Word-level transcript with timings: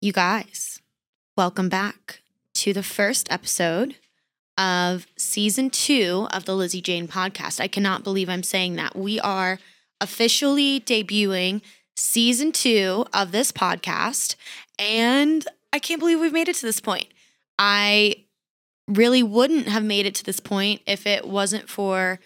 You 0.00 0.12
guys, 0.12 0.80
welcome 1.36 1.68
back 1.68 2.22
to 2.54 2.72
the 2.72 2.84
first 2.84 3.32
episode 3.32 3.96
of 4.56 5.08
season 5.16 5.70
two 5.70 6.28
of 6.30 6.44
the 6.44 6.54
Lizzie 6.54 6.80
Jane 6.80 7.08
podcast. 7.08 7.60
I 7.60 7.66
cannot 7.66 8.04
believe 8.04 8.28
I'm 8.28 8.44
saying 8.44 8.76
that. 8.76 8.94
We 8.94 9.18
are 9.18 9.58
officially 10.00 10.80
debuting 10.80 11.62
season 11.96 12.52
two 12.52 13.06
of 13.12 13.32
this 13.32 13.50
podcast, 13.50 14.36
and 14.78 15.44
I 15.72 15.80
can't 15.80 15.98
believe 15.98 16.20
we've 16.20 16.32
made 16.32 16.48
it 16.48 16.54
to 16.54 16.66
this 16.66 16.78
point. 16.78 17.08
I 17.58 18.24
really 18.86 19.24
wouldn't 19.24 19.66
have 19.66 19.82
made 19.82 20.06
it 20.06 20.14
to 20.14 20.24
this 20.24 20.38
point 20.38 20.80
if 20.86 21.08
it 21.08 21.26
wasn't 21.26 21.68
for 21.68 22.20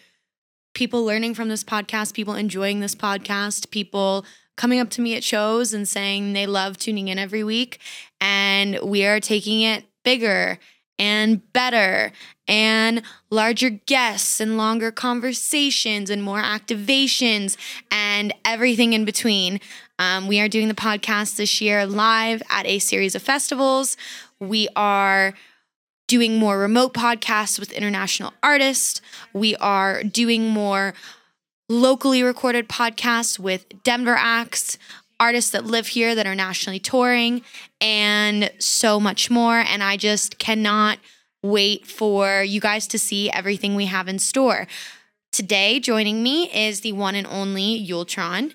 people 0.75 1.07
learning 1.07 1.33
from 1.33 1.49
this 1.49 1.65
podcast, 1.65 2.13
people 2.13 2.35
enjoying 2.35 2.81
this 2.81 2.95
podcast, 2.95 3.71
people 3.71 4.27
coming 4.57 4.81
up 4.81 4.91
to 4.91 5.01
me 5.01 5.17
at 5.17 5.25
shows 5.25 5.73
and 5.73 5.89
saying 5.89 6.33
they 6.33 6.47
love 6.47 6.77
tuning 6.77 7.09
in 7.09 7.19
every 7.19 7.45
week. 7.45 7.79
And 8.21 8.79
we 8.83 9.05
are 9.05 9.21
taking 9.21 9.61
it 9.63 9.85
bigger 10.05 10.59
and 10.99 11.53
better 11.53 12.13
and 12.47 13.03
larger 13.31 13.71
guests 13.71 14.41
and 14.41 14.57
longer 14.57 14.91
conversations 14.91 16.11
and 16.11 16.23
more 16.23 16.43
activations 16.43 17.57
and 17.91 18.33
everything 18.45 18.93
in 18.93 19.05
between. 19.05 19.59
Um, 19.99 20.29
we 20.29 20.41
are 20.41 20.49
doing 20.49 20.69
the 20.69 20.75
podcast 20.75 21.37
this 21.37 21.61
year 21.61 21.87
live 21.87 22.43
at 22.51 22.67
a 22.67 22.79
series 22.79 23.15
of 23.15 23.23
festivals. 23.23 23.97
We 24.39 24.69
are 24.77 25.35
doing 26.09 26.37
more 26.37 26.59
remote 26.59 26.93
podcasts 26.93 27.59
with 27.59 27.73
international 27.73 28.33
artists. 28.43 29.01
We 29.33 29.57
are 29.57 30.03
doing 30.03 30.49
more 30.49 30.95
locally 31.73 32.23
recorded 32.23 32.69
podcasts 32.69 33.39
with 33.39 33.65
Denver 33.83 34.17
acts, 34.17 34.77
artists 35.19 35.51
that 35.53 35.65
live 35.65 35.89
here 35.89 36.15
that 36.15 36.27
are 36.27 36.35
nationally 36.35 36.79
touring, 36.79 37.43
and 37.81 38.51
so 38.59 39.01
much 39.01 39.31
more. 39.31 39.59
And 39.59 39.83
I 39.83 39.97
just 39.97 40.39
cannot 40.39 40.99
wait 41.43 41.87
for 41.87 42.43
you 42.43 42.61
guys 42.61 42.87
to 42.89 42.99
see 42.99 43.31
everything 43.31 43.75
we 43.75 43.87
have 43.87 44.07
in 44.07 44.19
store. 44.19 44.67
Today, 45.33 45.81
joining 45.81 46.23
me 46.23 46.51
is 46.53 46.83
the 46.83 46.93
one 46.93 47.15
and 47.15 47.27
only 47.27 47.85
Yultron. 47.85 48.53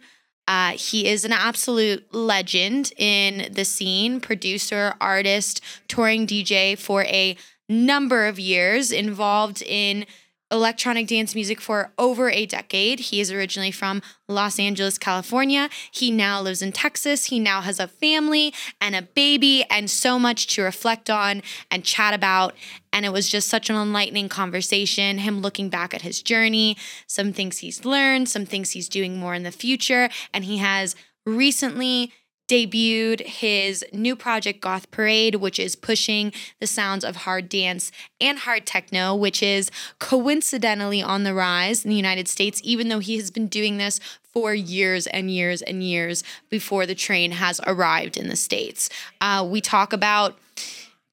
Uh, 0.47 0.71
he 0.71 1.07
is 1.07 1.25
an 1.25 1.33
absolute 1.33 2.13
legend 2.13 2.93
in 2.97 3.51
the 3.51 3.65
scene, 3.65 4.21
producer, 4.21 4.93
artist, 5.01 5.61
touring 5.87 6.27
DJ 6.27 6.77
for 6.77 7.03
a 7.05 7.35
number 7.67 8.27
of 8.27 8.39
years, 8.39 8.91
involved 8.91 9.61
in 9.63 10.05
electronic 10.51 11.07
dance 11.07 11.35
music 11.35 11.59
for 11.59 11.91
over 11.97 12.29
a 12.29 12.45
decade. 12.45 12.99
He 12.99 13.19
is 13.19 13.31
originally 13.31 13.71
from 13.71 14.01
Los 14.27 14.59
Angeles, 14.59 14.97
California. 14.97 15.69
He 15.91 16.11
now 16.11 16.41
lives 16.41 16.61
in 16.61 16.71
Texas. 16.71 17.25
He 17.25 17.39
now 17.39 17.61
has 17.61 17.79
a 17.79 17.87
family 17.87 18.53
and 18.79 18.95
a 18.95 19.01
baby 19.01 19.65
and 19.69 19.89
so 19.89 20.17
much 20.17 20.47
to 20.55 20.61
reflect 20.61 21.09
on 21.09 21.41
and 21.69 21.83
chat 21.83 22.13
about. 22.13 22.55
And 22.93 23.05
it 23.05 23.11
was 23.11 23.29
just 23.29 23.49
such 23.49 23.69
an 23.69 23.75
enlightening 23.75 24.29
conversation. 24.29 25.19
Him 25.19 25.41
looking 25.41 25.69
back 25.69 25.93
at 25.93 26.01
his 26.01 26.21
journey, 26.21 26.77
some 27.07 27.33
things 27.33 27.59
he's 27.59 27.85
learned, 27.85 28.29
some 28.29 28.45
things 28.45 28.71
he's 28.71 28.89
doing 28.89 29.17
more 29.17 29.33
in 29.35 29.43
the 29.43 29.51
future. 29.51 30.09
And 30.33 30.45
he 30.45 30.57
has 30.57 30.95
recently 31.25 32.13
debuted 32.47 33.21
his 33.25 33.85
new 33.91 34.15
project 34.15 34.61
Goth 34.61 34.89
Parade, 34.91 35.35
which 35.35 35.59
is 35.59 35.75
pushing 35.75 36.31
the 36.59 36.67
sounds 36.67 37.03
of 37.03 37.17
hard 37.17 37.49
dance 37.49 37.91
and 38.21 38.39
hard 38.39 38.65
techno, 38.65 39.13
which 39.15 39.43
is 39.43 39.69
coincidentally 39.99 41.01
on 41.01 41.23
the 41.23 41.33
rise 41.33 41.83
in 41.83 41.89
the 41.89 41.95
United 41.95 42.27
States, 42.27 42.61
even 42.63 42.89
though 42.89 42.99
he 42.99 43.17
has 43.17 43.31
been 43.31 43.47
doing 43.47 43.77
this 43.77 43.99
for 44.31 44.53
years 44.53 45.07
and 45.07 45.31
years 45.31 45.61
and 45.61 45.83
years 45.83 46.23
before 46.49 46.85
the 46.85 46.95
train 46.95 47.31
has 47.31 47.59
arrived 47.65 48.17
in 48.17 48.29
the 48.29 48.35
States. 48.35 48.89
Uh, 49.19 49.45
we 49.49 49.59
talk 49.59 49.91
about 49.91 50.37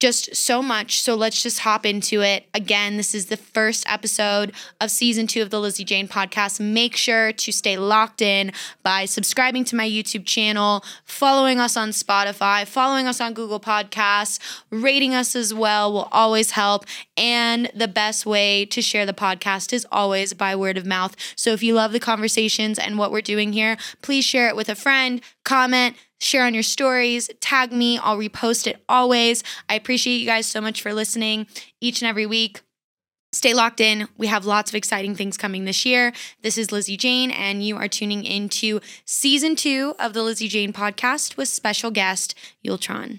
just 0.04 0.36
so 0.36 0.60
much. 0.60 1.00
So 1.00 1.14
let's 1.14 1.42
just 1.42 1.60
hop 1.60 1.86
into 1.86 2.20
it. 2.20 2.44
Again, 2.52 2.98
this 2.98 3.14
is 3.14 3.26
the 3.26 3.38
first 3.38 3.86
episode 3.88 4.52
of 4.78 4.90
season 4.90 5.26
two 5.26 5.40
of 5.40 5.48
the 5.48 5.58
Lizzie 5.58 5.82
Jane 5.82 6.08
podcast. 6.08 6.60
Make 6.60 6.94
sure 6.94 7.32
to 7.32 7.50
stay 7.50 7.78
locked 7.78 8.20
in 8.20 8.52
by 8.82 9.06
subscribing 9.06 9.64
to 9.64 9.76
my 9.76 9.88
YouTube 9.88 10.26
channel, 10.26 10.84
following 11.06 11.58
us 11.58 11.74
on 11.74 11.88
Spotify, 11.88 12.66
following 12.66 13.06
us 13.06 13.18
on 13.18 13.32
Google 13.32 13.58
Podcasts, 13.58 14.38
rating 14.68 15.14
us 15.14 15.34
as 15.34 15.54
well 15.54 15.90
will 15.90 16.10
always 16.12 16.50
help. 16.50 16.84
And 17.16 17.70
the 17.74 17.88
best 17.88 18.26
way 18.26 18.66
to 18.66 18.82
share 18.82 19.06
the 19.06 19.14
podcast 19.14 19.72
is 19.72 19.86
always 19.90 20.34
by 20.34 20.54
word 20.54 20.76
of 20.76 20.84
mouth. 20.84 21.16
So 21.34 21.54
if 21.54 21.62
you 21.62 21.72
love 21.72 21.92
the 21.92 21.98
conversations 21.98 22.78
and 22.78 22.98
what 22.98 23.10
we're 23.10 23.22
doing 23.22 23.54
here, 23.54 23.78
please 24.02 24.26
share 24.26 24.50
it 24.50 24.54
with 24.56 24.68
a 24.68 24.74
friend, 24.74 25.22
comment, 25.44 25.96
share 26.24 26.46
on 26.46 26.54
your 26.54 26.62
stories, 26.62 27.30
tag 27.40 27.72
me. 27.72 27.98
I'll 27.98 28.18
repost 28.18 28.66
it 28.66 28.82
always. 28.88 29.42
I 29.68 29.74
appreciate 29.74 30.18
you 30.18 30.26
guys 30.26 30.46
so 30.46 30.60
much 30.60 30.82
for 30.82 30.92
listening 30.92 31.46
each 31.80 32.02
and 32.02 32.08
every 32.08 32.26
week. 32.26 32.62
Stay 33.32 33.52
locked 33.52 33.80
in. 33.80 34.08
We 34.16 34.28
have 34.28 34.46
lots 34.46 34.70
of 34.70 34.76
exciting 34.76 35.16
things 35.16 35.36
coming 35.36 35.64
this 35.64 35.84
year. 35.84 36.12
This 36.42 36.56
is 36.56 36.70
Lizzie 36.70 36.96
Jane, 36.96 37.32
and 37.32 37.64
you 37.64 37.76
are 37.76 37.88
tuning 37.88 38.24
into 38.24 38.80
season 39.04 39.56
two 39.56 39.94
of 39.98 40.12
the 40.12 40.22
Lizzie 40.22 40.46
Jane 40.46 40.72
podcast 40.72 41.36
with 41.36 41.48
special 41.48 41.90
guest 41.90 42.36
Yultron. 42.64 43.18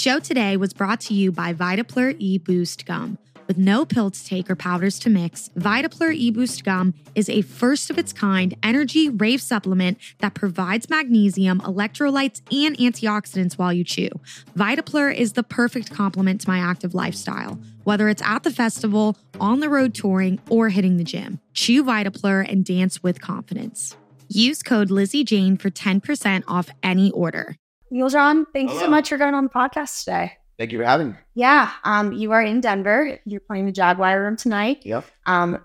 Show 0.00 0.18
today 0.18 0.56
was 0.56 0.72
brought 0.72 0.98
to 0.98 1.12
you 1.12 1.30
by 1.30 1.52
Vitaplur 1.52 2.16
E 2.18 2.38
Boost 2.38 2.86
Gum. 2.86 3.18
With 3.46 3.58
no 3.58 3.84
pill 3.84 4.10
to 4.10 4.24
take 4.24 4.48
or 4.48 4.56
powders 4.56 4.98
to 5.00 5.10
mix, 5.10 5.50
Vitaplur 5.58 6.14
E 6.14 6.30
Boost 6.30 6.64
Gum 6.64 6.94
is 7.14 7.28
a 7.28 7.42
first 7.42 7.90
of 7.90 7.98
its 7.98 8.10
kind 8.10 8.56
energy 8.62 9.10
rave 9.10 9.42
supplement 9.42 9.98
that 10.20 10.32
provides 10.32 10.88
magnesium, 10.88 11.60
electrolytes, 11.60 12.40
and 12.50 12.78
antioxidants 12.78 13.58
while 13.58 13.74
you 13.74 13.84
chew. 13.84 14.08
Vitaplur 14.56 15.14
is 15.14 15.34
the 15.34 15.42
perfect 15.42 15.90
complement 15.90 16.40
to 16.40 16.48
my 16.48 16.60
active 16.60 16.94
lifestyle, 16.94 17.60
whether 17.84 18.08
it's 18.08 18.22
at 18.22 18.42
the 18.42 18.50
festival, 18.50 19.18
on 19.38 19.60
the 19.60 19.68
road 19.68 19.92
touring, 19.92 20.40
or 20.48 20.70
hitting 20.70 20.96
the 20.96 21.04
gym. 21.04 21.40
Chew 21.52 21.84
Vitaplur 21.84 22.50
and 22.50 22.64
dance 22.64 23.02
with 23.02 23.20
confidence. 23.20 23.98
Use 24.28 24.62
code 24.62 24.90
Lizzie 24.90 25.24
Jane 25.24 25.58
for 25.58 25.68
10% 25.68 26.44
off 26.48 26.70
any 26.82 27.10
order. 27.10 27.56
Yultron, 27.92 28.44
thank 28.52 28.70
you 28.70 28.78
so 28.78 28.88
much 28.88 29.08
for 29.08 29.16
going 29.18 29.34
on 29.34 29.44
the 29.44 29.50
podcast 29.50 30.04
today. 30.04 30.32
Thank 30.58 30.72
you 30.72 30.78
for 30.78 30.84
having 30.84 31.10
me. 31.12 31.16
Yeah, 31.34 31.70
um, 31.84 32.12
you 32.12 32.32
are 32.32 32.42
in 32.42 32.60
Denver. 32.60 33.18
You're 33.24 33.40
playing 33.40 33.66
the 33.66 33.72
Jaguar 33.72 34.20
Room 34.20 34.36
tonight. 34.36 34.82
Yep. 34.84 35.04
Um, 35.26 35.64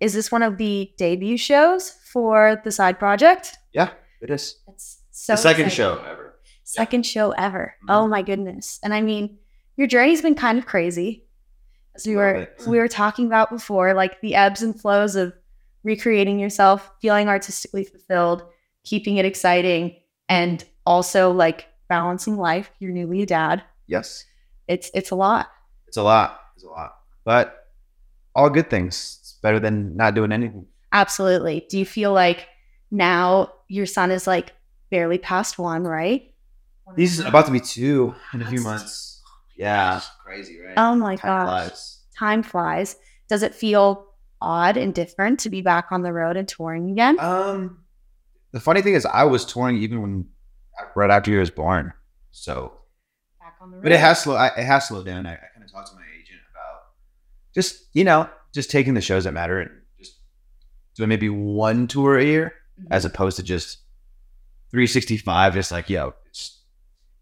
is 0.00 0.14
this 0.14 0.32
one 0.32 0.42
of 0.42 0.56
the 0.56 0.90
debut 0.96 1.36
shows 1.36 1.90
for 2.12 2.60
the 2.64 2.72
side 2.72 2.98
project? 2.98 3.56
Yeah, 3.72 3.90
it 4.20 4.30
is. 4.30 4.58
It's 4.68 4.98
so 5.10 5.34
the 5.34 5.36
second 5.36 5.66
exciting. 5.66 5.76
show 5.76 6.04
ever. 6.10 6.34
Second 6.64 7.06
show 7.06 7.30
ever. 7.32 7.74
Mhm. 7.84 7.94
Oh 7.94 8.08
my 8.08 8.22
goodness! 8.22 8.80
And 8.82 8.92
I 8.94 9.00
mean, 9.02 9.38
your 9.76 9.86
journey's 9.86 10.22
been 10.22 10.34
kind 10.34 10.58
of 10.58 10.66
crazy, 10.66 11.26
as 11.94 12.06
we 12.06 12.16
were 12.16 12.34
it. 12.34 12.62
we 12.66 12.78
were 12.78 12.88
talking 12.88 13.26
about 13.26 13.50
before, 13.50 13.94
like 13.94 14.20
the 14.22 14.34
ebbs 14.34 14.62
and 14.62 14.78
flows 14.78 15.16
of 15.16 15.32
recreating 15.84 16.38
yourself, 16.40 16.90
feeling 17.00 17.28
artistically 17.28 17.84
fulfilled, 17.84 18.42
keeping 18.84 19.18
it 19.18 19.24
exciting, 19.24 19.96
and 20.28 20.64
also 20.88 21.30
like 21.30 21.66
balancing 21.88 22.38
life. 22.38 22.70
You're 22.80 22.92
newly 22.92 23.22
a 23.22 23.26
dad. 23.26 23.62
Yes. 23.86 24.24
It's 24.66 24.90
it's 24.94 25.10
a 25.10 25.14
lot. 25.14 25.48
It's 25.86 25.98
a 25.98 26.02
lot. 26.02 26.40
It's 26.56 26.64
a 26.64 26.68
lot. 26.68 26.96
But 27.24 27.54
all 28.34 28.48
good 28.48 28.70
things. 28.70 29.18
It's 29.20 29.38
better 29.42 29.60
than 29.60 29.96
not 29.96 30.14
doing 30.14 30.32
anything. 30.32 30.66
Absolutely. 30.92 31.66
Do 31.68 31.78
you 31.78 31.84
feel 31.84 32.12
like 32.12 32.46
now 32.90 33.52
your 33.68 33.84
son 33.86 34.10
is 34.10 34.26
like 34.26 34.52
barely 34.90 35.18
past 35.18 35.58
one, 35.58 35.84
right? 35.84 36.32
He's 36.96 37.20
about 37.20 37.44
to 37.46 37.52
be 37.52 37.60
two 37.60 38.14
in 38.32 38.40
a 38.40 38.46
few 38.46 38.62
months. 38.62 39.22
Yeah. 39.56 39.98
It's 39.98 40.10
crazy, 40.24 40.58
right? 40.60 40.74
Oh 40.78 40.94
my 40.94 41.16
Time 41.16 41.28
gosh. 41.28 41.46
flies. 41.46 41.98
Time 42.18 42.42
flies. 42.42 42.96
Does 43.28 43.42
it 43.42 43.54
feel 43.54 44.06
odd 44.40 44.78
and 44.78 44.94
different 44.94 45.40
to 45.40 45.50
be 45.50 45.60
back 45.60 45.88
on 45.90 46.02
the 46.02 46.12
road 46.12 46.36
and 46.38 46.48
touring 46.48 46.90
again? 46.90 47.20
Um, 47.20 47.84
the 48.52 48.60
funny 48.60 48.80
thing 48.80 48.94
is, 48.94 49.04
I 49.04 49.24
was 49.24 49.44
touring 49.44 49.76
even 49.76 50.00
when 50.00 50.24
right 50.94 51.10
after 51.10 51.30
he 51.30 51.36
was 51.36 51.50
born. 51.50 51.92
So, 52.30 52.72
back 53.40 53.54
on 53.60 53.70
the 53.70 53.78
but 53.78 53.92
it 53.92 54.00
has 54.00 54.22
slow. 54.22 54.34
I, 54.36 54.48
it 54.48 54.64
has 54.64 54.88
slowed 54.88 55.06
down. 55.06 55.26
I, 55.26 55.32
I 55.34 55.36
kind 55.54 55.64
of 55.64 55.70
talked 55.72 55.88
to 55.90 55.94
my 55.96 56.02
agent 56.20 56.40
about 56.52 56.80
just 57.54 57.88
you 57.94 58.04
know 58.04 58.28
just 58.54 58.70
taking 58.70 58.94
the 58.94 59.00
shows 59.00 59.24
that 59.24 59.32
matter 59.34 59.60
and 59.60 59.70
just 59.98 60.14
doing 60.94 61.08
maybe 61.08 61.28
one 61.28 61.86
tour 61.86 62.18
a 62.18 62.24
year 62.24 62.52
Mhm. 62.80 62.86
as 62.92 63.04
opposed 63.04 63.36
to 63.38 63.42
just 63.42 63.78
365 64.70 65.54
just 65.54 65.72
like 65.72 65.90
yo 65.90 66.14
just 66.32 66.60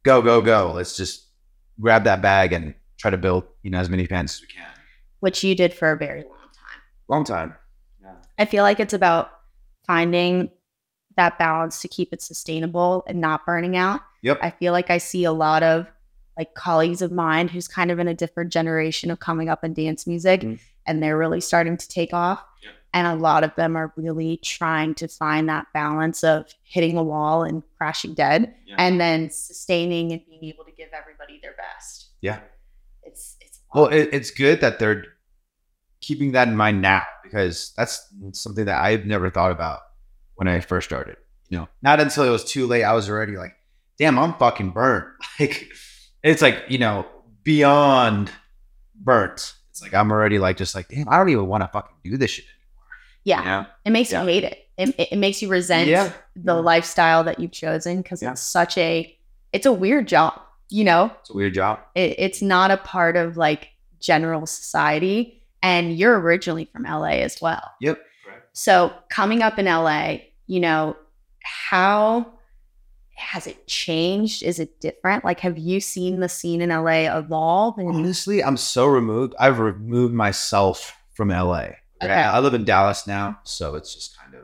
go 0.02 0.20
go 0.20 0.40
go 0.42 0.72
let's 0.74 0.96
just 0.96 1.28
grab 1.80 2.04
that 2.04 2.20
bag 2.20 2.52
and 2.52 2.74
try 2.98 3.10
to 3.10 3.16
build 3.16 3.44
you 3.62 3.70
know 3.70 3.78
as 3.78 3.88
many 3.88 4.04
fans 4.04 4.34
as 4.34 4.40
we 4.42 4.46
can 4.48 4.66
which 5.20 5.42
you 5.42 5.54
did 5.54 5.72
for 5.72 5.90
a 5.92 5.96
very 5.96 6.22
long 6.24 6.32
time. 6.32 6.80
long 7.08 7.24
time 7.24 7.54
yeah 8.02 8.14
I 8.38 8.44
feel 8.44 8.62
like 8.64 8.80
it's 8.80 8.92
about 8.92 9.30
finding 9.86 10.50
that 11.16 11.38
balance 11.38 11.80
to 11.82 11.88
keep 11.88 12.12
it 12.12 12.22
sustainable 12.22 13.04
and 13.06 13.20
not 13.20 13.44
burning 13.46 13.76
out. 13.76 14.00
yep 14.22 14.38
I 14.42 14.50
feel 14.50 14.72
like 14.72 14.90
I 14.90 14.98
see 14.98 15.24
a 15.24 15.32
lot 15.32 15.62
of 15.62 15.86
like 16.38 16.54
colleagues 16.54 17.00
of 17.02 17.10
mine 17.12 17.48
who's 17.48 17.66
kind 17.68 17.90
of 17.90 17.98
in 17.98 18.08
a 18.08 18.14
different 18.14 18.52
generation 18.52 19.10
of 19.10 19.18
coming 19.20 19.48
up 19.48 19.64
in 19.64 19.72
dance 19.72 20.06
music 20.06 20.42
Mhm. 20.42 20.58
and 20.86 21.02
they're 21.02 21.16
really 21.16 21.40
starting 21.40 21.76
to 21.78 21.88
take 21.88 22.12
off. 22.12 22.44
Yeah. 22.62 22.70
And 22.92 23.06
a 23.06 23.14
lot 23.14 23.42
of 23.44 23.54
them 23.56 23.74
are 23.76 23.92
really 23.96 24.36
trying 24.38 24.94
to 24.96 25.08
find 25.08 25.48
that 25.48 25.66
balance 25.72 26.22
of 26.24 26.46
hitting 26.62 26.96
a 26.98 27.02
wall 27.02 27.42
and 27.42 27.62
crashing 27.78 28.12
dead 28.14 28.54
Yeah. 28.66 28.76
and 28.78 29.00
then 29.00 29.30
sustaining 29.30 30.12
and 30.12 30.20
being 30.26 30.44
able 30.44 30.64
to 30.64 30.72
give 30.72 30.88
everybody 30.92 31.40
their 31.42 31.54
best. 31.56 32.10
Yeah. 32.20 32.40
It's 33.02 33.36
it's 33.40 33.60
Well, 33.74 33.86
it, 33.86 34.10
it's 34.12 34.30
good 34.30 34.60
that 34.60 34.78
they're 34.78 35.04
keeping 36.02 36.32
that 36.32 36.48
in 36.48 36.56
mind 36.56 36.82
now 36.82 37.02
because 37.22 37.72
that's 37.78 38.06
something 38.32 38.66
that 38.66 38.80
I've 38.82 39.06
never 39.06 39.30
thought 39.30 39.52
about 39.52 39.80
when 40.36 40.48
I 40.48 40.60
first 40.60 40.88
started. 40.88 41.16
You 41.48 41.58
know, 41.58 41.68
not 41.82 42.00
until 42.00 42.24
it 42.24 42.30
was 42.30 42.44
too 42.44 42.66
late. 42.66 42.82
I 42.84 42.92
was 42.94 43.08
already 43.10 43.36
like, 43.36 43.54
damn, 43.98 44.18
I'm 44.18 44.34
fucking 44.34 44.70
burnt. 44.70 45.06
Like, 45.40 45.68
it's 46.22 46.42
like, 46.42 46.64
you 46.68 46.78
know, 46.78 47.06
beyond 47.44 48.30
burnt. 48.94 49.54
It's 49.70 49.80
like, 49.82 49.94
I'm 49.94 50.10
already 50.10 50.38
like, 50.38 50.56
just 50.56 50.74
like, 50.74 50.88
damn, 50.88 51.08
I 51.08 51.18
don't 51.18 51.28
even 51.28 51.46
want 51.46 51.62
to 51.62 51.68
fucking 51.68 51.96
do 52.02 52.16
this 52.16 52.30
shit 52.32 52.44
yeah. 53.24 53.36
anymore. 53.38 53.54
You 53.54 53.60
know? 53.62 53.66
It 53.84 53.90
makes 53.90 54.12
Yeah. 54.12 54.22
you 54.22 54.28
hate 54.28 54.44
it. 54.44 54.58
It, 54.76 54.88
it, 54.98 55.08
it 55.12 55.16
makes 55.16 55.40
you 55.42 55.48
resent 55.48 55.88
Yeah. 55.88 56.10
the 56.34 56.54
Yeah. 56.54 56.60
lifestyle 56.60 57.22
that 57.24 57.38
you've 57.38 57.52
chosen 57.52 57.98
because 58.02 58.22
Yeah. 58.22 58.32
it's 58.32 58.42
such 58.42 58.76
a 58.78 59.12
it's 59.52 59.66
a 59.66 59.72
weird 59.72 60.08
job. 60.08 60.40
You 60.68 60.82
know, 60.84 61.12
It's 61.20 61.30
a 61.30 61.34
weird 61.34 61.54
job. 61.54 61.78
it, 61.94 62.16
it's 62.18 62.42
not 62.42 62.70
a 62.72 62.76
part 62.76 63.16
of 63.16 63.36
like 63.36 63.68
general 64.00 64.46
society, 64.46 65.42
and 65.62 65.96
you're 65.96 66.18
originally 66.18 66.64
from 66.72 66.82
LA 66.84 67.20
as 67.22 67.40
well. 67.40 67.62
Yep. 67.80 67.98
Correct. 68.24 68.48
So 68.52 68.92
coming 69.10 69.42
up 69.42 69.58
in 69.60 69.66
LA, 69.66 70.18
you 70.46 70.60
know, 70.60 70.96
how 71.42 72.32
has 73.16 73.46
it 73.46 73.66
changed? 73.66 74.42
Is 74.42 74.58
it 74.58 74.80
different? 74.80 75.24
Like, 75.24 75.40
have 75.40 75.56
you 75.58 75.80
seen 75.80 76.20
the 76.20 76.28
scene 76.28 76.60
in 76.60 76.68
LA 76.70 77.16
evolve? 77.18 77.78
And 77.78 77.88
Honestly, 77.88 78.42
I'm 78.44 78.56
so 78.56 78.86
removed. 78.86 79.34
I've 79.38 79.58
removed 79.58 80.12
myself 80.14 80.94
from 81.14 81.28
LA. 81.28 81.52
right? 81.52 81.74
Okay. 82.02 82.12
I 82.12 82.38
live 82.40 82.52
in 82.54 82.64
Dallas 82.64 83.06
now, 83.06 83.38
so 83.44 83.74
it's 83.74 83.94
just 83.94 84.18
kind 84.18 84.34
of 84.34 84.42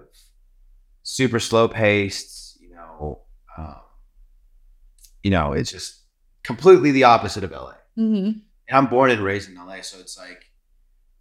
super 1.03 1.39
slow 1.39 1.69
paced. 1.69 2.59
You 2.61 2.75
know, 2.75 3.21
um, 3.59 3.77
you 5.23 5.31
know, 5.31 5.53
it's 5.53 5.71
just 5.71 6.01
completely 6.43 6.93
the 6.93 7.05
opposite 7.05 7.45
of 7.45 7.51
LA. 7.53 7.75
Mhm. 7.99 8.41
And 8.69 8.79
I'm 8.79 8.87
born 8.87 9.11
and 9.11 9.21
raised 9.23 9.51
in 9.51 9.57
LA, 9.57 9.83
so 9.83 9.99
it's 9.99 10.17
like 10.19 10.47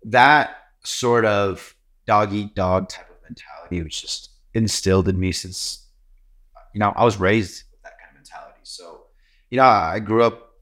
that 0.05 0.55
sort 0.85 1.25
of 1.25 1.75
dog 2.07 2.31
eat 2.33 2.55
dog 2.55 2.87
type 2.89 3.09
of 3.09 3.17
mentality 3.23 3.83
was 3.83 3.99
just 3.99 4.29
instilled 4.53 5.07
in 5.07 5.19
me 5.19 5.31
since 5.31 5.87
you 6.73 6.79
know 6.79 6.93
I 6.95 7.03
was 7.03 7.17
raised 7.17 7.63
with 7.71 7.81
that 7.83 7.97
kind 7.99 8.09
of 8.11 8.15
mentality. 8.15 8.59
So 8.63 9.03
you 9.49 9.57
know 9.57 9.63
I 9.63 9.99
grew 9.99 10.23
up 10.23 10.53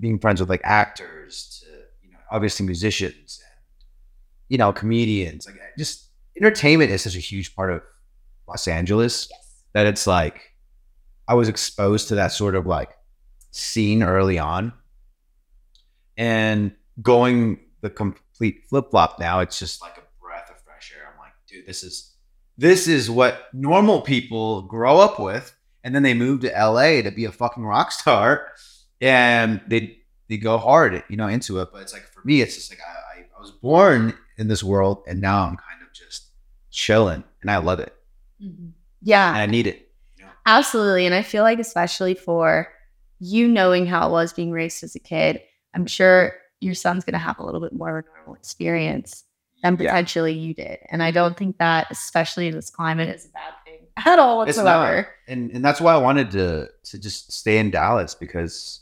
being 0.00 0.18
friends 0.18 0.40
with 0.40 0.50
like 0.50 0.60
actors 0.64 1.62
to 1.62 1.70
you 2.06 2.12
know 2.12 2.18
obviously 2.30 2.66
musicians 2.66 3.42
and 3.42 3.64
you 4.48 4.58
know 4.58 4.72
comedians. 4.72 5.46
Like 5.46 5.56
just 5.78 6.10
entertainment 6.36 6.90
is 6.90 7.02
such 7.02 7.16
a 7.16 7.20
huge 7.20 7.54
part 7.54 7.72
of 7.72 7.82
Los 8.48 8.68
Angeles 8.68 9.30
that 9.72 9.86
it's 9.86 10.06
like 10.06 10.52
I 11.28 11.34
was 11.34 11.48
exposed 11.48 12.08
to 12.08 12.16
that 12.16 12.32
sort 12.32 12.54
of 12.54 12.66
like 12.66 12.96
scene 13.50 14.02
early 14.02 14.38
on. 14.38 14.72
And 16.16 16.72
going 17.02 17.60
the 17.82 17.90
complete 17.90 18.64
flip 18.68 18.90
flop 18.90 19.18
now, 19.18 19.40
it's 19.40 19.58
just 19.58 19.82
like 19.82 19.98
a 19.98 20.02
breath 20.22 20.50
of 20.50 20.60
fresh 20.62 20.92
air. 20.96 21.10
I'm 21.12 21.18
like, 21.18 21.32
dude, 21.46 21.66
this 21.66 21.82
is 21.82 22.15
this 22.58 22.88
is 22.88 23.10
what 23.10 23.48
normal 23.52 24.00
people 24.00 24.62
grow 24.62 24.98
up 24.98 25.18
with, 25.18 25.54
and 25.84 25.94
then 25.94 26.02
they 26.02 26.14
move 26.14 26.40
to 26.40 26.48
LA 26.48 27.02
to 27.02 27.10
be 27.10 27.24
a 27.24 27.32
fucking 27.32 27.64
rock 27.64 27.92
star, 27.92 28.48
and 29.00 29.60
they 29.68 29.98
they 30.28 30.36
go 30.36 30.58
hard, 30.58 31.02
you 31.08 31.16
know, 31.16 31.28
into 31.28 31.60
it. 31.60 31.68
But 31.72 31.82
it's 31.82 31.92
like 31.92 32.02
for 32.12 32.20
me, 32.24 32.40
it's 32.40 32.54
just 32.54 32.70
like 32.70 32.80
I, 32.80 33.20
I, 33.20 33.24
I 33.36 33.40
was 33.40 33.50
born 33.50 34.14
in 34.38 34.48
this 34.48 34.62
world, 34.62 35.02
and 35.06 35.20
now 35.20 35.42
I'm 35.42 35.56
kind 35.56 35.82
of 35.82 35.92
just 35.92 36.28
chilling, 36.70 37.24
and 37.42 37.50
I 37.50 37.58
love 37.58 37.80
it, 37.80 37.94
mm-hmm. 38.42 38.68
Yeah. 39.02 39.28
and 39.30 39.38
I 39.38 39.46
need 39.46 39.66
it. 39.66 39.90
You 40.16 40.24
know? 40.24 40.30
Absolutely. 40.46 41.06
And 41.06 41.14
I 41.14 41.22
feel 41.22 41.42
like, 41.42 41.58
especially 41.58 42.14
for 42.14 42.68
you 43.20 43.48
knowing 43.48 43.86
how 43.86 44.08
it 44.08 44.12
was 44.12 44.32
being 44.32 44.50
raised 44.50 44.82
as 44.82 44.94
a 44.94 45.00
kid, 45.00 45.40
I'm 45.74 45.86
sure 45.86 46.34
your 46.60 46.74
son's 46.74 47.04
going 47.04 47.12
to 47.12 47.18
have 47.18 47.38
a 47.38 47.44
little 47.44 47.60
bit 47.60 47.72
more 47.72 47.98
of 47.98 48.04
a 48.04 48.16
normal 48.16 48.34
experience 48.34 49.24
than 49.62 49.76
Yeah. 49.76 49.90
potentially 49.90 50.32
you 50.34 50.54
did. 50.54 50.78
And 50.90 51.02
I 51.02 51.10
don't 51.10 51.36
think 51.36 51.58
that, 51.58 51.86
especially 51.90 52.48
in 52.48 52.54
this 52.54 52.70
climate, 52.70 53.08
is 53.14 53.26
a 53.26 53.28
bad 53.30 53.52
thing 53.64 53.86
at 54.12 54.18
all 54.18 54.38
whatsoever. 54.38 55.08
and 55.28 55.50
and 55.50 55.64
that's 55.64 55.80
why 55.80 55.92
I 55.94 55.98
wanted 55.98 56.30
to 56.32 56.68
to 56.84 56.98
just 56.98 57.32
stay 57.32 57.58
in 57.58 57.70
Dallas 57.70 58.14
because 58.14 58.80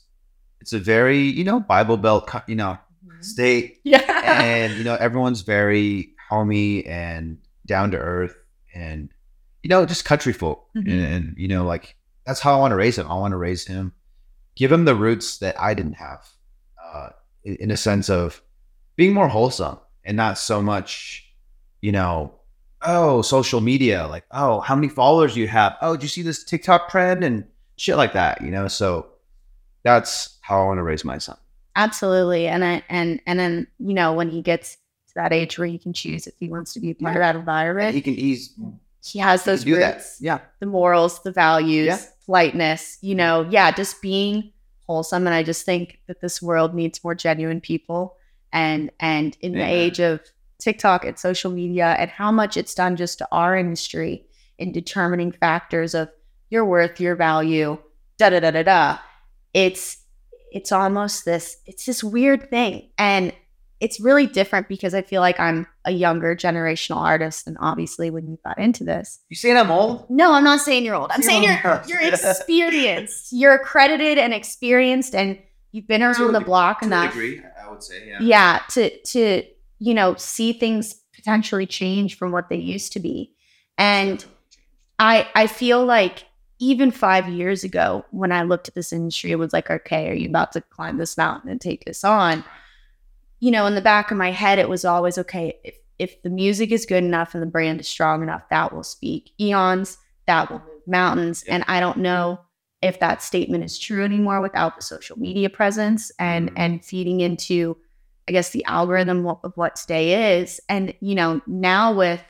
it's 0.60 0.72
a 0.72 0.78
very 0.78 1.18
you 1.20 1.44
know 1.44 1.60
Bible 1.60 1.96
Belt 1.96 2.28
you 2.48 2.56
know 2.56 2.78
state, 3.20 3.80
Yeah. 3.84 4.00
and 4.42 4.74
you 4.74 4.84
know 4.84 4.94
everyone's 4.96 5.42
very 5.42 6.10
homey 6.30 6.84
and 6.86 7.38
down 7.66 7.90
to 7.92 7.98
earth, 7.98 8.36
and 8.74 9.08
you 9.62 9.68
know 9.68 9.86
just 9.86 10.04
country 10.04 10.32
folk, 10.32 10.66
Mhm. 10.76 10.90
and, 10.90 11.00
and 11.14 11.34
you 11.38 11.48
know 11.48 11.64
like 11.64 11.96
that's 12.26 12.40
how 12.40 12.54
I 12.54 12.58
want 12.58 12.72
to 12.72 12.76
raise 12.76 12.98
him. 12.98 13.06
I 13.10 13.14
want 13.14 13.32
to 13.32 13.36
raise 13.38 13.66
him, 13.66 13.92
give 14.56 14.72
him 14.72 14.84
the 14.86 14.94
roots 14.94 15.38
that 15.38 15.58
I 15.60 15.74
didn't 15.74 15.94
have, 15.94 16.26
uh, 16.82 17.10
in, 17.44 17.56
in 17.56 17.70
a 17.70 17.76
sense 17.76 18.08
of 18.10 18.42
being 18.96 19.12
more 19.12 19.28
wholesome 19.28 19.78
and 20.04 20.16
not 20.16 20.38
so 20.38 20.60
much, 20.62 21.26
you 21.80 21.92
know, 21.92 22.34
oh, 22.82 23.22
social 23.22 23.60
media, 23.60 24.06
like, 24.06 24.24
oh, 24.30 24.60
how 24.60 24.74
many 24.74 24.88
followers 24.88 25.34
do 25.34 25.40
you 25.40 25.48
have? 25.48 25.76
Oh, 25.80 25.94
did 25.96 26.02
you 26.02 26.08
see 26.08 26.22
this 26.22 26.44
TikTok 26.44 26.90
trend 26.90 27.24
and 27.24 27.44
shit 27.76 27.96
like 27.96 28.12
that, 28.12 28.42
you 28.42 28.50
know? 28.50 28.68
So 28.68 29.06
that's 29.82 30.38
how 30.42 30.62
I 30.62 30.66
want 30.66 30.78
to 30.78 30.82
raise 30.82 31.04
my 31.04 31.18
son. 31.18 31.36
Absolutely. 31.76 32.46
And 32.46 32.64
I 32.64 32.82
and 32.88 33.20
and 33.26 33.38
then, 33.38 33.66
you 33.78 33.94
know, 33.94 34.12
when 34.12 34.30
he 34.30 34.42
gets 34.42 34.74
to 35.08 35.14
that 35.16 35.32
age 35.32 35.58
where 35.58 35.66
he 35.66 35.78
can 35.78 35.92
choose 35.92 36.26
if 36.26 36.34
he 36.38 36.48
wants 36.48 36.72
to 36.74 36.80
be 36.80 36.90
a 36.90 36.94
part 36.94 37.16
of 37.16 37.20
that 37.20 37.36
environment, 37.36 37.94
He 37.94 38.00
can 38.00 38.14
ease 38.14 38.54
he 39.04 39.18
has 39.18 39.44
he 39.44 39.50
those 39.50 39.64
do 39.64 39.76
that. 39.76 40.02
Yeah. 40.20 40.38
the 40.60 40.66
morals, 40.66 41.22
the 41.22 41.32
values, 41.32 41.86
Yeah. 41.86 41.98
politeness, 42.26 42.98
you 43.02 43.14
know, 43.14 43.46
yeah, 43.50 43.70
just 43.70 44.00
being 44.00 44.52
wholesome. 44.86 45.26
And 45.26 45.34
I 45.34 45.42
just 45.42 45.64
think 45.66 46.00
that 46.06 46.20
this 46.20 46.40
world 46.40 46.74
needs 46.74 47.02
more 47.04 47.14
genuine 47.14 47.60
people. 47.60 48.16
And 48.54 48.90
and 49.00 49.36
in 49.40 49.52
the 49.52 49.64
age 49.64 49.98
of 50.00 50.20
TikTok 50.60 51.04
and 51.04 51.18
social 51.18 51.50
media 51.50 51.96
and 51.98 52.08
how 52.10 52.30
much 52.32 52.56
it's 52.56 52.74
done 52.74 52.96
just 52.96 53.18
to 53.18 53.28
our 53.32 53.54
industry 53.56 54.24
in 54.58 54.72
determining 54.72 55.32
factors 55.32 55.94
of 55.94 56.08
your 56.48 56.64
worth, 56.64 57.00
your 57.00 57.16
value, 57.16 57.76
da 58.16 58.30
da 58.30 58.40
da 58.40 58.50
da 58.52 58.62
da. 58.62 58.98
It's 59.52 59.98
it's 60.52 60.70
almost 60.70 61.24
this, 61.24 61.56
it's 61.66 61.84
this 61.84 62.04
weird 62.04 62.48
thing. 62.48 62.88
And 62.96 63.32
it's 63.80 63.98
really 63.98 64.28
different 64.28 64.68
because 64.68 64.94
I 64.94 65.02
feel 65.02 65.20
like 65.20 65.38
I'm 65.40 65.66
a 65.84 65.90
younger 65.90 66.36
generational 66.36 66.98
artist. 66.98 67.48
And 67.48 67.56
obviously 67.60 68.08
when 68.08 68.28
you 68.28 68.38
got 68.44 68.56
into 68.58 68.84
this, 68.84 69.18
You 69.28 69.36
saying 69.36 69.56
I'm 69.56 69.72
old? 69.72 70.08
no, 70.08 70.32
I'm 70.32 70.44
not 70.44 70.60
saying 70.60 70.84
you're 70.84 70.94
old. 70.94 71.10
I'm 71.10 71.22
saying 71.22 71.42
you're 71.42 71.82
you're 71.88 72.00
experienced. 72.12 73.32
You're 73.32 73.54
accredited 73.54 74.16
and 74.16 74.32
experienced, 74.32 75.14
and 75.16 75.38
you've 75.74 75.88
been 75.88 76.02
around 76.02 76.32
the 76.32 76.40
block 76.40 76.80
To 76.80 76.86
a 76.86 76.88
enough. 76.88 77.12
degree, 77.12 77.42
I 77.62 77.70
would 77.70 77.82
say, 77.82 78.08
yeah. 78.08 78.18
Yeah, 78.20 78.60
to 78.70 78.98
to 79.12 79.42
you 79.78 79.94
know 79.94 80.14
see 80.16 80.52
things 80.52 80.94
potentially 81.14 81.66
change 81.66 82.16
from 82.16 82.32
what 82.32 82.48
they 82.48 82.56
used 82.56 82.92
to 82.94 83.00
be, 83.00 83.32
and 83.78 84.24
I 84.98 85.28
I 85.34 85.46
feel 85.46 85.84
like 85.84 86.26
even 86.60 86.90
five 86.90 87.28
years 87.28 87.64
ago 87.64 88.04
when 88.12 88.32
I 88.32 88.42
looked 88.42 88.68
at 88.68 88.74
this 88.74 88.92
industry, 88.92 89.32
it 89.32 89.36
was 89.38 89.52
like, 89.52 89.70
okay, 89.70 90.08
are 90.08 90.14
you 90.14 90.28
about 90.28 90.52
to 90.52 90.60
climb 90.60 90.98
this 90.98 91.16
mountain 91.16 91.50
and 91.50 91.60
take 91.60 91.84
this 91.84 92.04
on? 92.04 92.44
You 93.40 93.50
know, 93.50 93.66
in 93.66 93.74
the 93.74 93.80
back 93.80 94.10
of 94.10 94.16
my 94.16 94.30
head, 94.30 94.58
it 94.58 94.68
was 94.68 94.84
always 94.84 95.18
okay 95.18 95.58
if 95.64 95.76
if 95.98 96.22
the 96.22 96.30
music 96.30 96.72
is 96.72 96.86
good 96.86 97.04
enough 97.04 97.34
and 97.34 97.42
the 97.42 97.46
brand 97.46 97.80
is 97.80 97.88
strong 97.88 98.22
enough, 98.22 98.42
that 98.50 98.72
will 98.74 98.82
speak 98.82 99.30
eons, 99.40 99.98
that 100.26 100.50
will 100.50 100.58
move 100.60 100.82
mountains. 100.88 101.44
And 101.48 101.64
I 101.68 101.80
don't 101.80 101.98
know 101.98 102.40
if 102.84 103.00
that 103.00 103.22
statement 103.22 103.64
is 103.64 103.78
true 103.78 104.04
anymore 104.04 104.40
without 104.40 104.76
the 104.76 104.82
social 104.82 105.18
media 105.18 105.48
presence 105.50 106.12
and 106.18 106.50
Mhm. 106.50 106.54
and 106.62 106.84
feeding 106.84 107.20
into, 107.20 107.76
I 108.28 108.32
guess, 108.32 108.50
the 108.50 108.64
algorithm 108.66 109.26
of 109.26 109.52
what 109.56 109.76
today 109.76 110.38
is. 110.40 110.60
And 110.68 110.94
you 111.00 111.14
know, 111.14 111.40
now 111.46 111.92
with 111.92 112.22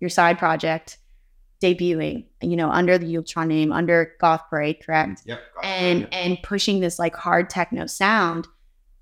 your 0.00 0.10
side 0.10 0.38
project 0.38 0.98
debuting, 1.62 2.24
you 2.40 2.56
know, 2.56 2.68
under 2.70 2.98
the 2.98 3.06
Yultron 3.06 3.46
name, 3.46 3.72
under 3.72 4.12
Goth 4.20 4.42
Parade, 4.50 4.78
correct? 4.84 5.22
Yep. 5.24 5.40
and 5.62 6.08
and 6.12 6.38
pushing 6.42 6.80
this 6.80 6.98
like 6.98 7.14
hard 7.14 7.48
techno 7.48 7.86
sound 7.86 8.48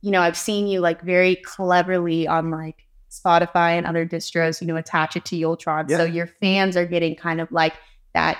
you 0.02 0.10
know 0.10 0.20
i've 0.22 0.36
seen 0.36 0.66
you 0.66 0.80
like 0.80 1.00
very 1.02 1.36
cleverly 1.36 2.26
on 2.26 2.50
like 2.50 2.86
spotify 3.10 3.70
and 3.78 3.86
other 3.86 4.06
distros 4.06 4.60
you 4.60 4.66
know 4.66 4.76
attach 4.76 5.14
it 5.16 5.24
to 5.26 5.36
Yultron. 5.36 5.90
so 5.90 6.04
your 6.04 6.26
fans 6.26 6.76
are 6.76 6.86
getting 6.86 7.14
kind 7.16 7.40
of 7.40 7.50
like 7.52 7.74
that 8.14 8.38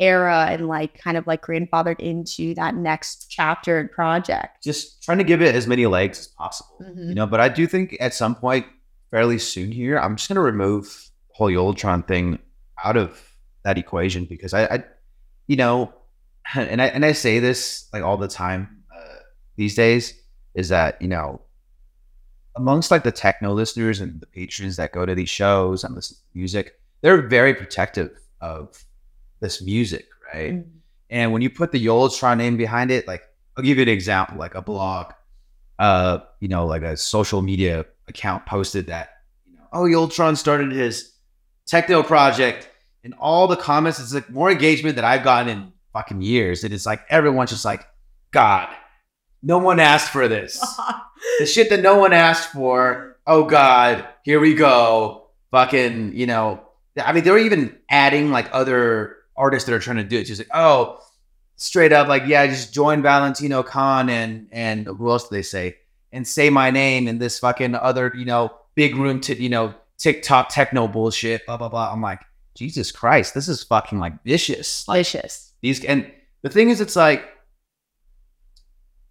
era 0.00 0.46
and 0.50 0.66
like 0.66 0.98
kind 0.98 1.16
of 1.16 1.26
like 1.26 1.42
grandfathered 1.44 2.00
into 2.00 2.54
that 2.54 2.74
next 2.74 3.26
chapter 3.30 3.78
and 3.78 3.90
project 3.90 4.64
just 4.64 5.02
trying 5.02 5.18
to 5.18 5.24
give 5.24 5.42
it 5.42 5.54
as 5.54 5.66
many 5.66 5.86
legs 5.86 6.18
as 6.18 6.26
possible. 6.26 6.78
Mhm. 6.82 7.08
You 7.10 7.14
know, 7.14 7.26
but 7.26 7.40
I 7.40 7.48
do 7.48 7.66
think 7.66 7.96
at 8.00 8.14
some 8.14 8.34
point, 8.34 8.66
fairly 9.10 9.38
soon 9.38 9.70
here, 9.70 9.98
I'm 9.98 10.16
just 10.16 10.28
gonna 10.28 10.40
remove 10.40 10.84
the 11.28 11.34
whole 11.34 11.48
Yultron 11.50 12.06
thing 12.08 12.38
out 12.82 12.96
of 12.96 13.20
that 13.64 13.76
equation 13.76 14.24
because 14.24 14.54
I, 14.54 14.64
I 14.64 14.84
you 15.46 15.56
know, 15.56 15.92
and 16.54 16.80
I 16.80 16.86
and 16.86 17.04
I 17.04 17.12
say 17.12 17.38
this 17.38 17.88
like 17.92 18.02
all 18.02 18.16
the 18.16 18.28
time. 18.28 18.82
Uh, 18.94 19.18
these 19.56 19.74
days 19.74 20.14
is 20.54 20.70
that 20.70 21.00
you 21.02 21.08
know 21.08 21.42
amongst 22.56 22.90
like 22.90 23.04
the 23.04 23.12
techno 23.12 23.52
listeners 23.52 24.00
and 24.00 24.20
the 24.20 24.26
patrons 24.26 24.76
that 24.76 24.92
go 24.92 25.06
to 25.06 25.14
these 25.14 25.28
shows 25.28 25.84
and 25.84 25.94
listen 25.94 26.16
to 26.16 26.38
music, 26.38 26.80
they're 27.00 27.22
very 27.22 27.54
protective 27.54 28.10
of 28.40 28.84
this 29.40 29.62
music, 29.62 30.06
right? 30.32 30.54
Mm. 30.54 30.64
And 31.10 31.32
when 31.32 31.42
you 31.42 31.50
put 31.50 31.72
the 31.72 31.84
Yultron 31.84 32.38
name 32.38 32.56
behind 32.56 32.90
it, 32.90 33.06
like 33.08 33.22
I'll 33.56 33.64
give 33.64 33.78
you 33.78 33.82
an 33.82 33.88
example, 33.88 34.38
like 34.38 34.54
a 34.54 34.62
blog, 34.62 35.12
uh, 35.78 36.20
you 36.40 36.48
know, 36.48 36.66
like 36.66 36.82
a 36.82 36.96
social 36.96 37.42
media 37.42 37.84
account 38.08 38.46
posted 38.46 38.86
that, 38.86 39.10
you 39.46 39.56
know, 39.56 39.64
oh, 39.72 39.82
Yultron 39.82 40.36
started 40.36 40.72
his 40.72 41.12
techno 41.66 42.02
project, 42.02 42.68
and 43.02 43.14
all 43.18 43.46
the 43.46 43.56
comments, 43.56 43.98
it's 43.98 44.14
like 44.14 44.30
more 44.30 44.50
engagement 44.50 44.96
that 44.96 45.04
I've 45.04 45.24
gotten 45.24 45.48
in 45.48 45.72
fucking 45.92 46.22
years. 46.22 46.64
And 46.64 46.74
it's 46.74 46.86
like 46.86 47.02
everyone's 47.08 47.50
just 47.50 47.64
like, 47.64 47.86
God, 48.30 48.68
no 49.42 49.58
one 49.58 49.80
asked 49.80 50.10
for 50.10 50.28
this. 50.28 50.60
the 51.38 51.46
shit 51.46 51.70
that 51.70 51.80
no 51.80 51.98
one 51.98 52.12
asked 52.12 52.52
for. 52.52 53.16
Oh 53.26 53.44
God, 53.44 54.06
here 54.22 54.40
we 54.40 54.54
go. 54.54 55.28
Fucking, 55.50 56.14
you 56.14 56.26
know. 56.26 56.66
I 57.02 57.12
mean, 57.12 57.24
they 57.24 57.30
were 57.30 57.38
even 57.38 57.78
adding 57.88 58.30
like 58.30 58.48
other 58.52 59.16
artists 59.40 59.66
that 59.66 59.74
are 59.74 59.80
trying 59.80 59.96
to 59.96 60.04
do 60.04 60.18
it. 60.18 60.26
She's 60.26 60.38
like, 60.38 60.54
oh, 60.54 61.00
straight 61.56 61.92
up, 61.92 62.08
like, 62.08 62.24
yeah, 62.26 62.46
just 62.46 62.72
join 62.72 63.02
Valentino 63.02 63.62
Khan 63.62 64.08
and 64.08 64.48
and 64.52 64.86
who 64.86 65.10
else 65.10 65.28
do 65.28 65.34
they 65.34 65.42
say? 65.42 65.76
And 66.12 66.26
say 66.26 66.50
my 66.50 66.70
name 66.70 67.08
in 67.08 67.18
this 67.18 67.38
fucking 67.38 67.74
other, 67.74 68.12
you 68.14 68.24
know, 68.24 68.52
big 68.74 68.96
room 68.96 69.20
to, 69.22 69.40
you 69.40 69.48
know, 69.48 69.74
TikTok 69.98 70.48
techno 70.48 70.88
bullshit, 70.88 71.46
blah 71.46 71.56
blah 71.56 71.68
blah. 71.68 71.92
I'm 71.92 72.02
like, 72.02 72.20
Jesus 72.54 72.92
Christ, 72.92 73.34
this 73.34 73.48
is 73.48 73.62
fucking 73.62 73.98
like 73.98 74.22
vicious. 74.24 74.84
Delicious. 74.84 75.52
these 75.60 75.84
and 75.84 76.10
the 76.42 76.50
thing 76.50 76.70
is, 76.70 76.80
it's 76.80 76.96
like 76.96 77.24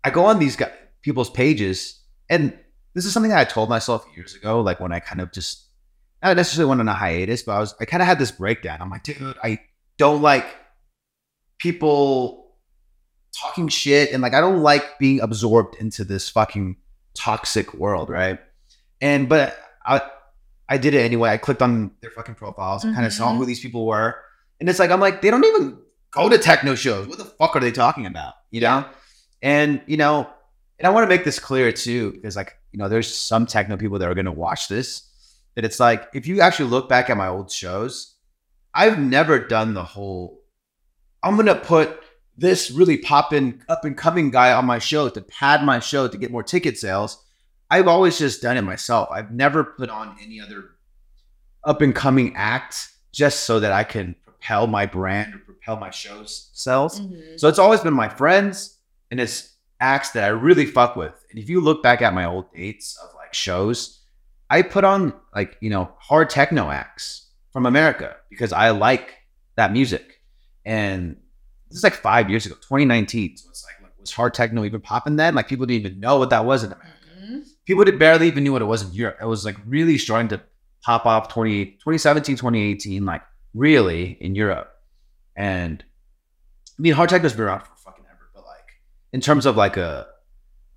I 0.03 0.09
go 0.09 0.25
on 0.25 0.39
these 0.39 0.55
guys, 0.55 0.71
people's 1.01 1.29
pages, 1.29 1.99
and 2.29 2.57
this 2.93 3.05
is 3.05 3.13
something 3.13 3.29
that 3.29 3.39
I 3.39 3.45
told 3.45 3.69
myself 3.69 4.05
years 4.15 4.35
ago, 4.35 4.61
like 4.61 4.79
when 4.79 4.91
I 4.91 4.99
kind 4.99 5.21
of 5.21 5.31
just 5.31 5.67
not 6.23 6.35
necessarily 6.35 6.69
went 6.69 6.81
on 6.81 6.87
a 6.87 6.93
hiatus, 6.93 7.43
but 7.43 7.53
I 7.53 7.59
was 7.59 7.75
I 7.79 7.85
kind 7.85 8.01
of 8.01 8.07
had 8.07 8.19
this 8.19 8.31
breakdown. 8.31 8.79
I'm 8.81 8.89
like, 8.89 9.03
dude, 9.03 9.37
I 9.43 9.59
don't 9.99 10.23
like 10.23 10.47
people 11.59 12.55
talking 13.39 13.67
shit, 13.67 14.11
and 14.11 14.23
like 14.23 14.33
I 14.33 14.41
don't 14.41 14.63
like 14.63 14.97
being 14.97 15.19
absorbed 15.19 15.75
into 15.75 16.03
this 16.03 16.29
fucking 16.29 16.77
toxic 17.13 17.73
world, 17.75 18.09
right? 18.09 18.39
And 19.01 19.29
but 19.29 19.55
I 19.85 20.01
I 20.67 20.77
did 20.77 20.95
it 20.95 21.01
anyway. 21.01 21.29
I 21.29 21.37
clicked 21.37 21.61
on 21.61 21.91
their 22.01 22.11
fucking 22.11 22.35
profiles, 22.35 22.83
and 22.83 22.95
kind 22.95 23.05
of 23.05 23.13
saw 23.13 23.29
mm-hmm. 23.29 23.37
who 23.37 23.45
these 23.45 23.59
people 23.59 23.85
were, 23.85 24.15
and 24.59 24.67
it's 24.67 24.79
like 24.79 24.89
I'm 24.89 24.99
like 24.99 25.21
they 25.21 25.29
don't 25.29 25.45
even 25.45 25.77
go 26.11 26.29
to 26.29 26.37
techno 26.37 26.73
shows. 26.73 27.07
What 27.07 27.17
the 27.19 27.25
fuck 27.25 27.55
are 27.55 27.59
they 27.59 27.71
talking 27.71 28.07
about? 28.07 28.33
You 28.49 28.61
know? 28.61 28.85
And 29.41 29.81
you 29.85 29.97
know, 29.97 30.29
and 30.79 30.87
I 30.87 30.89
want 30.89 31.03
to 31.03 31.09
make 31.09 31.25
this 31.25 31.39
clear 31.39 31.71
too, 31.71 32.13
because 32.13 32.35
like 32.35 32.57
you 32.71 32.79
know, 32.79 32.89
there's 32.89 33.13
some 33.13 33.45
techno 33.45 33.77
people 33.77 33.99
that 33.99 34.09
are 34.09 34.15
gonna 34.15 34.31
watch 34.31 34.67
this. 34.69 35.05
That 35.55 35.65
it's 35.65 35.79
like 35.79 36.07
if 36.13 36.25
you 36.25 36.41
actually 36.41 36.69
look 36.69 36.87
back 36.87 37.09
at 37.09 37.17
my 37.17 37.27
old 37.27 37.51
shows, 37.51 38.15
I've 38.79 38.97
never 38.97 39.39
done 39.39 39.73
the 39.73 39.83
whole. 39.83 40.41
I'm 41.21 41.35
gonna 41.35 41.53
put 41.53 42.01
this 42.37 42.71
really 42.71 42.95
poppin' 42.95 43.61
up 43.67 43.83
and 43.83 43.97
coming 43.97 44.31
guy 44.31 44.53
on 44.53 44.63
my 44.63 44.79
show 44.79 45.09
to 45.09 45.21
pad 45.21 45.65
my 45.65 45.81
show 45.81 46.07
to 46.07 46.17
get 46.17 46.31
more 46.31 46.43
ticket 46.43 46.77
sales. 46.77 47.21
I've 47.69 47.89
always 47.89 48.17
just 48.17 48.41
done 48.41 48.55
it 48.55 48.61
myself. 48.61 49.09
I've 49.11 49.31
never 49.31 49.65
put 49.65 49.89
on 49.89 50.15
any 50.23 50.39
other 50.39 50.63
up 51.65 51.81
and 51.81 51.93
coming 51.93 52.37
act 52.37 52.93
just 53.11 53.41
so 53.41 53.59
that 53.59 53.73
I 53.73 53.83
can 53.83 54.15
propel 54.23 54.65
my 54.65 54.85
brand 54.85 55.35
or 55.35 55.39
propel 55.39 55.75
my 55.75 55.89
show's 55.89 56.49
sales. 56.53 57.01
Mm-hmm. 57.01 57.35
So 57.35 57.49
it's 57.49 57.59
always 57.59 57.81
been 57.81 57.93
my 57.93 58.07
friends 58.07 58.77
and 59.11 59.19
it's 59.19 59.57
acts 59.81 60.11
that 60.11 60.23
I 60.23 60.27
really 60.27 60.65
fuck 60.65 60.95
with. 60.95 61.21
And 61.31 61.37
if 61.37 61.49
you 61.49 61.59
look 61.59 61.83
back 61.83 62.01
at 62.01 62.13
my 62.13 62.23
old 62.23 62.53
dates 62.53 62.97
of 63.03 63.13
like 63.15 63.33
shows, 63.33 63.99
I 64.49 64.61
put 64.61 64.85
on 64.85 65.11
like, 65.35 65.57
you 65.59 65.69
know, 65.69 65.91
hard 65.99 66.29
techno 66.29 66.69
acts 66.69 67.25
from 67.51 67.65
America 67.65 68.15
because 68.29 68.53
I 68.53 68.69
like 68.71 69.15
that 69.55 69.71
music. 69.71 70.21
And 70.65 71.17
this 71.69 71.77
is 71.79 71.83
like 71.83 71.93
five 71.93 72.29
years 72.29 72.45
ago, 72.45 72.55
2019. 72.55 73.37
So 73.37 73.49
it's 73.49 73.65
like, 73.65 73.91
was 73.99 74.11
hard 74.11 74.33
techno 74.33 74.63
even 74.63 74.81
popping 74.81 75.15
then? 75.15 75.35
Like 75.35 75.47
people 75.47 75.65
didn't 75.65 75.85
even 75.85 75.99
know 75.99 76.17
what 76.17 76.29
that 76.29 76.45
was 76.45 76.63
in 76.63 76.71
America. 76.71 76.93
Mm-hmm. 77.21 77.39
People 77.65 77.83
did 77.83 77.99
barely 77.99 78.27
even 78.27 78.43
knew 78.43 78.53
what 78.53 78.61
it 78.61 78.65
was 78.65 78.81
in 78.83 78.91
Europe. 78.93 79.17
It 79.21 79.25
was 79.25 79.45
like 79.45 79.57
really 79.65 79.97
starting 79.97 80.29
to 80.29 80.41
pop 80.81 81.05
off 81.05 81.27
20, 81.29 81.65
2017, 81.65 82.35
2018, 82.37 83.05
like 83.05 83.21
really 83.53 84.17
in 84.21 84.35
Europe. 84.35 84.71
And 85.35 85.83
I 86.77 86.81
mean, 86.81 86.93
hard 86.93 87.09
techno's 87.09 87.33
been 87.33 87.41
around 87.45 87.61
for 87.61 87.75
fucking 87.83 88.05
ever, 88.09 88.29
but 88.33 88.45
like 88.45 88.65
in 89.11 89.21
terms 89.21 89.45
of 89.45 89.57
like 89.57 89.77
a 89.77 90.07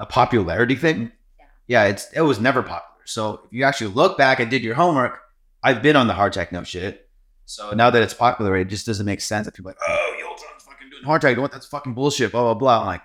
a 0.01 0.07
popularity 0.07 0.75
thing, 0.75 1.13
Yeah. 1.39 1.45
yeah, 1.69 1.85
it's 1.85 2.11
it 2.13 2.23
was 2.23 2.41
never 2.41 2.63
popular. 2.63 2.83
So 3.05 3.43
if 3.47 3.53
you 3.53 3.63
actually 3.65 3.95
look 3.95 4.19
back 4.19 4.41
and 4.41 4.51
did 4.51 4.63
your 4.65 4.75
homework, 4.75 5.21
I've 5.63 5.83
been 5.83 5.97
on 5.97 6.07
the 6.07 6.15
hard 6.15 6.33
techno 6.33 6.63
shit. 6.65 7.09
So 7.45 7.71
now 7.73 7.91
that 7.91 8.03
it's 8.03 8.15
popular, 8.15 8.57
it 8.57 8.67
just 8.67 8.87
doesn't 8.87 9.05
make 9.07 9.21
sense 9.21 9.47
that 9.47 9.55
people 9.55 9.71
are 9.71 9.75
like, 9.75 9.83
oh, 9.89 10.15
Yultron's 10.21 10.65
fucking 10.65 10.91
doing 10.91 11.03
hard 11.05 11.21
techno. 11.23 11.43
What? 11.43 11.53
That's 11.53 11.67
fucking 11.67 11.95
bullshit. 11.95 12.33
Blah 12.33 12.43
blah 12.43 12.55
blah. 12.55 12.81
I'm 12.81 12.87
like, 12.87 13.03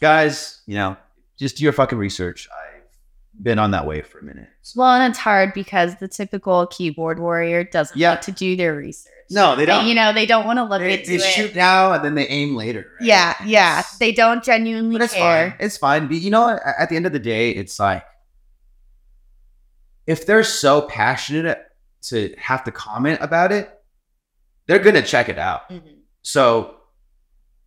guys, 0.00 0.62
you 0.66 0.74
know, 0.74 0.96
just 1.38 1.56
do 1.56 1.64
your 1.64 1.72
fucking 1.72 1.98
research. 1.98 2.48
I've 2.52 3.42
been 3.42 3.58
on 3.58 3.70
that 3.72 3.86
way 3.86 4.02
for 4.02 4.18
a 4.18 4.22
minute. 4.24 4.48
So- 4.62 4.80
Well, 4.80 4.90
and 5.00 5.10
it's 5.10 5.18
hard 5.18 5.52
because 5.54 5.96
the 5.96 6.08
typical 6.08 6.66
keyboard 6.68 7.18
warrior 7.18 7.64
doesn't 7.64 7.96
Yeah. 7.96 8.10
like 8.12 8.22
to 8.22 8.32
do 8.32 8.56
their 8.56 8.74
research. 8.74 9.12
No, 9.28 9.56
they 9.56 9.66
don't. 9.66 9.86
you 9.86 9.94
know, 9.94 10.12
they 10.12 10.24
don't 10.24 10.46
want 10.46 10.58
to 10.58 10.64
look 10.64 10.78
they, 10.80 10.98
into 11.00 11.08
they 11.10 11.16
it. 11.16 11.20
shoot 11.22 11.54
now 11.56 11.92
and 11.92 12.04
then 12.04 12.14
they 12.14 12.28
aim 12.28 12.54
later. 12.54 12.86
right? 13.00 13.06
Yeah, 13.08 13.34
yeah. 13.44 13.82
They 13.98 14.12
don't 14.12 14.42
genuinely 14.44 14.92
But 14.94 15.02
it's 15.02 15.14
care. 15.14 15.50
fine. 15.50 15.56
It's 15.60 15.76
fine. 15.76 16.06
But 16.06 16.18
you 16.18 16.30
know, 16.30 16.48
at 16.78 16.88
the 16.90 16.96
end 16.96 17.06
of 17.06 17.12
the 17.12 17.18
day, 17.18 17.50
it's 17.50 17.80
like 17.80 18.04
if 20.06 20.26
they're 20.26 20.44
so 20.44 20.82
passionate 20.82 21.62
to 22.02 22.34
have 22.38 22.64
to 22.64 22.70
comment 22.70 23.18
about 23.20 23.52
it, 23.52 23.70
they're 24.66 24.78
gonna 24.78 25.02
check 25.02 25.28
it 25.28 25.38
out. 25.38 25.68
Mhm. 25.70 25.82
So 26.22 26.74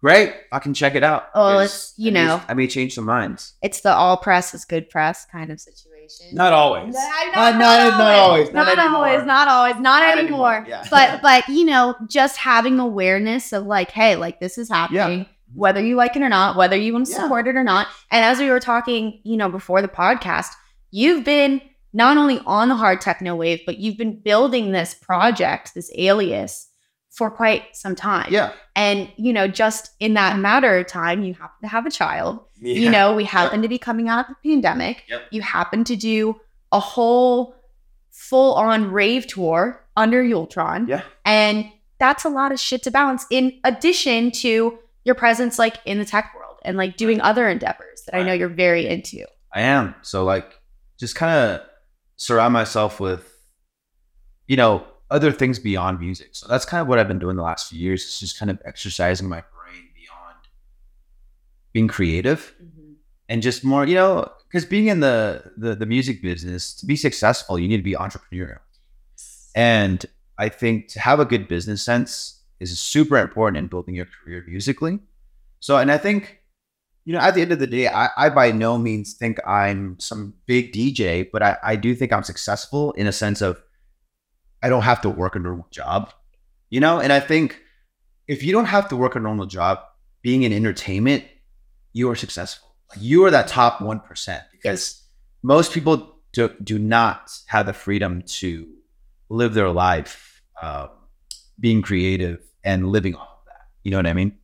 great, 0.02 0.34
I 0.52 0.60
can 0.60 0.74
check 0.74 0.96
it 0.96 1.04
out. 1.04 1.28
Oh, 1.36 1.50
because 1.52 1.66
it's- 1.70 1.94
you 1.98 2.12
know. 2.12 2.42
I 2.48 2.54
may 2.54 2.68
change 2.68 2.96
some 2.96 3.06
minds. 3.06 3.54
It's 3.62 3.82
the 3.82 3.94
all 3.94 4.18
press 4.18 4.54
is 4.54 4.64
good 4.66 4.90
press 4.90 5.26
kind 5.26 5.52
of 5.52 5.60
situation. 5.60 6.28
Not 6.34 6.54
always. 6.54 6.94
No, 6.94 7.00
Not- 7.36 7.56
not- 7.56 7.98
not 7.98 8.16
always, 8.20 8.48
not 8.54 8.66
Not, 8.68 8.78
anymore. 8.80 8.96
always. 9.06 9.26
Not 9.26 9.48
always. 9.48 9.74
Not, 9.76 9.82
Not 9.84 10.18
anymore. 10.18 10.54
anymore, 10.56 10.66
yeah. 10.70 10.86
But 10.90 11.22
but 11.22 11.48
you 11.50 11.66
know, 11.66 11.96
just 12.08 12.38
having 12.38 12.80
awareness 12.80 13.52
of 13.54 13.66
like, 13.66 13.92
hey, 13.92 14.16
like 14.16 14.40
this 14.40 14.58
is 14.58 14.70
happening, 14.70 15.26
whether 15.54 15.82
you 15.84 15.96
like 15.96 16.16
it 16.16 16.22
or 16.22 16.30
not, 16.30 16.56
whether 16.56 16.76
you 16.78 16.94
want 16.94 17.06
to 17.08 17.12
Yeah. 17.12 17.20
support 17.24 17.48
it 17.48 17.56
or 17.56 17.64
not. 17.64 17.88
And 18.12 18.24
as 18.24 18.40
we 18.40 18.50
were 18.50 18.60
talking, 18.60 19.20
you 19.24 19.36
know, 19.38 19.50
before 19.50 19.82
the 19.82 19.88
podcast, 19.88 20.52
you've 20.92 21.24
been 21.24 21.62
not 21.94 22.18
only 22.18 22.40
on 22.46 22.70
the 22.70 22.76
hard 22.76 23.02
techno 23.02 23.36
wave, 23.36 23.62
but 23.66 23.78
you've 23.78 23.98
been 23.98 24.20
building 24.20 24.72
this 24.72 24.94
project, 24.94 25.74
this 25.74 25.92
alias, 25.96 26.68
for 27.10 27.32
quite 27.32 27.76
some 27.76 27.96
time. 27.96 28.28
Yeah. 28.32 28.52
And 28.76 29.12
you 29.18 29.34
know, 29.34 29.48
just 29.48 29.92
in 30.00 30.14
that 30.14 30.38
matter 30.38 30.78
of 30.78 30.88
time, 30.88 31.24
you 31.24 31.34
happen 31.34 31.58
to 31.64 31.68
have 31.68 31.86
a 31.86 31.92
child 31.92 32.42
you 32.62 32.90
know, 32.90 33.16
we 33.16 33.24
happen 33.24 33.62
to 33.62 33.68
be 33.68 33.78
coming 33.78 34.10
out 34.10 34.30
of 34.30 34.36
the 34.42 34.50
pandemic. 34.50 35.04
Yep. 35.08 35.24
You 35.32 35.42
happen 35.42 35.84
to 35.86 35.96
do 35.96 36.40
a 36.72 36.80
whole 36.80 37.56
full 38.12 38.54
on 38.56 38.92
rave 38.92 39.28
tour 39.28 39.86
under 39.96 40.24
Yultron. 40.24 40.88
Yeah. 40.88 41.04
And 41.26 41.72
that's 42.00 42.26
a 42.26 42.30
lot 42.30 42.52
of 42.52 42.60
shit 42.60 42.84
to 42.84 42.92
balance 42.92 43.26
in 43.30 43.60
addition 43.64 44.32
to 44.32 44.78
your 45.04 45.16
presence 45.16 45.58
like 45.58 45.78
in 45.86 46.00
the 46.00 46.06
tech 46.06 46.34
world 46.36 46.58
and 46.64 46.78
like 46.78 46.98
doing 46.98 47.22
other 47.22 47.48
endeavors 47.48 48.04
that 48.06 48.16
I 48.16 48.24
know 48.24 48.34
you're 48.34 48.50
very 48.50 48.88
into. 48.88 49.26
I 49.54 49.62
am. 49.62 49.96
So 50.02 50.24
like 50.24 50.54
just 51.00 51.16
kind 51.16 51.32
of 51.32 51.62
surround 52.20 52.54
myself 52.54 53.00
with 53.00 53.40
you 54.50 54.58
know, 54.58 54.84
other 55.12 55.32
things 55.32 55.60
beyond 55.60 56.00
music. 56.00 56.30
So 56.34 56.48
that's 56.48 56.66
kind 56.66 56.82
of 56.82 56.88
what 56.88 57.00
I've 57.00 57.08
been 57.08 57.20
doing 57.20 57.38
the 57.38 57.44
last 57.44 57.70
few 57.70 57.80
years. 57.80 58.04
It's 58.04 58.20
just 58.20 58.38
kind 58.38 58.50
of 58.50 58.60
exercising 58.66 59.30
my 59.30 59.42
brain 59.42 59.84
beyond 59.94 60.38
being 61.72 61.88
creative 61.88 62.56
mm-hmm. 62.62 62.94
and 63.30 63.42
just 63.42 63.64
more, 63.64 63.86
you 63.86 63.94
know, 63.94 64.30
because 64.48 64.66
being 64.66 64.88
in 64.88 65.00
the, 65.02 65.44
the 65.56 65.76
the 65.76 65.86
music 65.86 66.24
business, 66.24 66.74
to 66.74 66.88
be 66.88 66.96
successful, 66.96 67.60
you 67.60 67.68
need 67.68 67.78
to 67.78 67.84
be 67.84 67.94
entrepreneurial. 67.94 68.60
And 69.56 70.04
I 70.40 70.50
think 70.50 70.88
to 70.90 71.00
have 71.00 71.20
a 71.20 71.26
good 71.26 71.48
business 71.48 71.84
sense 71.84 72.42
is 72.60 72.78
super 72.80 73.18
important 73.18 73.58
in 73.58 73.68
building 73.68 73.94
your 73.94 74.08
career 74.08 74.44
musically. 74.48 75.00
So, 75.60 75.78
and 75.78 75.92
I 75.92 76.00
think, 76.00 76.39
you 77.06 77.14
know, 77.14 77.20
at 77.20 77.34
the 77.34 77.42
end 77.42 77.52
of 77.52 77.60
the 77.60 77.68
day, 77.68 77.88
I, 77.88 78.10
I 78.18 78.30
by 78.30 78.52
no 78.52 78.78
means 78.78 79.14
think 79.14 79.40
I'm 79.48 79.98
some 80.00 80.34
big 80.46 80.74
DJ, 80.74 81.28
but 81.32 81.42
I, 81.42 81.58
I 81.64 81.76
do 81.76 81.96
think 81.96 82.14
I'm 82.14 82.24
successful 82.24 82.92
in 82.94 83.08
a 83.08 83.12
sense 83.12 83.42
of 83.42 83.62
I 84.62 84.70
don't 84.70 84.84
have 84.84 85.02
to 85.02 85.10
work 85.10 85.36
a 85.36 85.40
normal 85.40 85.68
job, 85.72 86.14
you 86.70 86.80
know? 86.80 87.00
And 87.00 87.14
I 87.14 87.20
think 87.20 87.62
if 88.28 88.44
you 88.44 88.52
don't 88.52 88.66
have 88.66 88.90
to 88.90 88.96
work 88.96 89.16
a 89.16 89.20
normal 89.20 89.46
job, 89.46 89.80
being 90.22 90.44
in 90.44 90.54
entertainment, 90.54 91.24
you 91.94 92.10
are 92.10 92.16
successful. 92.16 92.76
Like 92.90 93.00
you 93.02 93.24
are 93.26 93.32
that 93.32 93.48
top 93.48 93.80
1% 93.80 94.42
because 94.52 95.04
most 95.42 95.72
people 95.72 96.16
do, 96.34 96.54
do 96.64 96.78
not 96.78 97.32
have 97.48 97.66
the 97.66 97.74
freedom 97.74 98.22
to 98.24 98.68
live 99.30 99.54
their 99.54 99.72
life 99.72 100.42
um, 100.62 100.90
being 101.60 101.82
creative 101.82 102.40
and 102.64 102.90
living 102.90 103.16
off 103.16 103.30
of 103.30 103.46
that. 103.46 103.68
You 103.84 103.92
know 103.92 103.98
what 103.98 104.08
I 104.08 104.14
mean? 104.14 104.38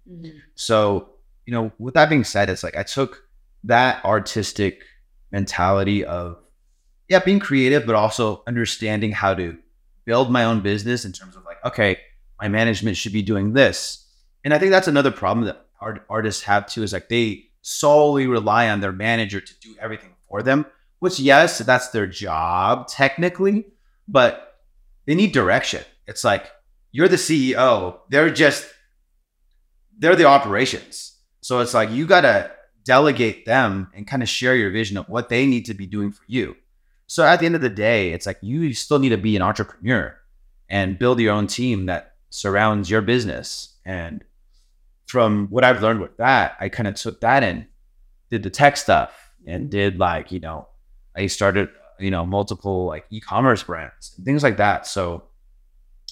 So, 0.56 1.10
you 1.46 1.54
know, 1.54 1.72
with 1.78 1.94
that 1.94 2.10
being 2.10 2.24
said, 2.24 2.50
it's 2.50 2.64
like 2.64 2.78
I 2.78 2.84
took 2.84 3.24
that 3.64 4.04
artistic 4.06 4.84
mentality 5.32 6.06
of 6.06 6.38
yeah, 7.08 7.20
being 7.20 7.40
creative, 7.40 7.86
but 7.86 7.96
also 7.96 8.44
understanding 8.48 9.12
how 9.12 9.34
to 9.36 9.58
build 10.06 10.32
my 10.32 10.44
own 10.44 10.62
business 10.62 11.06
in 11.06 11.12
terms 11.12 11.36
of 11.36 11.44
like, 11.46 11.58
okay, 11.64 12.00
my 12.42 12.48
management 12.48 12.98
should 12.98 13.14
be 13.14 13.22
doing 13.22 13.54
this. 13.54 14.08
And 14.44 14.54
I 14.54 14.60
think 14.60 14.72
that's 14.72 14.88
another 14.88 15.12
problem 15.12 15.46
that 15.46 15.66
art- 15.80 16.06
artists 16.10 16.44
have 16.44 16.68
too 16.68 16.84
is 16.84 16.94
like 16.94 17.10
they 17.10 17.46
solely 17.62 18.28
rely 18.28 18.70
on 18.70 18.80
their 18.80 18.92
manager 18.92 19.40
to 19.40 19.60
do 19.60 19.76
everything 19.80 20.12
for 20.30 20.42
them, 20.42 20.66
which, 21.00 21.20
yes, 21.20 21.60
that's 21.60 21.90
their 21.90 22.08
job 22.08 22.88
technically, 22.88 23.66
but 24.08 24.60
they 25.06 25.16
need 25.16 25.32
direction. 25.32 25.84
It's 26.08 26.24
like 26.24 26.52
you're 26.92 27.08
the 27.08 27.16
CEO, 27.16 28.00
they're 28.10 28.30
just, 28.30 28.68
they're 29.98 30.16
the 30.16 30.26
operations. 30.26 31.15
So 31.46 31.60
it's 31.60 31.76
like 31.76 31.92
you 31.92 32.08
got 32.08 32.22
to 32.22 32.50
delegate 32.86 33.46
them 33.46 33.92
and 33.94 34.08
kind 34.08 34.24
of 34.24 34.30
share 34.30 34.56
your 34.56 34.72
vision 34.72 34.98
of 34.98 35.08
what 35.08 35.30
they 35.30 35.46
need 35.46 35.66
to 35.66 35.76
be 35.76 35.86
doing 35.86 36.12
for 36.12 36.24
you. 36.26 36.56
So 37.06 37.24
at 37.24 37.40
the 37.40 37.46
end 37.46 37.54
of 37.54 37.62
the 37.62 37.70
day, 37.70 38.14
it's 38.14 38.26
like 38.26 38.40
you 38.42 38.74
still 38.74 38.98
need 38.98 39.10
to 39.10 39.18
be 39.18 39.36
an 39.36 39.44
entrepreneur 39.44 40.18
and 40.70 40.98
build 40.98 41.20
your 41.20 41.34
own 41.34 41.46
team 41.46 41.86
that 41.86 42.16
surrounds 42.32 42.90
your 42.90 43.04
business. 43.04 43.76
And 43.86 44.24
from 45.06 45.46
what 45.52 45.64
I've 45.64 45.84
learned 45.84 46.02
with 46.02 46.18
that, 46.18 46.58
I 46.60 46.68
kind 46.68 46.88
of 46.88 46.96
took 46.96 47.22
that 47.22 47.44
and 47.44 47.68
did 48.32 48.42
the 48.42 48.50
tech 48.50 48.76
stuff 48.76 49.30
and 49.46 49.70
did 49.70 50.00
like, 50.00 50.32
you 50.32 50.40
know, 50.40 50.68
I 51.16 51.28
started, 51.28 51.70
you 52.00 52.10
know, 52.10 52.26
multiple 52.26 52.88
like 52.88 53.06
e-commerce 53.12 53.62
brands 53.62 54.20
things 54.26 54.42
like 54.42 54.58
that. 54.58 54.88
So 54.88 55.26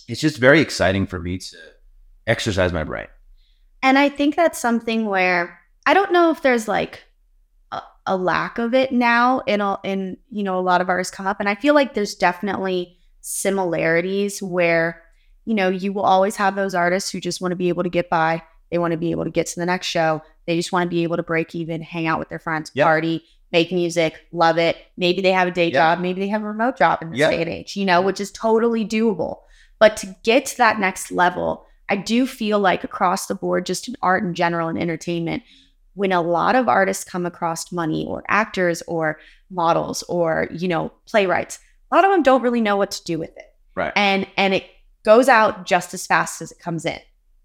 it's 0.08 0.22
just 0.22 0.38
very 0.38 0.62
exciting 0.62 1.08
for 1.08 1.18
me 1.18 1.40
to 1.40 1.58
exercise 2.28 2.72
my 2.72 2.84
brain. 2.84 3.08
And 3.84 4.00
I 4.00 4.10
think 4.10 4.36
that's 4.36 4.58
something 4.58 5.06
where 5.06 5.60
I 5.86 5.94
don't 5.94 6.14
know 6.14 6.32
if 6.32 6.42
there's 6.42 6.68
like 6.68 7.04
a, 7.72 7.82
a 8.08 8.18
lack 8.18 8.58
of 8.58 8.74
it 8.74 8.92
now 8.94 9.42
in 9.42 9.60
a, 9.62 9.78
in 9.84 10.18
you 10.32 10.44
know 10.44 10.58
a 10.58 10.62
lot 10.62 10.82
of 10.82 10.90
artists 10.90 11.14
come 11.14 11.28
up, 11.28 11.40
and 11.40 11.50
I 11.50 11.56
feel 11.56 11.76
like 11.76 11.94
there's 11.94 12.16
definitely 12.16 12.98
similarities 13.22 14.42
where 14.42 15.02
you 15.46 15.54
know 15.54 15.70
you 15.70 15.92
will 15.94 16.04
always 16.04 16.38
have 16.38 16.56
those 16.56 16.74
artists 16.74 17.12
who 17.12 17.20
just 17.20 17.42
want 17.42 17.52
to 17.52 17.58
be 17.58 17.70
able 17.70 17.84
to 17.84 17.90
get 17.90 18.10
by. 18.10 18.42
They 18.72 18.78
want 18.80 18.92
to 18.94 18.98
be 18.98 19.12
able 19.12 19.26
to 19.26 19.30
get 19.30 19.48
to 19.48 19.60
the 19.60 19.66
next 19.66 19.86
show. 19.88 20.24
They 20.48 20.56
just 20.56 20.72
want 20.72 20.90
to 20.90 20.96
be 20.96 21.04
able 21.04 21.18
to 21.18 21.24
break 21.24 21.54
even, 21.54 21.82
hang 21.82 22.08
out 22.08 22.18
with 22.20 22.30
their 22.30 22.40
friends, 22.40 22.72
Yep. 22.74 22.86
party, 22.86 23.24
make 23.52 23.72
music, 23.72 24.16
love 24.32 24.58
it. 24.58 24.78
Maybe 24.98 25.22
they 25.22 25.32
have 25.32 25.48
a 25.48 25.52
day 25.52 25.66
Yep. 25.66 25.74
job, 25.74 26.00
maybe 26.00 26.22
they 26.22 26.28
have 26.30 26.42
a 26.42 26.48
remote 26.48 26.78
job 26.78 27.00
in 27.02 27.12
this 27.12 27.20
Yep. 27.20 27.30
day 27.32 27.42
and 27.42 27.50
age, 27.52 27.76
you 27.76 27.86
know, 27.86 28.02
which 28.02 28.20
is 28.20 28.32
totally 28.32 28.84
doable. 28.86 29.42
But 29.80 29.96
to 29.98 30.16
get 30.24 30.46
to 30.48 30.58
that 30.58 30.80
next 30.80 31.12
level, 31.12 31.66
I 31.90 31.96
do 31.98 32.26
feel 32.26 32.60
like 32.60 32.84
across 32.84 33.28
the 33.28 33.36
board, 33.36 33.66
just 33.66 33.88
in 33.88 33.96
art 34.02 34.24
in 34.24 34.34
general 34.34 34.68
and 34.70 34.80
entertainment, 34.80 35.44
when 35.96 36.12
a 36.12 36.22
lot 36.22 36.56
of 36.56 36.68
artists 36.68 37.04
come 37.04 37.26
across 37.26 37.72
money 37.72 38.06
or 38.08 38.24
actors 38.28 38.82
or 38.88 39.20
models 39.52 40.04
or, 40.10 40.48
you 40.52 40.68
know, 40.68 40.92
playwrights, 41.06 41.60
a 41.92 41.96
lot 41.96 42.06
of 42.06 42.12
them 42.12 42.24
don't 42.24 42.42
really 42.42 42.62
know 42.62 42.78
what 42.78 42.92
to 42.92 43.04
do 43.04 43.20
with 43.20 43.30
it. 43.38 43.54
Right. 43.76 43.94
And 43.96 44.26
and 44.38 44.54
it 44.54 44.66
goes 45.04 45.28
out 45.30 45.66
just 45.66 45.94
as 45.94 46.08
fast 46.08 46.42
as 46.42 46.52
it 46.52 46.60
comes 46.60 46.86
in. 46.86 47.00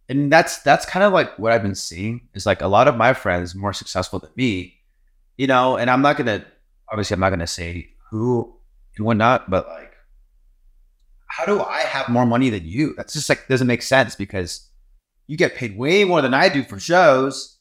and 0.09 0.33
that's 0.33 0.59
that's 0.63 0.87
kind 0.87 1.05
of 1.05 1.13
like 1.13 1.39
what 1.39 1.53
I've 1.53 1.63
been 1.63 1.75
seeing 1.75 2.23
is 2.35 2.47
like 2.47 2.63
a 2.63 2.69
lot 2.69 2.89
of 2.89 2.97
my 2.97 3.13
friends 3.13 3.55
more 3.55 3.73
successful 3.73 4.19
than 4.19 4.31
me, 4.37 4.75
you 5.37 5.47
know, 5.47 5.77
and 5.77 5.91
I'm 5.91 6.03
not 6.03 6.17
gonna 6.17 6.45
obviously 6.91 7.15
I'm 7.15 7.21
not 7.21 7.31
gonna 7.31 7.47
say 7.47 7.91
who 8.11 8.55
and 8.97 9.05
whatnot, 9.05 9.51
but 9.51 9.67
like 9.69 9.88
how 11.39 11.45
do 11.47 11.63
I 11.63 11.83
have 11.83 12.09
more 12.09 12.27
money 12.27 12.51
than 12.51 12.65
you? 12.67 12.95
That's 12.97 13.13
just 13.13 13.29
like 13.29 13.47
doesn't 13.49 13.69
make 13.69 13.83
sense 13.83 14.17
because 14.17 14.67
you 15.29 15.37
get 15.37 15.55
paid 15.55 15.79
way 15.79 16.03
more 16.03 16.21
than 16.21 16.35
I 16.35 16.49
do 16.49 16.65
for 16.65 16.81
shows. 16.81 17.59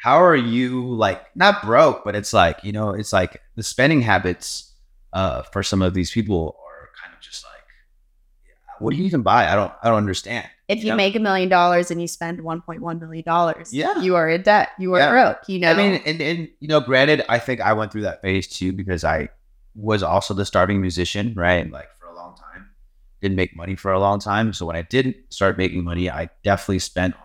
How 0.00 0.20
are 0.24 0.34
you 0.34 0.84
like 0.88 1.24
not 1.36 1.62
broke, 1.62 2.02
but 2.04 2.16
it's 2.16 2.32
like, 2.32 2.64
you 2.64 2.72
know, 2.72 2.90
it's 2.90 3.12
like 3.12 3.40
the 3.54 3.62
spending 3.62 4.00
habits 4.02 4.74
uh 5.12 5.42
for 5.52 5.62
some 5.62 5.82
of 5.82 5.94
these 5.94 6.10
people 6.10 6.56
are 6.66 6.88
kind 7.00 7.14
of 7.14 7.20
just 7.20 7.44
like 7.44 7.62
yeah, 8.44 8.54
what 8.80 8.90
do 8.90 8.96
you 8.96 9.04
even 9.04 9.22
buy? 9.22 9.46
I 9.48 9.54
don't 9.54 9.72
I 9.82 9.88
don't 9.88 9.98
understand. 9.98 10.48
If 10.66 10.78
you 10.82 10.88
Yeah. 10.88 10.96
make 10.96 11.14
a 11.14 11.20
million 11.20 11.48
dollars 11.48 11.90
and 11.92 12.00
you 12.00 12.08
spend 12.08 12.40
1.1 12.40 12.98
million 13.00 13.24
dollars, 13.24 13.72
Yeah. 13.72 14.00
you 14.00 14.16
are 14.16 14.28
in 14.28 14.42
debt. 14.42 14.70
You 14.80 14.94
are 14.94 14.98
Yeah. 14.98 15.10
broke. 15.10 15.48
You 15.48 15.60
know. 15.60 15.70
I 15.70 15.74
mean, 15.76 16.02
and, 16.06 16.20
and 16.20 16.48
you 16.58 16.66
know, 16.66 16.80
granted, 16.80 17.24
I 17.28 17.38
think 17.38 17.60
I 17.60 17.72
went 17.74 17.92
through 17.92 18.02
that 18.02 18.20
phase 18.22 18.48
too 18.48 18.72
because 18.72 19.04
I 19.04 19.28
was 19.76 20.02
also 20.02 20.34
the 20.34 20.44
starving 20.46 20.80
musician, 20.80 21.34
right? 21.36 21.70
Like 21.70 21.88
for 22.00 22.06
a 22.08 22.14
long 22.16 22.34
time, 22.36 22.70
didn't 23.22 23.36
make 23.36 23.56
money 23.56 23.74
for 23.76 23.92
a 23.92 23.98
long 24.00 24.18
time. 24.18 24.52
So 24.52 24.66
when 24.66 24.76
I 24.76 24.82
didn't 24.82 25.16
start 25.30 25.56
making 25.56 25.84
money, 25.84 26.10
I 26.10 26.28
definitely 26.42 26.80
spent 26.80 27.14
on 27.14 27.20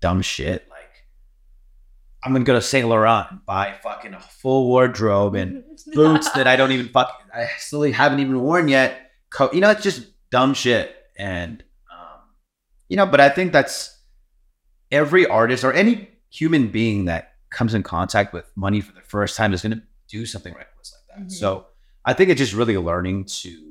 dumb 0.00 0.22
shit. 0.22 0.66
Like 0.68 1.04
I'm 2.24 2.32
gonna 2.32 2.44
go 2.44 2.54
to 2.54 2.62
Saint 2.62 2.88
Laurent 2.88 3.30
and 3.30 3.46
buy 3.46 3.74
fucking 3.82 4.14
a 4.14 4.20
full 4.20 4.66
wardrobe 4.66 5.34
and 5.36 5.62
boots 5.92 6.30
that 6.32 6.46
I 6.46 6.56
don't 6.56 6.72
even 6.72 6.88
fuck 6.88 7.12
I 7.32 7.48
still 7.58 7.82
haven't 7.92 8.18
even 8.20 8.40
worn 8.40 8.66
yet. 8.68 9.12
Co- 9.30 9.52
you 9.52 9.60
know, 9.60 9.70
it's 9.70 9.82
just 9.82 10.06
dumb 10.30 10.54
shit. 10.54 10.96
And 11.16 11.62
um, 11.92 12.20
you 12.88 12.96
know, 12.96 13.06
but 13.06 13.20
I 13.20 13.28
think 13.28 13.52
that's 13.52 13.96
every 14.90 15.26
artist 15.26 15.62
or 15.64 15.72
any 15.72 16.08
human 16.30 16.68
being 16.68 17.04
that 17.04 17.34
comes 17.50 17.74
in 17.74 17.82
contact 17.82 18.32
with 18.32 18.50
money 18.56 18.80
for 18.80 18.92
the 18.92 19.00
first 19.02 19.36
time 19.36 19.52
is 19.52 19.62
going 19.62 19.72
to 19.76 19.82
do 20.08 20.24
something 20.26 20.54
reckless 20.54 20.92
like 21.08 21.18
that. 21.18 21.26
Mhm. 21.26 21.32
So 21.32 21.66
I 22.04 22.14
think 22.14 22.30
it's 22.30 22.38
just 22.38 22.54
really 22.54 22.76
learning 22.76 23.24
to 23.26 23.69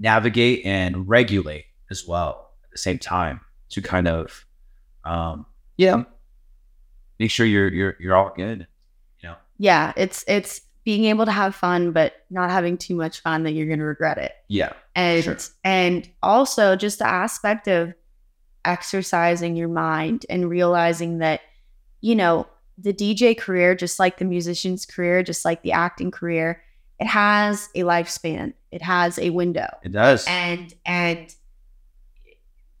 navigate 0.00 0.64
and 0.64 1.08
regulate 1.08 1.66
as 1.90 2.06
well 2.08 2.50
at 2.64 2.70
the 2.72 2.78
same 2.78 2.98
time 2.98 3.40
to 3.68 3.80
kind 3.82 4.08
of, 4.08 4.44
um, 5.04 5.46
yeah, 5.76 6.02
make 7.18 7.30
sure 7.30 7.46
you're 7.46 7.68
you're 7.72 7.96
you're 8.00 8.16
all 8.16 8.32
good. 8.34 8.66
You 9.20 9.28
know, 9.28 9.36
yeah, 9.58 9.92
it's 9.96 10.24
it's 10.26 10.62
being 10.84 11.04
able 11.04 11.26
to 11.26 11.32
have 11.32 11.54
fun, 11.54 11.92
but 11.92 12.14
not 12.30 12.50
having 12.50 12.78
too 12.78 12.94
much 12.96 13.20
fun 13.20 13.42
that 13.44 13.52
you're 13.52 13.66
going 13.66 13.78
to 13.78 13.84
regret 13.84 14.18
it. 14.18 14.32
yeah, 14.48 14.72
and 14.96 15.22
Sure. 15.24 15.36
and 15.62 16.08
also 16.22 16.74
just 16.74 16.98
the 16.98 17.06
aspect 17.06 17.68
of 17.68 17.92
exercising 18.64 19.56
your 19.56 19.68
mind 19.68 20.26
and 20.28 20.48
realizing 20.50 21.18
that 21.18 21.40
you 22.00 22.14
know 22.14 22.46
the 22.76 22.92
DJ 22.92 23.36
career 23.36 23.74
just 23.74 23.98
like 23.98 24.18
the 24.18 24.24
musician's 24.24 24.84
career 24.86 25.22
just 25.22 25.44
like 25.44 25.62
the 25.62 25.72
acting 25.72 26.10
career 26.10 26.62
it 27.00 27.06
has 27.06 27.68
a 27.74 27.80
lifespan 27.80 28.52
it 28.70 28.82
has 28.82 29.18
a 29.18 29.30
window 29.30 29.68
it 29.82 29.92
does. 29.92 30.24
and 30.28 30.74
and 30.86 31.34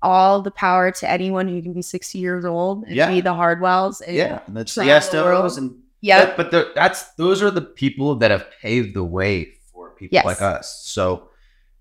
all 0.02 0.40
the 0.40 0.50
power 0.50 0.90
to 0.90 1.10
anyone 1.10 1.46
who 1.46 1.60
can 1.60 1.72
be 1.74 1.82
60 1.82 2.18
years 2.18 2.44
old 2.44 2.84
and 2.84 2.94
Yeah. 2.94 3.08
be 3.10 3.20
the 3.20 3.34
hardwells 3.34 4.00
and 4.00 4.16
yeah, 4.16 4.40
and 4.46 4.56
the 4.56 4.64
travel 4.64 5.00
the 5.10 5.22
world. 5.24 5.44
Tiestos 5.44 5.58
and 5.58 5.78
yeah 6.00 6.34
But, 6.36 6.50
that's 6.74 7.12
those 7.14 7.42
are 7.42 7.50
the 7.50 7.60
people 7.60 8.14
that 8.16 8.30
have 8.30 8.46
paved 8.62 8.94
the 8.94 9.04
way 9.04 9.52
for 9.72 9.90
people 9.90 10.14
Yes. 10.14 10.24
like 10.24 10.40
us. 10.40 10.82
So, 10.86 11.28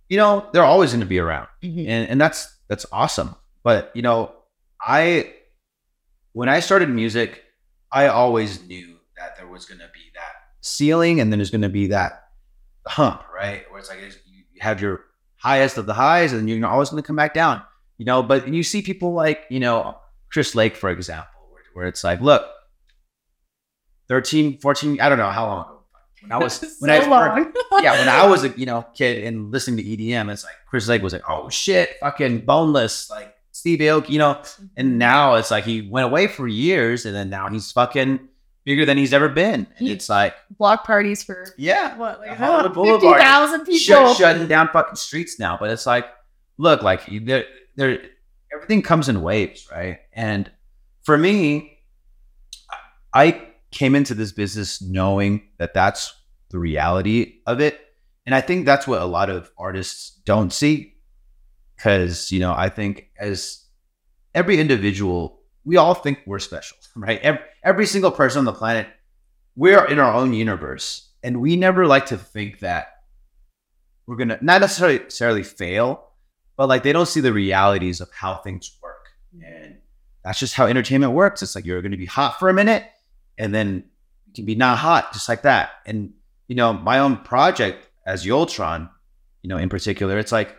you 0.09 0.17
know, 0.17 0.45
they're 0.51 0.65
always 0.65 0.91
going 0.91 0.99
to 0.99 1.05
be 1.05 1.19
around, 1.19 1.47
Mhm. 1.63 1.87
and 1.87 2.09
and 2.09 2.19
that's 2.21 2.53
that's 2.67 2.85
awesome. 2.91 3.35
But 3.63 3.91
you 3.95 4.01
know, 4.01 4.33
I 4.81 5.33
when 6.33 6.49
I 6.49 6.59
started 6.59 6.89
music, 6.89 7.43
I 7.91 8.07
always 8.07 8.61
knew 8.67 8.97
that 9.17 9.37
there 9.37 9.47
was 9.47 9.65
going 9.65 9.79
to 9.79 9.89
be 9.93 10.11
that 10.15 10.33
ceiling, 10.61 11.21
and 11.21 11.31
then 11.31 11.39
there's 11.39 11.51
going 11.51 11.61
to 11.61 11.69
be 11.69 11.87
that 11.87 12.28
hump, 12.87 13.23
right? 13.33 13.63
Where 13.69 13.79
it's 13.79 13.89
like 13.89 13.99
you 14.01 14.43
have 14.59 14.81
your 14.81 15.05
highest 15.37 15.77
of 15.77 15.85
the 15.85 15.93
highs, 15.93 16.33
and 16.33 16.49
you're 16.49 16.65
always 16.67 16.89
going 16.89 17.01
to 17.01 17.07
come 17.07 17.15
back 17.15 17.33
down. 17.33 17.61
You 17.97 18.05
know, 18.05 18.23
but 18.23 18.47
you 18.47 18.63
see 18.63 18.81
people 18.81 19.13
like 19.13 19.45
you 19.49 19.59
know 19.59 19.97
Chris 20.31 20.55
Lake, 20.55 20.75
for 20.75 20.89
example, 20.89 21.41
where, 21.51 21.63
where 21.73 21.87
it's 21.87 22.03
like, 22.03 22.21
look, 22.21 22.45
13, 24.07 24.59
14, 24.59 25.01
I 25.01 25.09
don't 25.09 25.17
know 25.17 25.29
how 25.29 25.45
long 25.45 25.65
ago. 25.65 25.75
When 26.21 26.31
I 26.31 26.37
was 26.37 26.75
when 26.79 26.91
I 26.91 26.99
long. 27.05 27.53
yeah, 27.81 27.93
when 27.93 28.09
I 28.09 28.27
was 28.27 28.43
a 28.43 28.49
you 28.49 28.65
know 28.65 28.85
kid 28.93 29.23
and 29.23 29.51
listening 29.51 29.77
to 29.77 29.83
EDM, 29.83 30.31
it's 30.31 30.43
like 30.43 30.55
Chris 30.67 30.87
Lake 30.87 31.01
was 31.01 31.13
like, 31.13 31.29
oh 31.29 31.49
shit, 31.49 31.95
fucking 32.01 32.41
boneless, 32.41 33.09
like 33.09 33.33
Steve 33.51 33.79
Aoki, 33.79 34.09
you 34.09 34.19
know. 34.19 34.41
And 34.75 34.89
mm-hmm. 34.89 34.97
now 34.97 35.35
it's 35.35 35.51
like 35.51 35.63
he 35.63 35.81
went 35.81 36.05
away 36.05 36.27
for 36.27 36.47
years, 36.47 37.05
and 37.05 37.15
then 37.15 37.29
now 37.29 37.49
he's 37.49 37.71
fucking 37.71 38.27
bigger 38.69 38.85
than 38.85 38.97
he's 38.99 39.13
ever 39.13 39.27
been. 39.29 39.65
And 39.79 39.87
He- 39.87 39.91
it's 39.91 40.09
like, 40.09 40.35
block 40.59 40.85
parties 40.85 41.23
for 41.23 41.47
yeah, 41.57 41.97
what 41.97 42.19
like 42.19 42.37
Hollywood 42.37 42.73
Boulevard. 42.75 43.17
50,000 43.17 43.59
people 43.61 43.77
shut, 43.79 44.17
shutting 44.17 44.47
down 44.47 44.69
fucking 44.71 44.95
streets 44.95 45.39
now. 45.39 45.57
But 45.59 45.71
it's 45.71 45.87
like, 45.87 46.05
look, 46.59 46.83
like 46.83 47.01
there, 47.23 47.45
there, 47.77 47.99
everything 48.53 48.83
comes 48.83 49.09
in 49.09 49.23
waves, 49.23 49.67
right? 49.71 49.99
And 50.13 50.51
for 51.01 51.17
me, 51.17 51.79
I 53.11 53.41
came 53.71 53.95
into 53.95 54.13
this 54.13 54.31
business 54.31 54.83
knowing 54.83 55.41
that 55.57 55.73
that's 55.73 56.13
the 56.51 56.59
reality 56.59 57.39
of 57.47 57.59
it, 57.61 57.79
and 58.27 58.35
I 58.35 58.41
think 58.41 58.67
that's 58.67 58.87
what 58.87 59.01
a 59.01 59.05
lot 59.05 59.29
of 59.31 59.49
artists 59.57 60.11
don't 60.25 60.53
see, 60.53 60.93
because 61.75 62.31
you 62.31 62.39
know, 62.39 62.53
I 62.55 62.69
think 62.69 63.09
as 63.19 63.63
every 64.35 64.59
individual, 64.59 65.41
we 65.63 65.77
all 65.77 65.93
think 65.95 66.19
we're 66.27 66.37
special, 66.39 66.77
right? 66.95 67.19
Every, 67.21 67.41
every 67.63 67.85
single 67.85 68.11
person 68.11 68.39
on 68.39 68.45
the 68.45 68.53
planet, 68.53 68.87
we're 69.55 69.85
in 69.85 69.99
our 69.99 70.13
own 70.13 70.33
universe, 70.33 71.09
and 71.23 71.41
we 71.41 71.55
never 71.55 71.85
like 71.85 72.07
to 72.07 72.17
think 72.17 72.59
that 72.59 72.87
we're 74.05 74.15
gonna 74.15 74.39
not 74.41 74.61
necessarily 74.61 74.99
necessarily 74.99 75.43
fail, 75.43 76.09
but 76.57 76.67
like 76.67 76.83
they 76.83 76.93
don't 76.93 77.07
see 77.07 77.21
the 77.21 77.33
realities 77.33 78.01
of 78.01 78.09
how 78.11 78.35
things 78.35 78.77
work, 78.81 79.09
mm-hmm. 79.35 79.45
and 79.45 79.77
that's 80.23 80.39
just 80.39 80.55
how 80.55 80.65
entertainment 80.65 81.13
works. 81.13 81.43
It's 81.43 81.55
like 81.55 81.65
you're 81.65 81.81
gonna 81.81 81.97
be 81.97 82.05
hot 82.05 82.39
for 82.39 82.49
a 82.49 82.53
minute, 82.53 82.85
and 83.37 83.53
then 83.53 83.83
it 84.27 84.35
can 84.35 84.45
be 84.45 84.55
not 84.55 84.77
hot, 84.77 85.13
just 85.13 85.29
like 85.29 85.43
that. 85.43 85.71
And 85.85 86.13
you 86.47 86.55
know, 86.55 86.73
my 86.73 86.99
own 86.99 87.17
project 87.17 87.87
as 88.05 88.25
Yultron, 88.25 88.89
you 89.43 89.49
know, 89.49 89.57
in 89.57 89.69
particular, 89.69 90.17
it's 90.17 90.31
like 90.31 90.57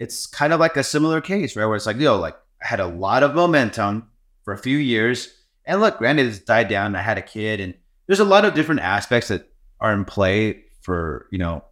it's 0.00 0.26
kind 0.26 0.52
of 0.52 0.58
like 0.58 0.76
a 0.76 0.82
similar 0.82 1.20
case, 1.20 1.54
right? 1.54 1.66
Where 1.66 1.76
it's 1.76 1.86
like, 1.86 1.98
yo, 1.98 2.18
like 2.18 2.36
I 2.62 2.66
had 2.66 2.80
a 2.80 2.86
lot 2.86 3.22
of 3.22 3.34
momentum 3.34 4.08
for 4.42 4.52
a 4.52 4.58
few 4.58 4.78
years. 4.78 5.32
And 5.66 5.80
look, 5.80 5.98
granted, 5.98 6.26
it's 6.26 6.38
died 6.38 6.68
down. 6.68 6.96
I 6.96 7.02
had 7.02 7.18
a 7.18 7.22
kid, 7.22 7.60
and 7.60 7.74
there's 8.06 8.20
a 8.20 8.24
lot 8.24 8.44
of 8.44 8.54
different 8.54 8.80
aspects 8.80 9.28
that 9.28 9.48
are 9.80 9.92
in 9.92 10.04
play 10.04 10.64
for, 10.82 11.26
you 11.30 11.38
know, 11.38 11.64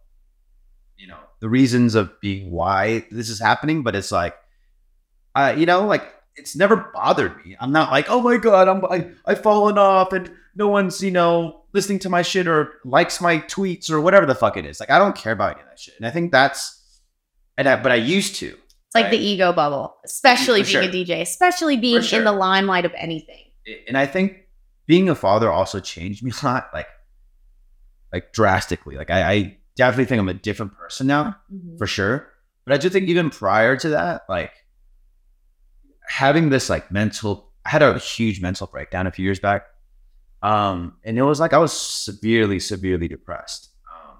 you 0.97 1.07
know, 1.07 1.17
the 1.39 1.49
reasons 1.49 1.95
of 1.95 2.11
being 2.21 2.51
why 2.51 3.05
this 3.11 3.29
is 3.29 3.39
happening. 3.39 3.83
But 3.83 3.95
it's 3.95 4.11
like, 4.11 4.35
uh, 5.35 5.53
you 5.57 5.65
know, 5.65 5.85
like 5.85 6.03
it's 6.35 6.55
never 6.55 6.89
bothered 6.93 7.43
me. 7.45 7.55
I'm 7.59 7.71
not 7.71 7.91
like, 7.91 8.09
oh 8.09 8.21
my 8.21 8.37
god, 8.37 8.67
I'm 8.67 8.85
I, 8.85 9.09
I've 9.25 9.41
fallen 9.41 9.77
off 9.77 10.13
and 10.13 10.31
no 10.55 10.67
one's, 10.67 11.01
you 11.03 11.11
know, 11.11 11.63
listening 11.73 11.99
to 11.99 12.09
my 12.09 12.21
shit 12.21 12.47
or 12.47 12.73
likes 12.85 13.21
my 13.21 13.37
tweets 13.39 13.89
or 13.89 14.01
whatever 14.01 14.25
the 14.25 14.35
fuck 14.35 14.57
it 14.57 14.65
is. 14.65 14.79
Like 14.79 14.89
I 14.89 14.99
don't 14.99 15.15
care 15.15 15.33
about 15.33 15.53
any 15.53 15.61
of 15.61 15.67
that 15.67 15.79
shit. 15.79 15.95
And 15.97 16.05
I 16.05 16.11
think 16.11 16.31
that's 16.31 17.01
and 17.57 17.67
I, 17.67 17.81
but 17.81 17.91
I 17.91 17.95
used 17.95 18.35
to. 18.37 18.47
It's 18.47 18.95
like 18.95 19.05
Right. 19.05 19.11
the 19.11 19.17
ego 19.17 19.53
bubble, 19.53 19.95
especially 20.05 20.63
For 20.63 20.79
being 20.79 20.91
sure. 20.91 21.01
a 21.01 21.17
DJ, 21.17 21.21
especially 21.21 21.77
being 21.77 22.01
sure. 22.01 22.19
in 22.19 22.25
the 22.25 22.31
limelight 22.31 22.85
of 22.85 22.93
anything. 22.97 23.45
And 23.87 23.97
I 23.97 24.05
think 24.05 24.45
being 24.85 25.09
a 25.09 25.15
father 25.15 25.51
also 25.51 25.79
changed 25.79 26.23
me 26.23 26.31
a 26.41 26.45
lot, 26.45 26.69
like 26.73 26.87
like 28.11 28.33
drastically. 28.33 28.95
Like 28.95 29.09
I, 29.09 29.31
I 29.31 29.57
definitely 29.75 30.05
think 30.05 30.19
I'm 30.19 30.29
a 30.29 30.33
different 30.33 30.75
person 30.75 31.07
now, 31.07 31.35
for 31.77 31.87
sure. 31.87 32.27
But 32.65 32.73
I 32.73 32.77
do 32.77 32.89
think 32.89 33.07
even 33.07 33.29
prior 33.29 33.77
to 33.77 33.89
that, 33.89 34.23
like 34.27 34.53
having 36.07 36.49
this 36.49 36.69
like 36.69 36.91
mental 36.91 37.51
I 37.65 37.69
had 37.69 37.83
a 37.83 37.97
huge 37.99 38.41
mental 38.41 38.67
breakdown 38.67 39.05
a 39.05 39.11
few 39.11 39.23
years 39.23 39.39
back. 39.39 39.67
Um, 40.41 40.95
and 41.03 41.17
it 41.17 41.21
was 41.23 41.39
like 41.39 41.53
I 41.53 41.57
was 41.57 41.73
severely, 41.73 42.59
severely 42.59 43.07
depressed. 43.07 43.69
Um, 43.93 44.17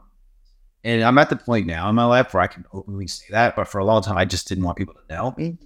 and 0.84 1.04
I'm 1.04 1.18
at 1.18 1.30
the 1.30 1.36
point 1.36 1.66
now 1.66 1.90
in 1.90 1.96
my 1.96 2.06
life 2.06 2.34
where 2.34 2.44
I 2.44 2.48
can 2.48 2.66
openly 2.74 3.08
say 3.08 3.26
that, 3.32 3.56
but 3.56 3.68
for 3.68 3.80
a 3.80 3.86
long 3.86 4.04
time 4.04 4.18
I 4.18 4.26
just 4.26 4.48
didn't 4.48 4.66
want 4.66 4.78
people 4.78 4.94
to 4.94 5.16
know. 5.16 5.34
Me. 5.38 5.58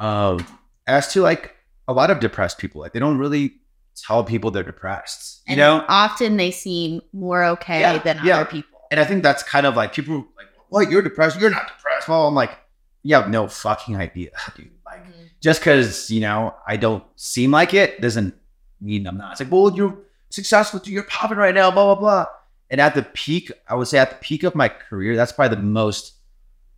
Um, 0.00 0.44
as 0.86 1.12
to 1.12 1.22
like 1.22 1.53
a 1.88 1.92
lot 1.92 2.10
of 2.10 2.20
depressed 2.20 2.58
people, 2.58 2.80
like 2.80 2.92
they 2.92 3.00
don't 3.00 3.18
really 3.18 3.54
tell 3.96 4.24
people 4.24 4.50
they're 4.50 4.62
depressed. 4.62 5.42
You 5.46 5.52
And 5.52 5.58
know? 5.58 5.84
often 5.88 6.36
they 6.36 6.50
seem 6.50 7.00
more 7.12 7.44
okay 7.44 7.80
Yeah, 7.80 7.98
than 7.98 8.20
yeah. 8.24 8.36
other 8.40 8.50
people. 8.50 8.80
And 8.90 8.98
I 9.00 9.04
think 9.04 9.22
that's 9.22 9.42
kind 9.42 9.66
of 9.66 9.76
like 9.76 9.92
people 9.92 10.16
like, 10.36 10.46
what, 10.68 10.90
you're 10.90 11.02
depressed? 11.02 11.38
You're 11.40 11.50
not 11.50 11.68
depressed. 11.68 12.08
Well, 12.08 12.26
I'm 12.26 12.34
like, 12.34 12.56
you 13.02 13.14
have 13.14 13.28
no 13.28 13.46
fucking 13.48 13.96
idea, 13.96 14.30
dude. 14.56 14.70
Like, 14.84 15.02
mm-hmm. 15.04 15.24
just 15.40 15.60
because, 15.60 16.10
you 16.10 16.20
know, 16.20 16.54
I 16.66 16.76
don't 16.76 17.04
seem 17.16 17.50
like 17.50 17.74
it 17.74 18.00
doesn't 18.00 18.34
mean 18.80 19.06
I'm 19.06 19.16
not. 19.18 19.32
It's 19.32 19.40
like, 19.40 19.52
well, 19.52 19.72
you're 19.74 19.96
successful, 20.30 20.80
Dude. 20.80 20.92
you're 20.94 21.02
popping 21.04 21.36
right 21.38 21.54
now, 21.54 21.70
blah, 21.70 21.84
blah, 21.94 22.00
blah. 22.00 22.26
And 22.70 22.80
at 22.80 22.94
the 22.94 23.02
peak, 23.02 23.52
I 23.68 23.74
would 23.74 23.86
say 23.88 23.98
at 23.98 24.10
the 24.10 24.16
peak 24.16 24.42
of 24.42 24.54
my 24.54 24.68
career, 24.68 25.14
that's 25.16 25.32
probably 25.32 25.56
the 25.56 25.62
most 25.62 26.14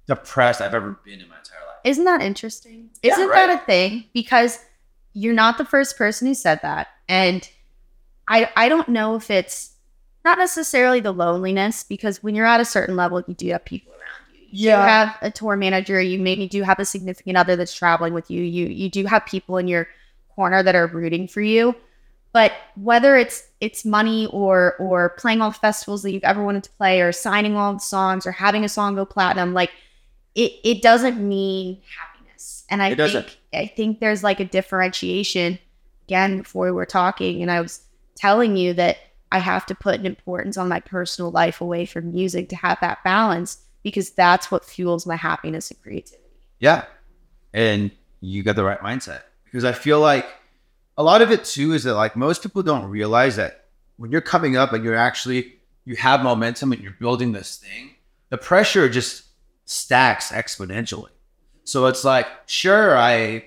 depressed 0.07 0.61
I've 0.61 0.75
ever 0.75 0.99
been 1.05 1.21
in 1.21 1.29
my 1.29 1.39
entire 1.39 1.61
life. 1.67 1.77
Isn't 1.85 2.05
that 2.05 2.21
interesting? 2.23 2.91
Yeah, 3.03 3.13
Isn't 3.15 3.29
right. 3.29 3.47
that 3.47 3.63
a 3.63 3.67
thing? 3.67 4.05
Because 4.13 4.59
you're 5.17 5.35
not 5.35 5.57
the 5.59 5.65
first 5.65 5.97
person 5.97 6.29
who 6.29 6.35
said 6.35 6.61
that. 6.63 6.89
And 7.09 7.49
I 8.29 8.51
I 8.57 8.69
don't 8.69 8.89
know 8.89 9.17
if 9.17 9.31
it's 9.31 9.73
not 10.25 10.39
necessarily 10.39 11.01
the 11.01 11.13
loneliness, 11.13 11.85
because 11.85 12.23
when 12.23 12.35
you're 12.35 12.47
at 12.47 12.61
a 12.61 12.65
certain 12.65 12.97
level, 12.97 13.23
you 13.27 13.35
do 13.35 13.49
have 13.51 13.65
people 13.65 13.93
around 13.93 14.35
you. 14.35 14.41
You 14.51 14.69
Yeah. 14.69 14.77
do 14.77 14.83
have 14.89 15.17
a 15.23 15.31
tour 15.31 15.57
manager, 15.57 16.01
you 16.01 16.19
maybe 16.19 16.49
do 16.49 16.63
have 16.63 16.79
a 16.81 16.85
significant 16.85 17.37
other 17.37 17.57
that's 17.57 17.75
traveling 17.75 18.13
with 18.15 18.31
you. 18.31 18.43
You 18.43 18.67
you 18.67 18.91
do 18.91 19.07
have 19.07 19.25
people 19.27 19.57
in 19.57 19.69
your 19.69 19.89
corner 20.35 20.63
that 20.63 20.75
are 20.75 20.87
rooting 20.89 21.29
for 21.29 21.41
you. 21.41 21.75
But 22.33 22.53
whether 22.75 23.17
it's 23.17 23.45
it's 23.61 23.85
money 23.87 24.27
or 24.33 24.77
or 24.79 25.11
playing 25.11 25.41
all 25.41 25.51
the 25.51 25.59
festivals 25.59 26.03
that 26.03 26.13
you've 26.13 26.25
ever 26.25 26.45
wanted 26.45 26.65
to 26.65 26.71
play 26.73 27.01
or 27.01 27.13
signing 27.13 27.57
all 27.57 27.73
the 27.73 27.81
songs 27.81 28.27
or 28.27 28.33
having 28.33 28.65
a 28.65 28.69
song 28.69 28.95
go 28.97 29.07
platinum, 29.07 29.55
like 29.55 29.71
it 30.35 30.53
it 30.65 30.83
doesn't 30.83 31.17
mean 31.27 31.81
happiness. 31.99 32.65
And 32.69 32.83
I 32.83 32.89
It 32.89 32.91
think 32.91 32.99
doesn't. 32.99 33.37
I 33.57 33.67
think 33.67 34.01
there's 34.01 34.23
like 34.23 34.41
a 34.41 34.45
differentiation 34.45 35.59
again 36.07 36.39
before 36.39 36.67
we 36.67 36.73
were 36.73 36.87
talking 36.87 37.43
and 37.43 37.51
I 37.51 37.61
was 37.61 37.83
telling 38.17 38.57
you 38.57 38.75
that 38.75 38.99
I 39.33 39.39
have 39.39 39.67
to 39.67 39.75
put 39.75 39.99
an 40.01 40.07
importance 40.07 40.57
on 40.57 40.69
my 40.69 40.81
personal 40.81 41.31
life 41.31 41.61
away 41.61 41.85
from 41.85 42.13
music 42.13 42.49
to 42.51 42.57
have 42.57 42.79
that 42.81 43.03
balance 43.05 43.59
because 43.83 44.11
that's 44.11 44.51
what 44.51 44.65
fuels 44.65 45.07
my 45.07 45.17
happiness 45.17 45.71
and 45.71 45.83
creativity. 45.83 46.23
Yeah. 46.59 46.85
And 47.53 47.91
you 48.21 48.43
got 48.43 48.57
the 48.57 48.65
right 48.65 48.81
mindset 48.81 49.23
because 49.45 49.65
I 49.65 49.73
feel 49.73 50.01
like 50.01 50.27
a 50.97 51.03
lot 51.03 51.23
of 51.23 51.31
it 51.31 51.45
too 51.45 51.73
is 51.73 51.85
that 51.85 51.95
like 51.95 52.17
most 52.17 52.43
people 52.43 52.63
don't 52.63 52.87
realize 52.87 53.37
that 53.37 53.67
when 53.97 54.11
you're 54.11 54.21
coming 54.21 54.57
up 54.57 54.73
and 54.73 54.85
you're 54.85 54.95
actually 54.95 55.55
you 55.85 55.97
have 55.97 56.23
momentum 56.23 56.73
and 56.73 56.83
you're 56.83 56.97
building 56.99 57.33
this 57.33 57.57
thing, 57.57 57.95
the 58.31 58.37
pressure 58.37 58.89
just 58.89 59.25
stacks 59.65 60.33
exponentially. 60.33 61.11
So 61.67 61.87
it's 61.87 62.05
like, 62.05 62.29
sure, 62.47 62.97
I 62.97 63.45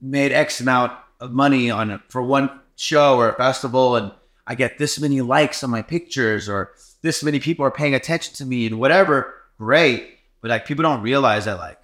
made 0.00 0.32
X 0.32 0.58
amount 0.60 0.92
of 1.20 1.32
money 1.32 1.70
on 1.70 1.90
a, 1.90 2.02
for 2.08 2.22
one 2.22 2.48
show 2.76 3.18
or 3.18 3.28
a 3.28 3.36
festival, 3.36 3.94
and 3.94 4.10
I 4.46 4.54
get 4.54 4.78
this 4.78 4.98
many 4.98 5.20
likes 5.20 5.62
on 5.62 5.68
my 5.68 5.82
pictures, 5.82 6.48
or 6.48 6.72
this 7.02 7.22
many 7.22 7.38
people 7.38 7.66
are 7.66 7.70
paying 7.70 7.94
attention 7.94 8.34
to 8.36 8.46
me, 8.46 8.66
and 8.66 8.80
whatever. 8.80 9.34
Great, 9.58 10.18
but 10.40 10.50
like 10.50 10.64
people 10.64 10.82
don't 10.82 11.02
realize 11.02 11.44
that 11.44 11.58
like 11.58 11.78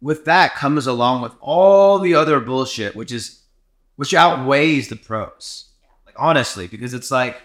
with 0.00 0.24
that 0.24 0.54
comes 0.54 0.86
along 0.86 1.20
with 1.20 1.32
all 1.40 1.98
the 1.98 2.14
other 2.14 2.40
bullshit, 2.40 2.96
which 2.96 3.12
is 3.12 3.42
which 3.96 4.14
outweighs 4.14 4.88
the 4.88 4.96
pros. 4.96 5.66
Like 6.06 6.14
honestly, 6.18 6.68
because 6.68 6.94
it's 6.94 7.10
like, 7.10 7.36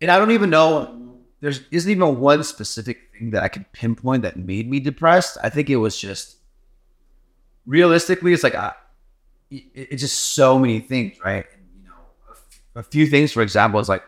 and 0.00 0.12
I 0.12 0.18
don't 0.18 0.30
even 0.30 0.50
know. 0.50 1.07
There's 1.40 1.60
isn't 1.70 1.90
even 1.90 2.18
one 2.18 2.42
specific 2.42 2.98
thing 3.12 3.30
that 3.30 3.42
I 3.42 3.48
can 3.48 3.64
pinpoint 3.72 4.22
that 4.22 4.36
made 4.36 4.68
me 4.68 4.80
depressed. 4.80 5.38
I 5.42 5.48
think 5.50 5.70
it 5.70 5.76
was 5.76 5.98
just 5.98 6.36
realistically, 7.66 8.32
it's 8.32 8.42
like 8.42 8.54
I, 8.54 8.72
it, 9.50 9.64
it's 9.74 10.02
just 10.02 10.18
so 10.34 10.58
many 10.58 10.80
things, 10.80 11.16
right? 11.24 11.44
And, 11.52 11.62
you 11.82 11.88
know, 11.88 11.94
a, 12.28 12.32
f- 12.32 12.60
a 12.76 12.82
few 12.82 13.06
things, 13.06 13.32
for 13.32 13.42
example, 13.42 13.78
is 13.80 13.88
like 13.88 14.02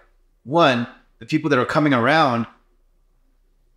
one, 0.45 0.87
the 1.19 1.27
people 1.27 1.51
that 1.51 1.59
are 1.59 1.67
coming 1.67 1.95
around 1.95 2.47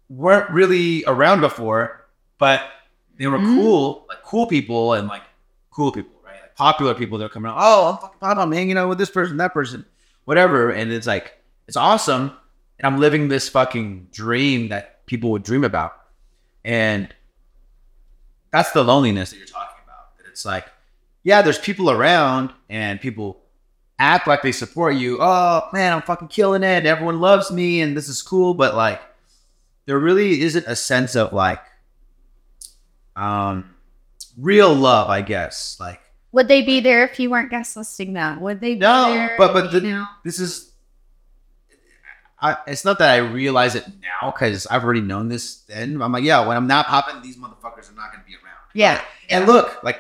weren't 0.10 0.50
really 0.52 1.04
around 1.08 1.42
before, 1.42 2.06
but 2.38 2.62
they 3.18 3.28
were 3.28 3.38
Mm. 3.38 3.56
cool, 3.56 4.06
like 4.10 4.24
cool 4.24 4.48
people 4.48 4.94
and 4.94 5.08
like 5.08 5.24
cool 5.72 5.92
people, 5.92 6.12
right? 6.26 6.42
Like 6.42 6.56
popular 6.56 6.94
people 6.94 7.18
that 7.20 7.26
are 7.26 7.30
coming 7.30 7.52
out. 7.52 7.58
Oh, 7.60 7.92
I'm 7.92 7.98
fucking 7.98 8.40
I'm 8.40 8.52
hanging 8.52 8.78
out 8.78 8.90
with 8.90 8.98
this 8.98 9.10
person, 9.12 9.38
that 9.38 9.54
person, 9.54 9.86
whatever. 10.26 10.72
And 10.72 10.92
it's 10.92 11.08
like, 11.08 11.40
it's 11.68 11.78
awesome. 11.78 12.36
And 12.84 12.94
I'm 12.94 13.00
living 13.00 13.30
this 13.30 13.48
fucking 13.48 14.10
dream 14.12 14.68
that 14.70 15.06
people 15.06 15.32
would 15.32 15.44
dream 15.44 15.64
about. 15.64 15.94
And 16.66 17.14
that's 18.52 18.72
the 18.72 18.84
loneliness 18.84 19.30
that 19.32 19.38
you're 19.38 19.46
talking 19.48 19.78
about. 19.86 20.18
That 20.18 20.28
it's 20.30 20.44
like, 20.46 20.68
yeah, 21.24 21.42
there's 21.42 21.58
people 21.58 21.90
around 21.90 22.52
and 22.70 23.00
people 23.00 23.40
act 24.00 24.28
like 24.28 24.42
they 24.42 24.52
support 24.52 24.96
you. 24.96 25.18
Oh 25.22 25.62
man, 25.72 25.94
I'm 25.94 26.02
fucking 26.02 26.28
killing 26.28 26.64
it. 26.64 26.86
Everyone 26.86 27.22
loves 27.22 27.52
me 27.52 27.80
and 27.80 27.96
this 27.96 28.10
is 28.10 28.22
cool. 28.22 28.54
But 28.54 28.76
like, 28.76 29.02
there 29.86 29.98
really 29.98 30.42
isn't 30.42 30.66
a 30.68 30.76
sense 30.76 31.16
of 31.16 31.32
like, 31.32 31.62
um, 33.16 33.74
real 34.38 34.74
love, 34.74 35.10
I 35.10 35.22
guess. 35.22 35.78
Like, 35.80 36.02
Would 36.34 36.50
they 36.50 36.64
be 36.64 36.82
there 36.82 37.06
if 37.06 37.18
you 37.18 37.30
weren't 37.30 37.50
guest 37.50 37.78
listing 37.78 38.14
that? 38.14 38.42
Would 38.42 38.60
they 38.60 38.74
be 38.74 38.80
No, 38.82 39.14
there? 39.14 39.36
but- 39.38 39.54
but 39.54 39.72
you 39.74 39.82
know? 39.92 40.06
this 40.26 40.40
is 40.40 40.72
I, 42.44 42.58
it's 42.68 42.84
not 42.84 43.00
that 43.00 43.10
I 43.10 43.18
realize 43.18 43.74
it 43.74 43.86
now 44.02 44.32
because 44.32 44.68
I've 44.68 44.84
already 44.84 45.00
known 45.02 45.30
this 45.30 45.60
then. 45.62 46.02
I'm 46.02 46.12
like, 46.12 46.26
yeah, 46.26 46.46
when 46.46 46.58
I'm 46.58 46.68
not 46.68 46.88
popping, 46.88 47.22
these 47.22 47.38
motherfuckers 47.38 47.90
are 47.90 47.96
not 47.96 48.12
going 48.12 48.20
to 48.22 48.28
be 48.28 48.34
around. 48.36 48.58
Yeah. 48.74 49.02
And 49.30 49.48
look, 49.48 49.82
like, 49.82 50.00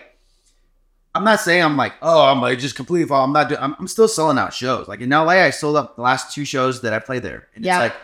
I'm 1.15 1.23
not 1.23 1.39
saying 1.39 1.63
I'm 1.63 1.77
like, 1.77 1.93
oh, 2.01 2.25
I'm 2.25 2.41
like 2.41 2.59
just 2.59 2.75
completely 2.75 3.07
fall. 3.07 3.23
I'm 3.23 3.31
not 3.31 3.47
doing. 3.47 3.61
I'm, 3.61 3.75
I'm 3.79 3.87
still 3.87 4.07
selling 4.09 4.37
out 4.37 4.53
shows. 4.53 4.87
Like 4.89 4.99
in 4.99 5.09
LA, 5.09 5.27
I 5.39 5.51
sold 5.51 5.77
out 5.77 5.95
the 5.95 6.01
last 6.01 6.33
two 6.35 6.43
shows 6.43 6.81
that 6.81 6.91
I 6.91 6.99
played 6.99 7.23
there, 7.23 7.47
and 7.55 7.63
Yeah. 7.63 7.75
it's 7.85 7.93
like 7.93 8.01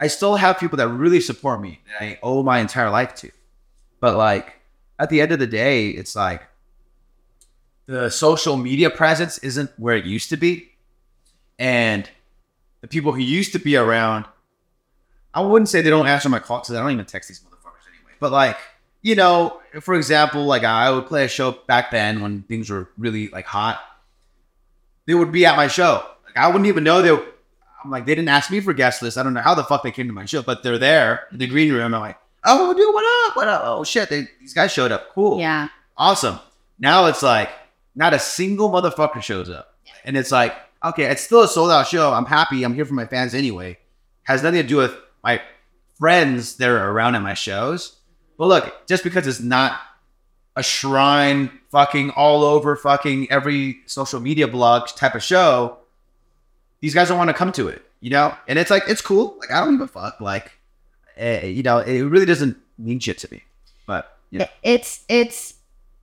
I 0.00 0.08
still 0.08 0.34
have 0.36 0.58
people 0.58 0.76
that 0.78 0.88
really 0.88 1.20
support 1.20 1.60
me 1.62 1.80
that 1.98 2.04
I 2.04 2.18
owe 2.22 2.42
my 2.42 2.58
entire 2.58 2.90
life 2.90 3.14
to. 3.16 3.30
But 4.00 4.16
like 4.18 4.54
at 4.98 5.08
the 5.08 5.20
end 5.20 5.30
of 5.32 5.38
the 5.38 5.46
day, 5.46 5.88
it's 5.90 6.14
like 6.16 6.42
the 7.86 8.10
social 8.10 8.56
media 8.56 8.90
presence 8.90 9.38
isn't 9.38 9.70
where 9.78 9.96
it 9.96 10.04
used 10.04 10.28
to 10.30 10.36
be, 10.36 10.72
and 11.58 12.10
the 12.82 12.88
people 12.88 13.12
who 13.12 13.20
used 13.20 13.52
to 13.52 13.58
be 13.58 13.76
around, 13.76 14.26
I 15.32 15.40
wouldn't 15.40 15.70
say 15.70 15.80
they 15.80 15.88
don't 15.90 16.06
answer 16.06 16.28
my 16.28 16.38
calls 16.40 16.68
because 16.68 16.78
I 16.78 16.82
don't 16.82 16.90
even 16.92 17.06
text 17.06 17.28
these 17.28 17.40
motherfuckers 17.40 17.88
anyway. 17.88 18.12
But 18.20 18.32
like, 18.32 18.58
you 19.00 19.14
know, 19.14 19.60
for 19.80 19.94
example, 19.94 20.44
like 20.44 20.62
I 20.64 20.90
would 20.90 21.06
play 21.06 21.24
a 21.24 21.28
show 21.28 21.52
back 21.66 21.90
then 21.90 22.20
when 22.20 22.42
things 22.42 22.68
were 22.68 22.90
really 22.98 23.28
like 23.28 23.46
hot. 23.46 23.80
They 25.06 25.14
would 25.14 25.32
be 25.32 25.46
at 25.46 25.56
my 25.56 25.68
show. 25.68 26.04
Like 26.26 26.36
I 26.36 26.46
wouldn't 26.48 26.66
even 26.66 26.84
know 26.84 27.00
they. 27.02 27.12
Were, 27.12 27.24
I'm 27.82 27.90
like, 27.90 28.06
they 28.06 28.14
didn't 28.14 28.28
ask 28.28 28.50
me 28.50 28.60
for 28.60 28.72
guest 28.72 29.02
list. 29.02 29.18
I 29.18 29.24
don't 29.24 29.34
know 29.34 29.40
how 29.40 29.54
the 29.56 29.64
fuck 29.64 29.82
they 29.82 29.90
came 29.90 30.06
to 30.06 30.12
my 30.12 30.24
show, 30.24 30.42
but 30.42 30.62
they're 30.62 30.78
there 30.78 31.26
in 31.32 31.38
the 31.38 31.48
green 31.48 31.72
room. 31.72 31.92
I'm 31.94 32.00
like, 32.00 32.16
oh, 32.44 32.72
dude, 32.74 32.94
what 32.94 33.28
up? 33.30 33.36
What 33.36 33.48
up? 33.48 33.62
Oh 33.64 33.82
shit, 33.84 34.08
they, 34.08 34.28
these 34.40 34.54
guys 34.54 34.72
showed 34.72 34.92
up. 34.92 35.08
Cool 35.14 35.38
Yeah. 35.40 35.68
awesome. 35.96 36.38
Now 36.78 37.06
it's 37.06 37.22
like 37.22 37.48
not 37.96 38.14
a 38.14 38.18
single 38.20 38.70
motherfucker 38.70 39.20
shows 39.22 39.50
up, 39.50 39.74
and 40.04 40.16
it's 40.16 40.30
like 40.30 40.54
okay, 40.84 41.04
it's 41.04 41.22
still 41.22 41.42
a 41.42 41.48
sold 41.48 41.70
out 41.70 41.86
show. 41.86 42.12
I'm 42.12 42.26
happy. 42.26 42.64
I'm 42.64 42.74
here 42.74 42.84
for 42.84 42.94
my 42.94 43.06
fans 43.06 43.34
anyway. 43.34 43.78
Has 44.24 44.42
nothing 44.42 44.62
to 44.62 44.66
do 44.66 44.76
with 44.76 44.96
my 45.22 45.40
friends 45.98 46.56
that 46.56 46.68
are 46.68 46.90
around 46.90 47.14
at 47.14 47.22
my 47.22 47.34
shows. 47.34 47.96
But 48.38 48.46
look, 48.46 48.86
just 48.86 49.04
because 49.04 49.26
it's 49.26 49.40
not 49.40 49.78
a 50.56 50.62
shrine 50.62 51.50
fucking 51.70 52.10
all 52.10 52.42
over 52.42 52.76
fucking 52.76 53.30
every 53.30 53.80
social 53.86 54.20
media 54.20 54.48
blog 54.48 54.88
type 54.88 55.14
of 55.14 55.22
show, 55.22 55.78
these 56.80 56.94
guys 56.94 57.08
don't 57.08 57.18
want 57.18 57.28
to 57.28 57.34
come 57.34 57.52
to 57.52 57.68
it, 57.68 57.82
you 58.00 58.10
know? 58.10 58.34
And 58.48 58.58
it's 58.58 58.70
like, 58.70 58.84
it's 58.88 59.00
cool. 59.00 59.36
Like, 59.38 59.50
I 59.50 59.64
don't 59.64 59.78
give 59.78 59.82
a 59.82 59.88
fuck. 59.88 60.20
Like, 60.20 60.52
eh, 61.16 61.46
you 61.46 61.62
know, 61.62 61.78
it 61.78 62.02
really 62.02 62.26
doesn't 62.26 62.56
mean 62.78 62.98
shit 62.98 63.18
to 63.18 63.28
me. 63.30 63.44
But, 63.86 64.18
yeah. 64.30 64.48
It's 64.62 65.04
it's 65.08 65.54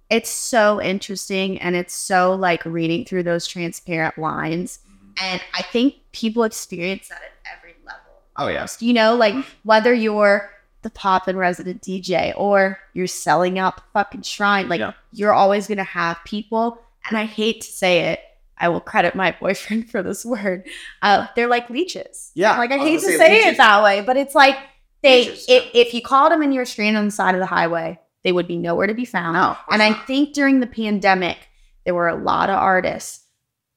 it's 0.10 0.30
so 0.30 0.82
interesting 0.82 1.60
and 1.60 1.76
it's 1.76 1.94
so 1.94 2.34
like 2.34 2.64
reading 2.66 3.06
through 3.06 3.24
those 3.24 3.46
transparent 3.48 4.18
lines. 4.18 4.80
And 5.22 5.42
I 5.54 5.62
think 5.62 5.96
people 6.14 6.44
experience 6.44 7.10
that 7.10 7.22
at 7.22 7.58
every 7.58 7.76
level. 7.86 8.00
Oh, 8.38 8.48
yeah. 8.48 8.66
You 8.80 8.94
know, 8.94 9.16
like 9.16 9.36
whether 9.64 9.94
you're 9.94 10.50
the 10.82 10.90
pop 10.90 11.28
and 11.28 11.38
resident 11.38 11.82
DJ 11.82 12.34
or 12.38 12.80
you're 12.94 13.06
selling 13.08 13.60
out 13.60 13.76
the 13.76 13.84
fucking 13.94 14.22
shrine, 14.22 14.70
like 14.70 14.80
Yeah. 14.80 14.94
you're 15.12 15.34
always 15.34 15.68
gonna 15.68 15.84
have 15.84 16.18
people, 16.26 16.80
and 17.08 17.18
I 17.18 17.26
hate 17.26 17.62
to 17.62 17.68
say 17.72 18.12
it, 18.12 18.22
I 18.58 18.70
will 18.70 18.80
credit 18.80 19.14
my 19.14 19.36
boyfriend 19.42 19.90
for 19.92 20.02
this 20.02 20.24
word. 20.26 20.68
Uh, 21.02 21.28
they're 21.36 21.48
like 21.48 21.70
leeches. 21.70 22.32
Yeah, 22.34 22.58
Like 22.58 22.72
I, 22.72 22.76
I 22.76 22.80
hate 22.80 23.02
to 23.02 23.08
say, 23.08 23.18
say 23.18 23.48
it 23.50 23.58
that 23.58 23.84
way, 23.84 24.02
but 24.02 24.16
it's 24.18 24.36
like 24.36 24.56
they 25.02 25.26
Leeches, 25.26 25.46
if, 25.50 25.66
yeah. 25.66 25.82
if 25.82 25.94
you 25.94 26.02
called 26.02 26.32
them 26.32 26.42
and 26.42 26.54
you 26.54 26.62
were 26.62 26.66
stranded 26.66 26.98
on 27.00 27.06
the 27.06 27.12
side 27.12 27.36
of 27.36 27.40
the 27.40 27.46
highway, 27.46 28.00
they 28.24 28.32
would 28.32 28.48
be 28.48 28.58
nowhere 28.58 28.88
to 28.88 28.94
be 28.94 29.06
found. 29.06 29.34
No, 29.34 29.58
and 29.72 29.82
I 29.82 29.94
think 29.94 30.34
during 30.34 30.60
the 30.60 30.68
pandemic, 30.68 31.38
there 31.86 31.96
were 31.96 32.08
a 32.08 32.16
lot 32.16 32.50
of 32.50 32.56
artists. 32.56 33.26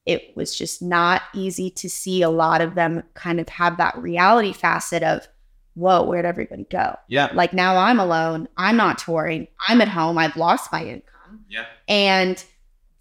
It 0.05 0.35
was 0.35 0.55
just 0.55 0.81
not 0.81 1.21
easy 1.33 1.69
to 1.71 1.89
see 1.89 2.21
a 2.21 2.29
lot 2.29 2.61
of 2.61 2.75
them 2.75 3.03
kind 3.13 3.39
of 3.39 3.47
have 3.47 3.77
that 3.77 3.97
reality 3.97 4.51
facet 4.51 5.01
of, 5.01 5.27
whoa, 5.75 6.03
where'd 6.03 6.25
everybody 6.25 6.65
go? 6.69 6.97
Yeah. 7.07 7.31
Like 7.33 7.53
now 7.53 7.77
I'm 7.77 7.99
alone. 7.99 8.49
I'm 8.57 8.75
not 8.75 8.97
touring. 8.97 9.47
I'm 9.67 9.79
at 9.79 9.87
home. 9.87 10.17
I've 10.17 10.35
lost 10.35 10.73
my 10.73 10.83
income. 10.83 11.45
Yeah. 11.49 11.65
And 11.87 12.43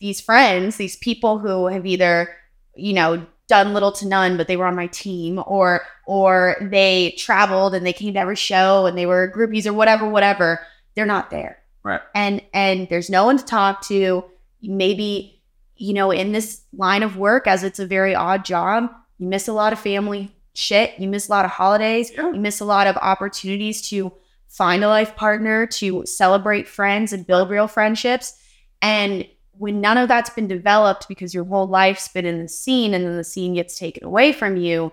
these 0.00 0.20
friends, 0.20 0.76
these 0.76 0.96
people 0.96 1.38
who 1.38 1.66
have 1.66 1.86
either, 1.86 2.28
you 2.76 2.92
know, 2.92 3.26
done 3.48 3.74
little 3.74 3.92
to 3.92 4.06
none, 4.06 4.36
but 4.36 4.46
they 4.46 4.56
were 4.56 4.66
on 4.66 4.76
my 4.76 4.86
team, 4.86 5.42
or 5.46 5.82
or 6.06 6.56
they 6.60 7.14
traveled 7.18 7.74
and 7.74 7.84
they 7.84 7.92
came 7.92 8.14
to 8.14 8.20
every 8.20 8.36
show 8.36 8.86
and 8.86 8.96
they 8.96 9.06
were 9.06 9.32
groupies 9.34 9.66
or 9.66 9.72
whatever, 9.72 10.08
whatever. 10.08 10.60
They're 10.94 11.06
not 11.06 11.30
there. 11.30 11.58
Right. 11.82 12.00
And 12.14 12.42
and 12.54 12.88
there's 12.88 13.10
no 13.10 13.24
one 13.24 13.38
to 13.38 13.44
talk 13.44 13.82
to. 13.86 14.24
Maybe, 14.62 15.42
you 15.76 15.92
know, 15.92 16.10
in 16.12 16.32
this 16.32 16.62
line 16.72 17.02
of 17.02 17.16
work, 17.16 17.46
as 17.46 17.64
it's 17.64 17.80
a 17.80 17.86
very 17.86 18.14
odd 18.14 18.44
job, 18.44 18.90
you 19.18 19.26
miss 19.26 19.48
a 19.48 19.52
lot 19.52 19.72
of 19.72 19.80
family 19.80 20.34
shit. 20.54 20.98
You 20.98 21.08
miss 21.08 21.28
a 21.28 21.30
lot 21.30 21.44
of 21.44 21.50
holidays. 21.50 22.12
Yeah. 22.14 22.32
You 22.32 22.40
miss 22.40 22.60
a 22.60 22.64
lot 22.64 22.86
of 22.86 22.96
opportunities 22.96 23.82
to 23.88 24.12
find 24.48 24.84
a 24.84 24.88
life 24.88 25.16
partner, 25.16 25.66
to 25.66 26.04
celebrate 26.06 26.68
friends 26.68 27.12
and 27.12 27.26
build 27.26 27.50
real 27.50 27.66
friendships. 27.66 28.38
And 28.82 29.26
when 29.52 29.80
none 29.80 29.98
of 29.98 30.08
that's 30.08 30.30
been 30.30 30.48
developed 30.48 31.08
because 31.08 31.34
your 31.34 31.44
whole 31.44 31.66
life's 31.66 32.08
been 32.08 32.26
in 32.26 32.42
the 32.42 32.48
scene 32.48 32.94
and 32.94 33.04
then 33.04 33.16
the 33.16 33.24
scene 33.24 33.54
gets 33.54 33.78
taken 33.78 34.04
away 34.04 34.32
from 34.32 34.56
you, 34.56 34.92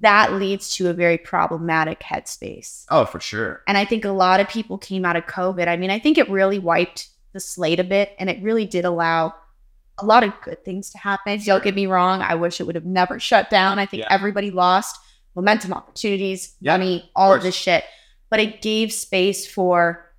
that 0.00 0.32
leads 0.32 0.74
to 0.76 0.88
a 0.90 0.92
very 0.92 1.18
problematic 1.18 2.00
headspace. 2.00 2.84
Oh, 2.88 3.04
for 3.04 3.20
sure. 3.20 3.62
And 3.68 3.76
I 3.76 3.84
think 3.84 4.04
a 4.04 4.10
lot 4.10 4.40
of 4.40 4.48
people 4.48 4.78
came 4.78 5.04
out 5.04 5.16
of 5.16 5.26
COVID. 5.26 5.68
I 5.68 5.76
mean, 5.76 5.90
I 5.90 5.98
think 5.98 6.18
it 6.18 6.28
really 6.30 6.58
wiped 6.58 7.08
the 7.32 7.40
slate 7.40 7.80
a 7.80 7.84
bit 7.84 8.14
and 8.18 8.28
it 8.30 8.42
really 8.42 8.66
did 8.66 8.84
allow 8.84 9.34
a 9.98 10.04
lot 10.04 10.24
of 10.24 10.32
good 10.42 10.64
things 10.64 10.90
to 10.90 10.98
happen. 10.98 11.38
Don't 11.44 11.62
get 11.62 11.74
me 11.74 11.86
wrong. 11.86 12.22
I 12.22 12.34
wish 12.34 12.60
it 12.60 12.64
would 12.64 12.74
have 12.74 12.84
never 12.84 13.18
shut 13.20 13.50
down. 13.50 13.78
I 13.78 13.86
think 13.86 14.00
Yeah. 14.02 14.08
everybody 14.10 14.50
lost 14.50 14.98
momentum, 15.34 15.72
opportunities, 15.72 16.54
Yeah, 16.60 16.72
money, 16.72 17.10
all 17.14 17.32
of 17.32 17.36
course. 17.40 17.44
this 17.44 17.54
shit. 17.54 17.84
But 18.30 18.40
it 18.40 18.62
gave 18.62 18.92
space 18.92 19.46
for 19.46 20.10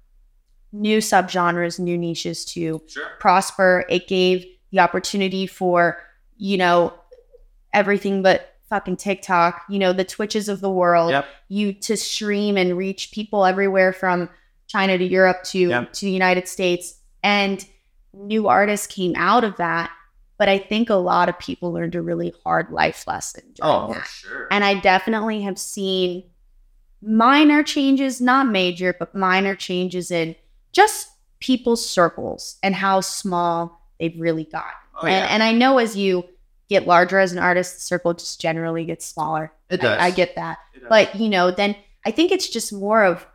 new 0.71 0.99
subgenres, 0.99 1.79
new 1.79 1.97
niches 1.97 2.45
to 2.45 2.81
Sure. 2.87 3.05
prosper. 3.19 3.85
It 3.89 4.07
gave 4.07 4.45
the 4.71 4.79
opportunity 4.79 5.45
for, 5.47 5.99
you 6.37 6.57
know, 6.57 6.93
everything 7.73 8.21
but 8.21 8.52
fucking 8.73 8.97
TikTok, 8.97 9.61
you 9.69 9.77
know, 9.77 9.93
the 9.93 10.03
Twitches 10.03 10.49
of 10.49 10.59
the 10.61 10.69
world, 10.71 11.11
Yep. 11.11 11.25
you 11.47 11.73
to 11.73 11.95
stream 11.95 12.57
and 12.57 12.75
reach 12.75 13.11
people 13.11 13.45
everywhere 13.45 13.93
from 13.93 14.29
China 14.67 14.97
to 14.97 15.03
Europe 15.05 15.43
to 15.43 15.59
Yep. 15.59 15.93
to 15.93 16.05
the 16.07 16.11
United 16.11 16.47
States. 16.47 16.95
And 17.21 17.63
new 18.15 18.47
artists 18.47 18.87
came 18.87 19.13
out 19.15 19.43
of 19.43 19.57
that. 19.57 19.91
But 20.39 20.49
I 20.49 20.57
think 20.57 20.89
a 20.89 20.95
lot 20.95 21.29
of 21.29 21.37
people 21.37 21.71
learned 21.71 21.93
a 21.93 22.01
really 22.01 22.33
hard 22.43 22.71
life 22.71 23.05
lesson. 23.05 23.43
Oh, 23.61 23.93
that. 23.93 24.07
sure. 24.07 24.47
And 24.49 24.63
I 24.63 24.73
definitely 24.79 25.41
have 25.43 25.59
seen 25.59 26.23
minor 27.03 27.61
changes, 27.61 28.19
not 28.19 28.47
major, 28.47 28.95
but 28.97 29.13
minor 29.13 29.55
changes 29.55 30.09
in 30.09 30.35
just 30.71 31.09
people's 31.39 31.87
circles 31.87 32.57
and 32.63 32.73
how 32.73 33.01
small 33.01 33.79
they've 33.99 34.19
really 34.19 34.45
got. 34.45 34.73
Oh, 34.95 35.05
and, 35.05 35.11
yeah. 35.11 35.27
and 35.29 35.43
I 35.43 35.51
know 35.51 35.77
as 35.77 35.95
you 35.95 36.25
get 36.73 36.87
larger 36.87 37.19
as 37.19 37.31
an 37.31 37.39
artist, 37.39 37.75
the 37.75 37.81
circle 37.81 38.13
just 38.13 38.41
generally 38.41 38.85
gets 38.85 39.05
smaller. 39.05 39.51
It 39.69 39.79
I- 39.79 39.83
does. 39.83 39.99
I, 40.01 40.11
get 40.11 40.35
that. 40.35 40.57
But, 40.89 41.15
you 41.15 41.29
know, 41.29 41.49
then 41.51 41.75
I 42.05 42.11
think 42.11 42.31
it's 42.31 42.49
just 42.49 42.73
more 42.73 43.03
of 43.03 43.25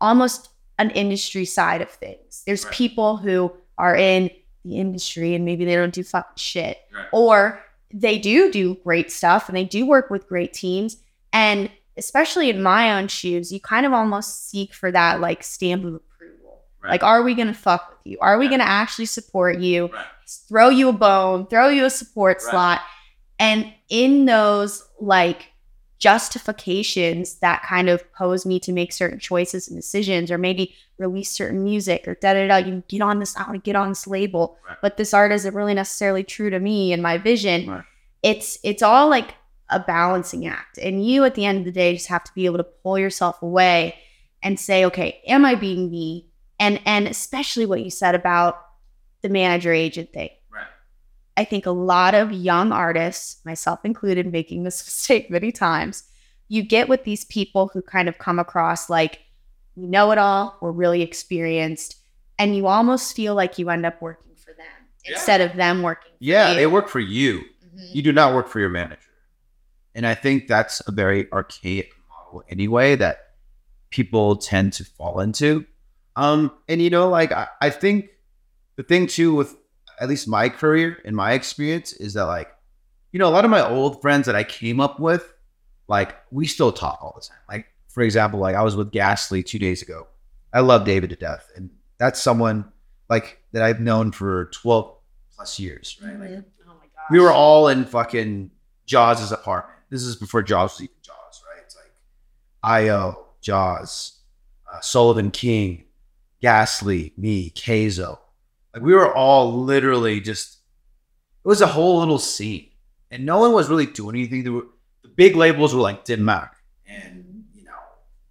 almost 0.00 0.48
an 0.78 0.90
industry 0.90 1.44
side 1.44 1.82
of 1.82 1.90
things. 1.90 2.42
There's 2.46 2.64
Right. 2.64 2.74
people 2.74 3.16
who 3.16 3.52
are 3.78 3.94
in 3.96 4.30
the 4.64 4.76
industry 4.78 5.34
and 5.34 5.44
maybe 5.44 5.64
they 5.64 5.74
don't 5.76 5.94
do 5.94 6.02
fucking 6.02 6.36
shit 6.36 6.78
Right. 6.94 7.06
or 7.12 7.62
they 7.94 8.18
do 8.18 8.50
do 8.50 8.74
great 8.84 9.12
stuff 9.12 9.48
and 9.48 9.56
they 9.56 9.64
do 9.64 9.86
work 9.86 10.10
with 10.10 10.26
great 10.28 10.52
teams 10.52 10.96
and 11.32 11.70
especially 11.96 12.50
in 12.50 12.60
my 12.62 12.98
own 12.98 13.06
shoes 13.08 13.52
you 13.52 13.60
kind 13.60 13.86
of 13.86 13.92
almost 13.92 14.50
seek 14.50 14.74
for 14.74 14.90
that 14.90 15.20
like 15.20 15.44
stamp 15.44 15.84
of 15.84 15.94
approval 15.94 16.62
Right. 16.82 16.90
like 16.90 17.04
are 17.04 17.22
we 17.22 17.34
gonna 17.34 17.54
fuck 17.54 17.90
with 17.90 18.12
you 18.12 18.18
are 18.20 18.36
we 18.38 18.46
Right. 18.46 18.50
gonna 18.58 18.64
actually 18.64 19.06
support 19.06 19.60
you 19.60 19.88
Right. 19.92 20.04
Throw 20.26 20.68
you 20.68 20.88
a 20.88 20.92
bone 20.92 21.46
throw 21.46 21.68
you 21.68 21.84
a 21.84 21.90
support 21.90 22.38
Right. 22.44 22.50
slot 22.50 22.80
and 23.38 23.72
in 23.88 24.24
those 24.24 24.84
like 25.00 25.48
justifications 25.98 27.36
that 27.36 27.62
kind 27.62 27.88
of 27.88 28.10
pose 28.12 28.44
me 28.44 28.58
to 28.60 28.72
make 28.72 28.92
certain 28.92 29.18
choices 29.18 29.68
and 29.68 29.76
decisions 29.78 30.30
or 30.30 30.38
maybe 30.38 30.74
release 30.98 31.30
certain 31.30 31.62
music 31.62 32.06
or 32.08 32.14
da 32.16 32.32
da 32.34 32.46
da 32.48 32.56
you 32.56 32.82
get 32.88 33.00
on 33.02 33.18
this 33.20 33.36
i 33.36 33.42
want 33.42 33.54
to 33.54 33.58
get 33.58 33.76
on 33.76 33.88
this 33.90 34.06
label 34.06 34.58
Right. 34.68 34.78
but 34.82 34.96
this 34.96 35.12
art 35.14 35.32
isn't 35.32 35.54
really 35.54 35.74
necessarily 35.74 36.24
true 36.24 36.50
to 36.50 36.58
me 36.58 36.92
and 36.92 37.02
my 37.02 37.18
vision 37.18 37.68
Right. 37.68 37.84
it's 38.22 38.58
it's 38.64 38.82
all 38.82 39.08
like 39.08 39.34
a 39.68 39.80
balancing 39.80 40.46
act 40.46 40.78
and 40.78 41.04
you 41.06 41.24
at 41.24 41.34
the 41.34 41.44
end 41.44 41.58
of 41.58 41.64
the 41.64 41.72
day 41.72 41.92
just 41.94 42.06
have 42.08 42.24
to 42.24 42.32
be 42.34 42.46
able 42.46 42.58
to 42.58 42.64
pull 42.64 42.98
yourself 42.98 43.42
away 43.42 43.94
and 44.42 44.58
say 44.58 44.84
okay 44.86 45.20
am 45.26 45.44
i 45.44 45.54
being 45.54 45.90
me 45.90 46.26
and 46.58 46.80
and 46.86 47.06
especially 47.08 47.66
what 47.66 47.82
you 47.82 47.90
said 47.90 48.14
about 48.14 48.58
the 49.26 49.32
manager 49.32 49.72
agent 49.72 50.12
thing 50.12 50.30
Right. 50.50 50.66
I 51.36 51.44
think 51.44 51.66
a 51.66 51.70
lot 51.70 52.14
of 52.14 52.32
young 52.32 52.72
artists, 52.72 53.44
myself 53.44 53.80
included, 53.84 54.30
making 54.30 54.62
this 54.64 54.84
mistake 54.86 55.30
many 55.30 55.52
times, 55.52 56.04
you 56.48 56.62
get 56.62 56.88
with 56.88 57.04
these 57.04 57.24
people 57.24 57.68
who 57.72 57.82
kind 57.82 58.08
of 58.08 58.18
come 58.18 58.38
across 58.38 58.88
like, 58.88 59.20
we 59.74 59.86
know 59.86 60.12
it 60.12 60.18
all, 60.18 60.56
we're 60.62 60.70
really 60.70 61.02
experienced, 61.02 61.96
and 62.38 62.54
you 62.56 62.66
almost 62.68 63.14
feel 63.16 63.34
like 63.34 63.58
you 63.58 63.68
end 63.68 63.84
up 63.84 64.00
working 64.00 64.34
for 64.36 64.52
them 64.54 64.66
Yeah. 65.04 65.12
instead 65.14 65.40
of 65.40 65.56
them 65.56 65.82
working 65.82 66.12
for 66.12 66.16
Yeah, 66.20 66.50
you. 66.50 66.56
they 66.56 66.66
work 66.66 66.88
for 66.88 67.00
you. 67.00 67.40
Mhm. 67.74 67.94
You 67.94 68.02
do 68.02 68.12
not 68.12 68.34
work 68.34 68.48
for 68.48 68.60
your 68.60 68.68
manager. 68.70 69.00
And 69.94 70.06
I 70.06 70.14
think 70.14 70.46
that's 70.46 70.80
a 70.86 70.92
very 70.92 71.30
archaic 71.32 71.90
model 72.08 72.44
anyway 72.48 72.94
that 72.96 73.18
people 73.90 74.36
tend 74.36 74.72
to 74.74 74.84
fall 74.84 75.20
into. 75.20 75.66
Um, 76.16 76.52
and 76.68 76.80
you 76.80 76.88
know, 76.90 77.08
like 77.10 77.32
I, 77.32 77.48
I 77.60 77.70
think 77.70 78.08
the 78.76 78.82
thing 78.82 79.06
too 79.06 79.34
with 79.34 79.56
at 80.00 80.08
least 80.08 80.28
my 80.28 80.48
career 80.48 80.98
and 81.04 81.16
my 81.16 81.32
experience 81.32 81.92
is 81.92 82.14
that 82.14 82.24
like, 82.24 82.48
you 83.12 83.18
know, 83.18 83.28
a 83.28 83.30
lot 83.30 83.44
of 83.44 83.50
my 83.50 83.66
old 83.66 84.00
friends 84.02 84.26
that 84.26 84.34
I 84.36 84.44
came 84.44 84.80
up 84.80 85.00
with, 85.00 85.32
like 85.88 86.14
we 86.30 86.46
still 86.46 86.72
talk 86.72 86.98
all 87.02 87.14
the 87.18 87.26
time. 87.26 87.38
Like, 87.48 87.66
for 87.88 88.02
example, 88.02 88.38
like 88.40 88.54
I 88.56 88.62
was 88.62 88.76
with 88.76 88.92
Ghastly 88.92 89.42
two 89.42 89.58
days 89.58 89.82
ago. 89.82 90.06
I 90.52 90.60
love 90.60 90.84
David 90.84 91.10
to 91.10 91.16
death. 91.16 91.50
And 91.56 91.70
that's 91.98 92.20
someone 92.20 92.70
like 93.08 93.40
that 93.52 93.62
I've 93.62 93.80
known 93.80 94.12
for 94.12 94.46
12 94.46 94.94
plus 95.34 95.58
years, 95.58 95.98
right? 96.04 96.18
Like, 96.18 96.30
Mhm. 96.30 96.44
Oh 96.68 96.74
my 96.74 96.86
gosh. 96.94 97.10
we 97.10 97.20
were 97.20 97.32
all 97.32 97.68
in 97.68 97.84
fucking 97.84 98.50
Jauz' 98.86 99.32
apartment. 99.32 99.78
This 99.88 100.02
is 100.02 100.16
before 100.16 100.42
Jauz 100.42 100.72
was 100.72 100.82
even 100.82 100.96
Jauz, 101.02 101.42
right? 101.50 101.62
It's 101.64 101.76
like 101.76 101.92
Io, 102.62 103.26
Jauz, 103.40 104.18
uh, 104.70 104.80
Sullivan 104.80 105.30
King, 105.30 105.84
Ghastly, 106.42 107.14
me, 107.16 107.50
Kayzo. 107.50 108.18
Like 108.76 108.84
we 108.84 108.92
were 108.92 109.10
all 109.14 109.54
literally 109.64 110.20
just. 110.20 110.58
It 111.44 111.48
was 111.48 111.62
a 111.62 111.66
whole 111.66 112.00
little 112.00 112.18
scene, 112.18 112.68
and 113.10 113.24
no 113.24 113.38
one 113.38 113.52
was 113.52 113.70
really 113.70 113.86
doing 113.86 114.16
anything. 114.16 114.44
There 114.44 114.52
were, 114.52 114.66
the 115.02 115.08
big 115.08 115.34
labels 115.34 115.74
were 115.74 115.80
like 115.80 116.04
Dim 116.04 116.26
Mak, 116.26 116.54
and 116.86 117.44
you 117.54 117.64
know, 117.64 117.70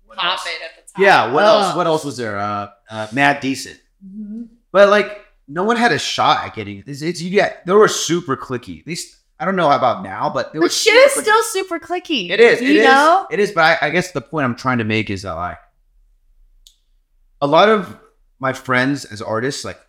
what 0.06 0.20
Pop 0.20 0.34
else? 0.34 0.46
it 0.46 0.62
at 0.64 0.76
the 0.86 0.94
top. 0.94 1.02
Yeah, 1.02 1.32
what 1.34 1.44
Ugh. 1.46 1.64
else? 1.66 1.76
What 1.76 1.88
else 1.88 2.06
was 2.06 2.18
there? 2.18 2.38
Uh, 2.38 2.68
uh, 2.92 3.08
Mad 3.12 3.40
Decent. 3.40 3.80
Mhm. 4.06 4.50
But 4.72 4.90
like, 4.90 5.26
no 5.48 5.64
one 5.64 5.78
had 5.78 5.92
a 5.94 5.98
shot 5.98 6.46
at 6.46 6.54
getting 6.54 6.84
it's, 6.86 7.02
it's 7.02 7.22
yeah. 7.24 7.54
They 7.66 7.74
were 7.74 7.88
super 7.88 8.38
clicky. 8.38 8.86
They, 8.86 8.94
st- 8.94 9.16
I 9.40 9.46
don't 9.46 9.56
know 9.56 9.72
about 9.72 10.04
now, 10.04 10.30
but 10.30 10.48
it 10.48 10.54
But 10.56 10.62
was 10.64 10.80
shit 10.80 10.94
is 10.94 11.14
super- 11.14 11.24
still 11.24 11.44
super 11.44 11.80
clicky. 11.80 12.30
It 12.30 12.40
is. 12.40 12.62
You 12.62 12.68
it 12.70 12.76
is, 12.76 12.86
know? 12.86 13.28
It 13.32 13.40
is. 13.40 13.52
But 13.52 13.82
I, 13.82 13.88
I 13.88 13.90
guess 13.90 14.12
the 14.12 14.22
point 14.22 14.46
I'm 14.46 14.56
trying 14.56 14.78
to 14.78 14.84
make 14.86 15.10
is 15.10 15.24
that 15.24 15.34
like 15.34 15.58
a 17.42 17.48
lot 17.48 17.70
of 17.70 17.98
my 18.40 18.54
friends 18.54 19.06
as 19.06 19.22
artists, 19.22 19.64
like 19.66 19.80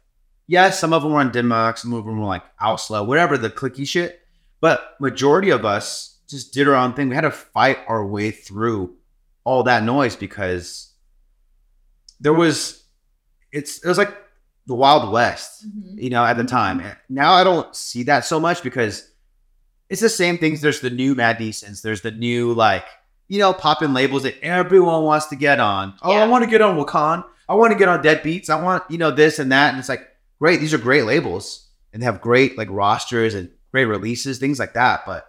yes, 0.46 0.78
some 0.78 0.92
of 0.92 1.02
them 1.02 1.12
were 1.12 1.20
on 1.20 1.32
Dim 1.32 1.48
Mak, 1.48 1.78
some 1.78 1.92
of 1.92 2.04
them 2.04 2.20
were 2.20 2.26
like 2.26 2.42
Owsla, 2.58 3.06
whatever 3.06 3.36
the 3.38 3.50
clicky 3.50 3.86
shit. 3.86 4.20
But 4.60 4.96
majority 5.00 5.50
of 5.50 5.64
us 5.64 6.18
just 6.28 6.52
did 6.52 6.68
our 6.68 6.74
own 6.74 6.94
thing. 6.94 7.08
We 7.08 7.14
had 7.14 7.22
to 7.22 7.30
fight 7.30 7.78
our 7.88 8.04
way 8.04 8.30
through 8.30 8.96
all 9.44 9.62
that 9.64 9.84
noise 9.84 10.16
because 10.16 10.92
there 12.20 12.32
was 12.32 12.84
it's 13.52 13.84
it 13.84 13.88
was 13.88 13.98
like 13.98 14.16
the 14.66 14.74
Wild 14.74 15.12
West 15.12 15.66
mm-hmm. 15.66 15.98
you 15.98 16.10
know, 16.10 16.24
at 16.24 16.36
the 16.36 16.42
mm-hmm. 16.42 16.80
time. 16.80 16.96
Now 17.08 17.32
I 17.32 17.44
don't 17.44 17.74
see 17.74 18.02
that 18.04 18.24
so 18.24 18.40
much 18.40 18.62
because 18.62 19.10
it's 19.88 20.00
the 20.00 20.08
same 20.08 20.38
things. 20.38 20.60
There's 20.60 20.80
the 20.80 20.90
new 20.90 21.14
Mad 21.14 21.38
Decents. 21.38 21.82
There's 21.82 22.00
the 22.00 22.10
new 22.10 22.52
like, 22.52 22.84
you 23.28 23.38
know, 23.38 23.52
popping 23.52 23.92
labels 23.92 24.24
that 24.24 24.40
everyone 24.42 25.04
wants 25.04 25.26
to 25.26 25.36
get 25.36 25.60
on. 25.60 25.94
Oh, 26.02 26.12
I 26.12 26.26
want 26.26 26.44
to 26.44 26.50
get 26.50 26.60
on 26.60 26.76
Wakaan. 26.76 27.24
I 27.48 27.54
want 27.54 27.72
to 27.72 27.78
get 27.78 27.88
on 27.88 28.02
Deadbeats. 28.02 28.50
I 28.50 28.60
want, 28.60 28.82
you 28.90 28.98
know, 28.98 29.12
this 29.12 29.38
and 29.38 29.52
that. 29.52 29.70
And 29.70 29.78
it's 29.78 29.88
like, 29.88 30.08
great. 30.38 30.60
These 30.60 30.74
are 30.74 30.78
great 30.78 31.04
labels 31.04 31.68
and 31.92 32.00
they 32.02 32.06
have 32.06 32.20
great 32.20 32.56
like 32.58 32.68
rosters 32.70 33.34
and 33.34 33.50
great 33.72 33.84
releases, 33.86 34.38
things 34.38 34.58
like 34.58 34.74
that. 34.74 35.02
But 35.06 35.26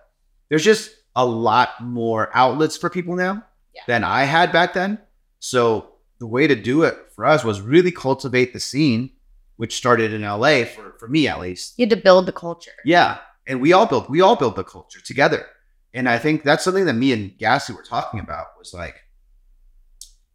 there's 0.50 0.64
just 0.64 0.92
a 1.16 1.26
lot 1.26 1.82
more 1.82 2.30
outlets 2.34 2.78
for 2.78 2.90
people 2.90 3.16
now 3.16 3.44
Yeah. 3.76 3.82
than 3.88 4.04
I 4.04 4.24
had 4.24 4.52
back 4.52 4.74
then. 4.74 5.00
So 5.40 5.94
the 6.20 6.28
way 6.28 6.48
to 6.48 6.56
do 6.56 6.84
it 6.84 6.98
for 7.16 7.26
us 7.26 7.44
was 7.44 7.62
really 7.62 7.92
cultivate 7.92 8.54
the 8.54 8.60
scene, 8.60 9.12
which 9.58 9.76
started 9.76 10.14
in 10.14 10.22
LA 10.22 10.64
for, 10.66 10.96
for 11.00 11.08
me 11.08 11.28
at 11.28 11.40
least. 11.40 11.74
You 11.78 11.84
had 11.84 11.90
to 11.92 11.96
build 12.04 12.26
the 12.26 12.32
culture. 12.32 12.72
Yeah. 12.86 13.18
And 13.48 13.62
we 13.62 13.74
all 13.74 13.86
built 13.86 14.10
we 14.10 14.22
all 14.22 14.36
built 14.36 14.56
the 14.56 14.64
culture 14.64 15.00
together. 15.02 15.46
And 15.94 16.08
I 16.10 16.20
think 16.20 16.44
that's 16.44 16.64
something 16.64 16.86
that 16.86 16.94
me 16.94 17.12
and 17.14 17.36
Gassy 17.38 17.74
were 17.74 17.82
talking 17.82 18.20
about 18.20 18.48
was 18.60 18.74
like, 18.74 18.96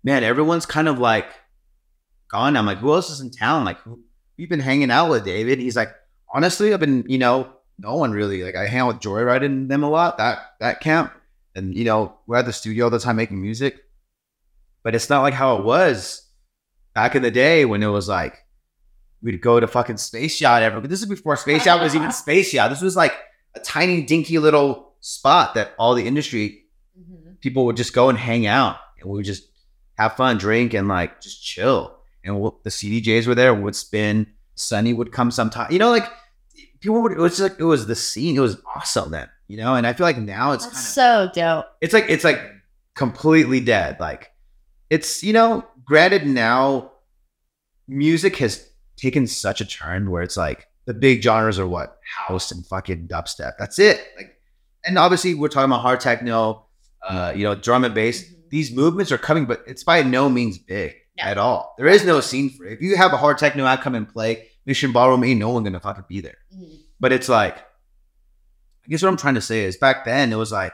man, 0.03 0.25
everyone's 0.25 0.67
kind 0.67 0.89
of 0.89 0.99
like 0.99 1.27
gone. 2.29 2.57
I'm 2.57 2.67
like, 2.67 2.79
who 2.79 2.93
else 2.93 3.11
is 3.11 3.21
in 3.21 3.31
town? 3.31 3.65
Like 3.65 3.79
who 3.81 4.01
we've 4.43 4.49
been 4.49 4.59
hanging 4.59 4.91
out 4.91 5.09
with 5.09 5.25
David. 5.25 5.61
He's 5.61 5.77
like, 5.77 5.95
honestly, 6.35 6.75
I've 6.75 6.81
been, 6.81 7.05
you 7.07 7.17
know, 7.17 7.49
no 7.79 7.95
one 7.95 8.11
really. 8.11 8.43
Like 8.43 8.57
I 8.57 8.67
hang 8.67 8.81
out 8.81 8.89
with 8.89 8.99
Joyride 8.99 9.45
and 9.45 9.71
them 9.71 9.85
a 9.85 9.89
lot, 9.89 10.19
that 10.19 10.41
that 10.59 10.81
camp. 10.81 11.13
And 11.55 11.77
you 11.77 11.85
know, 11.85 12.19
we're 12.27 12.39
at 12.39 12.47
the 12.47 12.53
studio 12.53 12.87
all 12.87 12.91
the 12.91 12.99
time 12.99 13.15
making 13.15 13.41
music. 13.41 13.77
But 14.83 14.97
it's 14.97 15.09
not 15.09 15.23
like 15.23 15.33
how 15.33 15.59
it 15.59 15.65
was 15.65 16.29
back 16.93 17.15
in 17.15 17.23
the 17.23 17.31
day 17.31 17.65
when 17.65 17.85
it 17.85 17.87
was 17.87 18.09
like 18.09 18.37
we'd 19.23 19.41
go 19.41 19.61
to 19.61 19.69
fucking 19.69 19.99
Space 19.99 20.41
Yacht 20.41 20.65
ever. 20.65 20.81
But 20.81 20.91
This 20.91 21.03
is 21.03 21.09
before 21.09 21.37
Space 21.37 21.65
Yacht 21.65 21.81
was 21.81 21.95
even 21.95 22.11
Space 22.25 22.53
Yacht. 22.53 22.71
This 22.71 22.83
was 22.83 22.97
like 22.97 23.15
a 23.55 23.61
tiny, 23.61 24.03
dinky 24.03 24.39
little 24.39 24.95
spot 24.99 25.55
that 25.55 25.73
all 25.79 25.95
the 25.95 26.05
industry 26.05 26.65
mm-hmm. 26.99 27.35
people 27.35 27.67
would 27.67 27.77
just 27.77 27.93
go 27.93 28.09
and 28.09 28.19
hang 28.19 28.47
out, 28.47 28.79
and 29.01 29.09
we 29.09 29.19
would 29.19 29.25
just 29.25 29.45
have 29.99 30.17
fun, 30.17 30.37
drink, 30.37 30.75
and 30.75 30.89
like 30.89 31.21
just 31.21 31.45
chill. 31.45 32.02
And 32.25 32.41
we'll, 32.41 32.59
the 32.63 32.71
CDJs 32.71 33.27
were 33.27 33.35
there, 33.35 33.53
would 33.55 33.75
spin. 33.77 34.27
Sunny 34.55 34.93
would 34.93 35.13
come 35.13 35.31
sometime. 35.31 35.73
You 35.73 35.79
know, 35.79 35.91
like 35.91 36.07
people 36.81 37.03
would. 37.03 37.13
It 37.13 37.19
was 37.19 37.37
just 37.39 37.43
like 37.53 37.59
it 37.61 37.65
was 37.65 37.87
the 37.87 37.97
scene. 37.97 38.37
It 38.37 38.41
was 38.41 38.61
awesome 38.77 39.11
then. 39.11 39.29
You 39.49 39.57
know, 39.59 39.75
and 39.75 39.87
I 39.87 39.93
feel 39.93 40.07
like 40.07 40.19
now 40.19 40.53
it's 40.53 40.65
kind 40.65 40.77
of 40.77 40.81
so 40.83 41.31
dope. 41.35 41.67
it's 41.81 41.93
like 41.93 42.07
it's 42.09 42.25
like 42.25 42.41
completely 42.95 43.59
dead 43.61 43.97
like 44.01 44.31
it's 44.91 45.23
you 45.25 45.33
know 45.33 45.65
granted 45.85 46.27
now 46.27 46.93
music 47.89 48.37
has 48.37 48.69
taken 48.97 49.27
such 49.27 49.61
a 49.61 49.65
turn 49.65 50.11
where 50.11 50.23
it's 50.23 50.37
like 50.37 50.69
the 50.85 50.95
big 50.95 51.23
genres 51.23 51.59
are 51.59 51.67
what 51.67 51.99
house 52.27 52.51
and 52.53 52.67
fucking 52.67 53.09
dubstep 53.09 53.53
that's 53.59 53.79
it 53.79 54.01
like 54.17 54.37
and 54.85 54.99
obviously 54.99 55.35
we're 55.35 55.49
talking 55.49 55.71
about 55.71 55.81
hard 55.81 56.01
techno 56.01 56.67
uh 57.09 57.33
you 57.35 57.43
know 57.45 57.55
drum 57.55 57.85
and 57.85 57.95
bass 57.95 58.23
Mhm. 58.25 58.49
these 58.51 58.71
movements 58.73 59.11
are 59.11 59.19
coming 59.19 59.47
but 59.47 59.63
it's 59.67 59.85
by 59.85 60.03
no 60.03 60.29
means 60.29 60.59
big 60.59 60.95
No. 61.19 61.25
at 61.25 61.39
all 61.39 61.75
there 61.77 61.89
is 61.89 62.05
no 62.05 62.21
scene 62.21 62.49
for 62.51 62.65
it 62.65 62.73
if 62.75 62.81
you 62.81 62.97
have 62.97 63.13
a 63.13 63.19
hard 63.19 63.37
techno 63.39 63.67
act 63.67 63.83
come 63.83 63.95
and 63.95 64.09
play 64.09 64.49
mission 64.65 64.93
ballroom 64.93 65.23
ain't 65.25 65.39
no 65.41 65.51
one 65.51 65.63
gonna 65.65 65.79
fucking 65.81 66.05
be 66.09 66.21
there 66.21 66.39
mm-hmm. 66.55 66.75
but 67.01 67.13
it's 67.13 67.29
like, 67.29 67.59
I 67.59 68.89
guess 68.89 69.03
what 69.03 69.11
I'm 69.11 69.17
trying 69.17 69.35
to 69.35 69.41
say 69.41 69.65
is 69.65 69.77
back 69.77 70.05
then 70.05 70.33
it 70.33 70.37
was 70.37 70.51
like 70.53 70.73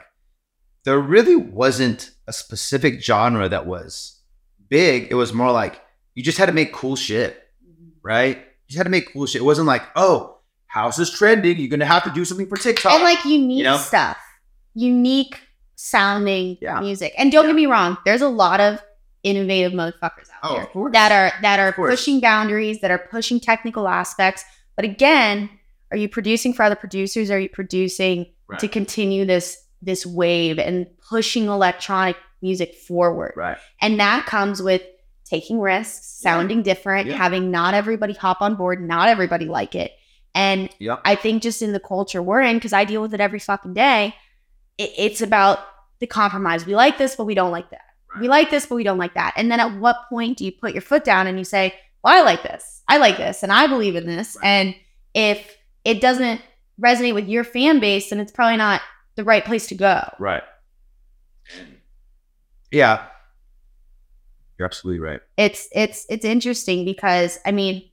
there 0.85 0.99
really 0.99 1.35
wasn't 1.35 2.11
a 2.27 2.33
specific 2.33 3.03
genre 3.03 3.49
that 3.49 3.65
was 3.65 4.19
big. 4.69 5.07
It 5.11 5.15
was 5.15 5.33
more 5.33 5.51
like 5.51 5.81
you 6.15 6.23
just 6.23 6.37
had 6.37 6.45
to 6.45 6.51
make 6.53 6.71
cool 6.73 6.95
shit, 6.95 7.37
mm-hmm. 7.63 7.89
right? 8.01 8.37
You 8.37 8.67
just 8.69 8.77
had 8.77 8.83
to 8.85 8.89
make 8.89 9.11
cool 9.13 9.25
shit. 9.25 9.41
It 9.41 9.45
wasn't 9.45 9.67
like, 9.67 9.83
oh, 9.95 10.37
house 10.67 10.97
is 10.99 11.11
trending. 11.11 11.57
You're 11.57 11.69
gonna 11.69 11.85
have 11.85 12.03
to 12.05 12.11
do 12.11 12.23
something 12.25 12.47
for 12.47 12.55
TikTok. 12.55 12.93
And 12.93 13.03
like 13.03 13.23
unique 13.25 13.57
You 13.59 13.63
know? 13.65 13.77
stuff, 13.77 14.17
unique 14.73 15.39
sounding 15.75 16.57
Yeah. 16.61 16.79
music. 16.79 17.13
And 17.17 17.31
don't 17.31 17.45
get 17.45 17.55
me 17.55 17.65
wrong, 17.65 17.97
there's 18.05 18.21
a 18.21 18.29
lot 18.29 18.59
of 18.59 18.81
innovative 19.23 19.73
motherfuckers 19.73 20.29
out 20.43 20.69
Oh, 20.73 20.81
there 20.83 20.91
that 20.91 21.11
are 21.11 21.41
that 21.41 21.59
are 21.59 21.71
pushing 21.73 22.19
boundaries, 22.19 22.81
that 22.81 22.91
are 22.91 22.97
pushing 22.97 23.39
technical 23.39 23.87
aspects. 23.87 24.43
But 24.75 24.85
again, 24.85 25.49
are 25.91 25.97
you 25.97 26.07
producing 26.07 26.53
for 26.53 26.63
other 26.63 26.75
producers? 26.75 27.29
Are 27.31 27.39
you 27.39 27.49
producing 27.49 28.27
Right. 28.47 28.59
to 28.59 28.67
continue 28.67 29.25
this 29.25 29.57
this 29.81 30.05
wave 30.05 30.57
and 30.59 30.87
pushing 31.09 31.45
electronic 31.45 32.15
music 32.41 32.75
forward? 32.75 33.33
right. 33.35 33.57
And 33.81 33.99
that 33.99 34.25
comes 34.25 34.61
with 34.61 34.81
taking 35.25 35.59
risks, 35.59 36.19
Yeah. 36.23 36.31
sounding 36.31 36.63
different, 36.63 37.07
Yeah. 37.07 37.15
having 37.17 37.51
not 37.51 37.73
everybody 37.73 38.13
hop 38.13 38.41
on 38.41 38.55
board, 38.55 38.81
not 38.81 39.09
everybody 39.09 39.45
like 39.45 39.75
it. 39.75 39.91
And 40.33 40.69
Yep. 40.79 41.01
I 41.05 41.15
think 41.15 41.43
just 41.43 41.61
in 41.61 41.71
the 41.73 41.79
culture 41.79 42.21
we're 42.21 42.41
in, 42.41 42.55
because 42.57 42.73
I 42.73 42.85
deal 42.85 43.01
with 43.01 43.13
it 43.13 43.19
every 43.19 43.39
fucking 43.39 43.73
day, 43.73 44.15
it, 44.77 44.91
it's 44.97 45.21
about 45.21 45.59
the 45.99 46.07
compromise. 46.07 46.65
We 46.65 46.75
like 46.75 46.97
this, 46.97 47.15
but 47.15 47.25
we 47.25 47.35
don't 47.35 47.51
like 47.51 47.69
that. 47.71 47.81
We 48.19 48.27
like 48.27 48.49
this, 48.49 48.65
but 48.65 48.75
we 48.75 48.83
don't 48.83 48.97
like 48.97 49.13
that. 49.13 49.33
And 49.35 49.51
then 49.51 49.59
at 49.59 49.79
what 49.79 50.07
point 50.09 50.37
do 50.37 50.45
you 50.45 50.51
put 50.51 50.73
your 50.73 50.81
foot 50.81 51.03
down 51.03 51.27
and 51.27 51.37
you 51.37 51.43
say, 51.43 51.75
well, 52.03 52.17
I 52.17 52.23
like 52.23 52.43
this. 52.43 52.81
I 52.87 52.97
like 52.97 53.17
this 53.17 53.43
and 53.43 53.51
I 53.51 53.67
believe 53.67 53.95
in 53.95 54.05
this. 54.05 54.37
Right. 54.41 54.47
And 54.47 54.75
if 55.13 55.57
it 55.85 56.01
doesn't 56.01 56.41
resonate 56.81 57.13
with 57.13 57.27
your 57.27 57.43
fan 57.43 57.79
base, 57.79 58.09
then 58.09 58.19
it's 58.19 58.31
probably 58.31 58.57
not 58.57 58.81
the 59.15 59.23
right 59.23 59.43
place 59.43 59.67
to 59.67 59.75
go. 59.75 60.01
Right. 60.17 60.43
Yeah. 62.71 63.05
You're 64.57 64.65
absolutely 64.65 64.99
right. 64.99 65.21
it's 65.37 65.69
it's 65.71 66.05
it's 66.09 66.25
interesting 66.25 66.83
because 66.83 67.39
I 67.45 67.51
mean, 67.51 67.89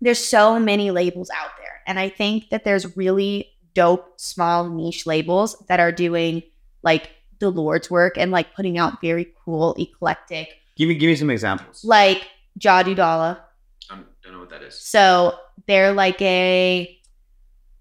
there's 0.00 0.18
so 0.18 0.58
many 0.58 0.90
labels 0.90 1.28
out 1.30 1.50
there, 1.58 1.82
and 1.86 1.98
I 1.98 2.08
think 2.08 2.48
that 2.48 2.64
there's 2.64 2.96
really 2.96 3.50
dope 3.74 4.18
small 4.18 4.70
niche 4.70 5.06
labels 5.06 5.62
that 5.68 5.78
are 5.78 5.92
doing 5.92 6.42
like 6.82 7.10
the 7.38 7.50
Lord's 7.50 7.90
work 7.90 8.16
and 8.18 8.30
like 8.30 8.54
putting 8.54 8.78
out 8.78 9.00
very 9.00 9.32
cool 9.44 9.74
eclectic, 9.78 10.48
Give 10.76 10.88
me 10.88 10.94
give 10.94 11.08
me 11.08 11.16
some 11.16 11.30
examples. 11.30 11.84
like 11.84 12.26
Jadu 12.58 12.94
Dalla. 12.96 13.42
I 13.90 13.94
don't, 13.96 14.06
don't 14.22 14.32
know 14.34 14.40
what 14.40 14.50
that 14.50 14.62
is. 14.62 14.78
So 14.78 15.38
they're 15.66 15.92
like 15.92 16.20
a 16.22 16.92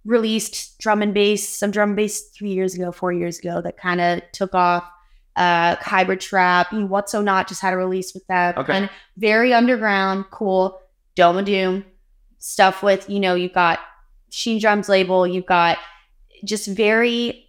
released 0.04 0.78
drum 0.80 1.02
and 1.02 1.13
bass, 1.13 1.48
some 1.48 1.72
drum 1.72 1.89
and 1.89 1.96
bass 1.96 2.30
three 2.30 2.52
years 2.52 2.76
ago, 2.76 2.91
four 2.91 3.12
years 3.12 3.39
ago 3.39 3.62
that 3.62 3.78
kind 3.78 4.02
of 4.02 4.22
took 4.32 4.54
off. 4.56 4.89
Uh, 5.38 5.76
hybrid 5.82 6.22
trap, 6.22 6.72
you 6.72 6.80
know, 6.80 6.86
What 6.86 7.10
So 7.10 7.22
Not 7.22 7.50
just 7.50 7.60
had 7.62 7.74
a 7.74 7.76
release 7.76 8.13
with 8.13 8.26
that. 8.28 8.58
Okay. 8.58 8.72
And 8.72 8.89
very 9.18 9.54
underground, 9.54 10.24
cool. 10.32 10.80
Dome 11.15 11.36
of 11.39 11.44
Doom 11.44 11.84
stuff 12.38 12.82
with, 12.82 13.10
you 13.10 13.20
know, 13.20 13.36
you've 13.36 13.52
got 13.52 13.80
Sheen 14.30 14.62
Drums 14.62 14.88
label, 14.88 15.28
you've 15.28 15.46
got 15.46 15.78
just 16.46 16.70
very 16.70 17.45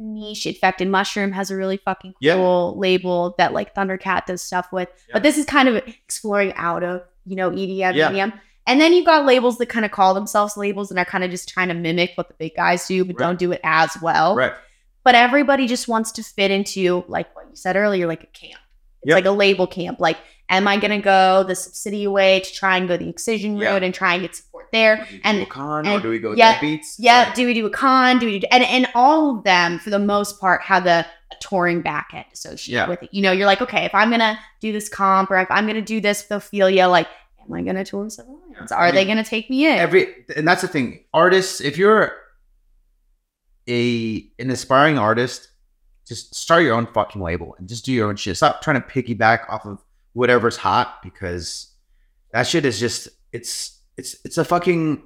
niche. 0.00 0.46
Infected 0.46 0.88
Mushroom 0.88 1.32
has 1.32 1.50
a 1.50 1.56
really 1.56 1.76
fucking 1.76 2.14
Yeah. 2.20 2.34
cool 2.34 2.76
label 2.78 3.34
that 3.38 3.52
like 3.52 3.74
Thundercat 3.74 4.26
does 4.26 4.42
stuff 4.42 4.72
with. 4.72 4.88
Yeah. 5.08 5.12
But 5.14 5.22
this 5.22 5.38
is 5.38 5.44
kind 5.46 5.68
of 5.68 5.76
exploring 5.86 6.52
out 6.54 6.82
of, 6.82 7.02
you 7.26 7.36
know, 7.36 7.50
EDM, 7.50 7.94
Yeah. 7.94 8.10
EDM. 8.10 8.32
And 8.66 8.80
then 8.80 8.92
you've 8.92 9.06
got 9.06 9.26
labels 9.26 9.58
that 9.58 9.66
kind 9.66 9.84
of 9.84 9.90
call 9.90 10.14
themselves 10.14 10.56
labels 10.56 10.90
and 10.90 10.98
are 10.98 11.04
kind 11.04 11.24
of 11.24 11.30
just 11.30 11.48
trying 11.48 11.68
to 11.68 11.74
mimic 11.74 12.12
what 12.14 12.28
the 12.28 12.34
big 12.34 12.54
guys 12.56 12.86
do, 12.86 13.04
but 13.04 13.18
Right. 13.18 13.26
don't 13.26 13.38
do 13.38 13.52
it 13.52 13.60
as 13.64 13.90
well. 14.00 14.36
Right. 14.36 14.52
But 15.02 15.14
everybody 15.14 15.66
just 15.66 15.88
wants 15.88 16.12
to 16.12 16.22
fit 16.22 16.50
into, 16.50 17.04
like 17.08 17.34
what 17.34 17.46
you 17.50 17.56
said 17.56 17.74
earlier, 17.76 18.06
like 18.06 18.22
a 18.22 18.26
camp. 18.26 18.60
It's 19.02 19.08
Yep. 19.10 19.14
like 19.16 19.24
a 19.24 19.30
label 19.30 19.66
camp. 19.66 19.98
Like, 20.00 20.18
am 20.48 20.68
I 20.68 20.76
going 20.76 20.90
to 20.90 20.98
go 21.02 21.42
the 21.44 21.54
Subsidia 21.54 22.10
way 22.12 22.40
to 22.40 22.52
try 22.52 22.76
and 22.76 22.86
go 22.88 22.96
the 22.96 23.08
excision 23.08 23.56
Yeah. 23.56 23.70
route 23.72 23.82
and 23.82 23.94
try 23.94 24.14
and 24.14 24.22
get 24.22 24.36
support 24.36 24.66
there? 24.72 25.06
And- 25.24 25.48
con, 25.48 25.86
and- 25.86 25.94
or 25.96 26.00
do 26.00 26.10
we 26.10 26.18
go 26.18 26.32
yeah, 26.34 26.60
beats? 26.60 26.96
Yeah, 26.98 27.24
Right. 27.24 27.34
do 27.34 27.46
we 27.46 27.54
do 27.54 27.64
a 27.66 27.70
con? 27.70 28.18
Do 28.18 28.26
we 28.26 28.40
do 28.40 28.46
and 28.50 28.62
and 28.64 28.86
all 28.94 29.38
of 29.38 29.44
them 29.44 29.78
for 29.78 29.90
the 29.90 29.98
most 29.98 30.38
part 30.40 30.62
have 30.62 30.84
the 30.84 31.06
a 31.32 31.36
touring 31.40 31.80
back 31.80 32.08
end 32.12 32.24
associated 32.32 32.72
Yeah. 32.76 32.88
with 32.88 33.04
it. 33.04 33.08
You 33.12 33.22
know, 33.22 33.30
you're 33.30 33.46
like, 33.46 33.62
okay, 33.62 33.84
if 33.84 33.94
I'm 33.94 34.10
gonna 34.10 34.36
do 34.60 34.72
this 34.72 34.88
comp 34.88 35.30
or 35.30 35.38
if 35.38 35.48
I'm 35.48 35.64
gonna 35.64 35.80
do 35.80 36.00
this 36.00 36.22
with 36.28 36.38
Ophelia, 36.38 36.88
like, 36.88 37.06
am 37.46 37.52
I 37.54 37.62
gonna 37.62 37.84
tour 37.84 38.10
Seven 38.10 38.36
Lions? 38.52 38.72
Are 38.72 38.86
I 38.86 38.90
they 38.90 39.04
gonna 39.04 39.22
take 39.22 39.48
me 39.48 39.64
in? 39.66 39.78
every 39.78 40.08
and 40.34 40.46
that's 40.46 40.62
the 40.62 40.68
thing 40.68 41.04
artists 41.14 41.60
if 41.60 41.78
you're 41.78 42.12
a 43.68 44.28
an 44.40 44.50
aspiring 44.50 44.98
artist 44.98 45.49
just 46.10 46.34
start 46.34 46.62
your 46.64 46.74
own 46.74 46.86
fucking 46.88 47.22
label 47.22 47.54
and 47.58 47.68
just 47.68 47.84
do 47.84 47.92
your 47.92 48.08
own 48.08 48.16
shit 48.16 48.36
stop 48.36 48.60
trying 48.62 48.80
to 48.82 48.86
piggyback 48.86 49.48
off 49.48 49.64
of 49.64 49.78
whatever's 50.12 50.56
hot 50.56 50.98
because 51.04 51.72
that 52.32 52.46
shit 52.46 52.64
is 52.64 52.78
just 52.80 53.08
it's 53.32 53.78
it's 53.96 54.16
it's 54.24 54.36
a 54.38 54.44
fucking 54.44 55.00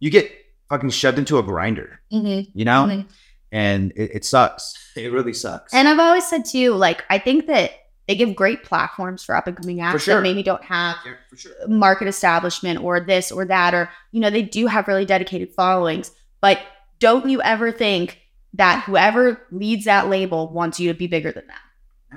you 0.00 0.10
get 0.10 0.30
fucking 0.68 0.90
shoved 0.90 1.18
into 1.18 1.38
a 1.38 1.42
grinder, 1.42 2.00
Mm-hmm. 2.12 2.56
you 2.58 2.64
know? 2.64 2.84
Mhm. 2.88 3.06
And 3.52 3.90
it, 3.96 4.10
it 4.16 4.24
sucks. 4.24 4.74
It 4.96 5.10
really 5.10 5.32
sucks. 5.32 5.74
And 5.74 5.88
I've 5.88 5.98
always 5.98 6.24
said 6.28 6.44
too, 6.44 6.74
like 6.74 7.02
I 7.10 7.18
think 7.18 7.46
that 7.46 7.72
they 8.06 8.14
give 8.14 8.36
great 8.36 8.62
platforms 8.64 9.24
for 9.24 9.34
up 9.34 9.46
and 9.48 9.56
coming 9.56 9.80
acts 9.80 10.04
sure. 10.04 10.16
that 10.16 10.22
maybe 10.22 10.42
don't 10.44 10.62
have 10.64 10.96
Yeah, 11.06 11.14
sure. 11.36 11.52
market 11.68 12.06
establishment 12.06 12.82
or 12.84 13.00
this 13.00 13.32
or 13.32 13.44
that 13.46 13.74
or 13.74 13.90
you 14.12 14.20
know 14.20 14.30
they 14.30 14.42
do 14.42 14.66
have 14.68 14.86
really 14.88 15.04
dedicated 15.06 15.52
followings 15.52 16.10
but 16.40 16.58
don't 17.00 17.28
you 17.28 17.40
ever 17.42 17.72
think 17.72 18.19
that 18.54 18.84
whoever 18.84 19.40
leads 19.50 19.84
that 19.84 20.08
label 20.08 20.52
wants 20.52 20.78
you 20.80 20.92
to 20.92 20.98
be 20.98 21.06
bigger 21.06 21.30
than 21.32 21.46
them 21.46 21.56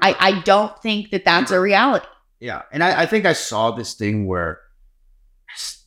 i 0.01 0.15
i 0.19 0.39
don't 0.41 0.81
think 0.81 1.11
that 1.11 1.23
that's 1.25 1.51
a 1.51 1.59
reality 1.59 2.05
Yeah, 2.39 2.63
and 2.73 2.83
I, 2.83 3.03
I 3.03 3.05
think 3.05 3.25
I 3.25 3.33
saw 3.33 3.71
this 3.71 3.93
thing 3.93 4.27
where 4.27 4.59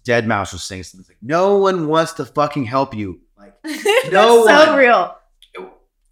Deadmau5 0.06 0.52
was 0.52 0.62
saying 0.62 0.84
something 0.84 1.06
like, 1.08 1.18
"No 1.22 1.58
one 1.58 1.88
wants 1.88 2.12
to 2.14 2.24
fucking 2.24 2.64
help 2.64 2.94
you." 2.94 3.20
Like 3.36 3.54
No 4.12 4.46
so 4.46 4.66
one. 4.70 4.76
real 4.78 5.16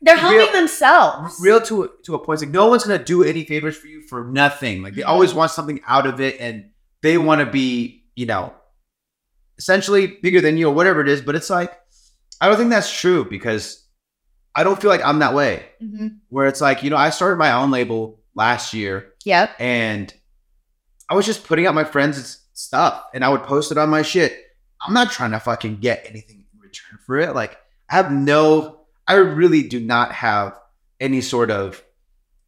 they're 0.02 0.16
helping 0.18 0.40
Real- 0.40 0.52
themselves 0.52 1.38
real 1.40 1.60
to 1.62 1.90
to 2.04 2.14
a 2.14 2.18
point. 2.18 2.36
It's 2.38 2.42
like 2.42 2.52
no 2.52 2.66
one's 2.66 2.84
gonna 2.84 3.02
do 3.02 3.22
any 3.24 3.44
favors 3.44 3.76
for 3.76 3.86
you 3.86 4.02
for 4.08 4.24
nothing. 4.24 4.82
Like 4.82 4.94
they 4.94 5.02
Mhm. 5.02 5.08
always 5.08 5.32
want 5.32 5.50
something 5.52 5.80
out 5.86 6.06
of 6.06 6.20
it, 6.20 6.36
and 6.40 6.70
they 7.02 7.16
want 7.16 7.40
to 7.40 7.46
be, 7.46 8.04
you 8.16 8.26
know, 8.26 8.52
essentially 9.56 10.18
bigger 10.20 10.40
than 10.40 10.56
you 10.58 10.68
or 10.68 10.74
whatever 10.74 11.00
it 11.00 11.08
is. 11.08 11.20
But 11.22 11.36
it's 11.36 11.48
like 11.48 11.72
I 12.40 12.48
don't 12.48 12.58
think 12.58 12.70
that's 12.70 12.90
true 12.92 13.24
because 13.24 13.83
I 14.56 14.62
don't 14.64 14.80
feel 14.80 14.90
like 14.90 15.04
I'm 15.04 15.18
that 15.18 15.34
way. 15.34 15.66
Mhm. 15.82 16.18
Where 16.28 16.46
it's 16.46 16.60
like 16.60 16.82
you 16.82 16.90
know 16.90 16.96
I 16.96 17.10
started 17.10 17.36
my 17.36 17.52
own 17.52 17.70
label 17.70 18.20
last 18.34 18.74
year. 18.74 19.12
yep 19.24 19.50
and 19.58 20.12
I 21.10 21.14
was 21.14 21.26
just 21.26 21.44
putting 21.46 21.66
out 21.66 21.74
my 21.74 21.84
friends' 21.84 22.38
stuff 22.54 23.04
and 23.14 23.24
I 23.24 23.28
would 23.28 23.42
post 23.42 23.70
it 23.72 23.78
on 23.78 23.90
my 23.90 24.02
shit. 24.02 24.36
I'm 24.80 24.94
not 24.94 25.10
trying 25.12 25.30
to 25.32 25.40
fucking 25.40 25.76
get 25.80 26.04
anything 26.08 26.44
in 26.52 26.60
return 26.60 26.98
for 27.06 27.18
it. 27.18 27.34
Like, 27.34 27.58
I 27.90 27.96
have 27.96 28.10
no, 28.10 28.80
I 29.06 29.14
really 29.14 29.62
do 29.62 29.80
not 29.80 30.12
have 30.12 30.58
any 31.00 31.20
sort 31.20 31.50
of 31.50 31.82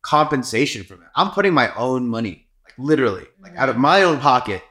compensation 0.02 0.84
from 0.84 1.02
it. 1.02 1.08
I'm 1.14 1.30
putting 1.32 1.52
my 1.54 1.74
own 1.74 2.08
money, 2.08 2.48
like 2.64 2.74
literally, 2.78 3.26
like 3.40 3.56
out 3.56 3.68
of 3.68 3.76
my 3.76 4.02
own 4.02 4.18
pocket 4.20 4.62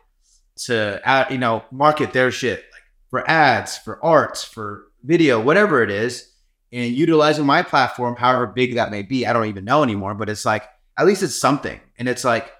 to, 0.66 1.00
add, 1.04 1.32
you 1.32 1.38
know, 1.38 1.64
market 1.72 2.14
their 2.14 2.32
shit, 2.32 2.60
like 2.72 2.84
for 3.10 3.30
ads, 3.30 3.78
for 3.78 4.04
arts, 4.04 4.44
for 4.44 4.86
video, 5.04 5.40
whatever 5.40 5.84
it 5.84 5.92
is, 5.92 6.32
and 6.76 6.94
utilizing 6.94 7.46
my 7.46 7.64
platform, 7.64 8.16
however 8.18 8.48
big 8.48 8.76
that 8.76 8.92
may 8.92 9.02
be. 9.02 9.26
I 9.26 9.34
don't 9.34 9.48
even 9.48 9.66
know 9.66 9.82
anymore, 9.82 10.14
but 10.14 10.30
it's 10.30 10.46
like, 10.46 10.64
at 10.98 11.06
least 11.06 11.24
it's 11.24 11.36
something. 11.36 11.80
And 11.98 12.10
it's 12.10 12.26
like, 12.26 12.52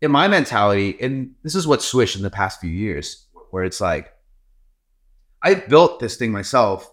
in 0.00 0.10
my 0.10 0.28
mentality, 0.28 0.96
and 1.00 1.34
this 1.42 1.54
is 1.54 1.66
what 1.66 1.80
switched 1.80 2.16
in 2.16 2.22
the 2.22 2.30
past 2.30 2.60
few 2.60 2.70
years, 2.70 3.26
where 3.50 3.64
it's 3.64 3.80
like, 3.80 4.12
I 5.42 5.54
built 5.54 6.00
this 6.00 6.16
thing 6.16 6.32
myself, 6.32 6.92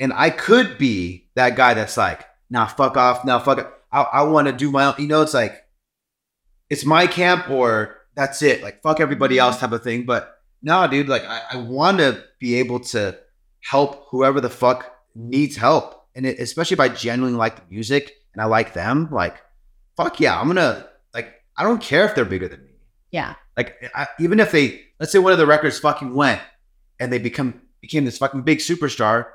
and 0.00 0.12
I 0.12 0.30
could 0.30 0.78
be 0.78 1.28
that 1.34 1.56
guy 1.56 1.74
that's 1.74 1.96
like, 1.96 2.24
nah, 2.48 2.66
fuck 2.66 2.96
off, 2.96 3.24
nah, 3.24 3.38
fuck 3.38 3.58
it. 3.58 3.66
I, 3.92 4.02
I 4.02 4.22
want 4.22 4.46
to 4.46 4.52
do 4.52 4.70
my 4.70 4.86
own, 4.86 4.94
you 4.98 5.08
know, 5.08 5.22
it's 5.22 5.34
like, 5.34 5.66
it's 6.70 6.84
my 6.84 7.06
camp 7.06 7.50
or 7.50 7.96
that's 8.14 8.42
it, 8.42 8.62
like, 8.62 8.82
fuck 8.82 9.00
everybody 9.00 9.36
mm-hmm. 9.36 9.46
else 9.46 9.60
type 9.60 9.72
of 9.72 9.82
thing. 9.82 10.06
But 10.06 10.38
no, 10.62 10.86
dude, 10.88 11.08
like, 11.08 11.24
I, 11.24 11.42
I 11.52 11.56
want 11.56 11.98
to 11.98 12.24
be 12.38 12.56
able 12.56 12.80
to 12.80 13.18
help 13.60 14.06
whoever 14.10 14.40
the 14.40 14.50
fuck 14.50 14.92
needs 15.14 15.56
help. 15.56 15.95
And 16.16 16.26
it, 16.26 16.38
especially 16.40 16.74
if 16.74 16.80
I 16.80 16.88
genuinely 16.88 17.38
like 17.38 17.56
the 17.56 17.62
music 17.74 18.12
and 18.32 18.40
I 18.42 18.46
like 18.46 18.72
them, 18.72 19.08
like, 19.12 19.36
fuck 19.96 20.18
yeah, 20.18 20.40
I'm 20.40 20.46
gonna 20.48 20.86
like 21.14 21.32
I 21.56 21.62
don't 21.62 21.80
care 21.80 22.04
if 22.06 22.14
they're 22.14 22.24
bigger 22.24 22.48
than 22.48 22.64
me. 22.64 22.72
yeah 23.12 23.34
Like 23.56 23.76
I, 23.94 24.06
even 24.18 24.40
if 24.40 24.50
they 24.50 24.80
let's 24.98 25.12
say 25.12 25.18
one 25.18 25.32
of 25.32 25.38
the 25.38 25.46
records 25.46 25.78
fucking 25.78 26.14
went 26.14 26.40
and 26.98 27.12
they 27.12 27.18
become 27.18 27.60
became 27.82 28.04
this 28.06 28.18
fucking 28.18 28.42
big 28.42 28.58
superstar, 28.58 29.26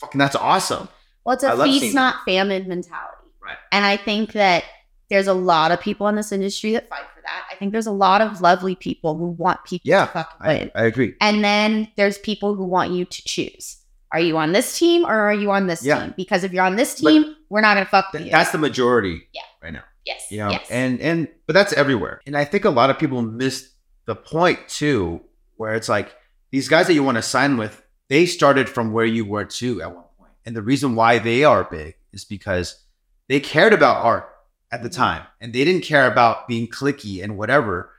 fucking 0.00 0.18
that's 0.18 0.36
awesome. 0.36 0.88
well 1.24 1.34
it's 1.34 1.44
I 1.44 1.52
a 1.52 1.56
love 1.56 1.66
feast 1.66 1.94
not 1.94 2.16
famine 2.24 2.68
mentality 2.68 3.12
Right. 3.42 3.56
and 3.72 3.84
i 3.84 3.96
think 3.96 4.32
that 4.32 4.64
there's 5.08 5.28
a 5.28 5.32
lot 5.34 5.70
of 5.70 5.80
people 5.80 6.08
in 6.08 6.16
this 6.16 6.32
industry 6.32 6.72
that 6.72 6.88
fight 6.88 7.04
for 7.14 7.20
that 7.22 7.44
i 7.50 7.54
think 7.54 7.70
there's 7.72 7.86
a 7.86 7.92
lot 7.92 8.20
of 8.20 8.40
lovely 8.40 8.74
people 8.74 9.16
who 9.16 9.28
want 9.28 9.62
people 9.64 9.82
Yeah, 9.88 10.06
to 10.06 10.12
fucking 10.12 10.46
win 10.46 10.70
I, 10.74 10.82
I 10.82 10.84
agree. 10.86 11.14
And 11.20 11.42
then 11.44 11.88
there's 11.96 12.18
people 12.18 12.54
who 12.54 12.64
want 12.64 12.90
you 12.92 13.04
to 13.04 13.22
choose. 13.24 13.76
Are 14.16 14.20
you 14.20 14.38
on 14.38 14.52
this 14.52 14.78
team 14.78 15.04
or 15.04 15.12
are 15.14 15.34
you 15.34 15.50
on 15.50 15.66
this 15.66 15.84
Yeah. 15.84 16.00
team? 16.00 16.14
Because 16.16 16.42
if 16.42 16.50
you're 16.50 16.64
on 16.64 16.76
this 16.76 16.98
But- 17.02 17.10
team, 17.10 17.36
we're 17.50 17.60
not 17.60 17.74
gonna 17.74 17.84
fuck 17.84 18.10
with 18.14 18.22
you. 18.24 18.30
that's 18.30 18.50
the 18.50 18.56
majority 18.56 19.28
Yeah. 19.34 19.42
right 19.62 19.74
now. 19.74 19.82
yes. 20.06 20.22
You 20.30 20.38
know, 20.38 20.50
yes. 20.52 20.66
and 20.70 20.98
and 21.02 21.28
but 21.46 21.52
that's 21.52 21.74
everywhere. 21.74 22.22
And 22.26 22.34
I 22.34 22.44
think 22.46 22.64
a 22.64 22.70
lot 22.70 22.88
of 22.88 22.98
people 22.98 23.20
miss 23.20 23.68
the 24.06 24.14
point 24.16 24.68
too, 24.68 25.20
where 25.56 25.74
it's 25.74 25.90
like 25.90 26.16
these 26.50 26.66
guys 26.66 26.86
that 26.86 26.94
you 26.94 27.02
want 27.04 27.16
to 27.16 27.22
sign 27.22 27.58
with, 27.58 27.82
they 28.08 28.24
started 28.24 28.70
from 28.70 28.94
where 28.94 29.04
you 29.04 29.26
were 29.26 29.44
too 29.44 29.82
at 29.82 29.94
one 29.94 30.04
point. 30.18 30.30
And 30.46 30.56
the 30.56 30.62
reason 30.62 30.94
why 30.94 31.18
they 31.18 31.44
are 31.44 31.64
big 31.64 31.96
is 32.14 32.24
because 32.24 32.84
they 33.28 33.38
cared 33.38 33.74
about 33.74 34.02
art 34.02 34.30
at 34.72 34.82
the 34.82 34.88
Mhm. 34.88 34.94
time. 34.96 35.22
And 35.42 35.52
they 35.52 35.62
didn't 35.66 35.82
care 35.84 36.06
about 36.10 36.48
being 36.48 36.68
clicky 36.68 37.22
and 37.22 37.36
whatever. 37.36 37.90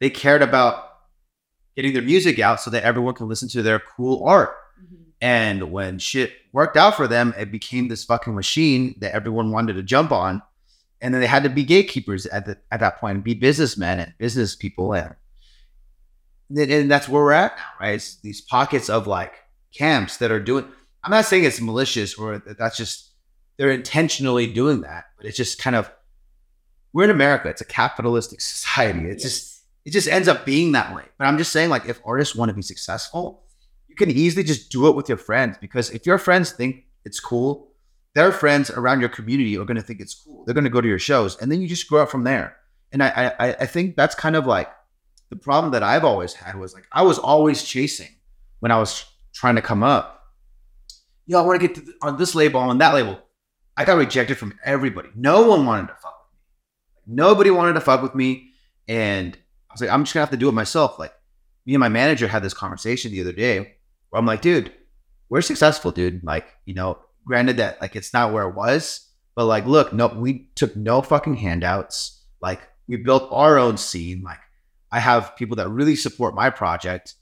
They 0.00 0.10
cared 0.10 0.42
about 0.42 0.88
getting 1.76 1.92
their 1.92 2.02
music 2.02 2.40
out 2.40 2.60
so 2.60 2.70
that 2.70 2.82
everyone 2.82 3.14
can 3.14 3.28
listen 3.28 3.48
to 3.50 3.62
their 3.62 3.78
cool 3.78 4.24
art. 4.26 4.56
And 5.20 5.70
when 5.70 5.98
shit 5.98 6.32
worked 6.52 6.76
out 6.76 6.96
for 6.96 7.06
them, 7.06 7.34
it 7.36 7.52
became 7.52 7.88
this 7.88 8.04
fucking 8.04 8.34
machine 8.34 8.94
that 8.98 9.14
everyone 9.14 9.50
wanted 9.50 9.74
to 9.74 9.82
jump 9.82 10.12
on. 10.12 10.42
And 11.02 11.12
then 11.12 11.20
they 11.20 11.26
had 11.26 11.42
to 11.42 11.50
be 11.50 11.64
gatekeepers 11.64 12.26
at 12.26 12.46
the, 12.46 12.58
at 12.70 12.80
that 12.80 12.98
point, 12.98 13.16
and 13.16 13.24
be 13.24 13.34
businessmen 13.34 14.00
and 14.00 14.14
business 14.18 14.54
people, 14.54 14.92
and 14.92 15.14
and 16.54 16.90
that's 16.90 17.08
where 17.08 17.22
we're 17.22 17.32
at 17.32 17.56
now, 17.56 17.64
right? 17.80 17.94
It's 17.94 18.16
these 18.16 18.40
pockets 18.40 18.90
of 18.90 19.06
like 19.06 19.34
camps 19.72 20.18
that 20.18 20.30
are 20.30 20.40
doing. 20.40 20.66
I'm 21.02 21.10
not 21.10 21.24
saying 21.24 21.44
it's 21.44 21.60
malicious 21.60 22.16
or 22.16 22.38
that 22.40 22.58
that's 22.58 22.76
just 22.76 23.10
they're 23.56 23.70
intentionally 23.70 24.46
doing 24.46 24.82
that, 24.82 25.04
but 25.16 25.26
it's 25.26 25.36
just 25.36 25.58
kind 25.58 25.76
of 25.76 25.90
we're 26.92 27.04
in 27.04 27.10
America. 27.10 27.48
It's 27.48 27.60
a 27.60 27.66
capitalistic 27.66 28.40
society. 28.42 29.08
It's 29.08 29.22
just 29.22 29.62
it 29.84 29.90
just 29.90 30.08
ends 30.08 30.28
up 30.28 30.44
being 30.44 30.72
that 30.72 30.94
way. 30.94 31.04
But 31.18 31.26
I'm 31.26 31.38
just 31.38 31.52
saying, 31.52 31.70
like, 31.70 31.86
if 31.86 32.00
artists 32.04 32.34
want 32.34 32.50
to 32.50 32.54
be 32.54 32.62
successful, 32.62 33.42
can 34.00 34.10
easily 34.10 34.42
just 34.42 34.70
do 34.70 34.88
it 34.88 34.96
with 34.96 35.08
your 35.08 35.18
friends 35.18 35.56
because 35.60 35.90
if 35.90 36.06
your 36.06 36.18
friends 36.18 36.50
think 36.50 36.86
it's 37.04 37.20
cool, 37.20 37.70
their 38.14 38.32
friends 38.32 38.70
around 38.70 39.00
your 39.00 39.08
community 39.08 39.56
are 39.56 39.64
going 39.64 39.76
to 39.76 39.82
think 39.82 40.00
it's 40.00 40.14
cool. 40.14 40.44
They're 40.44 40.54
going 40.54 40.64
to 40.64 40.70
go 40.70 40.80
to 40.80 40.88
your 40.88 40.98
shows, 40.98 41.40
and 41.40 41.50
then 41.50 41.60
you 41.60 41.68
just 41.68 41.88
grow 41.88 42.02
up 42.02 42.10
from 42.10 42.24
there. 42.24 42.56
And 42.92 43.02
I, 43.02 43.32
I, 43.38 43.48
I 43.60 43.66
think 43.66 43.94
that's 43.94 44.16
kind 44.16 44.34
of 44.34 44.46
like 44.46 44.68
the 45.28 45.36
problem 45.36 45.72
that 45.72 45.84
I've 45.84 46.04
always 46.04 46.34
had 46.34 46.56
was 46.56 46.74
like 46.74 46.86
I 46.90 47.02
was 47.02 47.18
always 47.18 47.62
chasing 47.62 48.08
when 48.58 48.72
I 48.72 48.78
was 48.78 49.04
trying 49.32 49.54
to 49.54 49.62
come 49.62 49.84
up. 49.84 50.24
Yo, 51.26 51.40
I 51.40 51.46
want 51.46 51.60
to 51.60 51.68
get 51.68 51.76
to 51.76 51.92
on 52.02 52.16
this 52.16 52.34
label, 52.34 52.58
on 52.58 52.78
that 52.78 52.94
label. 52.94 53.20
I 53.76 53.84
got 53.84 53.96
rejected 53.96 54.36
from 54.36 54.58
everybody. 54.64 55.10
No 55.14 55.48
one 55.48 55.64
wanted 55.64 55.86
to 55.88 55.94
fuck 55.94 56.26
with 56.26 56.36
me. 57.06 57.14
Nobody 57.14 57.50
wanted 57.50 57.74
to 57.74 57.80
fuck 57.80 58.02
with 58.02 58.16
me, 58.16 58.50
and 58.88 59.36
I 59.70 59.74
was 59.74 59.80
like, 59.80 59.90
I'm 59.90 60.02
just 60.02 60.14
gonna 60.14 60.22
have 60.22 60.30
to 60.30 60.36
do 60.36 60.48
it 60.48 60.52
myself. 60.52 60.98
Like, 60.98 61.14
me 61.64 61.74
and 61.74 61.80
my 61.80 61.88
manager 61.88 62.26
had 62.26 62.42
this 62.42 62.54
conversation 62.54 63.12
the 63.12 63.20
other 63.20 63.32
day 63.32 63.76
where 64.10 64.20
I'm 64.20 64.26
like, 64.26 64.42
dude, 64.42 64.72
we're 65.28 65.42
successful, 65.42 65.92
dude. 65.92 66.22
Like, 66.22 66.46
you 66.66 66.74
know, 66.74 66.98
granted 67.24 67.56
that 67.56 67.80
like 67.80 67.96
it's 67.96 68.12
not 68.12 68.32
where 68.32 68.48
it 68.48 68.54
was, 68.54 69.08
but 69.34 69.46
like, 69.46 69.66
look, 69.66 69.92
no, 69.92 70.08
we 70.08 70.50
took 70.54 70.76
no 70.76 71.00
fucking 71.00 71.36
handouts. 71.36 72.22
Like, 72.40 72.60
we 72.86 72.96
built 72.96 73.28
our 73.30 73.58
own 73.58 73.76
scene. 73.76 74.22
Like, 74.22 74.40
I 74.90 74.98
have 74.98 75.36
people 75.36 75.56
that 75.56 75.68
really 75.68 75.96
support 75.96 76.34
my 76.34 76.50
project. 76.50 77.14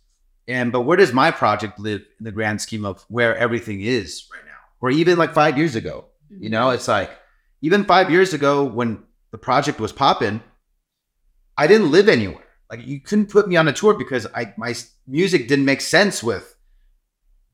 And 0.46 0.72
but 0.72 0.82
where 0.82 0.96
does 0.96 1.12
my 1.12 1.30
project 1.30 1.78
live 1.78 2.02
in 2.18 2.24
the 2.24 2.32
grand 2.32 2.60
scheme 2.60 2.86
of 2.86 3.04
where 3.08 3.36
everything 3.36 3.82
is 3.82 4.26
right 4.32 4.44
now? 4.46 4.58
Or 4.80 4.90
even 4.90 5.18
like 5.18 5.34
five 5.34 5.58
years 5.58 5.76
ago? 5.76 6.06
You 6.30 6.36
mm-hmm. 6.36 6.50
know, 6.50 6.70
it's 6.70 6.88
like 6.88 7.10
even 7.60 7.84
five 7.84 8.10
years 8.10 8.32
ago 8.32 8.64
when 8.64 9.02
the 9.30 9.38
project 9.38 9.78
was 9.78 9.92
popping, 9.92 10.42
I 11.58 11.66
didn't 11.66 11.90
live 11.90 12.08
anywhere. 12.08 12.44
Like 12.70 12.86
you 12.86 13.00
couldn't 13.00 13.30
put 13.30 13.48
me 13.48 13.56
on 13.56 13.68
a 13.68 13.72
tour 13.72 13.94
because 13.94 14.26
I 14.34 14.54
my 14.56 14.74
music 15.06 15.48
didn't 15.48 15.66
make 15.66 15.82
sense 15.82 16.22
with 16.22 16.54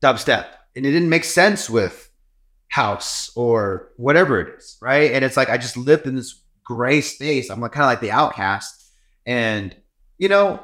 dubstep, 0.05 0.45
and 0.75 0.85
it 0.85 0.91
didn't 0.91 1.09
make 1.09 1.23
sense 1.23 1.69
with 1.69 2.09
house 2.67 3.31
or 3.35 3.89
whatever 3.97 4.39
it 4.41 4.55
is, 4.57 4.77
right? 4.81 5.11
And 5.11 5.23
it's 5.23 5.37
like 5.37 5.49
I 5.49 5.57
just 5.57 5.77
lived 5.77 6.07
in 6.07 6.15
this 6.15 6.41
gray 6.63 7.01
space. 7.01 7.49
I'm 7.49 7.59
like 7.61 7.71
kind 7.71 7.83
of 7.83 7.89
like 7.89 8.01
the 8.01 8.11
outcast, 8.11 8.91
and 9.25 9.75
you 10.17 10.29
know, 10.29 10.61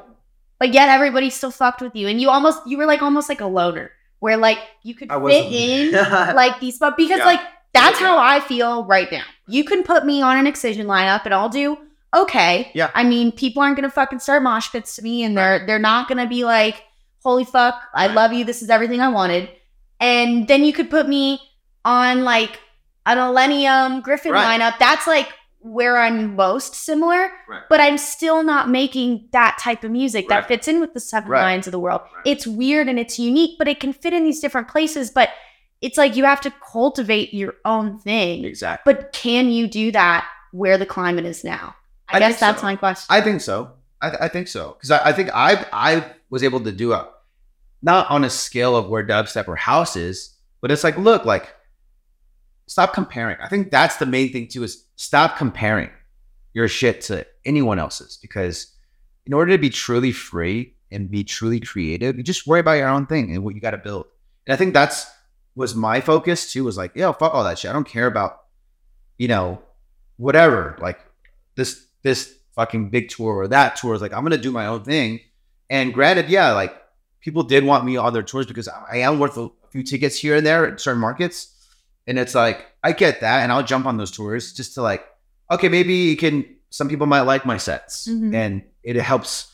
But 0.58 0.72
yet 0.72 0.88
everybody 0.88 1.30
still 1.30 1.50
fucked 1.50 1.80
with 1.82 1.94
you. 1.96 2.08
And 2.08 2.20
you 2.20 2.30
almost 2.30 2.60
you 2.66 2.78
were 2.78 2.86
like 2.86 3.02
almost 3.02 3.28
like 3.28 3.40
a 3.40 3.46
loner. 3.46 3.90
Where 4.20 4.36
like 4.36 4.58
you 4.84 4.94
could 4.94 5.10
I 5.10 5.14
fit 5.14 5.22
wasn't 5.22 5.52
in 5.52 5.92
like 6.36 6.60
these 6.60 6.78
but 6.78 6.96
because 6.96 7.18
Yeah. 7.18 7.24
like 7.24 7.40
that's 7.74 7.98
how 7.98 8.18
I 8.18 8.38
feel 8.40 8.84
right 8.84 9.10
now. 9.10 9.24
You 9.48 9.64
can 9.64 9.82
put 9.82 10.06
me 10.06 10.22
on 10.22 10.38
an 10.38 10.46
excision 10.46 10.86
lineup 10.86 11.24
and 11.24 11.34
I'll 11.34 11.48
do 11.48 11.76
okay. 12.14 12.70
Yeah. 12.74 12.90
I 12.94 13.02
mean, 13.02 13.32
people 13.32 13.62
aren't 13.62 13.74
gonna 13.76 13.90
fucking 13.90 14.20
start 14.20 14.42
mosh 14.44 14.70
pits 14.70 14.94
to 14.96 15.02
me 15.02 15.24
and 15.24 15.36
they're 15.36 15.66
they're 15.66 15.80
not 15.80 16.08
gonna 16.08 16.28
be 16.28 16.44
like, 16.44 16.84
holy 17.22 17.44
fuck, 17.44 17.80
I 17.94 18.08
love 18.08 18.32
you, 18.32 18.44
this 18.44 18.62
is 18.62 18.70
everything 18.70 19.00
I 19.00 19.08
wanted. 19.08 19.48
And 20.00 20.48
then 20.48 20.64
you 20.64 20.72
could 20.72 20.90
put 20.90 21.08
me 21.08 21.40
on 21.84 22.24
like 22.24 22.58
an 23.06 23.18
Illenium 23.18 24.02
Gryffin 24.02 24.32
Right. 24.32 24.60
lineup. 24.60 24.78
That's 24.78 25.06
like 25.06 25.28
where 25.60 25.96
I'm 25.98 26.34
most 26.34 26.74
similar, 26.74 27.30
Right. 27.48 27.62
but 27.68 27.80
I'm 27.80 27.96
still 27.96 28.42
not 28.42 28.68
making 28.68 29.28
that 29.32 29.58
type 29.60 29.84
of 29.84 29.92
music 29.92 30.28
Right. 30.28 30.40
that 30.40 30.48
fits 30.48 30.66
in 30.66 30.80
with 30.80 30.92
the 30.92 30.98
Seven 31.00 31.30
Lions 31.30 31.68
of 31.68 31.72
the 31.72 31.78
world. 31.78 32.00
It's 32.24 32.46
weird 32.48 32.88
and 32.88 32.98
it's 32.98 33.18
unique, 33.18 33.56
but 33.58 33.68
it 33.68 33.78
can 33.78 33.92
fit 33.92 34.12
in 34.12 34.24
these 34.24 34.40
different 34.40 34.66
places. 34.66 35.10
But 35.10 35.28
it's 35.80 35.96
like 35.98 36.16
you 36.16 36.24
have 36.24 36.40
to 36.40 36.52
cultivate 36.72 37.32
your 37.32 37.54
own 37.64 37.98
thing. 38.00 38.44
Exactly. 38.44 38.92
But 38.92 39.12
can 39.12 39.50
you 39.50 39.68
do 39.68 39.92
that 39.92 40.26
where 40.50 40.78
the 40.78 40.86
climate 40.86 41.24
is 41.26 41.44
now? 41.44 41.74
I, 42.08 42.16
I 42.16 42.18
guess 42.18 42.40
that's 42.40 42.60
so. 42.60 42.66
my 42.66 42.74
question. 42.76 43.06
I 43.08 43.20
think 43.20 43.40
so. 43.40 43.70
I, 44.00 44.10
I 44.22 44.28
think 44.28 44.48
so 44.48 44.72
because 44.78 44.90
I, 44.90 45.10
I 45.10 45.12
think 45.12 45.30
I 45.32 45.64
I 45.72 46.04
was 46.32 46.42
able 46.42 46.60
to 46.60 46.72
do 46.72 46.94
a 46.94 47.08
not 47.82 48.10
on 48.10 48.24
a 48.24 48.30
scale 48.30 48.74
of 48.74 48.88
where 48.88 49.06
dubstep 49.06 49.46
or 49.48 49.54
house 49.54 49.96
is, 49.96 50.34
but 50.62 50.70
it's 50.70 50.82
like 50.82 50.96
look 50.96 51.26
like 51.26 51.54
stop 52.66 52.94
comparing. 52.94 53.36
I 53.40 53.48
think 53.48 53.70
that's 53.70 53.96
the 53.96 54.06
main 54.06 54.32
thing 54.32 54.48
too 54.48 54.64
is 54.64 54.86
stop 54.96 55.36
comparing 55.36 55.90
your 56.54 56.68
shit 56.68 57.02
to 57.02 57.26
anyone 57.44 57.78
else's 57.78 58.16
because 58.16 58.74
in 59.26 59.34
order 59.34 59.52
to 59.52 59.58
be 59.58 59.68
truly 59.68 60.10
free 60.10 60.74
and 60.90 61.10
be 61.10 61.22
truly 61.22 61.60
creative, 61.60 62.16
you 62.16 62.22
just 62.22 62.46
worry 62.46 62.60
about 62.60 62.72
your 62.72 62.88
own 62.88 63.06
thing 63.06 63.30
and 63.30 63.44
what 63.44 63.54
you 63.54 63.60
got 63.60 63.72
to 63.72 63.78
build. 63.78 64.06
And 64.46 64.54
I 64.54 64.56
think 64.56 64.72
that's 64.72 65.06
was 65.54 65.74
my 65.74 66.00
focus 66.00 66.50
too. 66.50 66.64
Was 66.64 66.78
like, 66.78 66.96
yo, 66.96 67.12
fuck 67.12 67.34
all 67.34 67.44
that 67.44 67.58
shit. 67.58 67.68
I 67.68 67.74
don't 67.74 67.86
care 67.86 68.06
about, 68.06 68.40
you 69.18 69.28
know, 69.28 69.60
whatever. 70.16 70.78
Like 70.80 70.98
this 71.56 71.84
this 72.02 72.34
fucking 72.54 72.88
big 72.88 73.10
tour 73.10 73.34
or 73.34 73.48
that 73.48 73.76
tour 73.76 73.94
is 73.94 74.00
like 74.00 74.14
I'm 74.14 74.22
gonna 74.22 74.38
do 74.38 74.50
my 74.50 74.66
own 74.66 74.82
thing. 74.82 75.20
And 75.72 75.92
granted, 75.94 76.28
yeah, 76.28 76.52
like 76.52 76.72
people 77.22 77.42
did 77.42 77.64
want 77.64 77.84
me 77.84 77.96
on 77.96 78.12
their 78.12 78.22
tours 78.22 78.46
because 78.46 78.68
I 78.68 78.98
am 78.98 79.18
worth 79.18 79.36
a, 79.38 79.48
few 79.70 79.82
tickets 79.82 80.18
here 80.18 80.36
and 80.36 80.44
there 80.44 80.66
in 80.66 80.76
certain 80.76 81.00
markets. 81.00 81.48
And 82.06 82.18
it's 82.18 82.34
like 82.34 82.66
I 82.84 82.92
get 82.92 83.20
that, 83.22 83.42
and 83.42 83.50
I'll 83.50 83.62
jump 83.62 83.86
on 83.86 83.96
those 83.96 84.10
tours 84.10 84.52
just 84.52 84.74
to 84.74 84.82
like, 84.82 85.02
okay, 85.50 85.68
maybe 85.70 85.94
you 85.94 86.16
can. 86.16 86.44
Some 86.68 86.88
people 86.90 87.06
might 87.06 87.22
like 87.22 87.46
my 87.46 87.56
sets, 87.56 88.06
Mhm. 88.06 88.34
and 88.34 88.62
it 88.82 88.96
helps 88.96 89.50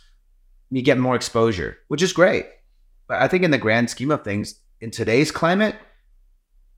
me 0.72 0.82
get 0.82 0.98
more 0.98 1.14
exposure, 1.14 1.78
which 1.86 2.02
is 2.02 2.12
great. 2.12 2.46
But 3.06 3.22
I 3.22 3.28
think 3.28 3.44
in 3.44 3.52
the 3.52 3.58
grand 3.58 3.90
scheme 3.90 4.10
of 4.10 4.24
things, 4.24 4.56
in 4.80 4.90
today's 4.90 5.30
climate, 5.30 5.76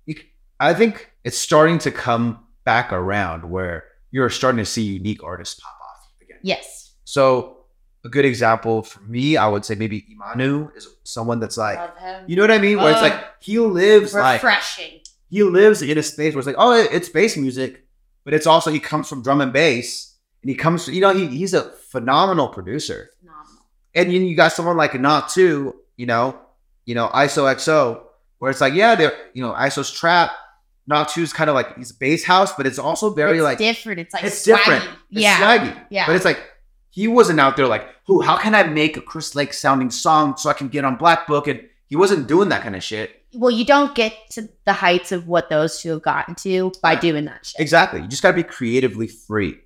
you, 0.06 0.16
I 0.58 0.74
think 0.74 1.10
it's 1.24 1.38
starting 1.38 1.78
to 1.78 1.90
come 1.90 2.44
back 2.64 2.92
around 2.92 3.50
where 3.50 3.84
you're 4.10 4.28
starting 4.30 4.58
to 4.58 4.66
see 4.66 4.82
unique 4.82 5.24
artists 5.24 5.58
pop 5.60 5.72
off 5.88 6.08
again. 6.20 6.38
yes. 6.42 6.92
So 7.04 7.59
a 8.04 8.08
good 8.08 8.24
example 8.24 8.82
for 8.82 9.00
me, 9.02 9.36
I 9.36 9.46
would 9.46 9.64
say 9.64 9.74
maybe 9.74 10.06
Imanu 10.12 10.74
is 10.76 10.88
someone 11.04 11.40
that's 11.40 11.56
like, 11.56 11.78
you 12.26 12.36
know 12.36 12.42
what 12.42 12.50
I 12.50 12.58
mean? 12.58 12.78
Where 12.78 12.92
it's 12.92 13.02
like 13.02 13.20
he 13.40 13.58
lives 13.58 14.14
like 14.14 14.42
Refreshing. 14.42 15.00
he 15.28 15.42
lives 15.42 15.82
in 15.82 15.98
a 15.98 16.02
space 16.02 16.34
where 16.34 16.40
it's 16.40 16.46
like, 16.46 16.56
oh, 16.58 16.72
it's 16.72 17.08
bass 17.08 17.36
music, 17.36 17.84
but 18.24 18.32
it's 18.32 18.46
also 18.46 18.70
he 18.70 18.80
comes 18.80 19.08
from 19.08 19.22
drum 19.22 19.40
and 19.40 19.52
bass, 19.52 20.16
and 20.42 20.48
he 20.50 20.56
comes, 20.56 20.88
you 20.88 21.00
know, 21.00 21.14
he, 21.14 21.26
he's 21.26 21.52
a 21.52 21.62
phenomenal 21.62 22.48
producer. 22.48 23.10
Phenomenal. 23.20 23.62
And 23.94 24.10
then 24.10 24.22
you 24.24 24.36
got 24.36 24.52
someone 24.52 24.76
like 24.76 24.92
Knock2, 24.92 25.74
you 25.96 26.06
know, 26.06 26.38
you 26.86 26.94
know, 26.94 27.08
ISOxo, 27.08 28.02
where 28.38 28.50
it's 28.50 28.60
like, 28.60 28.72
yeah, 28.72 28.94
they're, 28.94 29.12
you 29.34 29.42
know, 29.42 29.52
ISO's 29.52 29.90
trap. 29.90 30.30
Knock2's 30.90 31.32
kind 31.32 31.50
of 31.50 31.54
like 31.54 31.76
he's 31.76 31.92
bass 31.92 32.24
house, 32.24 32.52
but 32.54 32.66
it's 32.66 32.78
also 32.78 33.12
very 33.12 33.38
it's 33.38 33.44
like 33.44 33.58
different. 33.58 34.00
It's 34.00 34.14
like 34.14 34.24
it's 34.24 34.44
swaggy. 34.44 34.56
different. 34.56 34.84
It's 35.10 35.20
yeah. 35.20 35.58
swaggy. 35.58 35.86
Yeah. 35.90 36.06
But 36.06 36.16
it's 36.16 36.24
like 36.24 36.40
he 36.90 37.06
wasn't 37.08 37.40
out 37.40 37.56
there 37.56 37.66
like, 37.66 37.88
who? 38.06 38.20
How 38.22 38.36
can 38.36 38.54
I 38.54 38.64
make 38.64 38.96
a 38.96 39.00
Chris 39.00 39.34
Lake 39.34 39.52
sounding 39.52 39.90
song 39.90 40.36
so 40.36 40.50
I 40.50 40.54
can 40.54 40.68
get 40.68 40.84
on 40.84 40.96
Black 40.96 41.26
Book? 41.26 41.46
And 41.48 41.60
he 41.86 41.96
wasn't 41.96 42.26
doing 42.28 42.48
that 42.50 42.62
kind 42.62 42.74
of 42.76 42.82
shit. 42.82 43.22
well, 43.34 43.50
you 43.50 43.64
don't 43.64 43.94
get 43.94 44.12
to 44.30 44.48
the 44.64 44.72
heights 44.72 45.12
of 45.12 45.28
what 45.28 45.48
those 45.50 45.80
two 45.80 45.90
have 45.90 46.02
gotten 46.02 46.34
to 46.36 46.72
by 46.82 46.94
doing 46.96 47.24
that 47.26 47.46
shit. 47.46 47.60
Exactly. 47.60 48.00
You 48.00 48.08
just 48.08 48.22
got 48.22 48.30
to 48.32 48.36
be 48.36 48.42
creatively 48.42 49.06
free 49.06 49.58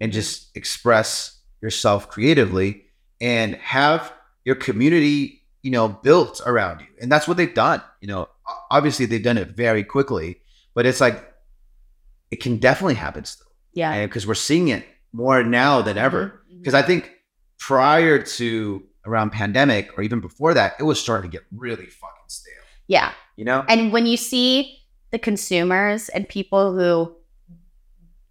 and 0.00 0.10
just 0.12 0.54
express 0.56 1.38
yourself 1.60 2.08
creatively 2.08 2.84
and 3.20 3.54
have 3.56 4.12
your 4.46 4.54
community, 4.54 5.42
you 5.62 5.70
know, 5.70 5.88
built 5.88 6.40
around 6.46 6.80
you. 6.80 6.86
And 7.02 7.12
that's 7.12 7.28
what 7.28 7.36
they've 7.36 7.52
done. 7.52 7.82
You 8.00 8.08
know, 8.08 8.28
obviously 8.70 9.04
they've 9.04 9.22
done 9.22 9.36
it 9.36 9.48
very 9.48 9.84
quickly, 9.84 10.40
but 10.74 10.86
it's 10.86 11.00
like 11.02 11.30
it 12.30 12.36
can 12.40 12.56
definitely 12.56 12.94
happen 12.94 13.24
still. 13.26 13.46
Yeah. 13.74 14.04
because 14.06 14.26
we're 14.26 14.34
seeing 14.34 14.68
it 14.68 14.84
more 15.12 15.42
now 15.44 15.82
than 15.82 15.96
ever. 15.98 16.26
Mhm. 16.26 16.38
Because 16.60 16.74
I 16.74 16.82
think 16.82 17.10
prior 17.58 18.22
to 18.22 18.82
around 19.06 19.30
pandemic 19.32 19.96
or 19.98 20.02
even 20.02 20.20
before 20.20 20.54
that, 20.54 20.74
it 20.78 20.82
was 20.84 21.00
starting 21.00 21.30
to 21.30 21.36
get 21.36 21.46
really 21.56 21.86
fucking 21.86 22.24
stale. 22.28 22.54
Yeah. 22.86 23.12
You 23.36 23.44
know? 23.44 23.64
And 23.68 23.92
when 23.92 24.06
you 24.06 24.16
see 24.16 24.78
the 25.10 25.18
consumers 25.18 26.08
and 26.10 26.28
people 26.28 26.74
who 26.76 27.16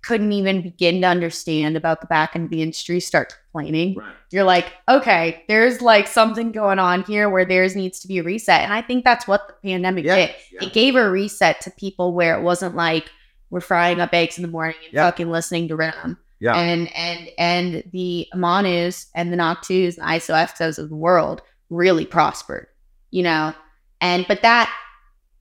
couldn't 0.01 0.31
even 0.31 0.61
begin 0.61 1.01
to 1.01 1.07
understand 1.07 1.75
about 1.75 1.99
the 2.01 2.07
back 2.07 2.33
end 2.35 2.45
of 2.45 2.49
the 2.51 2.61
industry 2.61 2.99
start 3.01 3.35
complaining, 3.51 3.95
Right. 3.95 4.13
you're 4.31 4.45
like, 4.45 4.67
okay, 4.87 5.43
there's 5.49 5.81
like 5.81 6.07
something 6.07 6.51
going 6.51 6.79
on 6.79 7.03
here 7.03 7.29
where 7.29 7.43
theirs 7.45 7.75
needs 7.75 7.99
to 8.01 8.07
be 8.07 8.19
a 8.19 8.23
reset. 8.23 8.61
And 8.61 8.71
I 8.73 8.81
think 8.81 9.03
that's 9.03 9.27
what 9.27 9.47
the 9.47 9.53
pandemic 9.69 10.05
Yeah, 10.05 10.15
did. 10.15 10.35
yeah. 10.53 10.63
It 10.67 10.73
gave 10.73 10.95
a 10.95 11.09
reset 11.09 11.59
to 11.61 11.71
people 11.71 12.13
where 12.13 12.37
it 12.37 12.41
wasn't 12.43 12.75
like 12.75 13.09
we're 13.49 13.59
frying 13.59 13.99
up 13.99 14.13
eggs 14.13 14.37
in 14.37 14.41
the 14.43 14.47
morning 14.47 14.77
and 14.85 14.93
Yeah. 14.93 15.05
fucking 15.05 15.29
listening 15.31 15.67
to 15.67 15.75
riddim. 15.77 16.17
Yeah. 16.39 16.55
And 16.55 16.89
and 16.95 17.29
and 17.37 17.83
the 17.91 18.27
Imanus 18.33 19.07
and 19.15 19.31
the 19.33 19.37
Knock2s 19.37 19.97
and 19.97 20.05
ISOxos 20.07 20.77
of 20.79 20.89
the 20.89 20.95
world 20.95 21.41
really 21.69 22.05
prospered, 22.05 22.67
you 23.11 23.23
know. 23.23 23.53
And 24.01 24.25
but 24.27 24.41
that, 24.43 24.73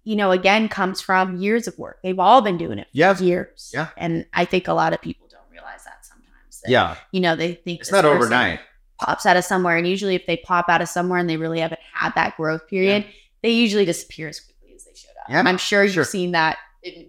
you 0.05 0.17
know, 0.17 0.31
again 0.33 0.69
comes 0.69 1.01
from 1.01 1.37
years 1.37 1.69
of 1.69 1.79
work. 1.79 1.99
They've 2.03 2.19
all 2.19 2.41
been 2.43 2.59
doing 2.59 2.79
it 2.79 2.87
for 2.87 2.91
Yeah. 2.99 3.19
years. 3.19 3.71
Yeah. 3.73 3.89
And 3.97 4.27
I 4.35 4.45
think 4.45 4.67
a 4.69 4.73
lot 4.73 4.93
of 4.93 5.01
people 5.01 5.29
don't 5.31 5.49
realize 5.53 5.85
that 5.85 6.05
sometimes. 6.05 6.61
that, 6.63 6.71
yeah. 6.71 6.97
You 7.13 7.21
know, 7.21 7.37
they 7.37 7.55
think 7.55 7.81
It's 7.81 7.93
not 7.93 8.05
overnight. 8.05 8.61
Pops 9.01 9.27
out 9.27 9.37
of 9.37 9.45
somewhere. 9.45 9.77
And 9.77 9.87
usually 9.87 10.17
if 10.17 10.27
they 10.27 10.39
pop 10.39 10.69
out 10.69 10.83
of 10.83 10.89
somewhere 10.89 11.21
and 11.21 11.31
they 11.31 11.37
really 11.37 11.61
haven't 11.61 11.81
had 11.95 12.13
that 12.17 12.37
growth 12.37 12.67
period, 12.67 13.07
they 13.45 13.51
usually 13.51 13.85
disappear 13.85 14.27
as 14.29 14.41
quickly 14.41 14.75
as 14.75 14.85
they 14.85 14.91
showed 14.97 15.11
up. 15.23 15.31
Yeah, 15.31 15.39
And 15.39 15.49
I'm 15.49 15.59
sure 15.59 15.85
you've 15.85 15.93
sure. 15.95 16.05
seen 16.05 16.33
that 16.33 16.59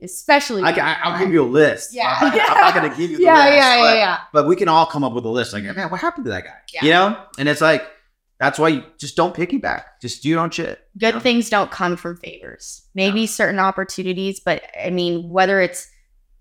especially 0.02 0.64
I, 0.64 0.72
I, 0.72 0.98
I'll 1.04 1.20
give 1.20 1.32
you 1.32 1.44
a 1.44 1.46
list. 1.46 1.94
Yeah. 1.94 2.18
I'm 2.20 2.36
not, 2.36 2.50
I'm 2.52 2.58
not 2.58 2.74
gonna 2.74 2.90
give 2.98 3.12
you 3.12 3.18
the 3.18 3.24
yeah, 3.30 3.34
list. 3.46 3.56
yeah, 3.56 3.76
yeah, 3.78 3.82
but, 3.92 3.98
yeah. 3.98 4.18
but 4.34 4.48
we 4.48 4.56
can 4.56 4.68
all 4.68 4.86
come 4.86 5.04
up 5.04 5.14
with 5.14 5.26
a 5.26 5.30
list. 5.30 5.54
Like, 5.54 5.64
man, 5.64 5.90
what 5.90 6.00
happened 6.00 6.26
to 6.26 6.32
that 6.32 6.44
guy? 6.46 6.54
Yeah. 6.74 6.84
You 6.86 6.92
know? 6.92 7.24
And 7.38 7.48
it's 7.50 7.62
like, 7.62 7.84
that's 8.40 8.58
why 8.58 8.70
you 8.70 8.84
just 8.98 9.16
don't 9.16 9.36
piggyback. 9.36 9.84
Just 10.02 10.24
do 10.24 10.30
your 10.30 10.40
own 10.40 10.50
shit. 10.50 10.80
good 10.98 11.16
Yeah. 11.16 11.20
things 11.20 11.50
don't 11.50 11.70
come 11.72 11.98
from 11.98 12.18
favors. 12.18 12.84
Maybe 12.96 13.28
certain 13.28 13.60
opportunities, 13.60 14.40
but 14.40 14.64
I 14.82 14.90
mean, 14.90 15.30
whether 15.30 15.60
it's 15.62 15.88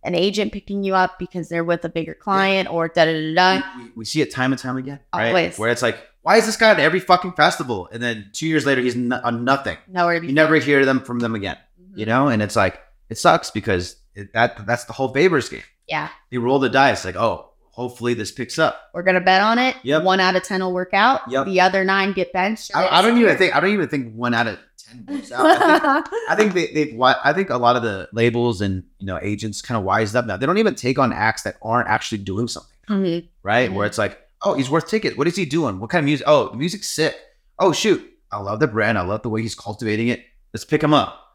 an 0.05 0.15
agent 0.15 0.53
picking 0.53 0.85
you 0.85 0.95
up 0.95 1.19
because 1.19 1.49
they're 1.49 1.65
with 1.65 1.85
a 1.85 1.89
bigger 1.89 2.15
client 2.15 2.71
or 2.71 2.87
da 2.89 3.05
da 3.05 3.13
da 3.13 3.35
da. 3.61 3.63
we, 3.79 3.91
we- 3.97 4.05
see 4.05 4.21
it 4.23 4.33
time 4.33 4.53
and 4.53 4.61
time 4.63 4.77
again, 4.77 5.01
right? 5.15 5.29
Always. 5.29 5.59
Where 5.59 5.71
it's 5.71 5.83
like, 5.83 5.99
why 6.23 6.37
is 6.37 6.47
this 6.47 6.57
guy 6.57 6.71
at 6.71 6.79
every 6.79 7.01
fucking 7.01 7.33
festival? 7.33 7.89
And 7.93 8.03
then 8.03 8.31
two 8.33 8.47
years 8.47 8.65
later, 8.67 8.81
he's 8.81 8.95
on 8.97 9.45
nothing. 9.45 9.77
Nowhere 9.89 10.15
to 10.17 10.21
be. 10.21 10.27
You 10.29 10.35
never 10.35 10.57
hear 10.57 10.85
them 10.85 11.01
from 11.01 11.19
them 11.21 11.35
again. 11.35 11.57
Mhm. 11.81 11.99
You 11.99 12.07
know, 12.07 12.29
and 12.29 12.43
it's 12.43 12.55
like 12.55 12.79
it 13.11 13.19
sucks 13.19 13.51
because 13.51 13.97
it, 14.15 14.33
that 14.33 14.67
that's 14.67 14.85
the 14.85 14.93
whole 14.93 15.13
Babers 15.13 15.51
game. 15.51 15.63
Yeah, 15.89 16.09
They 16.31 16.39
roll 16.39 16.59
the 16.59 16.69
dice, 16.69 17.05
like, 17.05 17.17
oh, 17.17 17.51
hopefully 17.71 18.13
this 18.13 18.31
picks 18.31 18.59
up. 18.59 18.91
we're 18.93 19.03
gonna 19.03 19.21
bet 19.23 19.41
on 19.41 19.59
it. 19.59 19.77
Yep. 19.85 20.03
One 20.03 20.21
out 20.21 20.37
of 20.37 20.43
ten 20.43 20.61
will 20.63 20.73
work 20.75 20.93
out. 20.93 21.23
Yep. 21.31 21.47
The 21.47 21.61
other 21.61 21.85
nine 21.85 22.13
get 22.13 22.33
benched. 22.33 22.73
I, 22.75 22.89
I 22.99 23.03
don't 23.03 23.17
even 23.19 23.37
think 23.39 23.55
I 23.57 23.61
don't 23.61 23.71
even 23.71 23.89
think 23.89 24.15
one 24.15 24.35
out 24.35 24.47
of 24.49 24.59
ten 24.77 25.07
works 25.09 25.33
out. 25.33 25.47
I 25.47 26.01
think, 26.03 26.15
I 26.31 26.35
think 26.37 26.53
they, 26.55 26.67
they've. 26.73 27.01
I 27.01 27.33
think 27.33 27.49
a 27.51 27.57
lot 27.57 27.77
of 27.77 27.83
the 27.83 28.09
labels 28.13 28.61
and 28.61 28.83
you 28.99 29.07
know 29.07 29.19
agents 29.23 29.63
kind 29.63 29.79
of 29.79 29.85
wised 29.85 30.15
up 30.15 30.27
now. 30.27 30.37
They 30.37 30.45
don't 30.47 30.59
even 30.59 30.75
take 30.75 30.99
on 30.99 31.13
acts 31.13 31.43
that 31.45 31.57
aren't 31.63 31.89
actually 31.89 32.19
doing 32.19 32.49
something, 32.49 32.71
Mhm. 32.91 33.29
right? 33.43 33.71
Mhm. 33.71 33.75
Where 33.75 33.87
it's 33.87 33.97
like, 33.99 34.19
oh, 34.43 34.53
he's 34.55 34.69
worth 34.69 34.89
tickets. 34.89 35.17
What 35.17 35.27
is 35.27 35.37
he 35.37 35.47
doing? 35.47 35.81
What 35.81 35.89
kind 35.89 36.01
of 36.01 36.05
music? 36.07 36.27
Oh, 36.29 36.51
the 36.51 36.57
music's 36.59 36.89
sick. 36.89 37.17
Oh 37.59 37.73
shoot, 37.73 38.05
I 38.31 38.41
love 38.41 38.61
the 38.61 38.67
brand. 38.67 38.99
I 38.99 39.03
love 39.03 39.23
the 39.23 39.31
way 39.31 39.41
he's 39.41 39.55
cultivating 39.55 40.09
it. 40.09 40.23
Let's 40.53 40.65
pick 40.67 40.83
him 40.83 40.93
up. 40.93 41.28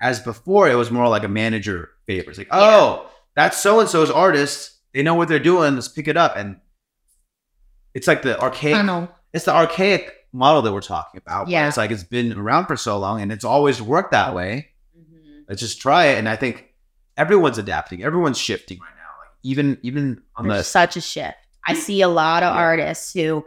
As 0.00 0.20
before, 0.20 0.68
it 0.68 0.74
was 0.76 0.90
more 0.90 1.08
like 1.08 1.24
a 1.24 1.28
manager 1.28 1.90
favor. 2.06 2.30
It's 2.30 2.38
like, 2.38 2.48
oh, 2.50 3.10
that's 3.34 3.58
so 3.58 3.80
and 3.80 3.88
so's 3.88 4.10
artist. 4.10 4.72
They 4.94 5.02
know 5.02 5.14
what 5.14 5.28
they're 5.28 5.38
doing. 5.38 5.74
Let's 5.74 5.88
pick 5.88 6.08
it 6.08 6.16
up. 6.16 6.36
And 6.36 6.60
it's 7.94 8.06
like 8.06 8.22
the 8.22 8.40
archaic 8.40 9.08
it's 9.34 9.44
the 9.44 9.54
archaic 9.54 10.14
model 10.32 10.62
that 10.62 10.72
we're 10.72 10.80
talking 10.80 11.20
about. 11.24 11.48
Yeah. 11.48 11.68
It's 11.68 11.76
like 11.76 11.90
it's 11.90 12.02
been 12.04 12.32
around 12.32 12.66
for 12.66 12.76
so 12.76 12.98
long 12.98 13.20
and 13.20 13.30
it's 13.30 13.44
always 13.44 13.80
worked 13.82 14.12
that 14.12 14.34
way. 14.34 14.68
Mhm. 14.98 15.44
Let's 15.48 15.60
just 15.60 15.80
try 15.80 16.06
it. 16.06 16.18
And 16.18 16.28
I 16.28 16.36
think 16.36 16.72
everyone's 17.16 17.58
adapting. 17.58 18.02
Everyone's 18.02 18.38
shifting 18.38 18.78
right 18.80 18.88
now. 18.96 19.10
Like 19.20 19.30
even 19.42 19.78
even 19.82 20.22
on 20.36 20.48
There's 20.48 20.60
the 20.60 20.64
such 20.64 20.96
a 20.96 21.00
shift. 21.02 21.36
I 21.66 21.74
see 21.74 22.00
a 22.00 22.08
lot 22.08 22.42
of 22.42 22.54
Yeah. 22.54 22.60
artists 22.60 23.12
who 23.12 23.44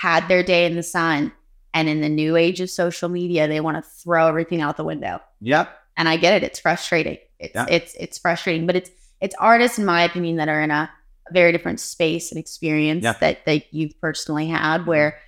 had 0.00 0.28
their 0.28 0.42
day 0.42 0.66
in 0.66 0.74
the 0.76 0.82
sun, 0.82 1.32
and 1.74 1.88
in 1.88 2.00
the 2.00 2.08
new 2.08 2.36
age 2.36 2.60
of 2.62 2.70
social 2.70 3.08
media, 3.10 3.46
they 3.48 3.60
want 3.60 3.76
to 3.76 3.82
throw 3.82 4.28
everything 4.28 4.60
out 4.62 4.76
the 4.78 4.84
window. 4.84 5.20
yeah. 5.40 5.66
and 5.96 6.08
I 6.08 6.16
get 6.16 6.32
it. 6.34 6.42
It's 6.42 6.58
frustrating. 6.58 7.18
It's 7.38 7.54
Yeah. 7.54 7.66
it's 7.68 7.94
it's 7.94 8.16
frustrating, 8.18 8.66
but 8.66 8.76
it's 8.76 8.90
it's 9.20 9.34
artists, 9.38 9.78
in 9.78 9.84
my 9.84 10.02
opinion, 10.02 10.36
that 10.36 10.48
are 10.48 10.62
in 10.62 10.70
a, 10.70 10.90
very 11.32 11.52
different 11.52 11.80
space 11.80 12.30
and 12.32 12.38
experience. 12.38 13.04
Mm-hmm. 13.04 13.20
that 13.20 13.44
that 13.46 13.72
you've 13.74 13.98
personally 14.00 14.46
had. 14.46 14.86
Where, 14.86 15.18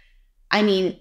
I 0.50 0.62
mean, 0.62 0.98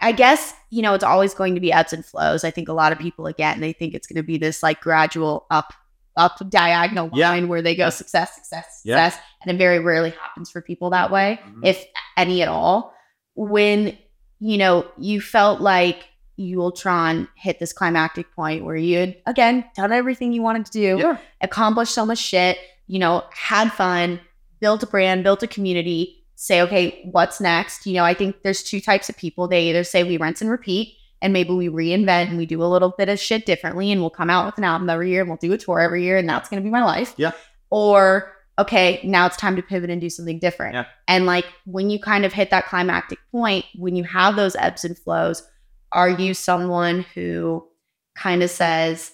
I- 0.00 0.12
guess 0.12 0.54
you 0.70 0.82
know 0.82 0.94
it's 0.94 1.02
always 1.04 1.34
going 1.34 1.54
to 1.56 1.60
be 1.60 1.72
ebbs 1.72 1.92
and 1.92 2.04
flows. 2.04 2.44
I 2.44 2.50
think 2.50 2.68
a 2.68 2.72
lot 2.72 2.92
of 2.92 2.98
people 2.98 3.26
again 3.26 3.60
they 3.60 3.72
think 3.72 3.94
it's 3.94 4.06
going 4.06 4.16
to 4.22 4.22
be 4.22 4.38
this 4.38 4.62
like 4.62 4.80
gradual 4.80 5.46
up 5.50 5.72
up 6.16 6.38
diagonal 6.50 7.06
line 7.08 7.42
Yeah. 7.42 7.48
where 7.48 7.62
they 7.62 7.74
go 7.74 7.88
success, 7.90 8.34
success, 8.34 8.82
Yeah. 8.84 9.08
success. 9.08 9.22
And 9.42 9.54
it 9.54 9.58
very 9.58 9.78
rarely 9.78 10.10
happens 10.10 10.50
for 10.50 10.60
people 10.60 10.90
that 10.90 11.10
way, 11.10 11.38
Mhm. 11.46 11.64
if 11.66 11.84
any 12.16 12.42
at 12.42 12.48
all. 12.48 12.92
When, 13.34 13.96
you 14.40 14.58
know, 14.58 14.86
you 14.98 15.20
felt 15.20 15.60
like 15.60 16.04
Yultron 16.38 17.28
hit 17.36 17.58
this 17.58 17.72
climactic 17.72 18.32
point 18.34 18.64
where 18.64 18.76
you 18.76 18.98
had, 18.98 19.16
again, 19.26 19.64
done 19.76 19.92
everything 19.92 20.32
you 20.32 20.42
wanted 20.42 20.66
to 20.66 20.72
do, 20.72 20.98
Yeah. 20.98 21.18
accomplished 21.42 21.92
so 21.92 22.06
much 22.06 22.18
shit, 22.18 22.58
you 22.86 22.98
know, 22.98 23.22
had 23.30 23.70
fun, 23.72 24.20
built 24.60 24.82
a 24.82 24.86
brand, 24.86 25.22
built 25.22 25.42
a 25.42 25.46
community, 25.46 26.24
say, 26.36 26.62
okay, 26.62 27.06
what's 27.12 27.40
next? 27.40 27.86
You 27.86 27.94
know, 27.94 28.04
I 28.04 28.14
think 28.14 28.42
there's 28.42 28.62
two 28.62 28.80
types 28.80 29.08
of 29.10 29.16
people. 29.16 29.46
They 29.48 29.68
either 29.68 29.84
say 29.84 30.02
we 30.04 30.16
rinse 30.16 30.40
and 30.40 30.50
repeat, 30.50 30.94
and 31.20 31.32
maybe 31.34 31.52
we 31.52 31.68
reinvent 31.68 32.28
and 32.28 32.38
we 32.38 32.46
do 32.46 32.62
a 32.62 32.64
little 32.64 32.94
bit 32.96 33.10
of 33.10 33.20
shit 33.20 33.44
differently, 33.44 33.92
and 33.92 34.00
we'll 34.00 34.08
come 34.08 34.30
out 34.30 34.46
with 34.46 34.56
an 34.56 34.64
album 34.64 34.88
every 34.88 35.10
year 35.10 35.20
and 35.20 35.28
we'll 35.28 35.36
do 35.36 35.52
a 35.52 35.58
tour 35.58 35.80
every 35.80 36.02
year, 36.04 36.16
and 36.16 36.26
that's 36.28 36.48
going 36.48 36.62
to 36.62 36.64
be 36.66 36.70
my 36.70 36.82
life. 36.82 37.12
Yeah. 37.18 37.32
Or, 37.68 38.32
okay, 38.60 39.00
now 39.04 39.26
it's 39.26 39.36
time 39.36 39.56
to 39.56 39.62
pivot 39.62 39.90
and 39.90 40.00
do 40.00 40.10
something 40.10 40.38
different. 40.38 40.74
Yeah. 40.74 40.84
And 41.08 41.26
like 41.26 41.46
when 41.64 41.90
you 41.90 41.98
kind 41.98 42.24
of 42.24 42.32
hit 42.32 42.50
that 42.50 42.66
climactic 42.66 43.18
point, 43.30 43.64
when 43.74 43.96
you 43.96 44.04
have 44.04 44.36
those 44.36 44.56
ebbs 44.56 44.84
and 44.84 44.96
flows, 44.96 45.46
are 45.92 46.10
you 46.10 46.34
someone 46.34 47.04
who 47.14 47.66
kind 48.14 48.42
of 48.42 48.50
says, 48.50 49.12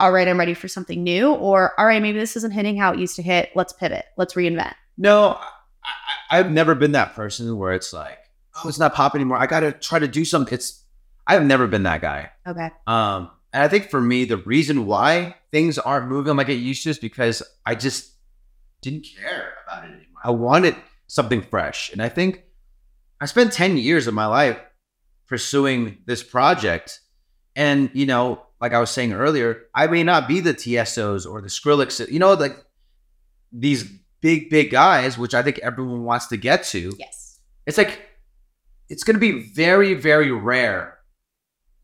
all 0.00 0.12
right, 0.12 0.26
I'm 0.26 0.38
ready 0.38 0.54
for 0.54 0.68
something 0.68 1.02
new, 1.02 1.32
or 1.34 1.78
all 1.78 1.86
right, 1.86 2.02
maybe 2.02 2.18
this 2.18 2.36
isn't 2.36 2.52
hitting 2.52 2.76
how 2.76 2.92
it 2.92 2.98
used 2.98 3.16
to 3.16 3.22
hit. 3.22 3.50
Let's 3.54 3.72
pivot. 3.72 4.06
Let's 4.16 4.34
reinvent. 4.34 4.74
No, 4.96 5.38
I, 5.38 5.38
I, 6.30 6.38
I've 6.38 6.50
never 6.50 6.74
been 6.74 6.92
that 6.92 7.14
person 7.14 7.56
where 7.56 7.72
it's 7.72 7.92
like, 7.92 8.18
oh, 8.56 8.68
it's 8.68 8.78
not 8.78 8.94
pop 8.94 9.14
anymore. 9.14 9.38
I 9.38 9.46
got 9.46 9.60
to 9.60 9.72
try 9.72 9.98
to 9.98 10.08
do 10.08 10.24
something. 10.24 10.54
It's, 10.54 10.84
I've 11.26 11.44
never 11.44 11.66
been 11.66 11.84
that 11.84 12.00
guy. 12.00 12.30
Okay. 12.46 12.70
Um, 12.86 13.30
and 13.52 13.62
I 13.62 13.68
think 13.68 13.88
for 13.88 14.00
me, 14.00 14.24
the 14.24 14.38
reason 14.38 14.86
why 14.86 15.36
things 15.52 15.78
aren't 15.78 16.08
moving 16.08 16.36
like 16.36 16.48
it 16.48 16.54
used 16.54 16.82
to 16.84 16.90
is 16.90 16.98
because 16.98 17.42
I 17.64 17.74
just 17.74 18.13
didn't 18.84 19.06
care 19.20 19.54
about 19.66 19.84
it 19.84 19.88
anymore. 19.88 20.20
I 20.22 20.30
wanted 20.30 20.76
something 21.06 21.42
fresh. 21.42 21.90
And 21.92 22.02
I 22.02 22.08
think 22.08 22.42
I 23.20 23.26
spent 23.26 23.52
10 23.52 23.76
years 23.76 24.06
of 24.06 24.14
my 24.14 24.26
life 24.26 24.58
pursuing 25.26 25.98
this 26.06 26.22
project. 26.22 27.00
And, 27.56 27.90
you 27.94 28.06
know, 28.06 28.42
like 28.60 28.72
I 28.72 28.80
was 28.80 28.90
saying 28.90 29.12
earlier, 29.12 29.62
I 29.74 29.86
may 29.86 30.02
not 30.02 30.28
be 30.28 30.40
the 30.40 30.54
Tiesto's 30.54 31.26
or 31.26 31.40
the 31.40 31.48
Skrillex, 31.48 32.10
you 32.10 32.18
know, 32.18 32.34
like 32.34 32.56
these 33.52 33.84
big, 34.20 34.50
big 34.50 34.70
guys, 34.70 35.16
which 35.18 35.34
I 35.34 35.42
think 35.42 35.58
everyone 35.58 36.04
wants 36.04 36.26
to 36.28 36.36
get 36.36 36.64
to 36.64 36.94
Yes. 36.98 37.40
it's 37.66 37.78
like 37.78 38.00
it's 38.88 39.04
going 39.04 39.14
to 39.14 39.20
be 39.20 39.50
very 39.52 39.94
very 39.94 40.30
rare 40.30 40.98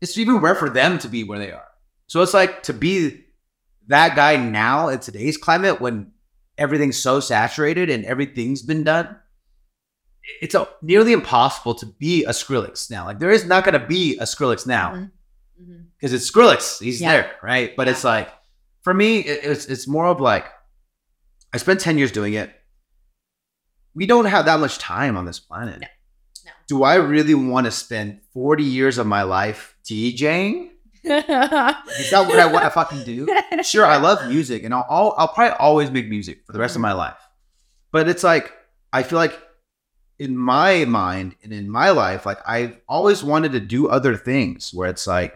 it's 0.01 0.17
even 0.17 0.37
rare 0.37 0.55
for 0.55 0.69
them 0.69 0.97
to 0.99 1.07
be 1.07 1.23
where 1.23 1.39
they 1.39 1.51
are 1.51 1.67
so 2.07 2.21
it's 2.21 2.33
like 2.33 2.61
to 2.63 2.73
be 2.73 3.23
that 3.87 4.15
guy 4.15 4.35
now 4.35 4.87
in 4.89 4.99
today's 4.99 5.37
climate 5.37 5.81
when 5.81 6.11
everything's 6.61 6.97
so 7.07 7.19
saturated 7.19 7.89
and 7.89 8.05
everything's 8.05 8.61
been 8.71 8.83
done 8.83 9.07
it's 10.39 10.53
a, 10.55 10.67
nearly 10.81 11.13
impossible 11.13 11.73
to 11.73 11.85
be 11.85 12.23
a 12.25 12.29
Skrillex 12.41 12.89
now 12.91 13.05
like 13.05 13.19
there 13.19 13.31
is 13.31 13.45
not 13.45 13.63
going 13.65 13.79
to 13.79 13.87
be 13.87 14.17
a 14.19 14.23
Skrillex 14.33 14.67
now 14.67 14.91
Mhm. 14.93 15.11
Mhm. 15.61 15.85
because 15.97 16.13
it's 16.13 16.29
Skrillex 16.31 16.79
he's 16.81 17.01
Yeah. 17.01 17.11
there 17.13 17.31
right 17.41 17.75
but 17.75 17.87
it's 17.87 18.03
like 18.03 18.29
for 18.83 18.93
me 18.93 19.19
it, 19.19 19.39
it's 19.43 19.65
it's 19.65 19.87
more 19.87 20.07
of 20.07 20.21
like 20.21 20.45
I 21.53 21.57
spent 21.57 21.79
10 21.81 21.97
years 21.97 22.11
doing 22.11 22.33
it 22.33 22.49
we 23.93 24.05
don't 24.05 24.25
have 24.25 24.45
that 24.45 24.59
much 24.59 24.77
time 24.77 25.17
on 25.17 25.25
this 25.25 25.39
planet 25.39 25.79
No. 25.81 25.87
No. 26.45 26.51
do 26.67 26.83
I 26.83 26.95
really 26.95 27.35
want 27.35 27.65
to 27.65 27.71
spend 27.71 28.21
40 28.33 28.63
years 28.63 28.97
of 28.97 29.07
my 29.07 29.23
life 29.23 29.75
DJing? 29.85 30.70
Is 31.03 32.11
that 32.11 32.25
what 32.27 32.39
I 32.39 32.45
want 32.45 32.65
to 32.65 32.69
fucking 32.69 33.03
do? 33.03 33.27
Sure, 33.63 33.85
I 33.85 33.97
love 33.97 34.27
music 34.29 34.63
and 34.63 34.73
I'll, 34.73 34.85
I'll, 34.89 35.15
I'll 35.17 35.27
probably 35.27 35.57
always 35.57 35.91
make 35.91 36.07
music 36.07 36.45
for 36.45 36.53
the 36.53 36.59
rest 36.59 36.75
of 36.75 36.81
my 36.81 36.93
life. 36.93 37.17
But 37.91 38.07
it's 38.07 38.23
like, 38.23 38.53
I 38.93 39.03
feel 39.03 39.17
like 39.17 39.39
in 40.19 40.37
my 40.37 40.85
mind 40.85 41.35
and 41.43 41.51
in 41.51 41.69
my 41.69 41.89
life, 41.89 42.25
like 42.25 42.37
I've 42.47 42.77
always 42.87 43.23
wanted 43.23 43.53
to 43.53 43.59
do 43.59 43.87
other 43.87 44.15
things 44.15 44.73
where 44.73 44.89
it's 44.89 45.07
like, 45.07 45.35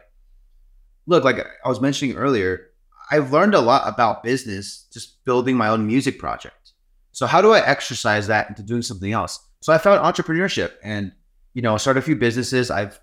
look, 1.08 1.24
like 1.24 1.40
I 1.40 1.68
was 1.68 1.82
mentioning 1.82 2.16
earlier, 2.16 2.70
I've 3.10 3.32
learned 3.32 3.56
a 3.56 3.62
lot 3.62 3.88
about 3.88 4.24
business 4.24 4.88
just 4.94 5.24
building 5.26 5.58
my 5.58 5.70
own 5.70 5.86
music 5.88 6.20
project. 6.20 6.74
So 7.12 7.26
how 7.26 7.42
do 7.42 7.54
I 7.54 7.66
exercise 7.66 8.28
that 8.28 8.50
into 8.50 8.62
doing 8.62 8.82
something 8.82 9.12
else? 9.12 9.40
So 9.62 9.74
I 9.74 9.78
found 9.78 10.02
entrepreneurship 10.02 10.74
and, 10.84 11.12
you 11.54 11.62
know, 11.62 11.78
started 11.78 12.00
a 12.00 12.04
few 12.04 12.16
businesses. 12.16 12.70
I've 12.70 13.00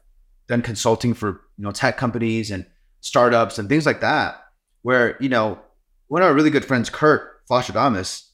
done 0.49 0.63
consulting 0.63 1.15
for, 1.15 1.41
you 1.57 1.65
know, 1.65 1.71
tech 1.71 1.97
companies 1.97 2.51
and 2.51 2.67
startups 3.01 3.59
and 3.59 3.69
things 3.69 3.87
like 3.87 4.01
that, 4.01 4.43
where, 4.83 5.17
you 5.21 5.29
know, 5.29 5.59
one 6.09 6.23
of 6.23 6.29
our 6.29 6.35
really 6.35 6.51
good 6.51 6.65
friends, 6.65 6.91
Curt 6.91 7.47
Flosstradamus, 7.51 8.29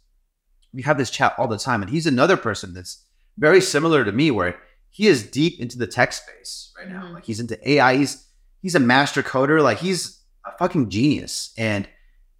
we 0.72 0.82
have 0.82 0.98
this 0.98 1.10
chat 1.10 1.34
all 1.38 1.48
the 1.48 1.58
time. 1.58 1.82
And 1.82 1.90
he's 1.90 2.06
another 2.06 2.36
person 2.36 2.74
that's 2.74 3.04
very 3.38 3.60
similar 3.60 4.04
to 4.04 4.12
me, 4.12 4.30
where 4.30 4.58
he 4.90 5.06
is 5.06 5.22
deep 5.22 5.60
into 5.60 5.78
the 5.78 5.86
tech 5.86 6.12
space 6.12 6.72
right 6.76 6.88
now. 6.88 7.02
Mhm. 7.04 7.14
Like 7.14 7.24
he's 7.24 7.40
into 7.40 7.70
AI. 7.70 7.96
He's 7.96 8.26
he's 8.60 8.74
a 8.74 8.80
master 8.80 9.22
coder. 9.22 9.62
Like 9.62 9.78
he's 9.78 10.20
a 10.44 10.56
fucking 10.58 10.90
genius. 10.90 11.52
And 11.56 11.88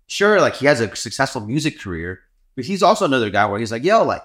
sure, 0.06 0.40
like 0.40 0.56
he 0.56 0.66
has 0.66 0.80
a 0.80 0.94
successful 0.96 1.40
music 1.46 1.78
career, 1.78 2.20
but 2.56 2.64
he's 2.64 2.82
also 2.82 3.04
another 3.04 3.30
guy 3.30 3.46
where 3.46 3.60
he's 3.60 3.70
like, 3.72 3.84
yo, 3.84 4.02
like 4.02 4.24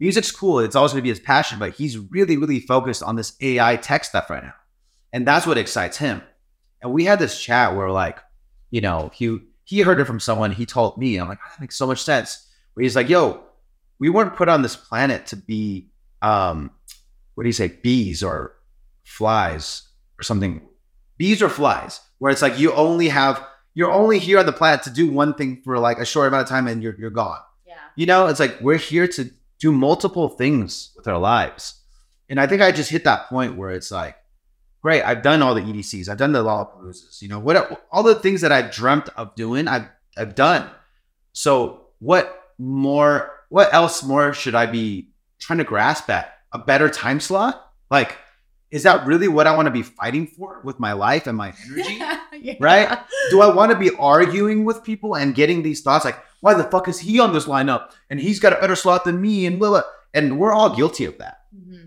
music's 0.00 0.30
cool. 0.30 0.60
It's 0.60 0.74
always 0.76 0.92
gonna 0.92 1.02
be 1.02 1.08
his 1.10 1.20
passion, 1.20 1.58
but 1.58 1.74
he's 1.74 1.98
really, 1.98 2.36
really 2.36 2.60
focused 2.60 3.02
on 3.02 3.16
this 3.16 3.34
AI 3.40 3.76
tech 3.76 4.04
stuff 4.04 4.30
right 4.30 4.42
now. 4.42 4.54
And 5.14 5.24
that's 5.24 5.46
what 5.46 5.56
excites 5.56 5.96
him. 5.96 6.22
And 6.82 6.92
we 6.92 7.04
had 7.04 7.20
this 7.20 7.40
chat 7.40 7.76
where 7.76 7.88
like, 7.88 8.18
you 8.70 8.80
know, 8.80 9.12
he 9.14 9.38
he 9.62 9.80
heard 9.80 10.00
it 10.00 10.06
from 10.06 10.18
someone, 10.18 10.50
he 10.50 10.66
told 10.66 10.98
me, 10.98 11.16
I'm 11.16 11.28
like, 11.28 11.38
"Oh, 11.40 11.48
that 11.50 11.60
makes 11.60 11.76
so 11.76 11.86
much 11.86 12.02
sense. 12.02 12.46
Where 12.74 12.82
he's 12.82 12.96
like, 12.96 13.08
yo, 13.08 13.44
we 14.00 14.10
weren't 14.10 14.34
put 14.34 14.48
on 14.48 14.62
this 14.62 14.74
planet 14.74 15.26
to 15.26 15.36
be 15.36 15.88
um 16.20 16.72
what 17.36 17.44
do 17.44 17.48
you 17.48 17.52
say, 17.52 17.68
bees 17.68 18.24
or 18.24 18.56
flies 19.04 19.88
or 20.18 20.24
something. 20.24 20.60
Bees 21.16 21.42
or 21.42 21.48
flies, 21.48 22.00
where 22.18 22.32
it's 22.32 22.42
like 22.42 22.58
you 22.58 22.72
only 22.72 23.08
have 23.08 23.46
you're 23.74 23.92
only 23.92 24.18
here 24.18 24.40
on 24.40 24.46
the 24.46 24.52
planet 24.52 24.82
to 24.82 24.90
do 24.90 25.08
one 25.08 25.34
thing 25.34 25.62
for 25.62 25.78
like 25.78 25.98
a 25.98 26.04
short 26.04 26.26
amount 26.26 26.42
of 26.42 26.48
time 26.48 26.66
and 26.66 26.82
you're 26.82 26.96
you're 26.98 27.10
gone. 27.10 27.40
Yeah. 27.64 27.76
You 27.94 28.06
know, 28.06 28.26
it's 28.26 28.40
like 28.40 28.60
we're 28.60 28.78
here 28.78 29.06
to 29.06 29.30
do 29.60 29.70
multiple 29.70 30.28
things 30.28 30.90
with 30.96 31.06
our 31.06 31.18
lives. 31.18 31.80
And 32.28 32.40
I 32.40 32.48
think 32.48 32.62
I 32.62 32.72
just 32.72 32.90
hit 32.90 33.04
that 33.04 33.28
point 33.28 33.56
where 33.56 33.70
it's 33.70 33.92
like, 33.92 34.16
great, 34.84 35.02
I've 35.02 35.22
done 35.22 35.40
all 35.40 35.54
the 35.54 35.62
EDCs, 35.62 36.10
I've 36.10 36.18
done 36.18 36.32
the 36.32 36.44
Lollapaloozas, 36.44 37.22
you 37.22 37.28
know, 37.28 37.38
what 37.38 37.86
all 37.90 38.02
the 38.02 38.14
things 38.14 38.42
that 38.42 38.52
I 38.52 38.60
dreamt 38.60 39.08
of 39.16 39.34
doing, 39.34 39.66
I've 39.66 39.88
I've 40.14 40.34
done. 40.34 40.70
So 41.32 41.86
what 42.00 42.52
more 42.58 43.32
what 43.48 43.72
else 43.72 44.02
more 44.02 44.34
should 44.34 44.54
I 44.54 44.66
be 44.66 45.08
trying 45.40 45.58
to 45.58 45.64
grasp 45.64 46.10
at? 46.10 46.34
A 46.52 46.58
better 46.58 46.90
time 46.90 47.18
slot? 47.18 47.72
Like, 47.90 48.18
is 48.70 48.82
that 48.82 49.06
really 49.06 49.26
what 49.26 49.46
I 49.46 49.56
want 49.56 49.66
to 49.66 49.72
be 49.72 49.82
fighting 49.82 50.26
for 50.26 50.60
with 50.64 50.78
my 50.78 50.92
life 50.92 51.26
and 51.26 51.36
my 51.36 51.54
energy? 51.66 52.00
Yeah. 52.44 52.56
Right? 52.60 52.98
do 53.30 53.40
I 53.40 53.54
want 53.54 53.72
to 53.72 53.78
be 53.78 53.90
arguing 53.98 54.66
with 54.66 54.84
people 54.84 55.14
and 55.14 55.34
getting 55.34 55.62
these 55.62 55.80
thoughts 55.80 56.04
like, 56.04 56.18
why 56.42 56.52
the 56.52 56.64
fuck 56.64 56.88
is 56.88 56.98
he 56.98 57.18
on 57.18 57.32
this 57.32 57.46
lineup 57.46 57.92
and 58.10 58.20
he's 58.20 58.38
got 58.38 58.52
a 58.52 58.60
better 58.60 58.76
slot 58.76 59.04
than 59.04 59.18
me 59.18 59.46
and 59.46 59.58
blah, 59.58 59.70
blah. 59.70 59.82
and 60.12 60.38
we're 60.38 60.52
all 60.52 60.76
guilty 60.76 61.06
of 61.06 61.16
that. 61.16 61.43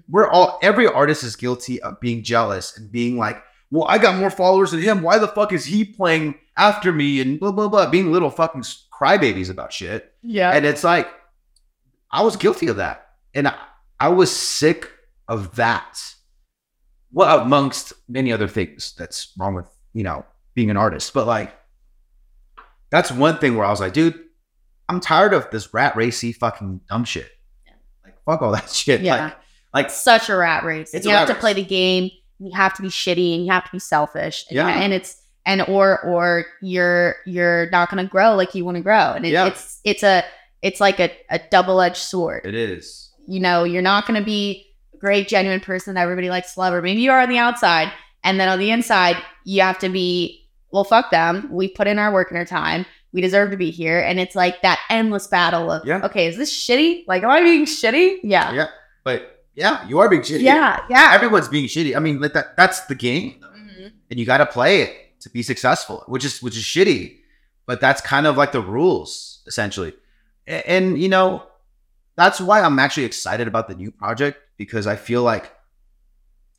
We're 0.10 0.30
all 0.30 0.60
every 0.62 0.88
artist 0.88 1.24
is 1.24 1.36
guilty 1.36 1.82
of 1.82 2.00
being 2.00 2.24
jealous 2.24 2.78
and 2.78 2.92
being 2.92 3.18
like, 3.18 3.44
well, 3.72 3.86
I 3.88 3.98
got 3.98 4.18
more 4.18 4.30
followers 4.30 4.72
than 4.72 4.82
him. 4.82 5.02
Why 5.02 5.20
the 5.20 5.28
fuck 5.28 5.52
is 5.52 5.66
he 5.66 5.84
playing 5.84 6.36
after 6.56 6.92
me 6.94 7.20
and 7.20 7.40
blah 7.40 7.52
blah 7.52 7.68
blah, 7.68 7.90
being 7.90 8.12
little 8.12 8.30
fucking 8.30 8.64
crybabies 8.92 9.50
about 9.50 9.74
shit. 9.74 10.14
Yeah. 10.24 10.52
And 10.52 10.66
it's 10.66 10.84
like, 10.84 11.10
I 12.12 12.24
was 12.24 12.36
guilty 12.36 12.68
of 12.68 12.78
that, 12.78 13.10
and 13.34 13.48
I, 13.48 13.56
I 14.00 14.10
was 14.10 14.34
sick 14.34 14.90
of 15.28 15.56
that. 15.56 16.02
Well, 17.12 17.40
amongst 17.40 17.94
many 18.08 18.32
other 18.32 18.48
things 18.48 18.94
that's 18.98 19.34
wrong 19.38 19.56
with 19.56 19.68
you 19.94 20.04
know 20.04 20.26
being 20.54 20.70
an 20.70 20.78
artist, 20.78 21.14
but 21.14 21.28
like 21.28 21.54
that's 22.90 23.12
one 23.12 23.38
thing 23.38 23.58
where 23.58 23.66
I 23.66 23.70
was 23.70 23.82
like, 23.82 23.94
dude, 23.94 24.18
I'm 24.88 25.00
tired 25.00 25.34
of 25.34 25.50
this 25.52 25.74
rat 25.74 25.96
racy 25.96 26.32
fucking 26.32 26.82
dumb 26.90 27.04
shit. 27.04 27.30
Yeah. 27.66 27.74
Like 28.06 28.24
fuck 28.24 28.42
all 28.42 28.52
that 28.52 28.70
shit. 28.72 29.02
Yeah. 29.02 29.26
Like, 29.26 29.38
like 29.78 29.90
such 29.90 30.30
a 30.30 30.36
rat 30.36 30.64
race. 30.64 30.94
You 30.94 31.12
have 31.12 31.28
to 31.30 31.36
play 31.36 31.54
the 31.54 31.64
game. 31.64 32.10
You 32.40 32.52
have 32.56 32.74
to 32.76 32.82
be 32.82 32.90
shitty 32.90 33.36
and 33.36 33.46
you 33.46 33.52
have 33.52 33.66
to 33.66 33.72
be 33.72 33.80
selfish. 33.80 34.46
And, 34.50 34.56
Yeah. 34.58 34.68
and 34.68 34.94
it's 34.94 35.22
and 35.46 35.62
or 35.68 36.02
or 36.04 36.46
you're 36.62 37.16
you're 37.26 37.70
not 37.72 37.90
going 37.90 38.04
to 38.06 38.10
grow 38.10 38.36
like 38.36 38.54
you 38.54 38.66
want 38.66 38.78
to 38.78 38.84
grow. 38.84 39.14
And 39.16 39.26
it, 39.26 39.32
Yeah. 39.32 39.48
it's 39.48 39.80
it's 39.84 40.04
a 40.04 40.24
it's 40.62 40.80
like 40.82 41.00
a, 41.00 41.10
a 41.30 41.40
double 41.52 41.80
edged 41.82 41.98
sword. 41.98 42.42
it 42.46 42.56
is. 42.56 43.12
You 43.28 43.40
know, 43.40 43.64
you're 43.64 43.82
not 43.82 44.06
going 44.08 44.20
to 44.20 44.26
be 44.26 44.66
a 44.94 44.98
great 44.98 45.28
genuine 45.28 45.60
person 45.60 45.96
that 45.96 46.02
everybody 46.02 46.30
likes 46.30 46.54
to 46.54 46.60
love, 46.60 46.74
or 46.74 46.82
maybe 46.82 47.02
you 47.02 47.12
are 47.12 47.20
on 47.22 47.30
the 47.30 47.38
outside, 47.38 47.92
and 48.24 48.40
then 48.40 48.50
on 48.50 48.58
the 48.60 48.72
inside 48.72 49.18
you 49.46 49.62
have 49.62 49.80
to 49.80 49.90
be 49.90 50.48
well. 50.72 50.84
Fuck 50.84 51.12
them. 51.12 51.48
We 51.52 51.68
put 51.68 51.88
in 51.88 52.00
our 52.00 52.12
work 52.12 52.30
and 52.32 52.38
our 52.38 52.46
time. 52.46 52.86
We 53.14 53.22
deserve 53.22 53.52
to 53.52 53.58
be 53.58 53.72
here, 53.72 54.00
and 54.00 54.20
it's 54.20 54.36
like 54.36 54.62
that 54.64 54.80
endless 54.90 55.28
battle 55.28 55.72
of 55.72 55.86
Yeah. 55.86 56.02
okay, 56.04 56.28
is 56.28 56.38
this 56.38 56.52
shitty? 56.54 57.06
Like, 57.08 57.24
am 57.24 57.30
I 57.30 57.42
being 57.42 57.66
shitty? 57.66 58.18
Yeah. 58.24 58.52
Yeah, 58.54 58.68
but 59.04 59.37
yeah, 59.58 59.86
you 59.90 60.00
are 60.00 60.08
being 60.08 60.22
shitty. 60.22 60.42
Yeah. 60.42 60.80
Yeah. 60.90 61.12
everyone's 61.14 61.50
being 61.50 61.66
shitty. 61.68 61.96
I 61.96 62.00
mean, 62.00 62.22
like 62.22 62.34
that. 62.34 62.56
That's 62.56 62.82
the 62.86 62.96
game. 62.96 63.42
Mhm. 63.44 63.92
and 64.10 64.20
you 64.20 64.26
got 64.26 64.38
to 64.38 64.46
play 64.46 64.82
it 64.84 65.20
to 65.22 65.30
be 65.30 65.42
successful, 65.44 66.04
which 66.08 66.24
is 66.24 66.42
which 66.42 66.56
is 66.56 66.64
shitty. 66.64 67.18
but 67.66 67.82
that's 67.82 68.00
kind 68.00 68.26
of 68.26 68.38
like 68.38 68.52
the 68.54 68.62
rules 68.62 69.44
essentially. 69.48 69.94
A- 70.48 70.64
And, 70.76 70.98
you 71.04 71.10
know, 71.10 71.44
that's 72.16 72.40
why 72.40 72.62
I'm 72.62 72.80
actually 72.80 73.04
excited 73.06 73.46
about 73.48 73.68
the 73.68 73.76
new 73.76 73.92
project 73.92 74.38
because 74.58 74.88
I 74.88 74.96
feel 74.96 75.22
like 75.24 75.52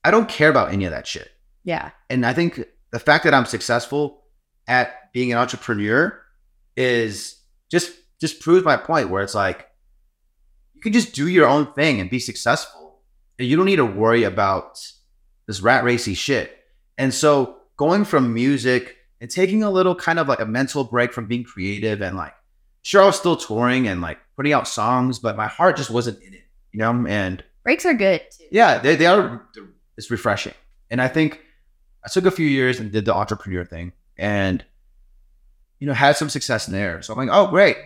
I 0.05 0.11
don't 0.11 0.29
care 0.29 0.51
about 0.51 0.71
any 0.73 0.85
of 0.85 0.91
that 0.91 1.07
shit. 1.07 1.31
Yeah. 1.65 1.91
And 2.11 2.27
I 2.27 2.33
think 2.35 2.63
the 2.91 2.99
fact 3.01 3.25
that 3.25 3.33
I'm 3.35 3.47
successful 3.47 4.25
at 4.67 5.11
being 5.15 5.33
an 5.33 5.39
entrepreneur 5.39 6.21
is 6.77 7.41
just 7.71 7.91
just 8.21 8.41
proves 8.41 8.65
my 8.65 8.77
point 8.77 9.09
where 9.11 9.23
it's 9.23 9.35
like 9.35 9.67
you 10.75 10.81
can 10.83 10.93
just 10.93 11.15
do 11.15 11.27
your 11.27 11.47
own 11.47 11.73
thing 11.73 12.01
and 12.01 12.11
be 12.11 12.19
successful. 12.21 12.88
And 13.39 13.47
you 13.49 13.57
don't 13.57 13.67
need 13.67 13.77
to 13.77 13.87
worry 13.87 14.25
about 14.25 14.81
this 15.47 15.61
rat 15.61 15.85
racy 15.85 16.15
shit. 16.15 16.57
And 16.97 17.15
so 17.15 17.57
going 17.77 18.05
from 18.05 18.35
music 18.35 18.97
and 19.21 19.31
taking 19.31 19.63
a 19.63 19.71
little 19.71 19.95
kind 19.95 20.19
of 20.19 20.29
like 20.29 20.41
a 20.41 20.47
mental 20.47 20.85
break 20.85 21.13
from 21.13 21.27
being 21.27 21.45
creative 21.45 22.03
and 22.03 22.17
like 22.17 22.35
sure 22.83 23.03
I 23.03 23.07
was 23.07 23.17
still 23.17 23.37
touring 23.37 23.87
and 23.87 24.01
like 24.01 24.19
putting 24.37 24.53
out 24.53 24.67
songs, 24.67 25.19
but 25.19 25.37
my 25.37 25.47
heart 25.47 25.77
just 25.77 25.91
wasn't 25.91 26.23
in 26.23 26.35
it, 26.35 26.45
you 26.73 26.79
know? 26.79 27.07
And 27.07 27.45
Breaks 27.65 27.85
are 27.85 27.95
good 27.95 28.23
too. 28.31 28.45
yeah, 28.51 28.79
they, 28.79 28.97
they 28.97 29.07
are. 29.07 29.47
It's 29.97 30.11
refreshing, 30.11 30.55
and 30.91 31.03
I 31.03 31.09
think 31.09 31.43
I 32.05 32.09
took 32.09 32.25
a 32.25 32.31
few 32.31 32.47
years 32.47 32.81
and 32.81 32.91
did 32.91 33.05
the 33.05 33.15
entrepreneur 33.15 33.65
thing, 33.65 33.93
and 34.17 34.65
you 35.81 35.87
know 35.87 35.93
had 35.93 36.17
some 36.17 36.31
success 36.31 36.67
in 36.67 36.73
there. 36.73 37.03
So 37.03 37.13
I'm 37.13 37.19
like, 37.19 37.29
oh 37.31 37.49
great, 37.49 37.77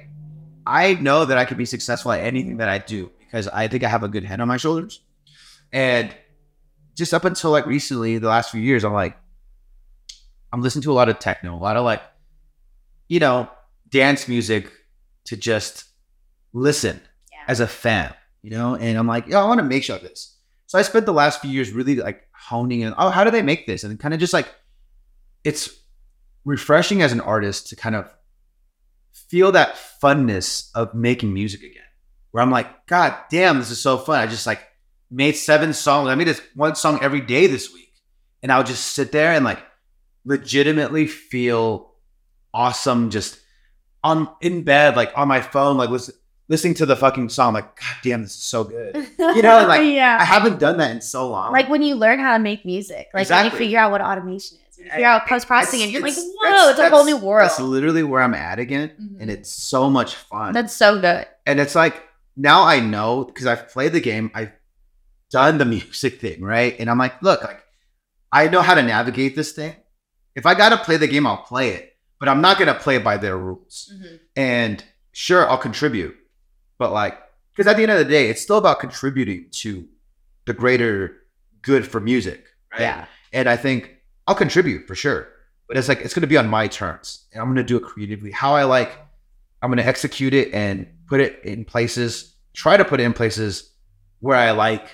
I 0.67 0.95
know 0.95 1.25
that 1.25 1.37
I 1.37 1.45
could 1.47 1.57
be 1.57 1.65
successful 1.65 2.13
at 2.13 2.21
anything 2.21 2.59
that 2.59 2.69
I 2.69 2.79
do 2.79 3.11
because 3.19 3.49
I 3.49 3.67
think 3.67 3.83
I 3.83 3.89
have 3.89 4.05
a 4.05 4.09
good 4.09 4.25
head 4.25 4.41
on 4.41 4.47
my 4.47 4.57
shoulders, 4.57 5.01
and 5.73 6.15
just 6.95 7.15
up 7.15 7.25
until 7.25 7.51
like 7.51 7.67
recently, 7.67 8.19
the 8.19 8.29
last 8.29 8.51
few 8.51 8.61
years, 8.61 8.85
I'm 8.85 8.93
like, 8.93 9.17
I'm 10.53 10.61
listening 10.61 10.83
to 10.83 10.93
a 10.93 10.95
lot 10.95 11.09
of 11.09 11.19
techno, 11.19 11.55
a 11.55 11.57
lot 11.57 11.77
of 11.77 11.85
like, 11.85 12.03
you 13.09 13.19
know, 13.21 13.49
dance 13.89 14.29
music 14.29 14.71
to 15.25 15.37
just 15.37 15.85
listen 16.53 17.01
Yeah. 17.31 17.39
as 17.49 17.61
a 17.61 17.67
fan, 17.67 18.13
you 18.43 18.51
know? 18.51 18.77
And 18.77 18.99
I'm 18.99 19.07
like, 19.07 19.27
yo, 19.27 19.41
I 19.41 19.45
want 19.45 19.59
to 19.59 19.65
make 19.65 19.83
sure 19.85 19.97
of 19.97 20.03
this. 20.03 20.37
So 20.67 20.79
I 20.79 20.83
spent 20.83 21.07
the 21.07 21.13
last 21.13 21.41
few 21.41 21.51
years 21.51 21.71
really 21.73 21.97
like 21.97 22.23
honing 22.35 22.81
in, 22.81 22.95
oh, 22.99 23.09
how 23.11 23.25
do 23.25 23.31
they 23.31 23.43
make 23.43 23.67
this? 23.67 23.85
And 23.85 23.99
kind 23.99 24.13
of 24.15 24.21
just 24.21 24.33
like, 24.33 24.49
it's 25.45 25.71
refreshing 26.45 27.03
as 27.03 27.13
an 27.13 27.21
artist 27.21 27.69
to 27.69 27.77
kind 27.77 27.95
of 27.95 28.11
feel 29.13 29.53
that 29.53 29.77
funness 30.03 30.71
of 30.75 30.95
making 30.95 31.33
music 31.33 31.63
again. 31.63 31.83
Where 32.31 32.43
I'm 32.43 32.51
like, 32.51 32.87
God 32.87 33.15
damn, 33.31 33.59
this 33.59 33.71
is 33.71 33.81
so 33.81 33.99
fun. 33.99 34.21
I 34.21 34.27
just 34.27 34.47
like 34.47 34.61
made 35.13 35.37
seven 35.37 35.73
songs. 35.73 36.09
I 36.09 36.15
made 36.15 36.27
this 36.27 36.41
one 36.55 36.75
song 36.75 36.99
every 37.03 37.21
day 37.21 37.47
this 37.47 37.73
week. 37.73 37.93
And 38.43 38.51
I 38.51 38.59
would 38.59 38.67
just 38.67 38.87
sit 38.95 39.13
there 39.13 39.33
and 39.33 39.45
like 39.45 39.61
legitimately 40.25 41.07
feel 41.07 41.93
awesome 42.55 43.11
just 43.11 43.39
on 44.05 44.29
in 44.41 44.63
bed, 44.65 44.97
like 44.97 45.13
on 45.17 45.29
my 45.29 45.41
phone, 45.41 45.77
like 45.77 45.91
listen, 45.91 46.15
listening 46.49 46.75
to 46.75 46.87
the 46.87 46.97
fucking 46.97 47.29
song, 47.29 47.55
like, 47.55 47.77
God 47.77 47.97
damn, 48.03 48.23
this 48.23 48.33
is 48.33 48.43
so 48.43 48.65
good. 48.65 48.97
You 49.19 49.43
know, 49.43 49.65
like, 49.67 49.83
yeah. 49.95 50.19
I 50.21 50.25
haven't 50.25 50.59
done 50.59 50.79
that 50.79 50.91
in 50.91 51.01
so 51.01 51.29
long. 51.31 51.53
Like 51.53 51.69
when 51.69 51.83
you 51.83 51.95
learn 51.95 52.19
how 52.19 52.37
to 52.37 52.43
make 52.43 52.65
music, 52.65 53.09
like 53.15 53.29
when 53.31 53.45
you 53.45 53.51
figure 53.51 53.79
out 53.79 53.91
what 53.91 54.01
automation 54.01 54.59
is, 54.69 54.77
when 54.77 54.87
you 54.87 54.93
figure 54.93 55.07
out 55.07 55.27
post 55.27 55.47
processing, 55.47 55.83
and 55.83 55.93
you're 55.93 56.03
like, 56.03 56.15
whoa, 56.17 56.71
it's 56.71 56.79
a 56.81 56.91
whole 56.91 57.05
new 57.05 57.17
world. 57.17 57.49
That's 57.49 57.61
literally 57.61 58.03
where 58.03 58.23
I'm 58.23 58.35
at 58.35 58.59
again. 58.59 58.91
Mhm. 59.01 59.21
And 59.21 59.31
it's 59.31 59.51
so 59.53 59.89
much 59.89 60.17
fun. 60.17 60.53
That's 60.53 60.75
so 60.75 61.01
good. 61.01 61.27
and 61.47 61.61
it's 61.61 61.75
like 61.75 62.03
now 62.37 62.65
I 62.65 62.81
know 62.81 63.25
because 63.25 63.47
I've 63.47 63.69
played 63.69 63.93
the 63.93 64.01
game, 64.01 64.31
I've 64.35 64.51
done 65.33 65.59
the 65.59 65.65
music 65.65 66.21
thing, 66.21 66.43
right? 66.43 66.77
And 66.79 66.89
I'm 66.89 66.99
like, 66.99 67.21
look, 67.23 67.43
like 67.43 67.63
I 68.31 68.49
know 68.49 68.63
how 68.63 68.75
to 68.75 68.83
navigate 68.83 69.35
this 69.35 69.53
thing. 69.53 69.75
If 70.35 70.47
I 70.47 70.55
gotta 70.55 70.77
play 70.77 70.97
the 70.97 71.09
game, 71.09 71.27
I'll 71.27 71.39
play 71.43 71.71
it, 71.71 71.97
but 72.21 72.29
I'm 72.29 72.41
not 72.41 72.59
gonna 72.59 72.75
play 72.75 72.99
by 72.99 73.17
their 73.17 73.37
rules. 73.37 73.93
Mm-hmm. 73.93 74.17
And 74.37 74.85
sure, 75.13 75.49
I'll 75.49 75.59
contribute, 75.59 76.15
but 76.79 76.93
like, 76.93 77.19
because 77.53 77.67
at 77.67 77.77
the 77.77 77.83
end 77.83 77.93
of 77.93 77.99
the 77.99 78.05
day, 78.05 78.29
it's 78.31 78.41
still 78.41 78.59
about 78.59 78.81
contributing 78.81 79.47
to 79.51 79.89
the 80.47 80.55
greater 80.55 81.17
good 81.61 81.87
for 81.87 82.01
music, 82.01 82.47
right? 82.73 82.81
Yeah. 82.81 83.07
And 83.33 83.49
I 83.49 83.57
think 83.57 83.97
I'll 84.27 84.35
contribute 84.35 84.87
for 84.87 84.95
sure, 84.95 85.29
but 85.69 85.77
it's 85.77 85.89
like 85.89 86.01
it's 86.01 86.15
going 86.15 86.23
to 86.23 86.27
be 86.27 86.37
on 86.37 86.49
my 86.49 86.69
terms, 86.69 87.27
and 87.33 87.41
I'm 87.41 87.49
going 87.49 87.57
to 87.57 87.65
do 87.65 87.77
it 87.77 87.83
creatively, 87.83 88.31
how 88.31 88.55
I 88.55 88.65
like. 88.65 88.93
I'm 89.63 89.71
going 89.71 89.79
to 89.79 89.87
execute 89.87 90.35
it 90.35 90.53
and 90.53 90.89
put 91.07 91.21
it 91.21 91.45
in 91.45 91.65
places. 91.65 92.35
Try 92.53 92.77
to 92.77 92.85
put 92.85 92.99
it 93.01 93.05
in 93.05 93.13
places 93.13 93.71
where 94.19 94.37
I 94.37 94.51
like, 94.51 94.89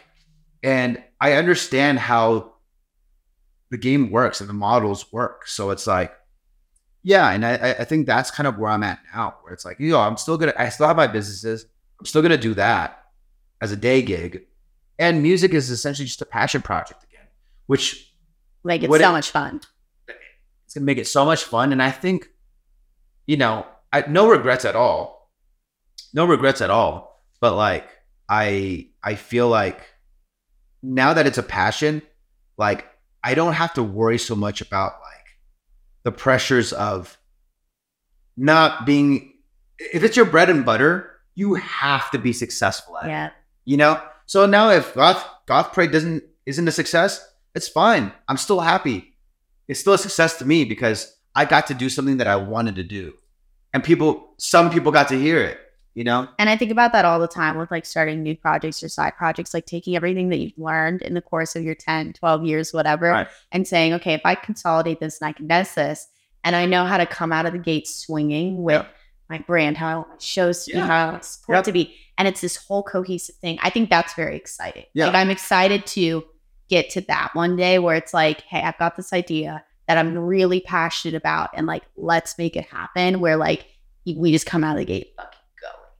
and 0.63 1.03
I 1.21 1.33
understand 1.35 1.99
how 1.99 2.55
the 3.71 3.79
game 3.79 4.11
works 4.11 4.41
and 4.41 4.49
the 4.49 4.55
models 4.55 5.13
work. 5.13 5.47
So 5.47 5.71
it's 5.71 5.87
like, 5.87 6.13
yeah, 7.03 7.31
and 7.31 7.45
I, 7.45 7.55
I- 7.81 7.85
think 7.85 8.07
that's 8.07 8.31
kind 8.31 8.47
of 8.47 8.59
where 8.59 8.71
I'm 8.71 8.83
at 8.83 8.99
now, 9.15 9.37
where 9.43 9.53
it's 9.53 9.65
like, 9.65 9.79
you 9.81 9.91
know, 9.93 10.01
I'm 10.01 10.17
still 10.17 10.37
gonna, 10.39 10.55
I 10.57 10.69
still 10.71 10.87
have 10.87 10.97
my 10.97 11.07
businesses. 11.07 11.67
I'm 12.01 12.07
still 12.07 12.23
gonna 12.23 12.37
do 12.39 12.55
that 12.55 13.05
as 13.61 13.73
a 13.73 13.77
day 13.77 14.03
gig, 14.03 14.47
and 14.99 15.23
music 15.23 15.53
is 15.55 15.71
essentially 15.71 16.07
just 16.07 16.23
a 16.23 16.27
passion 16.27 16.63
project 16.63 17.05
again, 17.05 17.27
which 17.67 18.13
Like 18.65 18.83
it's 18.83 18.93
so 18.97 19.09
it- 19.09 19.13
much 19.13 19.31
fun. 19.31 19.61
it's 20.65 20.75
gonna 20.75 20.85
make 20.87 20.99
it 20.99 21.07
so 21.07 21.25
much 21.25 21.45
fun. 21.45 21.73
And 21.73 21.83
I 21.83 21.91
think, 21.91 22.29
you 23.27 23.37
know, 23.37 23.67
I 23.93 24.05
no 24.09 24.29
regrets 24.29 24.65
at 24.65 24.77
all. 24.77 25.31
No 26.15 26.25
regrets 26.25 26.61
at 26.61 26.71
all. 26.71 27.23
But 27.41 27.55
like 27.57 27.89
I 28.29 28.89
I 29.03 29.15
feel 29.15 29.49
like 29.49 29.81
now 30.83 31.13
that 31.15 31.27
it's 31.27 31.39
a 31.39 31.43
passion, 31.43 32.03
like 32.57 32.87
I 33.25 33.35
don't 33.35 33.55
have 33.55 33.75
to 33.75 33.83
worry 33.83 34.19
so 34.19 34.35
much 34.37 34.61
about 34.61 34.93
like 35.03 35.27
the 36.05 36.13
pressures 36.13 36.73
of 36.73 37.19
not 38.37 38.87
being 38.87 39.35
if 39.93 40.03
it's 40.03 40.17
your 40.17 40.27
bread 40.27 40.51
and 40.51 40.65
butter, 40.65 41.11
you 41.35 41.55
have 41.55 42.11
to 42.11 42.19
be 42.19 42.33
successful 42.33 42.99
at 42.99 43.07
it 43.07 43.09
Yeah. 43.11 43.31
you 43.65 43.77
know? 43.77 44.01
So 44.27 44.47
now 44.47 44.71
if 44.71 44.95
goth 44.95 45.25
goth 45.47 45.73
parade 45.73 45.93
doesn't 45.93 46.23
isn't 46.47 46.69
a 46.69 46.73
success 46.73 47.25
it's 47.55 47.69
fine. 47.69 48.13
I'm 48.29 48.37
still 48.37 48.61
happy. 48.61 49.15
It's 49.67 49.81
still 49.81 49.95
a 49.95 49.99
success 49.99 50.39
to 50.39 50.45
me 50.45 50.65
because 50.65 51.15
i 51.35 51.45
got 51.45 51.67
to 51.69 51.75
do 51.75 51.89
something 51.89 52.17
that 52.19 52.27
i 52.27 52.37
wanted 52.37 52.77
to 52.77 52.83
do. 52.85 53.15
And 53.75 53.83
people 53.85 54.35
some 54.39 54.71
people 54.71 54.93
got 54.93 55.09
to 55.09 55.19
hear 55.19 55.43
it 55.43 55.59
you 55.99 56.05
know 56.05 56.29
And 56.39 56.49
I 56.49 56.57
think 56.57 56.71
about 56.71 56.93
that 56.93 57.05
all 57.05 57.19
the 57.19 57.27
time 57.27 57.59
with 57.59 57.71
like 57.71 57.85
starting 57.85 58.23
new 58.23 58.37
projects 58.37 58.83
or 58.83 58.89
side 58.89 59.15
projects, 59.17 59.53
like 59.53 59.67
taking 59.67 59.97
everything 59.97 60.29
that 60.29 60.39
you've 60.39 60.57
learned 60.57 61.03
in 61.03 61.15
the 61.15 61.21
course 61.21 61.57
of 61.57 61.65
your 61.65 61.75
10, 61.75 62.13
12 62.13 62.45
years, 62.45 62.73
whatever, 62.73 63.11
Right. 63.11 63.27
and 63.53 63.67
saying, 63.67 63.95
okay, 63.95 64.15
if 64.15 64.21
I 64.25 64.35
consolidate 64.37 65.01
this 65.01 65.21
and 65.21 65.29
I 65.29 65.33
condense 65.33 65.75
this, 65.75 66.07
and 66.45 66.55
I 66.55 66.67
know 66.67 66.85
how 66.85 66.99
to 66.99 67.07
come 67.07 67.33
out 67.33 67.47
of 67.47 67.53
the 67.53 67.59
gate 67.59 67.89
swinging 67.89 68.63
with 68.63 68.75
Yeah. 68.83 68.87
my 69.29 69.39
brand, 69.39 69.77
how 69.77 69.89
I 69.89 69.97
want 69.97 70.09
my 70.11 70.17
shows 70.21 70.65
to 70.67 70.73
be, 70.75 70.79
how 70.79 71.09
I 71.09 71.11
want 71.11 71.25
support 71.25 71.57
Yep. 71.57 71.65
to 71.65 71.73
be. 71.73 71.95
And 72.17 72.29
it's 72.29 72.41
this 72.41 72.57
whole 72.57 72.85
cohesive 72.85 73.35
thing. 73.37 73.59
I 73.63 73.71
think 73.71 73.91
that's 73.91 74.15
very 74.15 74.37
exciting. 74.37 74.85
Yeah. 74.95 75.07
Like 75.07 75.17
I'm 75.17 75.31
excited 75.31 75.85
to 75.99 76.25
get 76.69 76.91
to 76.91 77.01
that 77.03 77.31
one 77.35 77.57
day 77.57 77.79
where 77.81 77.97
it's 77.97 78.15
like, 78.15 78.43
hey, 78.43 78.61
I've 78.63 78.79
got 78.79 78.97
this 78.97 79.13
idea 79.13 79.65
that 79.89 79.99
I'm 79.99 80.17
really 80.17 80.61
passionate 80.61 81.17
about, 81.17 81.51
and 81.55 81.67
like, 81.67 81.83
let's 81.97 82.37
make 82.39 82.55
it 82.57 82.67
happen. 82.67 83.19
Where 83.21 83.37
like 83.37 83.67
we 84.07 84.33
just 84.33 84.47
come 84.47 84.63
out 84.65 84.73
of 84.77 84.79
the 84.79 84.85
gate 84.87 85.15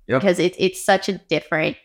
Yep. 0.09 0.21
because 0.21 0.39
it's 0.39 0.57
it's 0.59 0.85
such 0.85 1.09
a 1.09 1.19
different 1.19 1.77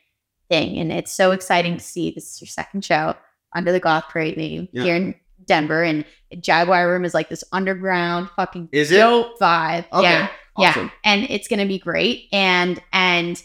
thing, 0.50 0.78
and 0.80 0.92
it's 0.92 1.12
so 1.12 1.32
exciting 1.32 1.78
to 1.78 1.84
see. 1.84 2.12
This 2.12 2.34
is 2.36 2.42
your 2.42 2.48
second 2.48 2.84
show 2.86 3.16
under 3.56 3.72
the 3.72 3.80
Goth 3.80 4.06
Parade 4.10 4.38
name 4.38 4.68
Yeah. 4.72 4.84
here 4.84 4.96
in 4.96 5.16
Denver, 5.46 5.84
and 5.84 6.06
Jaguar 6.40 6.90
Room 6.90 7.06
is 7.06 7.14
like 7.14 7.30
this 7.30 7.44
underground 7.52 8.30
fucking 8.36 8.70
Is 8.72 8.92
it? 8.92 8.98
dope 8.98 9.40
vibe. 9.40 9.86
Okay. 9.92 10.04
Yeah, 10.10 10.28
Awesome. 10.56 10.86
yeah, 10.86 10.92
and 11.12 11.24
it's 11.30 11.48
gonna 11.48 11.66
be 11.66 11.80
great. 11.80 12.28
And 12.32 12.82
and 12.94 13.42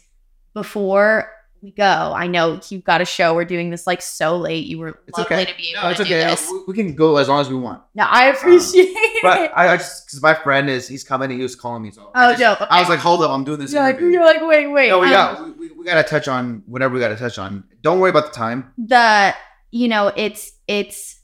before 0.54 1.30
we 1.62 1.72
go, 1.72 2.12
I 2.14 2.26
know 2.28 2.60
you've 2.68 2.84
got 2.84 3.00
a 3.00 3.04
show. 3.04 3.34
We're 3.34 3.44
doing 3.44 3.70
this 3.70 3.86
like 3.86 4.00
so 4.00 4.36
late. 4.36 4.66
You 4.66 4.78
were 4.78 5.00
It's 5.06 5.18
lovely 5.18 5.36
okay. 5.36 5.44
to 5.50 5.56
be 5.56 5.70
able 5.72 5.82
no 5.82 5.88
it's 5.90 5.98
to 5.98 6.04
do 6.04 6.14
okay 6.14 6.24
this. 6.30 6.52
we, 6.66 6.74
can 6.74 6.94
go 6.94 7.16
as 7.16 7.28
long 7.28 7.40
as 7.40 7.48
we 7.48 7.56
want 7.56 7.82
No, 7.94 8.04
I 8.04 8.26
appreciate 8.26 8.84
it. 8.84 9.22
but 9.22 9.52
i, 9.56 9.72
I 9.72 9.76
just 9.76 10.06
because 10.06 10.22
my 10.22 10.34
friend 10.34 10.68
is 10.70 10.86
he's 10.86 11.02
coming 11.04 11.30
and 11.30 11.38
he 11.38 11.42
was 11.42 11.56
calling 11.56 11.82
me 11.82 11.90
so 11.90 12.02
Oh, 12.06 12.10
I, 12.14 12.34
just- 12.36 12.60
dope. 12.60 12.68
I 12.70 12.80
was 12.80 12.88
like 12.88 13.00
hold 13.00 13.22
up 13.22 13.30
i'm 13.30 13.44
doing 13.44 13.58
this 13.58 13.72
you're 13.72 13.82
like, 13.82 13.98
you're 14.00 14.24
like, 14.24 14.40
wait, 14.42 14.66
wait. 14.68 14.88
no 14.88 15.00
we 15.00 15.06
um, 15.06 15.12
got 15.12 15.58
we, 15.58 15.70
we, 15.72 15.84
got 15.84 16.00
to 16.00 16.08
touch 16.08 16.28
on 16.28 16.62
whatever 16.66 16.94
we 16.94 17.00
got 17.00 17.08
to 17.08 17.16
touch 17.16 17.38
on 17.38 17.64
don't 17.82 17.98
worry 18.00 18.10
about 18.10 18.26
the 18.26 18.32
time 18.38 18.72
the 18.78 19.34
you 19.70 19.88
know 19.88 20.12
it's 20.16 20.52
it's 20.68 21.20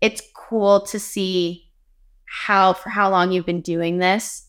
it's 0.00 0.22
cool 0.34 0.80
to 0.80 0.98
see 0.98 1.70
how 2.24 2.72
for 2.72 2.88
how 2.90 3.10
long 3.10 3.30
you've 3.32 3.46
been 3.46 3.60
doing 3.60 3.98
this 3.98 4.46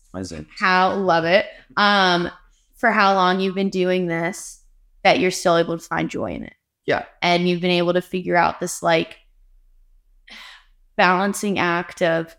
how 0.58 0.94
love 0.94 1.24
it 1.24 1.46
um 1.76 2.30
for 2.76 2.90
how 2.90 3.14
long 3.14 3.40
you've 3.40 3.54
been 3.54 3.70
doing 3.70 4.06
this 4.06 4.62
that 5.06 5.20
you're 5.20 5.30
still 5.30 5.56
able 5.56 5.78
to 5.78 5.84
find 5.84 6.10
joy 6.10 6.32
in 6.32 6.42
it 6.42 6.54
Yeah. 6.84 7.04
and 7.22 7.48
you've 7.48 7.60
been 7.60 7.70
able 7.70 7.92
to 7.92 8.02
figure 8.02 8.34
out 8.34 8.58
this 8.58 8.82
like 8.82 9.18
balancing 10.96 11.58
act 11.58 12.02
of 12.02 12.34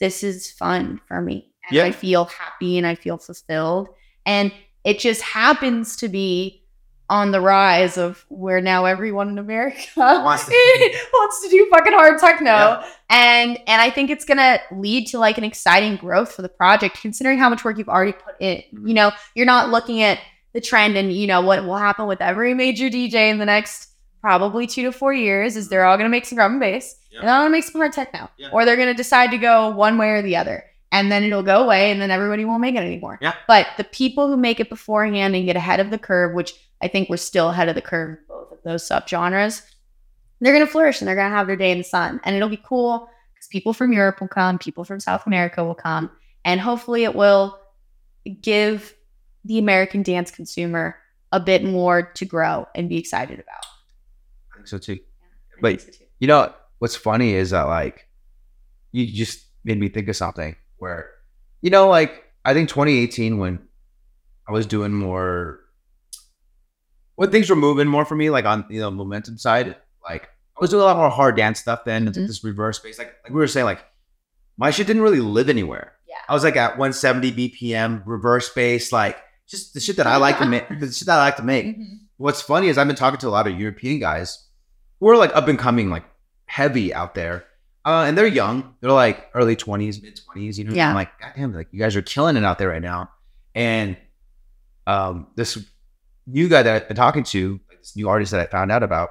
this 0.00 0.22
is 0.22 0.50
fun 0.50 1.00
for 1.06 1.20
me 1.20 1.52
and 1.68 1.76
Yeah. 1.76 1.84
i 1.84 1.92
feel 1.92 2.24
happy 2.26 2.78
and 2.78 2.86
i 2.86 2.94
feel 2.94 3.18
fulfilled 3.18 3.88
and 4.24 4.52
it 4.84 4.98
just 4.98 5.20
happens 5.22 5.96
to 5.96 6.08
be 6.08 6.64
on 7.10 7.30
the 7.32 7.40
rise 7.40 7.96
of 7.98 8.24
where 8.28 8.60
now 8.60 8.84
everyone 8.84 9.28
in 9.30 9.38
America 9.38 9.78
Wants 9.96 10.44
to- 10.44 10.52
wants 11.14 11.42
to 11.42 11.48
do 11.48 11.66
fucking 11.70 11.94
hard 11.94 12.20
techno. 12.20 12.50
Yeah. 12.50 12.86
And 13.08 13.56
and 13.66 13.80
I 13.80 13.88
think 13.88 14.10
it's 14.10 14.26
gonna 14.26 14.58
lead 14.70 15.06
to 15.08 15.18
like 15.18 15.38
an 15.38 15.44
exciting 15.44 15.96
growth 15.96 16.32
for 16.32 16.42
the 16.42 16.50
project, 16.50 17.00
considering 17.00 17.38
how 17.38 17.48
much 17.48 17.64
work 17.64 17.78
you've 17.78 17.88
already 17.88 18.12
put 18.12 18.34
in. 18.40 18.62
You 18.84 18.92
know, 18.92 19.12
you're 19.34 19.46
not 19.46 19.70
looking 19.70 20.02
at 20.02 20.18
the 20.52 20.60
trend 20.60 20.96
and 20.96 21.12
you 21.12 21.26
know 21.26 21.40
what 21.40 21.64
will 21.64 21.76
happen 21.76 22.06
with 22.06 22.20
every 22.20 22.54
major 22.54 22.88
DJ 22.88 23.30
in 23.30 23.38
the 23.38 23.44
next 23.44 23.90
probably 24.20 24.66
two 24.66 24.82
to 24.82 24.92
four 24.92 25.12
years 25.12 25.56
is 25.56 25.68
they're 25.68 25.84
all 25.84 25.96
gonna 25.96 26.08
make 26.08 26.26
some 26.26 26.36
drum 26.36 26.52
and 26.52 26.60
bass. 26.60 26.96
Yeah. 27.10 27.20
And 27.20 27.28
they're 27.28 27.34
all 27.34 27.42
gonna 27.42 27.50
make 27.50 27.64
some 27.64 27.80
hard 27.80 27.92
techno. 27.92 28.28
Yeah. 28.36 28.48
Or 28.52 28.64
they're 28.64 28.76
gonna 28.76 28.94
decide 28.94 29.30
to 29.30 29.38
go 29.38 29.70
one 29.70 29.98
way 29.98 30.10
or 30.10 30.22
the 30.22 30.36
other. 30.36 30.64
And 30.90 31.12
then 31.12 31.22
it'll 31.22 31.42
go 31.42 31.62
away 31.62 31.90
and 31.90 32.00
then 32.00 32.10
everybody 32.10 32.44
won't 32.44 32.62
make 32.62 32.74
it 32.74 32.78
anymore. 32.78 33.18
Yeah. 33.20 33.34
But 33.46 33.66
the 33.76 33.84
people 33.84 34.28
who 34.28 34.36
make 34.36 34.58
it 34.58 34.70
beforehand 34.70 35.36
and 35.36 35.44
get 35.44 35.56
ahead 35.56 35.80
of 35.80 35.90
the 35.90 35.98
curve, 35.98 36.34
which 36.34 36.54
I 36.80 36.88
think 36.88 37.08
we're 37.08 37.18
still 37.18 37.50
ahead 37.50 37.68
of 37.68 37.74
the 37.74 37.82
curve 37.82 38.18
in 38.18 38.24
both 38.26 38.52
of 38.52 38.58
those 38.64 38.88
subgenres, 38.88 39.62
they're 40.40 40.54
going 40.54 40.64
to 40.64 40.70
flourish 40.70 41.00
and 41.00 41.08
they're 41.08 41.16
going 41.16 41.30
to 41.30 41.36
have 41.36 41.46
their 41.46 41.56
day 41.56 41.72
in 41.72 41.78
the 41.78 41.84
sun. 41.84 42.20
And 42.24 42.36
it'll 42.36 42.48
be 42.48 42.62
cool 42.64 43.08
because 43.34 43.48
people 43.48 43.72
from 43.72 43.92
Europe 43.92 44.20
will 44.20 44.28
come, 44.28 44.58
people 44.58 44.84
from 44.84 45.00
South 45.00 45.26
America 45.26 45.64
will 45.64 45.74
come, 45.74 46.10
and 46.44 46.60
hopefully 46.60 47.04
it 47.04 47.14
will 47.14 47.58
give 48.40 48.94
the 49.44 49.58
American 49.58 50.02
dance 50.02 50.30
consumer 50.30 50.96
a 51.32 51.40
bit 51.40 51.62
more 51.64 52.02
to 52.02 52.24
grow 52.24 52.66
and 52.74 52.88
be 52.88 52.96
excited 52.98 53.38
about. 53.38 53.64
I 54.52 54.56
think 54.56 54.66
so 54.68 54.78
too. 54.78 54.98
I 55.56 55.60
But- 55.60 55.80
so 55.80 55.90
too. 55.90 56.04
You 56.20 56.26
know 56.28 56.52
what's 56.78 56.96
funny 56.96 57.34
is 57.34 57.50
that 57.50 57.62
like 57.68 58.08
you 58.92 59.06
just 59.06 59.44
made 59.64 59.78
me 59.78 59.88
think 59.88 60.08
of 60.08 60.16
something 60.16 60.56
where 60.78 61.10
you 61.60 61.70
know 61.70 61.88
like 61.88 62.24
I 62.44 62.54
think 62.54 62.68
2018 62.68 63.38
when 63.38 63.60
I 64.48 64.52
was 64.52 64.66
doing 64.66 64.92
more 64.92 65.60
when 67.16 67.30
things 67.30 67.50
were 67.50 67.56
moving 67.56 67.86
more 67.88 68.04
for 68.04 68.14
me 68.16 68.30
like 68.30 68.44
on 68.44 68.64
you 68.70 68.80
know 68.80 68.90
momentum 68.90 69.38
side 69.38 69.76
like 70.02 70.24
I 70.24 70.60
was 70.60 70.70
doing 70.70 70.82
a 70.82 70.86
lot 70.86 70.96
more 70.96 71.10
hard 71.10 71.36
dance 71.36 71.60
stuff 71.60 71.84
then 71.84 72.08
it's 72.08 72.16
like 72.16 72.24
Mhm. 72.24 72.28
this 72.28 72.42
reverse 72.44 72.78
space 72.78 72.98
like 72.98 73.14
like 73.24 73.32
we 73.32 73.38
were 73.38 73.46
saying 73.46 73.66
like 73.66 73.84
my 74.56 74.70
shit 74.70 74.86
didn't 74.88 75.02
really 75.02 75.20
live 75.20 75.48
anywhere. 75.48 75.92
Yeah. 76.08 76.16
I 76.28 76.34
was 76.34 76.42
like 76.42 76.56
at 76.56 76.78
170 76.78 77.30
BPM 77.32 78.02
reverse 78.06 78.52
bass 78.52 78.90
like 78.90 79.16
just 79.48 79.74
the 79.74 79.80
shit 79.80 79.96
that 79.96 80.06
I 80.06 80.16
like 80.16 80.38
to 80.38 80.46
make 80.46 80.68
the 80.80 80.92
shit 80.92 81.06
that 81.06 81.18
I 81.18 81.24
like 81.24 81.36
to 81.36 81.42
make 81.42 81.76
what's 82.18 82.42
funny 82.42 82.68
is 82.68 82.78
I've 82.78 82.86
been 82.86 82.96
talking 82.96 83.18
to 83.20 83.28
a 83.28 83.30
lot 83.30 83.46
of 83.46 83.58
European 83.58 83.98
guys 83.98 84.46
We're 85.00 85.16
like 85.16 85.34
up 85.34 85.48
and 85.48 85.58
coming, 85.58 85.90
like 85.90 86.04
heavy 86.46 86.92
out 86.92 87.14
there. 87.14 87.44
Uh, 87.84 88.04
and 88.06 88.18
they're 88.18 88.26
young. 88.26 88.74
They're 88.80 88.92
like 88.92 89.30
early 89.34 89.56
20s, 89.56 90.02
mid 90.02 90.20
20s. 90.34 90.58
You 90.58 90.64
know, 90.64 90.74
Yeah. 90.74 90.90
I'm 90.90 90.94
like, 90.94 91.18
God 91.20 91.32
damn, 91.36 91.54
like 91.54 91.68
you 91.70 91.78
guys 91.78 91.96
are 91.96 92.02
killing 92.02 92.36
it 92.36 92.44
out 92.44 92.58
there 92.58 92.68
right 92.68 92.82
now. 92.82 93.10
And 93.54 93.96
um, 94.86 95.28
this 95.36 95.58
new 96.26 96.48
guy 96.48 96.62
that 96.62 96.74
I've 96.82 96.88
been 96.88 96.96
talking 96.96 97.24
to, 97.24 97.60
like 97.68 97.78
this 97.78 97.96
new 97.96 98.08
artist 98.08 98.32
that 98.32 98.40
I 98.40 98.46
found 98.46 98.70
out 98.70 98.82
about, 98.82 99.10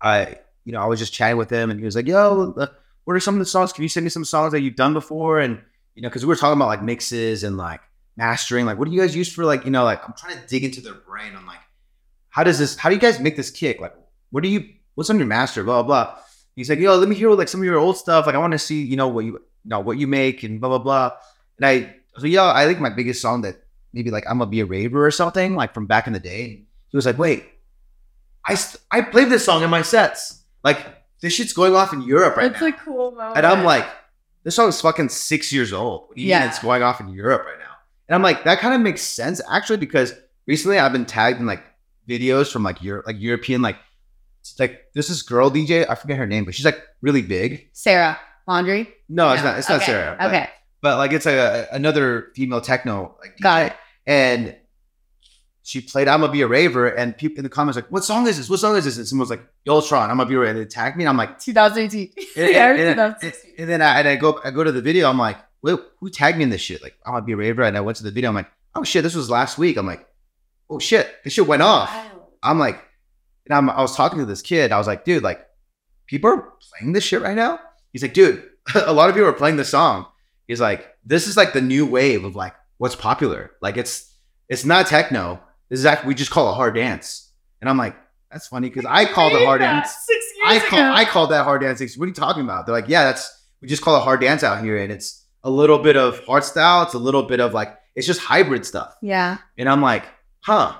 I, 0.00 0.36
you 0.64 0.72
know, 0.72 0.80
I 0.80 0.86
was 0.86 1.00
just 1.00 1.12
chatting 1.12 1.38
with 1.38 1.50
him 1.50 1.70
and 1.70 1.80
he 1.80 1.84
was 1.84 1.96
like, 1.96 2.06
yo, 2.06 2.54
uh, 2.56 2.66
what 3.04 3.14
are 3.14 3.20
some 3.20 3.34
of 3.34 3.38
the 3.40 3.46
songs? 3.46 3.72
Can 3.72 3.82
you 3.82 3.88
send 3.88 4.04
me 4.04 4.10
some 4.10 4.24
songs 4.24 4.52
that 4.52 4.60
you've 4.60 4.76
done 4.76 4.92
before? 4.92 5.40
And, 5.40 5.60
you 5.94 6.02
know, 6.02 6.08
because 6.08 6.24
we 6.24 6.28
were 6.28 6.36
talking 6.36 6.58
about 6.58 6.68
like 6.68 6.82
mixes 6.82 7.42
and 7.42 7.56
like 7.56 7.80
mastering. 8.16 8.66
Like, 8.66 8.78
what 8.78 8.88
do 8.88 8.94
you 8.94 9.00
guys 9.00 9.14
use 9.14 9.32
for 9.32 9.44
like, 9.44 9.64
you 9.64 9.70
know, 9.70 9.84
like 9.84 10.02
I'm 10.06 10.14
trying 10.16 10.38
to 10.40 10.46
dig 10.46 10.64
into 10.64 10.80
their 10.80 10.94
brain 10.94 11.34
on 11.34 11.46
like, 11.46 11.58
how 12.28 12.44
does 12.44 12.58
this, 12.58 12.76
how 12.76 12.88
do 12.88 12.94
you 12.94 13.00
guys 13.00 13.20
make 13.20 13.36
this 13.36 13.50
kick? 13.50 13.80
Like, 13.80 13.94
what 14.30 14.42
do 14.42 14.48
you, 14.48 14.68
what's 14.94 15.10
on 15.10 15.18
your 15.18 15.26
master? 15.26 15.62
Blah, 15.64 15.82
blah, 15.82 16.04
blah. 16.04 16.18
He's 16.54 16.70
like, 16.70 16.78
yo, 16.78 16.96
let 16.96 17.08
me 17.08 17.14
hear 17.14 17.30
like 17.32 17.48
some 17.48 17.60
of 17.60 17.64
your 17.66 17.78
old 17.78 17.96
stuff. 17.96 18.26
Like, 18.26 18.34
I 18.34 18.38
want 18.38 18.52
to 18.52 18.58
see, 18.58 18.82
you 18.82 18.96
know, 18.96 19.08
what 19.08 19.24
you, 19.24 19.32
you 19.32 19.40
know, 19.64 19.80
what 19.80 19.98
you 19.98 20.06
make 20.06 20.42
and 20.42 20.60
blah, 20.60 20.70
blah, 20.70 20.78
blah. 20.78 21.12
And 21.58 21.66
I 21.66 21.94
like, 22.18 22.32
yo, 22.32 22.48
I 22.48 22.64
think 22.66 22.80
my 22.80 22.90
biggest 22.90 23.20
song 23.20 23.42
that 23.42 23.62
maybe 23.92 24.10
like 24.10 24.24
I'm 24.28 24.38
gonna 24.38 24.50
be 24.50 24.60
a 24.60 24.66
raver 24.66 25.04
or 25.06 25.10
something, 25.10 25.54
like 25.54 25.74
from 25.74 25.86
back 25.86 26.06
in 26.06 26.12
the 26.12 26.20
day. 26.20 26.62
He 26.88 26.96
was 26.96 27.04
like, 27.04 27.18
wait, 27.18 27.44
I, 28.44 28.54
st- 28.54 28.82
I 28.90 29.02
played 29.02 29.28
this 29.28 29.44
song 29.44 29.62
in 29.62 29.70
my 29.70 29.82
sets. 29.82 30.42
Like, 30.64 30.78
this 31.20 31.32
shit's 31.32 31.52
going 31.52 31.74
off 31.74 31.92
in 31.92 32.02
Europe 32.02 32.36
right 32.36 32.50
It's 32.50 32.60
now. 32.60 32.66
It's 32.68 32.76
a 32.80 32.84
cool 32.84 33.10
moment. 33.10 33.36
And 33.38 33.46
I'm 33.46 33.64
like, 33.64 33.86
this 34.44 34.54
song 34.54 34.68
is 34.68 34.80
fucking 34.80 35.08
six 35.08 35.52
years 35.52 35.72
old. 35.72 36.08
What 36.08 36.16
do 36.16 36.22
you 36.22 36.26
mean 36.26 36.30
Yeah. 36.42 36.46
it's 36.48 36.58
going 36.60 36.82
off 36.82 37.00
in 37.00 37.08
Europe 37.08 37.44
right 37.44 37.58
now? 37.58 37.65
And 38.08 38.14
I'm 38.14 38.22
like, 38.22 38.44
that 38.44 38.58
kind 38.60 38.74
of 38.74 38.80
makes 38.80 39.02
sense 39.02 39.40
actually 39.50 39.78
because 39.78 40.14
recently 40.46 40.78
I've 40.78 40.92
been 40.92 41.06
tagged 41.06 41.40
in 41.40 41.46
like 41.46 41.64
videos 42.08 42.50
from 42.52 42.62
like 42.62 42.82
Europe, 42.82 43.06
like 43.06 43.16
European, 43.20 43.62
like 43.62 43.76
like 44.60 44.84
this 44.94 45.10
is 45.10 45.22
girl 45.22 45.50
DJ. 45.50 45.84
I 45.90 45.94
forget 45.96 46.16
her 46.18 46.26
name, 46.26 46.44
but 46.44 46.54
she's 46.54 46.64
like 46.64 46.80
really 47.02 47.22
big. 47.22 47.68
Sara 47.72 48.18
Landry. 48.46 48.88
No, 49.08 49.32
it's 49.32 49.42
not. 49.42 49.58
It's 49.58 49.68
not 49.68 49.82
Sarah. 49.82 50.16
But, 50.18 50.26
Okay, 50.28 50.48
but 50.82 50.98
like 50.98 51.12
it's 51.12 51.26
a, 51.26 51.66
another 51.72 52.30
female 52.36 52.60
techno. 52.60 53.16
Like 53.20 53.36
got 53.38 53.62
DJ. 53.62 53.66
it. 53.70 53.76
And 54.06 54.56
she 55.64 55.80
played 55.80 56.06
"I'm 56.06 56.20
gonna 56.20 56.30
be 56.32 56.42
a 56.42 56.46
raver," 56.46 56.86
and 56.86 57.16
people 57.18 57.38
in 57.38 57.42
the 57.42 57.48
comments 57.48 57.74
like, 57.74 57.90
"What 57.90 58.04
song 58.04 58.28
is 58.28 58.36
this? 58.36 58.48
What 58.48 58.60
song 58.60 58.76
is 58.76 58.84
this?" 58.84 58.98
And 58.98 59.08
someone 59.08 59.24
was 59.24 59.30
like, 59.30 59.44
"Yultron, 59.66 60.08
I'm 60.10 60.16
gonna 60.18 60.26
be 60.26 60.36
a 60.36 60.38
raver." 60.38 60.50
And 60.52 60.60
they 60.60 60.64
tagged 60.64 60.96
me, 60.96 61.02
and 61.02 61.08
I'm 61.08 61.16
like, 61.16 61.40
2018. 61.40 62.12
and, 62.36 62.56
and- 62.56 63.16
and- 63.22 63.32
and 63.58 63.68
then 63.68 63.82
I, 63.82 63.98
and 63.98 64.06
I 64.08 64.14
go 64.14 64.40
I 64.44 64.52
go 64.52 64.62
to 64.62 64.70
the 64.70 64.80
video. 64.82 65.10
I'm 65.10 65.18
like, 65.18 65.38
wait, 65.66 65.80
who 66.00 66.10
tagged 66.10 66.38
me 66.38 66.44
in 66.44 66.50
this 66.50 66.60
shit? 66.60 66.82
Like, 66.82 66.96
oh, 67.04 67.10
I'm 67.10 67.14
gonna 67.14 67.26
be 67.26 67.32
a 67.32 67.36
raver. 67.36 67.62
And 67.62 67.76
I 67.76 67.80
went 67.80 67.96
to 67.98 68.04
the 68.04 68.10
video. 68.10 68.30
I'm 68.30 68.36
like, 68.36 68.50
oh 68.74 68.84
shit, 68.84 69.02
this 69.02 69.14
was 69.14 69.30
last 69.30 69.58
week. 69.58 69.76
I'm 69.76 69.86
like, 69.86 70.06
oh 70.70 70.78
shit, 70.78 71.08
this 71.24 71.32
shit 71.32 71.46
went 71.46 71.62
off. 71.62 71.94
I'm 72.42 72.58
like, 72.58 72.82
and 73.46 73.54
I'm, 73.54 73.70
I 73.70 73.80
was 73.80 73.96
talking 73.96 74.18
to 74.18 74.26
this 74.26 74.42
kid. 74.42 74.72
I 74.72 74.78
was 74.78 74.86
like, 74.86 75.04
dude, 75.04 75.22
like, 75.22 75.46
people 76.06 76.30
are 76.30 76.52
playing 76.60 76.92
this 76.92 77.04
shit 77.04 77.22
right 77.22 77.36
now. 77.36 77.60
He's 77.92 78.02
like, 78.02 78.14
dude, 78.14 78.44
a 78.74 78.92
lot 78.92 79.08
of 79.08 79.14
people 79.14 79.28
are 79.28 79.34
playing 79.34 79.56
this 79.56 79.70
song. 79.70 80.06
He's 80.46 80.60
like, 80.60 80.96
this 81.04 81.26
is 81.26 81.36
like 81.36 81.52
the 81.52 81.60
new 81.60 81.86
wave 81.86 82.24
of 82.24 82.36
like 82.36 82.54
what's 82.78 82.96
popular. 82.96 83.52
Like, 83.60 83.76
it's 83.76 84.12
it's 84.48 84.64
not 84.64 84.86
techno. 84.86 85.40
This 85.68 85.80
is 85.80 85.86
actually 85.86 86.08
we 86.08 86.14
just 86.14 86.30
call 86.30 86.50
it 86.50 86.54
hard 86.54 86.74
dance. 86.74 87.32
And 87.60 87.68
I'm 87.68 87.76
like, 87.76 87.96
that's 88.30 88.48
funny 88.48 88.68
because 88.68 88.84
I 88.84 89.04
called 89.06 89.32
it 89.32 89.44
hard 89.44 89.60
dance. 89.60 89.90
Six 89.90 90.26
I 90.44 90.52
years 90.52 90.64
call 90.64 90.78
ago. 90.78 90.92
I 90.92 91.04
called 91.04 91.30
that 91.30 91.44
hard 91.44 91.62
dancing. 91.62 91.88
What 91.96 92.04
are 92.04 92.08
you 92.08 92.14
talking 92.14 92.42
about? 92.42 92.66
They're 92.66 92.74
like, 92.74 92.88
yeah, 92.88 93.04
that's 93.04 93.44
we 93.60 93.68
just 93.68 93.82
call 93.82 93.96
it 93.96 94.00
hard 94.02 94.20
dance 94.20 94.42
out 94.42 94.62
here, 94.62 94.76
and 94.76 94.92
it's 94.92 95.25
a 95.46 95.50
little 95.50 95.78
bit 95.78 95.96
of 95.96 96.24
hard 96.26 96.42
style. 96.44 96.82
It's 96.82 96.94
a 96.94 96.98
little 96.98 97.22
bit 97.22 97.38
of 97.40 97.54
like 97.54 97.70
it's 97.94 98.06
just 98.06 98.20
hybrid 98.20 98.66
stuff. 98.66 98.94
yeah. 99.00 99.38
And 99.56 99.68
I'm 99.68 99.80
like, 99.80 100.04
huh, 100.40 100.74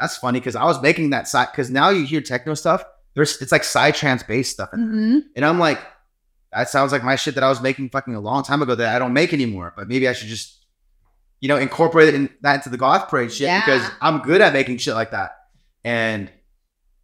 that's 0.00 0.16
funny 0.16 0.40
because 0.40 0.56
I 0.56 0.64
was 0.64 0.80
making 0.82 1.10
that 1.10 1.28
side 1.28 1.48
because 1.52 1.68
now 1.70 1.90
you 1.90 2.04
hear 2.06 2.20
techno 2.20 2.54
stuff. 2.54 2.82
There's 3.14 3.40
it's 3.42 3.52
like 3.52 3.62
psytrance 3.62 4.26
based 4.26 4.52
stuff, 4.52 4.70
in 4.72 4.80
there. 4.80 5.00
hmm 5.10 5.18
and 5.36 5.44
I'm 5.44 5.58
like, 5.58 5.78
that 6.52 6.68
sounds 6.70 6.90
like 6.92 7.04
my 7.04 7.16
shit 7.16 7.34
that 7.34 7.44
I 7.44 7.48
was 7.48 7.60
making 7.60 7.90
fucking 7.90 8.14
a 8.14 8.20
long 8.20 8.42
time 8.42 8.62
ago 8.62 8.74
that 8.74 8.94
I 8.94 8.98
don't 8.98 9.12
make 9.12 9.32
anymore. 9.32 9.72
But 9.76 9.88
maybe 9.88 10.08
I 10.08 10.12
should 10.14 10.28
just, 10.28 10.64
you 11.40 11.48
know, 11.48 11.56
incorporate 11.56 12.08
it 12.08 12.14
in, 12.14 12.30
that 12.42 12.54
into 12.56 12.70
the 12.70 12.78
goth 12.78 13.08
parade 13.08 13.30
shit 13.32 13.46
Yeah. 13.48 13.60
because 13.60 13.88
I'm 14.00 14.20
good 14.20 14.40
at 14.40 14.52
making 14.52 14.78
shit 14.78 14.94
like 14.94 15.10
that. 15.12 15.32
And 15.84 16.30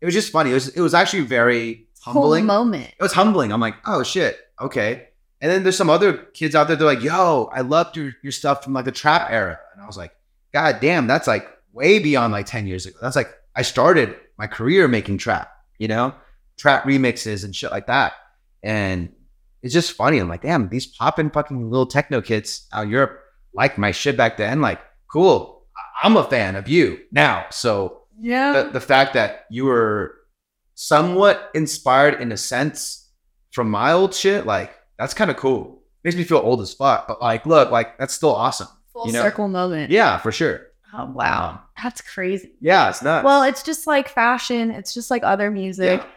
it 0.01 0.05
was 0.05 0.15
just 0.15 0.33
funny. 0.33 0.51
It 0.51 0.55
was 0.55 0.69
it 0.69 0.81
was 0.81 0.95
actually 0.95 1.23
very 1.25 1.89
Whole 2.03 2.15
humbling 2.15 2.47
moment. 2.47 2.89
it 2.99 3.03
was 3.03 3.13
humbling. 3.13 3.53
I'm 3.53 3.61
like, 3.61 3.77
oh 3.87 4.03
shit, 4.03 4.39
okay. 4.61 5.09
And 5.45 5.53
then 5.53 5.63
there's 5.63 5.77
some 5.77 5.91
other 5.91 6.15
kids 6.33 6.55
out 6.55 6.69
there. 6.69 6.77
They're 6.77 6.87
like, 6.87 7.03
yo, 7.03 7.51
I 7.53 7.61
loved 7.61 7.99
your 7.99 8.13
your 8.23 8.33
stuff 8.33 8.65
from 8.65 8.73
like 8.73 8.87
the 8.87 8.93
trap 8.93 9.29
era, 9.31 9.59
and 9.75 9.83
I 9.83 9.87
was 9.87 9.99
like, 9.99 10.13
god 10.55 10.81
damn, 10.81 11.07
that's 11.07 11.27
like 11.27 11.47
way 11.75 11.99
beyond 11.99 12.33
like 12.33 12.47
ten 12.47 12.67
years 12.67 12.87
ago. 12.87 12.97
That's 13.03 13.15
like 13.15 13.29
I 13.55 13.61
started 13.61 14.17
my 14.39 14.47
career 14.47 14.89
making 14.89 15.19
trap, 15.19 15.53
you 15.79 15.87
know, 15.87 16.15
trap 16.57 16.85
remixes 16.85 17.45
and 17.45 17.55
shit 17.55 17.71
like 17.71 17.89
that. 17.89 18.15
And 18.63 19.13
it's 19.63 19.75
just 19.75 19.93
funny. 19.93 20.17
I'm 20.19 20.31
like, 20.31 20.41
damn, 20.41 20.71
these 20.71 20.87
popping 20.87 21.29
fucking 21.29 21.71
little 21.71 21.85
techno 21.87 22.23
kids 22.23 22.67
out 22.73 22.85
in 22.85 22.91
Europe 22.91 23.21
like 23.53 23.77
my 23.77 23.91
shit 23.91 24.17
back 24.17 24.39
then. 24.39 24.63
Like, 24.63 24.81
cool. 25.13 25.67
I'm 26.03 26.17
a 26.17 26.25
fan 26.25 26.57
of 26.57 26.69
you 26.69 27.01
now. 27.13 27.45
So 27.51 28.05
Yeah. 28.19 28.63
the, 28.63 28.71
the 28.71 28.81
fact 28.81 29.13
that 29.13 29.45
you 29.51 29.67
were 29.67 30.15
somewhat 30.75 31.51
inspired 31.55 32.21
in 32.21 32.33
a 32.33 32.37
sense 32.39 33.11
from 33.53 33.71
my 33.71 33.93
old 33.93 34.15
shit, 34.15 34.47
like 34.47 34.73
that's 34.99 35.15
kind 35.15 35.31
of 35.31 35.37
cool. 35.37 35.83
Makes 36.03 36.17
me 36.17 36.25
feel 36.25 36.39
old 36.39 36.61
as 36.61 36.75
fuck, 36.75 37.09
but 37.09 37.21
like, 37.23 37.47
look, 37.47 37.71
like 37.71 37.99
that's 37.99 38.13
still 38.15 38.35
awesome. 38.35 38.69
Full 38.93 39.07
you 39.07 39.13
know- 39.13 39.23
circle 39.23 39.49
moment. 39.49 39.91
Yeah, 39.91 40.19
for 40.19 40.33
sure. 40.33 40.69
Oh 40.97 41.07
wow. 41.07 41.51
Um, 41.51 41.59
that's 41.83 42.01
crazy. 42.01 42.53
Yeah, 42.61 42.89
it's 42.89 43.03
nuts. 43.03 43.25
Well, 43.25 43.43
it's 43.43 43.63
just 43.63 43.87
like 43.87 44.09
fashion. 44.09 44.71
It's 44.71 44.95
just 44.95 45.11
like 45.11 45.25
other 45.25 45.51
music. 45.51 46.01
Yeah. 46.01 46.09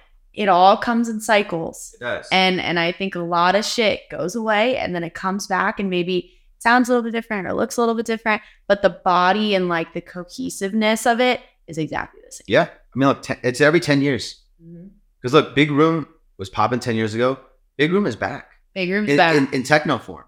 It 0.44 0.50
all 0.50 0.78
comes 0.78 1.10
in 1.10 1.20
cycles. 1.20 1.96
it 1.96 2.04
does. 2.04 2.28
And 2.32 2.62
and 2.62 2.78
I 2.78 2.92
think 2.92 3.16
a 3.16 3.20
lot 3.20 3.56
of 3.56 3.66
shit 3.66 4.02
goes 4.12 4.36
away 4.36 4.78
and 4.78 4.94
then 4.94 5.04
it 5.04 5.16
comes 5.16 5.48
back 5.48 5.80
and 5.80 5.90
maybe 5.90 6.32
sounds 6.60 6.90
a 6.90 6.92
little 6.92 7.04
bit 7.04 7.12
different 7.12 7.48
or 7.48 7.54
looks 7.54 7.78
a 7.78 7.82
little 7.82 7.96
bit 7.96 8.06
different, 8.06 8.42
but 8.68 8.82
the 8.84 8.90
body 8.92 9.56
and 9.56 9.68
like 9.68 9.94
the 9.94 10.02
cohesiveness 10.02 11.08
of 11.08 11.20
it 11.20 11.42
is 11.66 11.78
exactly 11.80 12.22
the 12.24 12.32
same. 12.32 12.46
yeah, 12.48 12.64
I 12.64 12.70
mean, 13.00 13.08
look, 13.10 13.24
ten, 13.24 13.38
it's 13.42 13.62
every 13.62 13.80
ten 13.80 14.02
years. 14.02 14.42
Mm-hmm. 14.64 14.88
Because 15.20 15.34
look, 15.34 15.56
Big 15.56 15.72
Room 15.72 16.08
was 16.38 16.50
popping 16.52 16.80
ten 16.80 16.96
years 16.96 17.16
ago. 17.16 17.40
Big 17.78 17.92
Room 17.92 18.06
is 18.06 18.16
back 18.16 18.52
Big 18.78 18.92
room's 18.92 19.10
in, 19.10 19.18
back. 19.18 19.36
in, 19.36 19.52
in 19.54 19.64
techno 19.64 19.98
form. 19.98 20.26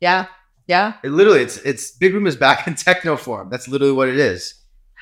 yeah. 0.00 0.26
Yeah. 0.66 0.94
It 1.02 1.08
literally, 1.08 1.40
it's 1.40 1.56
it's 1.58 1.92
Big 1.92 2.12
Room 2.12 2.26
is 2.26 2.36
back 2.36 2.66
in 2.66 2.74
techno 2.74 3.16
form. 3.16 3.48
That's 3.48 3.68
literally 3.68 3.94
what 3.94 4.08
it 4.08 4.18
is. 4.18 4.52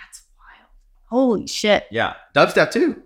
That's 0.00 0.22
wild. 0.38 0.70
Holy 1.10 1.48
shit. 1.48 1.86
Yeah, 1.90 2.14
dubstep 2.36 2.70
too. 2.70 3.02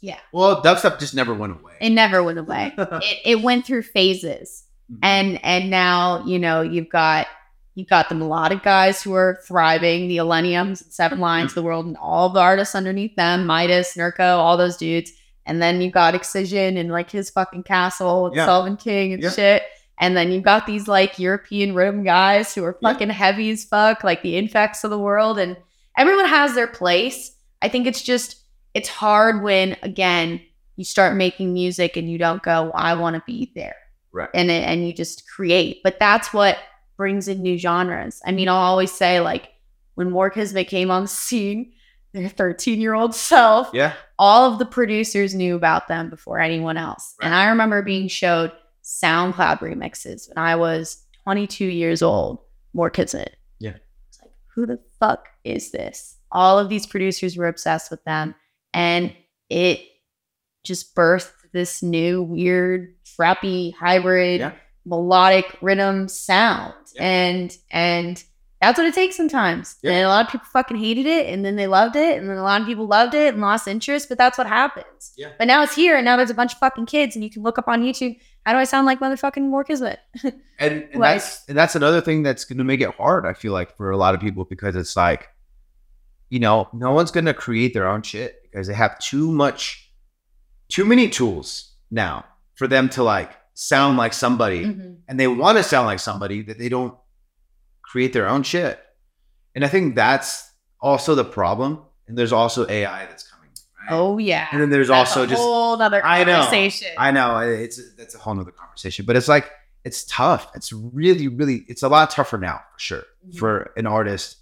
Yeah. 0.00 0.20
Well, 0.32 0.62
dubstep 0.62 1.00
just 1.00 1.16
never 1.16 1.34
went 1.34 1.58
away. 1.58 1.72
It 1.80 1.90
never 1.90 2.22
went 2.22 2.38
away. 2.38 2.72
it, 2.78 3.18
it 3.24 3.42
went 3.42 3.66
through 3.66 3.82
phases. 3.82 4.62
Mhm. 4.88 4.98
And 5.02 5.44
and 5.44 5.70
now, 5.70 6.24
you 6.24 6.38
know, 6.38 6.60
you've 6.62 6.88
got 6.88 7.26
You've 7.76 7.88
got 7.88 8.08
the 8.08 8.14
melodic 8.14 8.62
guys 8.62 9.02
who 9.02 9.14
are 9.14 9.40
thriving, 9.44 10.06
the 10.06 10.18
Illeniums 10.18 10.92
Seven 10.92 11.18
Lions 11.18 11.50
of 11.50 11.54
the 11.56 11.62
world, 11.64 11.86
and 11.86 11.96
all 11.96 12.28
the 12.28 12.38
artists 12.38 12.76
underneath 12.76 13.16
them, 13.16 13.46
MitiS, 13.48 13.96
Nurko, 13.96 14.36
all 14.38 14.56
those 14.56 14.76
dudes. 14.76 15.10
And 15.46 15.60
then 15.60 15.80
you've 15.80 15.92
got 15.92 16.14
Excision 16.14 16.76
and 16.76 16.90
like 16.90 17.10
his 17.10 17.30
fucking 17.30 17.64
castle 17.64 18.24
with 18.24 18.34
Yeah. 18.34 18.46
Sullivan 18.46 18.76
King 18.76 19.12
and 19.12 19.22
Yeah. 19.22 19.30
shit. 19.30 19.62
And 19.98 20.16
then 20.16 20.32
you've 20.32 20.42
got 20.42 20.66
these 20.66 20.88
like 20.88 21.18
European 21.18 21.74
rhythm 21.74 22.02
guys 22.02 22.54
who 22.54 22.64
are 22.64 22.76
Yeah. 22.80 22.92
fucking 22.92 23.10
heavy 23.10 23.50
as 23.50 23.64
fuck, 23.64 24.02
like 24.02 24.22
the 24.22 24.34
Infekts 24.36 24.82
of 24.84 24.90
the 24.90 24.98
world. 24.98 25.38
And 25.38 25.56
everyone 25.96 26.26
has 26.26 26.54
their 26.54 26.66
place. 26.66 27.32
I 27.62 27.68
think 27.68 27.86
it's 27.86 28.02
just, 28.02 28.36
it's 28.74 28.88
hard 28.88 29.42
when, 29.42 29.76
again, 29.82 30.40
you 30.76 30.84
start 30.84 31.14
making 31.14 31.52
music 31.52 31.96
and 31.96 32.10
you 32.10 32.18
don't 32.18 32.42
go, 32.42 32.72
I 32.74 32.94
want 32.94 33.14
to 33.14 33.22
be 33.26 33.52
there. 33.54 33.76
Right. 34.12 34.28
And, 34.34 34.50
and 34.50 34.86
you 34.86 34.92
just 34.92 35.28
create. 35.28 35.80
But 35.84 35.98
that's 36.00 36.32
what 36.32 36.58
brings 36.96 37.28
in 37.28 37.42
new 37.42 37.56
genres. 37.58 38.20
I 38.26 38.32
mean, 38.32 38.48
I'll 38.48 38.56
always 38.56 38.92
say, 38.92 39.20
like, 39.20 39.48
when 39.94 40.10
Moore 40.10 40.30
Kismet 40.30 40.66
came 40.68 40.90
on 40.90 41.02
the 41.02 41.08
scene, 41.08 41.72
their 42.14 42.28
13 42.28 42.80
year 42.80 42.94
old 42.94 43.14
self, 43.14 43.68
Yeah. 43.74 43.92
all 44.18 44.50
of 44.50 44.58
the 44.58 44.64
producers 44.64 45.34
knew 45.34 45.56
about 45.56 45.88
them 45.88 46.08
before 46.08 46.38
anyone 46.40 46.76
else. 46.78 47.14
And 47.20 47.34
I 47.34 47.48
remember 47.48 47.82
being 47.82 48.08
showed 48.08 48.52
SoundCloud 48.84 49.58
remixes 49.58 50.28
when 50.28 50.38
I 50.38 50.56
was 50.56 51.04
22 51.24 51.64
years 51.66 52.00
old. 52.02 52.38
Moore 52.72 52.90
Kismet. 52.90 53.36
Yeah. 53.60 53.76
It's 54.08 54.20
like, 54.22 54.32
who 54.54 54.66
the 54.66 54.78
fuck 55.00 55.26
is 55.44 55.70
this? 55.70 56.16
All 56.32 56.58
of 56.58 56.68
these 56.68 56.86
producers 56.86 57.36
were 57.36 57.46
obsessed 57.48 57.90
with 57.90 58.02
them. 58.04 58.34
And 58.72 59.14
it 59.48 59.80
just 60.64 60.94
birthed 60.94 61.32
this 61.52 61.82
new, 61.82 62.22
weird, 62.22 62.94
frappy, 63.04 63.74
hybrid, 63.74 64.40
Yeah. 64.40 64.52
melodic 64.84 65.46
riddim 65.60 66.10
sound. 66.10 66.74
Yeah. 66.94 67.02
And 67.04 67.56
and 67.70 68.24
that's 68.60 68.78
what 68.78 68.86
it 68.86 68.94
takes 68.94 69.16
sometimes. 69.16 69.76
Yeah. 69.82 69.92
And 69.92 70.04
a 70.06 70.08
lot 70.08 70.24
of 70.26 70.32
people 70.32 70.46
fucking 70.52 70.76
hated 70.78 71.04
it 71.06 71.26
and 71.32 71.44
then 71.44 71.56
they 71.56 71.66
loved 71.66 71.96
it. 71.96 72.16
And 72.18 72.30
then 72.30 72.36
a 72.38 72.42
lot 72.42 72.60
of 72.62 72.66
people 72.66 72.86
loved 72.86 73.12
it 73.14 73.34
and 73.34 73.42
lost 73.42 73.68
interest, 73.68 74.08
but 74.08 74.16
that's 74.16 74.38
what 74.38 74.46
happens. 74.46 75.12
Yeah. 75.16 75.32
But 75.38 75.46
now 75.48 75.62
it's 75.62 75.74
here 75.74 75.96
and 75.96 76.04
now 76.04 76.16
there's 76.16 76.30
a 76.30 76.34
bunch 76.34 76.52
of 76.54 76.58
fucking 76.60 76.86
kids 76.86 77.14
and 77.14 77.22
you 77.22 77.30
can 77.30 77.42
look 77.42 77.58
up 77.58 77.68
on 77.68 77.82
YouTube. 77.82 78.18
How 78.46 78.52
do 78.52 78.58
I 78.58 78.64
sound 78.64 78.86
like 78.86 79.00
motherfucking 79.00 79.42
Moore 79.42 79.64
Kismet? 79.64 79.98
and, 80.24 80.34
and 80.58 80.94
Like- 80.94 81.16
that's 81.20 81.44
and 81.48 81.58
that's 81.58 81.74
another 81.76 82.00
thing 82.00 82.22
that's 82.22 82.44
going 82.46 82.58
to 82.58 82.64
make 82.64 82.80
it 82.80 82.94
hard. 82.94 83.26
I 83.26 83.34
feel 83.34 83.52
like 83.52 83.76
for 83.76 83.90
a 83.90 83.96
lot 83.98 84.14
of 84.14 84.20
people 84.20 84.44
because 84.46 84.76
it's 84.76 84.96
like, 84.96 85.28
you 86.30 86.38
know, 86.40 86.68
no 86.72 86.92
one's 86.92 87.10
going 87.10 87.26
to 87.26 87.34
create 87.34 87.74
their 87.74 87.86
own 87.86 88.00
shit 88.02 88.42
because 88.44 88.66
they 88.66 88.74
have 88.74 88.98
too 88.98 89.30
much, 89.30 89.92
too 90.68 90.84
many 90.86 91.08
tools 91.08 91.72
now 91.90 92.24
for 92.54 92.66
them 92.66 92.88
to 92.90 93.02
like 93.02 93.30
sound 93.52 93.96
like 93.98 94.12
somebody, 94.14 94.64
Mhm. 94.64 94.96
and 95.06 95.20
they 95.20 95.26
want 95.28 95.58
to 95.58 95.62
sound 95.62 95.86
like 95.86 96.00
somebody 96.00 96.42
that 96.42 96.58
they 96.58 96.68
don't 96.68 96.96
create 97.94 98.12
their 98.12 98.28
own 98.28 98.42
shit. 98.42 98.76
And 99.54 99.64
I 99.64 99.68
think 99.68 99.94
that's 99.94 100.50
also 100.80 101.14
the 101.14 101.22
problem. 101.24 101.80
And 102.08 102.18
there's 102.18 102.32
also 102.32 102.68
AI 102.68 103.06
that's 103.06 103.22
coming. 103.30 103.48
Right? 103.80 103.88
Oh 103.96 104.18
yeah. 104.18 104.48
and 104.50 104.60
then 104.60 104.68
there's 104.70 104.88
That's 104.88 105.10
also 105.10 105.22
a 105.22 105.26
just 105.28 105.40
whole 105.40 105.80
other 105.80 106.04
I 106.04 106.24
know. 106.24 106.40
conversation. 106.40 106.88
I 106.98 107.12
know 107.12 107.38
it's 107.38 107.94
that's 107.94 108.16
a 108.16 108.18
whole 108.18 108.34
nother 108.34 108.50
conversation, 108.50 109.04
but 109.06 109.14
it's 109.14 109.28
like 109.28 109.48
it's 109.84 110.04
tough. 110.06 110.50
It's 110.56 110.72
really, 110.72 111.28
really, 111.28 111.64
it's 111.68 111.84
a 111.84 111.88
lot 111.88 112.10
tougher 112.10 112.36
now 112.36 112.62
for 112.72 112.80
sure 112.80 113.04
Mhm. 113.28 113.38
for 113.38 113.72
an 113.76 113.86
artist 113.86 114.38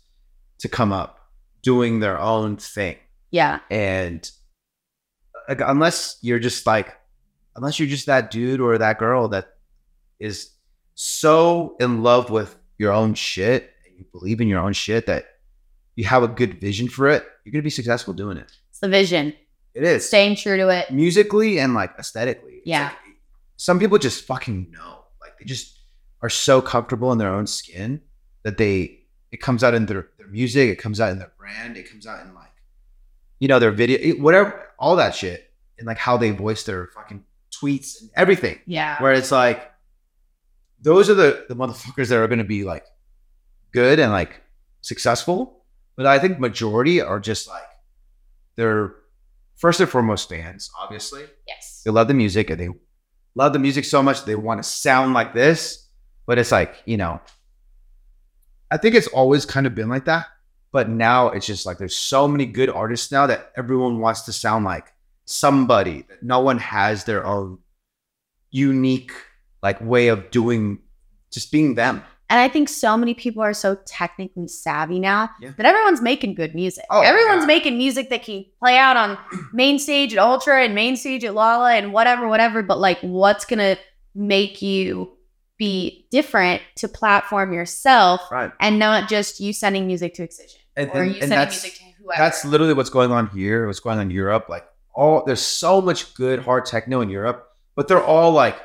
to 0.60 0.68
come 0.70 0.90
up 0.94 1.18
doing 1.62 2.00
their 2.00 2.18
own 2.18 2.56
thing, 2.56 2.96
yeah. 3.30 3.58
and 3.70 4.30
like, 5.46 5.60
unless 5.60 6.16
you're 6.22 6.38
just 6.38 6.64
like, 6.66 6.96
unless 7.56 7.78
you're 7.78 7.88
just 7.96 8.06
that 8.06 8.30
dude 8.30 8.60
or 8.62 8.78
that 8.78 8.98
girl 8.98 9.28
that 9.28 9.56
is 10.18 10.52
so 10.94 11.76
in 11.80 12.02
love 12.02 12.30
with 12.30 12.56
your 12.82 12.92
own 12.92 13.14
shit 13.14 13.70
and 13.86 13.96
you 13.98 14.04
believe 14.12 14.40
in 14.40 14.48
your 14.48 14.60
own 14.60 14.72
shit 14.72 15.06
that 15.06 15.24
you 15.96 16.04
have 16.04 16.22
a 16.22 16.28
good 16.28 16.60
vision 16.60 16.88
for 16.88 17.08
it, 17.08 17.24
you're 17.44 17.52
gonna 17.52 17.62
be 17.62 17.70
successful 17.70 18.12
doing 18.12 18.36
it. 18.36 18.50
It's 18.70 18.80
the 18.80 18.88
vision. 18.88 19.34
It 19.74 19.84
is 19.84 20.06
Staying 20.06 20.36
true 20.36 20.56
to 20.58 20.68
it. 20.68 20.90
musically 20.90 21.58
and 21.58 21.72
like 21.74 21.92
aesthetically. 21.98 22.60
Yeah. 22.64 22.88
like- 22.88 22.96
some 23.56 23.78
people 23.78 23.96
just 23.98 24.24
fucking 24.24 24.70
know. 24.72 25.04
Like 25.20 25.38
they 25.38 25.44
just 25.44 25.78
are 26.20 26.28
so 26.30 26.60
comfortable 26.60 27.12
in 27.12 27.18
their 27.18 27.32
own 27.32 27.46
skin 27.46 28.00
that 28.42 28.58
they 28.58 28.98
it 29.30 29.40
comes 29.40 29.62
out 29.64 29.72
in 29.74 29.86
their, 29.86 30.08
their 30.18 30.26
music, 30.26 30.68
it 30.68 30.76
comes 30.76 31.00
out 31.00 31.10
in 31.12 31.18
their 31.18 31.32
brand, 31.38 31.76
it 31.76 31.88
comes 31.90 32.06
out 32.06 32.26
in 32.26 32.34
like 32.34 32.48
you 33.38 33.48
know, 33.48 33.58
their 33.58 33.70
video, 33.72 34.12
whatever, 34.22 34.68
all 34.78 34.96
that 34.96 35.14
shit. 35.14 35.50
And 35.78 35.86
like 35.86 35.98
how 35.98 36.16
they 36.16 36.30
voice 36.30 36.62
their 36.64 36.88
fucking 36.94 37.24
tweets 37.50 38.00
and 38.00 38.10
everything. 38.14 38.58
Yeah. 38.66 39.00
Where 39.02 39.12
it's 39.12 39.32
like 39.32 39.71
those 40.82 41.08
are 41.08 41.14
the 41.14 41.46
the 41.48 41.56
motherfuckers 41.56 42.08
that 42.08 42.18
are 42.18 42.28
gonna 42.28 42.44
be 42.44 42.64
like 42.64 42.84
good 43.72 43.98
and 43.98 44.12
like 44.12 44.42
successful. 44.80 45.64
But 45.96 46.06
I 46.06 46.18
think 46.18 46.38
majority 46.38 47.00
are 47.00 47.20
just 47.20 47.48
like 47.48 47.62
they're 48.56 48.94
first 49.56 49.80
and 49.80 49.88
foremost 49.88 50.28
fans, 50.28 50.70
obviously. 50.78 51.24
Yes. 51.46 51.82
They 51.84 51.90
love 51.90 52.08
the 52.08 52.14
music 52.14 52.50
and 52.50 52.60
they 52.60 52.68
love 53.34 53.52
the 53.52 53.58
music 53.58 53.84
so 53.84 54.02
much 54.02 54.24
they 54.24 54.34
want 54.34 54.62
to 54.62 54.68
sound 54.68 55.14
like 55.14 55.34
this. 55.34 55.88
But 56.26 56.38
it's 56.38 56.52
like, 56.52 56.74
you 56.84 56.96
know, 56.96 57.20
I 58.70 58.76
think 58.76 58.94
it's 58.94 59.08
always 59.08 59.44
kind 59.46 59.66
of 59.66 59.74
been 59.74 59.88
like 59.88 60.04
that. 60.06 60.26
But 60.72 60.88
now 60.88 61.28
it's 61.28 61.46
just 61.46 61.66
like 61.66 61.78
there's 61.78 61.96
so 61.96 62.26
many 62.26 62.46
good 62.46 62.70
artists 62.70 63.12
now 63.12 63.26
that 63.26 63.52
everyone 63.56 63.98
wants 63.98 64.22
to 64.22 64.32
sound 64.32 64.64
like 64.64 64.92
somebody 65.26 66.06
that 66.08 66.22
no 66.22 66.40
one 66.40 66.58
has 66.58 67.04
their 67.04 67.26
own 67.26 67.58
unique 68.50 69.12
like 69.62 69.80
way 69.80 70.08
of 70.08 70.30
doing 70.30 70.78
just 71.30 71.50
being 71.52 71.74
them. 71.74 72.02
And 72.30 72.40
I 72.40 72.48
think 72.48 72.70
so 72.70 72.96
many 72.96 73.12
people 73.12 73.42
are 73.42 73.52
so 73.52 73.76
technically 73.86 74.48
savvy 74.48 74.98
now 74.98 75.28
Yeah. 75.40 75.50
that 75.58 75.66
everyone's 75.66 76.00
making 76.00 76.34
good 76.34 76.54
music. 76.54 76.84
Oh, 76.88 77.02
everyone's 77.02 77.42
yeah. 77.42 77.46
making 77.46 77.76
music 77.76 78.08
that 78.08 78.22
can 78.22 78.46
play 78.58 78.78
out 78.78 78.96
on 78.96 79.18
main 79.52 79.78
stage 79.78 80.14
at 80.14 80.18
Ultra 80.18 80.64
and 80.64 80.74
main 80.74 80.96
stage 80.96 81.24
at 81.24 81.34
Lolla 81.34 81.74
and 81.74 81.92
whatever, 81.92 82.26
whatever. 82.28 82.62
But 82.62 82.78
like, 82.78 82.98
what's 83.00 83.44
gonna 83.44 83.76
make 84.14 84.62
you 84.62 85.12
be 85.58 86.06
different 86.10 86.62
to 86.76 86.88
platform 86.88 87.52
yourself 87.52 88.20
Right. 88.30 88.50
and 88.60 88.78
not 88.78 89.08
just 89.10 89.38
you 89.40 89.52
sending 89.52 89.86
music 89.86 90.14
to 90.14 90.22
Excision 90.22 90.60
And, 90.76 90.90
or 90.94 91.02
and- 91.02 91.06
you 91.14 91.20
and 91.20 91.28
sending 91.28 91.38
that's 91.38 91.62
music 91.62 91.78
to 91.78 91.84
whoever? 92.02 92.18
that's 92.18 92.44
literally 92.46 92.72
what's 92.74 92.90
going 92.90 93.12
on 93.12 93.28
here, 93.28 93.66
what's 93.66 93.80
going 93.80 93.98
on 93.98 94.06
in 94.06 94.10
Europe. 94.10 94.46
Like 94.48 94.66
all 94.94 95.22
there's 95.24 95.42
so 95.42 95.80
much 95.82 96.14
good 96.14 96.40
hard 96.40 96.64
techno 96.64 97.00
in 97.02 97.10
Europe, 97.10 97.46
but 97.76 97.88
they're 97.88 98.02
all 98.02 98.32
like 98.32 98.56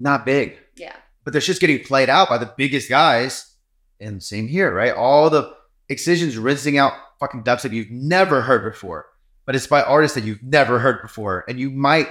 not 0.00 0.24
big. 0.26 0.58
yeah. 0.76 0.96
but 1.24 1.32
they're 1.32 1.40
just 1.42 1.60
getting 1.60 1.82
played 1.84 2.08
out 2.08 2.28
by 2.28 2.38
the 2.38 2.52
biggest 2.56 2.88
guys. 2.88 3.54
And 4.00 4.22
same 4.22 4.48
here, 4.48 4.72
right? 4.72 4.94
All 4.94 5.28
the 5.28 5.54
excisions 5.90 6.38
rinsing 6.38 6.78
out 6.78 6.94
fucking 7.18 7.44
dubstep 7.44 7.72
you've 7.72 7.90
never 7.90 8.40
heard 8.40 8.64
before, 8.64 9.06
but 9.44 9.54
it's 9.54 9.66
by 9.66 9.82
artists 9.82 10.14
that 10.14 10.24
you've 10.24 10.42
never 10.42 10.78
heard 10.78 11.02
before, 11.02 11.44
and 11.48 11.60
you 11.60 11.70
might, 11.70 12.08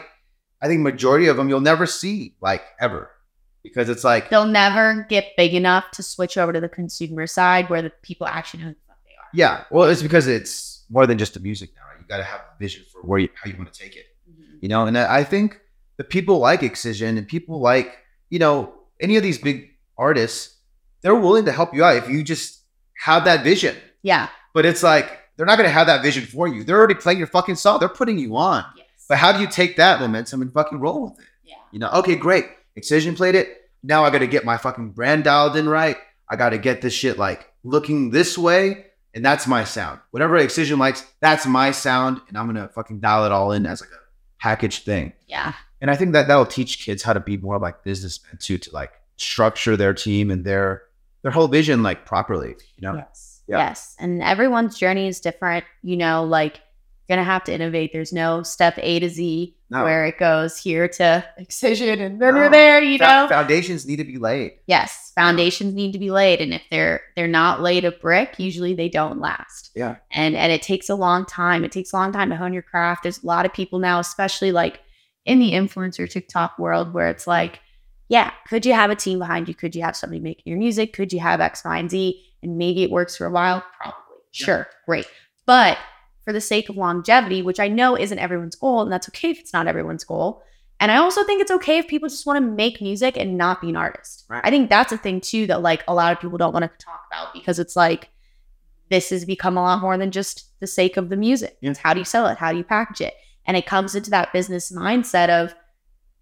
I 0.61 0.67
think, 0.67 0.81
majority 0.81 1.27
of 1.27 1.37
them 1.37 1.49
you'll 1.49 1.61
never 1.61 1.87
see 1.87 2.35
like 2.41 2.61
ever, 2.79 3.09
because 3.63 3.89
it's 3.89 4.03
like, 4.03 4.29
They'll 4.29 4.45
never 4.45 5.07
get 5.09 5.35
big 5.35 5.55
enough 5.55 5.89
to 5.93 6.03
switch 6.03 6.37
over 6.37 6.53
to 6.53 6.59
the 6.59 6.69
consumer 6.69 7.25
side 7.25 7.69
where 7.71 7.81
the 7.81 7.91
people 8.03 8.27
actually 8.27 8.61
know 8.63 8.69
who 8.69 8.75
they 9.05 9.15
are. 9.15 9.29
yeah, 9.33 9.63
well, 9.71 9.89
it's 9.89 10.03
because 10.03 10.27
it's 10.27 10.85
more 10.91 11.07
than 11.07 11.17
just 11.17 11.33
the 11.33 11.39
music 11.39 11.71
now. 11.75 11.81
Right? 11.89 11.99
You 11.99 12.05
got 12.07 12.17
to 12.17 12.23
have 12.23 12.41
a 12.41 12.59
vision 12.59 12.83
for 12.91 13.01
where 13.01 13.17
you, 13.19 13.29
how 13.33 13.49
you 13.49 13.57
want 13.57 13.73
to 13.73 13.79
take 13.79 13.95
it. 13.95 14.05
Mm-hmm. 14.29 14.57
you 14.61 14.69
know 14.69 14.85
and 14.85 14.95
I 14.95 15.23
think 15.23 15.59
the 15.99 16.03
people 16.05 16.39
like 16.39 16.63
excision 16.63 17.17
and 17.17 17.27
people 17.27 17.59
like 17.59 17.97
you 18.29 18.39
know 18.39 18.73
any 19.01 19.17
of 19.17 19.21
these 19.21 19.37
big 19.37 19.69
artists 19.97 20.55
they're 21.01 21.13
willing 21.15 21.45
to 21.45 21.51
help 21.51 21.75
you 21.75 21.83
out 21.83 21.97
if 21.97 22.09
you 22.09 22.23
just 22.23 22.61
have 23.05 23.25
that 23.25 23.43
vision. 23.43 23.75
Yeah. 24.01 24.29
but 24.53 24.65
it's 24.65 24.81
like 24.81 25.19
they're 25.35 25.45
not 25.45 25.57
going 25.57 25.67
to 25.67 25.73
have 25.73 25.87
that 25.87 26.01
vision 26.01 26.25
for 26.25 26.47
you. 26.47 26.63
They're 26.65 26.77
already 26.77 26.95
playing 26.95 27.17
your 27.17 27.27
fucking 27.27 27.55
song. 27.55 27.79
They're 27.79 27.87
putting 27.87 28.17
you 28.19 28.35
on. 28.35 28.65
Yes. 28.75 28.87
but 29.07 29.17
how 29.17 29.31
do 29.31 29.39
you 29.39 29.47
take 29.47 29.77
that 29.77 29.99
momentum 30.01 30.41
and 30.41 30.51
fucking 30.51 30.79
roll 30.79 31.03
with 31.03 31.19
it? 31.19 31.25
Yeah. 31.43 31.55
you 31.71 31.79
know 31.79 31.89
okay 31.91 32.15
great. 32.15 32.45
Excision 32.75 33.15
played 33.15 33.35
it. 33.35 33.69
Now 33.83 34.03
i 34.05 34.09
got 34.09 34.19
to 34.19 34.27
get 34.27 34.45
my 34.45 34.57
fucking 34.57 34.91
brand 34.91 35.25
dialed 35.25 35.55
in 35.57 35.67
right. 35.67 35.97
I 36.29 36.35
got 36.37 36.49
to 36.49 36.57
get 36.57 36.81
this 36.81 36.93
shit 36.93 37.17
like 37.17 37.51
looking 37.63 38.11
this 38.11 38.37
way 38.37 38.85
and 39.13 39.25
that's 39.25 39.47
my 39.47 39.65
sound. 39.65 39.99
Whatever 40.11 40.37
excision 40.37 40.79
likes 40.79 41.05
that's 41.19 41.45
my 41.45 41.71
sound 41.71 42.21
and 42.29 42.37
i'm 42.37 42.45
gonna 42.45 42.69
fucking 42.69 42.99
dial 43.01 43.25
it 43.25 43.33
all 43.33 43.51
in 43.51 43.65
as 43.65 43.81
like 43.81 43.91
a 43.91 44.01
packaged 44.41 44.83
thing. 44.85 45.11
Yeah. 45.27 45.53
And 45.81 45.89
I 45.91 45.95
think 45.95 46.13
that 46.13 46.27
that'll 46.27 46.45
teach 46.45 46.85
kids 46.85 47.03
how 47.03 47.13
to 47.13 47.19
be 47.19 47.37
more 47.37 47.59
like 47.59 47.83
businessmen 47.83 48.37
too, 48.39 48.57
to 48.57 48.71
like 48.73 48.91
structure 49.17 49.75
their 49.77 49.93
team 49.93 50.31
and 50.31 50.45
their 50.45 50.83
their 51.21 51.31
whole 51.31 51.47
vision 51.47 51.83
like 51.83 52.05
properly. 52.05 52.55
You 52.77 52.81
know, 52.87 52.95
Yes. 52.95 53.41
Yeah. 53.47 53.57
Yes. 53.57 53.95
And 53.99 54.21
everyone's 54.21 54.77
journey 54.77 55.07
is 55.07 55.19
different. 55.19 55.65
You 55.83 55.97
know, 55.97 56.23
like 56.23 56.57
you're 57.07 57.17
gonna 57.17 57.25
have 57.25 57.43
to 57.45 57.53
innovate. 57.53 57.91
There's 57.91 58.13
no 58.13 58.43
step 58.43 58.75
A 58.77 58.99
to 58.99 59.09
Z 59.09 59.55
No. 59.71 59.83
where 59.83 60.05
it 60.05 60.19
goes 60.19 60.55
here 60.61 60.87
to 60.87 61.25
excision 61.37 61.99
and 61.99 62.21
then 62.21 62.35
No. 62.35 62.39
we're 62.39 62.49
there, 62.49 62.81
you 62.81 62.99
Fo- 62.99 63.05
know? 63.05 63.27
foundations 63.27 63.85
need 63.87 63.95
to 63.97 64.03
be 64.03 64.17
laid. 64.17 64.53
yes. 64.67 65.11
Foundations 65.15 65.73
need 65.73 65.91
to 65.91 65.99
be 65.99 66.11
laid. 66.11 66.39
And 66.39 66.53
if 66.53 66.61
they're 66.71 67.01
they're 67.17 67.27
not 67.27 67.61
laid 67.61 67.83
a 67.83 67.91
brick, 67.91 68.35
usually 68.37 68.73
they 68.75 68.87
don't 68.87 69.19
last. 69.19 69.71
Yeah. 69.75 69.95
And 70.11 70.35
and 70.35 70.51
it 70.53 70.61
takes 70.61 70.87
a 70.89 70.95
long 70.95 71.25
time. 71.25 71.65
It 71.65 71.71
takes 71.73 71.91
a 71.91 71.95
long 71.97 72.11
time 72.13 72.29
to 72.29 72.37
hone 72.37 72.53
your 72.53 72.61
craft. 72.61 73.03
There's 73.03 73.21
a 73.23 73.25
lot 73.27 73.45
of 73.45 73.51
people 73.51 73.79
now, 73.79 73.99
especially 73.99 74.51
like 74.53 74.79
in 75.25 75.39
the 75.39 75.51
influencer 75.51 76.09
TikTok 76.09 76.57
world, 76.57 76.93
where 76.93 77.09
it's 77.09 77.27
like 77.27 77.61
yeah, 78.09 78.31
could 78.47 78.65
you 78.65 78.73
have 78.73 78.89
a 78.89 78.95
team 78.95 79.19
behind 79.19 79.47
you? 79.47 79.53
Could 79.53 79.75
you 79.75 79.83
have 79.83 79.95
somebody 79.95 80.19
making 80.19 80.43
your 80.47 80.57
music? 80.57 80.93
Could 80.93 81.13
you 81.13 81.19
have 81.19 81.39
X, 81.39 81.63
Y, 81.63 81.77
and 81.77 81.89
Z? 81.89 82.21
And 82.41 82.57
maybe 82.57 82.83
it 82.83 82.89
works 82.89 83.15
for 83.15 83.27
a 83.27 83.31
while? 83.31 83.63
Probably. 83.77 83.97
Yeah. 84.33 84.45
Sure. 84.45 84.67
Great. 84.87 85.05
But 85.45 85.77
for 86.25 86.33
the 86.33 86.41
sake 86.41 86.69
of 86.69 86.75
longevity, 86.75 87.43
which 87.43 87.59
I 87.59 87.67
know 87.67 87.95
isn't 87.95 88.17
everyone's 88.17 88.55
goal, 88.55 88.81
and 88.81 88.91
that's 88.91 89.07
okay 89.09 89.29
if 89.29 89.39
it's 89.39 89.53
not 89.53 89.67
everyone's 89.67 90.03
goal. 90.03 90.41
And 90.79 90.91
I 90.91 90.97
also 90.97 91.23
think 91.23 91.41
it's 91.41 91.51
okay 91.51 91.77
if 91.77 91.87
people 91.87 92.09
just 92.09 92.25
want 92.25 92.43
to 92.43 92.51
make 92.51 92.81
music 92.81 93.15
and 93.15 93.37
not 93.37 93.61
be 93.61 93.69
an 93.69 93.75
artist. 93.75 94.25
Right. 94.27 94.41
I 94.43 94.49
think 94.49 94.69
that's 94.69 94.91
a 94.91 94.97
thing 94.97 95.21
too 95.21 95.45
that 95.47 95.61
like 95.61 95.83
a 95.87 95.93
lot 95.93 96.11
of 96.11 96.19
people 96.19 96.37
don't 96.37 96.53
want 96.53 96.63
to 96.63 96.85
talk 96.85 97.01
about 97.11 97.33
because 97.33 97.59
it's 97.59 97.75
like 97.75 98.09
this 98.89 99.09
has 99.11 99.23
become 99.23 99.57
a 99.57 99.61
lot 99.61 99.81
more 99.81 99.97
than 99.97 100.09
just 100.09 100.59
the 100.61 100.67
sake 100.67 100.97
of 100.97 101.09
the 101.09 101.17
music. 101.17 101.57
Yeah. 101.61 101.71
It's 101.71 101.79
how 101.79 101.93
do 101.93 101.99
you 101.99 102.05
sell 102.05 102.27
it? 102.27 102.37
How 102.37 102.51
do 102.51 102.57
you 102.57 102.63
package 102.63 103.01
it? 103.01 103.13
And 103.49 103.57
it 103.57 103.65
comes 103.65 103.95
into 103.95 104.11
that 104.11 104.31
business 104.31 104.71
mindset 104.71 105.29
of 105.29 105.55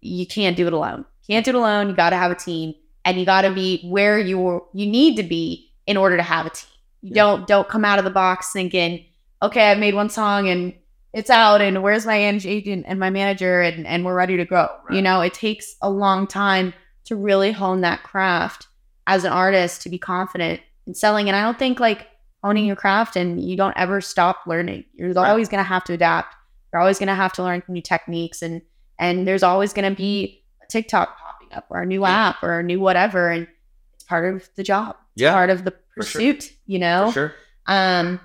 you 0.00 0.26
can't 0.26 0.56
do 0.56 0.66
it 0.66 0.72
alone. 0.72 1.04
Can't 1.28 1.44
do 1.44 1.50
it 1.50 1.54
alone. 1.56 1.90
You 1.90 1.94
got 1.94 2.10
to 2.10 2.16
have 2.16 2.30
a 2.30 2.34
team, 2.34 2.72
and 3.04 3.18
you 3.20 3.26
got 3.26 3.42
to 3.42 3.52
be 3.52 3.82
where 3.86 4.18
you 4.18 4.64
you 4.72 4.86
need 4.86 5.16
to 5.16 5.22
be 5.22 5.70
in 5.86 5.98
order 5.98 6.16
to 6.16 6.22
have 6.22 6.46
a 6.46 6.50
team. 6.50 6.70
You 7.02 7.10
Yeah. 7.10 7.22
don't 7.22 7.46
don't 7.46 7.68
come 7.68 7.84
out 7.84 7.98
of 7.98 8.06
the 8.06 8.10
box 8.10 8.50
thinking, 8.50 9.04
okay, 9.42 9.70
I've 9.70 9.78
made 9.78 9.94
one 9.94 10.08
song 10.08 10.48
and 10.48 10.72
it's 11.12 11.28
out, 11.28 11.60
and 11.60 11.82
where's 11.82 12.06
my 12.06 12.16
agent 12.16 12.86
and 12.88 12.98
my 12.98 13.10
manager, 13.10 13.60
and 13.60 13.86
and 13.86 14.06
we're 14.06 14.14
ready 14.14 14.38
to 14.38 14.46
go. 14.46 14.70
You 14.90 15.02
know, 15.02 15.20
it 15.20 15.34
takes 15.34 15.76
a 15.82 15.90
long 15.90 16.26
time 16.26 16.72
to 17.04 17.14
really 17.16 17.52
hone 17.52 17.82
that 17.82 18.04
craft 18.04 18.68
as 19.06 19.24
an 19.24 19.32
artist 19.32 19.82
to 19.82 19.90
be 19.90 19.98
confident 19.98 20.60
in 20.86 20.94
selling. 20.94 21.28
And 21.28 21.36
I 21.36 21.42
don't 21.42 21.58
think 21.58 21.78
like 21.78 22.06
owning 22.42 22.62
mm-hmm. 22.62 22.68
your 22.68 22.76
craft 22.76 23.16
and 23.16 23.38
you 23.38 23.56
don't 23.56 23.76
ever 23.76 24.00
stop 24.00 24.38
learning. 24.46 24.84
You're 24.94 25.12
Right. 25.12 25.28
always 25.28 25.48
going 25.50 25.62
to 25.62 25.68
have 25.68 25.84
to 25.84 25.92
adapt. 25.92 26.34
You're 26.72 26.80
always 26.80 26.98
going 26.98 27.08
to 27.08 27.14
have 27.14 27.32
to 27.34 27.42
learn 27.42 27.62
new 27.68 27.82
techniques 27.82 28.42
and 28.42 28.62
and 28.98 29.26
there's 29.26 29.42
always 29.42 29.72
going 29.72 29.88
to 29.88 29.96
be 29.96 30.42
a 30.62 30.66
TikTok 30.66 31.16
popping 31.18 31.52
up 31.52 31.66
or 31.70 31.82
a 31.82 31.86
new 31.86 32.04
app 32.04 32.42
or 32.42 32.58
a 32.58 32.62
new 32.62 32.80
whatever 32.80 33.30
and 33.30 33.46
it's 33.94 34.04
part 34.04 34.34
of 34.34 34.48
the 34.56 34.62
job. 34.62 34.96
Yeah, 35.14 35.32
part 35.32 35.50
of 35.50 35.64
the 35.64 35.72
for 35.94 36.02
sure. 36.04 36.20
pursuit, 36.20 36.52
you 36.66 36.78
know? 36.78 37.06
For 37.06 37.12
sure. 37.12 37.34
Um, 37.66 38.20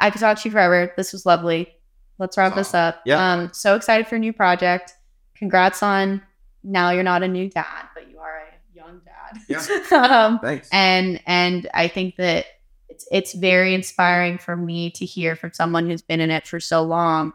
I 0.00 0.10
could 0.10 0.20
talk 0.20 0.38
to 0.38 0.48
you 0.48 0.52
forever. 0.52 0.92
This 0.96 1.12
was 1.12 1.26
lovely. 1.26 1.72
Let's 2.18 2.36
wrap 2.36 2.54
this 2.54 2.74
up. 2.74 3.00
Yeah. 3.04 3.32
Um, 3.32 3.50
so 3.52 3.74
excited 3.74 4.06
for 4.06 4.16
a 4.16 4.18
new 4.18 4.32
project. 4.32 4.94
Congrats 5.34 5.82
on 5.82 6.22
now 6.66 6.90
you're 6.90 7.02
not 7.02 7.22
a 7.22 7.28
new 7.28 7.48
dad, 7.48 7.86
but 7.94 8.10
you 8.10 8.18
are 8.18 8.38
a 8.38 8.76
young 8.76 9.00
dad. 9.04 9.40
Yeah. 9.48 9.98
um, 10.26 10.38
Thanks. 10.40 10.68
and 10.72 11.20
and 11.26 11.68
I 11.72 11.88
think 11.88 12.16
that 12.16 12.46
it's 12.88 13.06
it's 13.10 13.34
very 13.34 13.74
inspiring 13.74 14.38
for 14.38 14.56
me 14.56 14.90
to 14.92 15.04
hear 15.04 15.36
from 15.36 15.52
someone 15.52 15.88
who's 15.88 16.02
been 16.02 16.20
in 16.20 16.30
it 16.30 16.46
for 16.46 16.60
so 16.60 16.82
long 16.82 17.32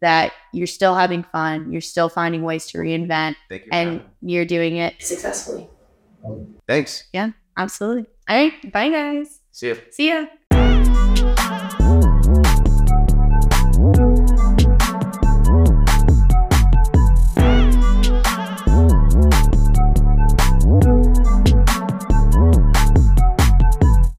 that 0.00 0.32
you're 0.52 0.66
still 0.66 0.94
having 0.94 1.22
fun, 1.24 1.70
you're 1.72 1.80
still 1.80 2.08
finding 2.08 2.42
ways 2.42 2.66
to 2.66 2.78
reinvent, 2.78 3.36
Thank 3.48 3.64
you. 3.66 3.70
and 3.72 3.88
having 3.90 4.06
me. 4.22 4.32
you're 4.32 4.44
doing 4.46 4.76
it 4.76 4.94
successfully. 5.00 5.68
Thanks. 6.66 7.04
Yeah, 7.12 7.30
absolutely. 7.56 8.06
All 8.28 8.36
right. 8.36 8.72
Bye 8.72 8.90
guys. 8.90 9.40
See 9.52 9.68
ya. 9.68 9.74
See 9.90 10.08
ya. 10.08 11.76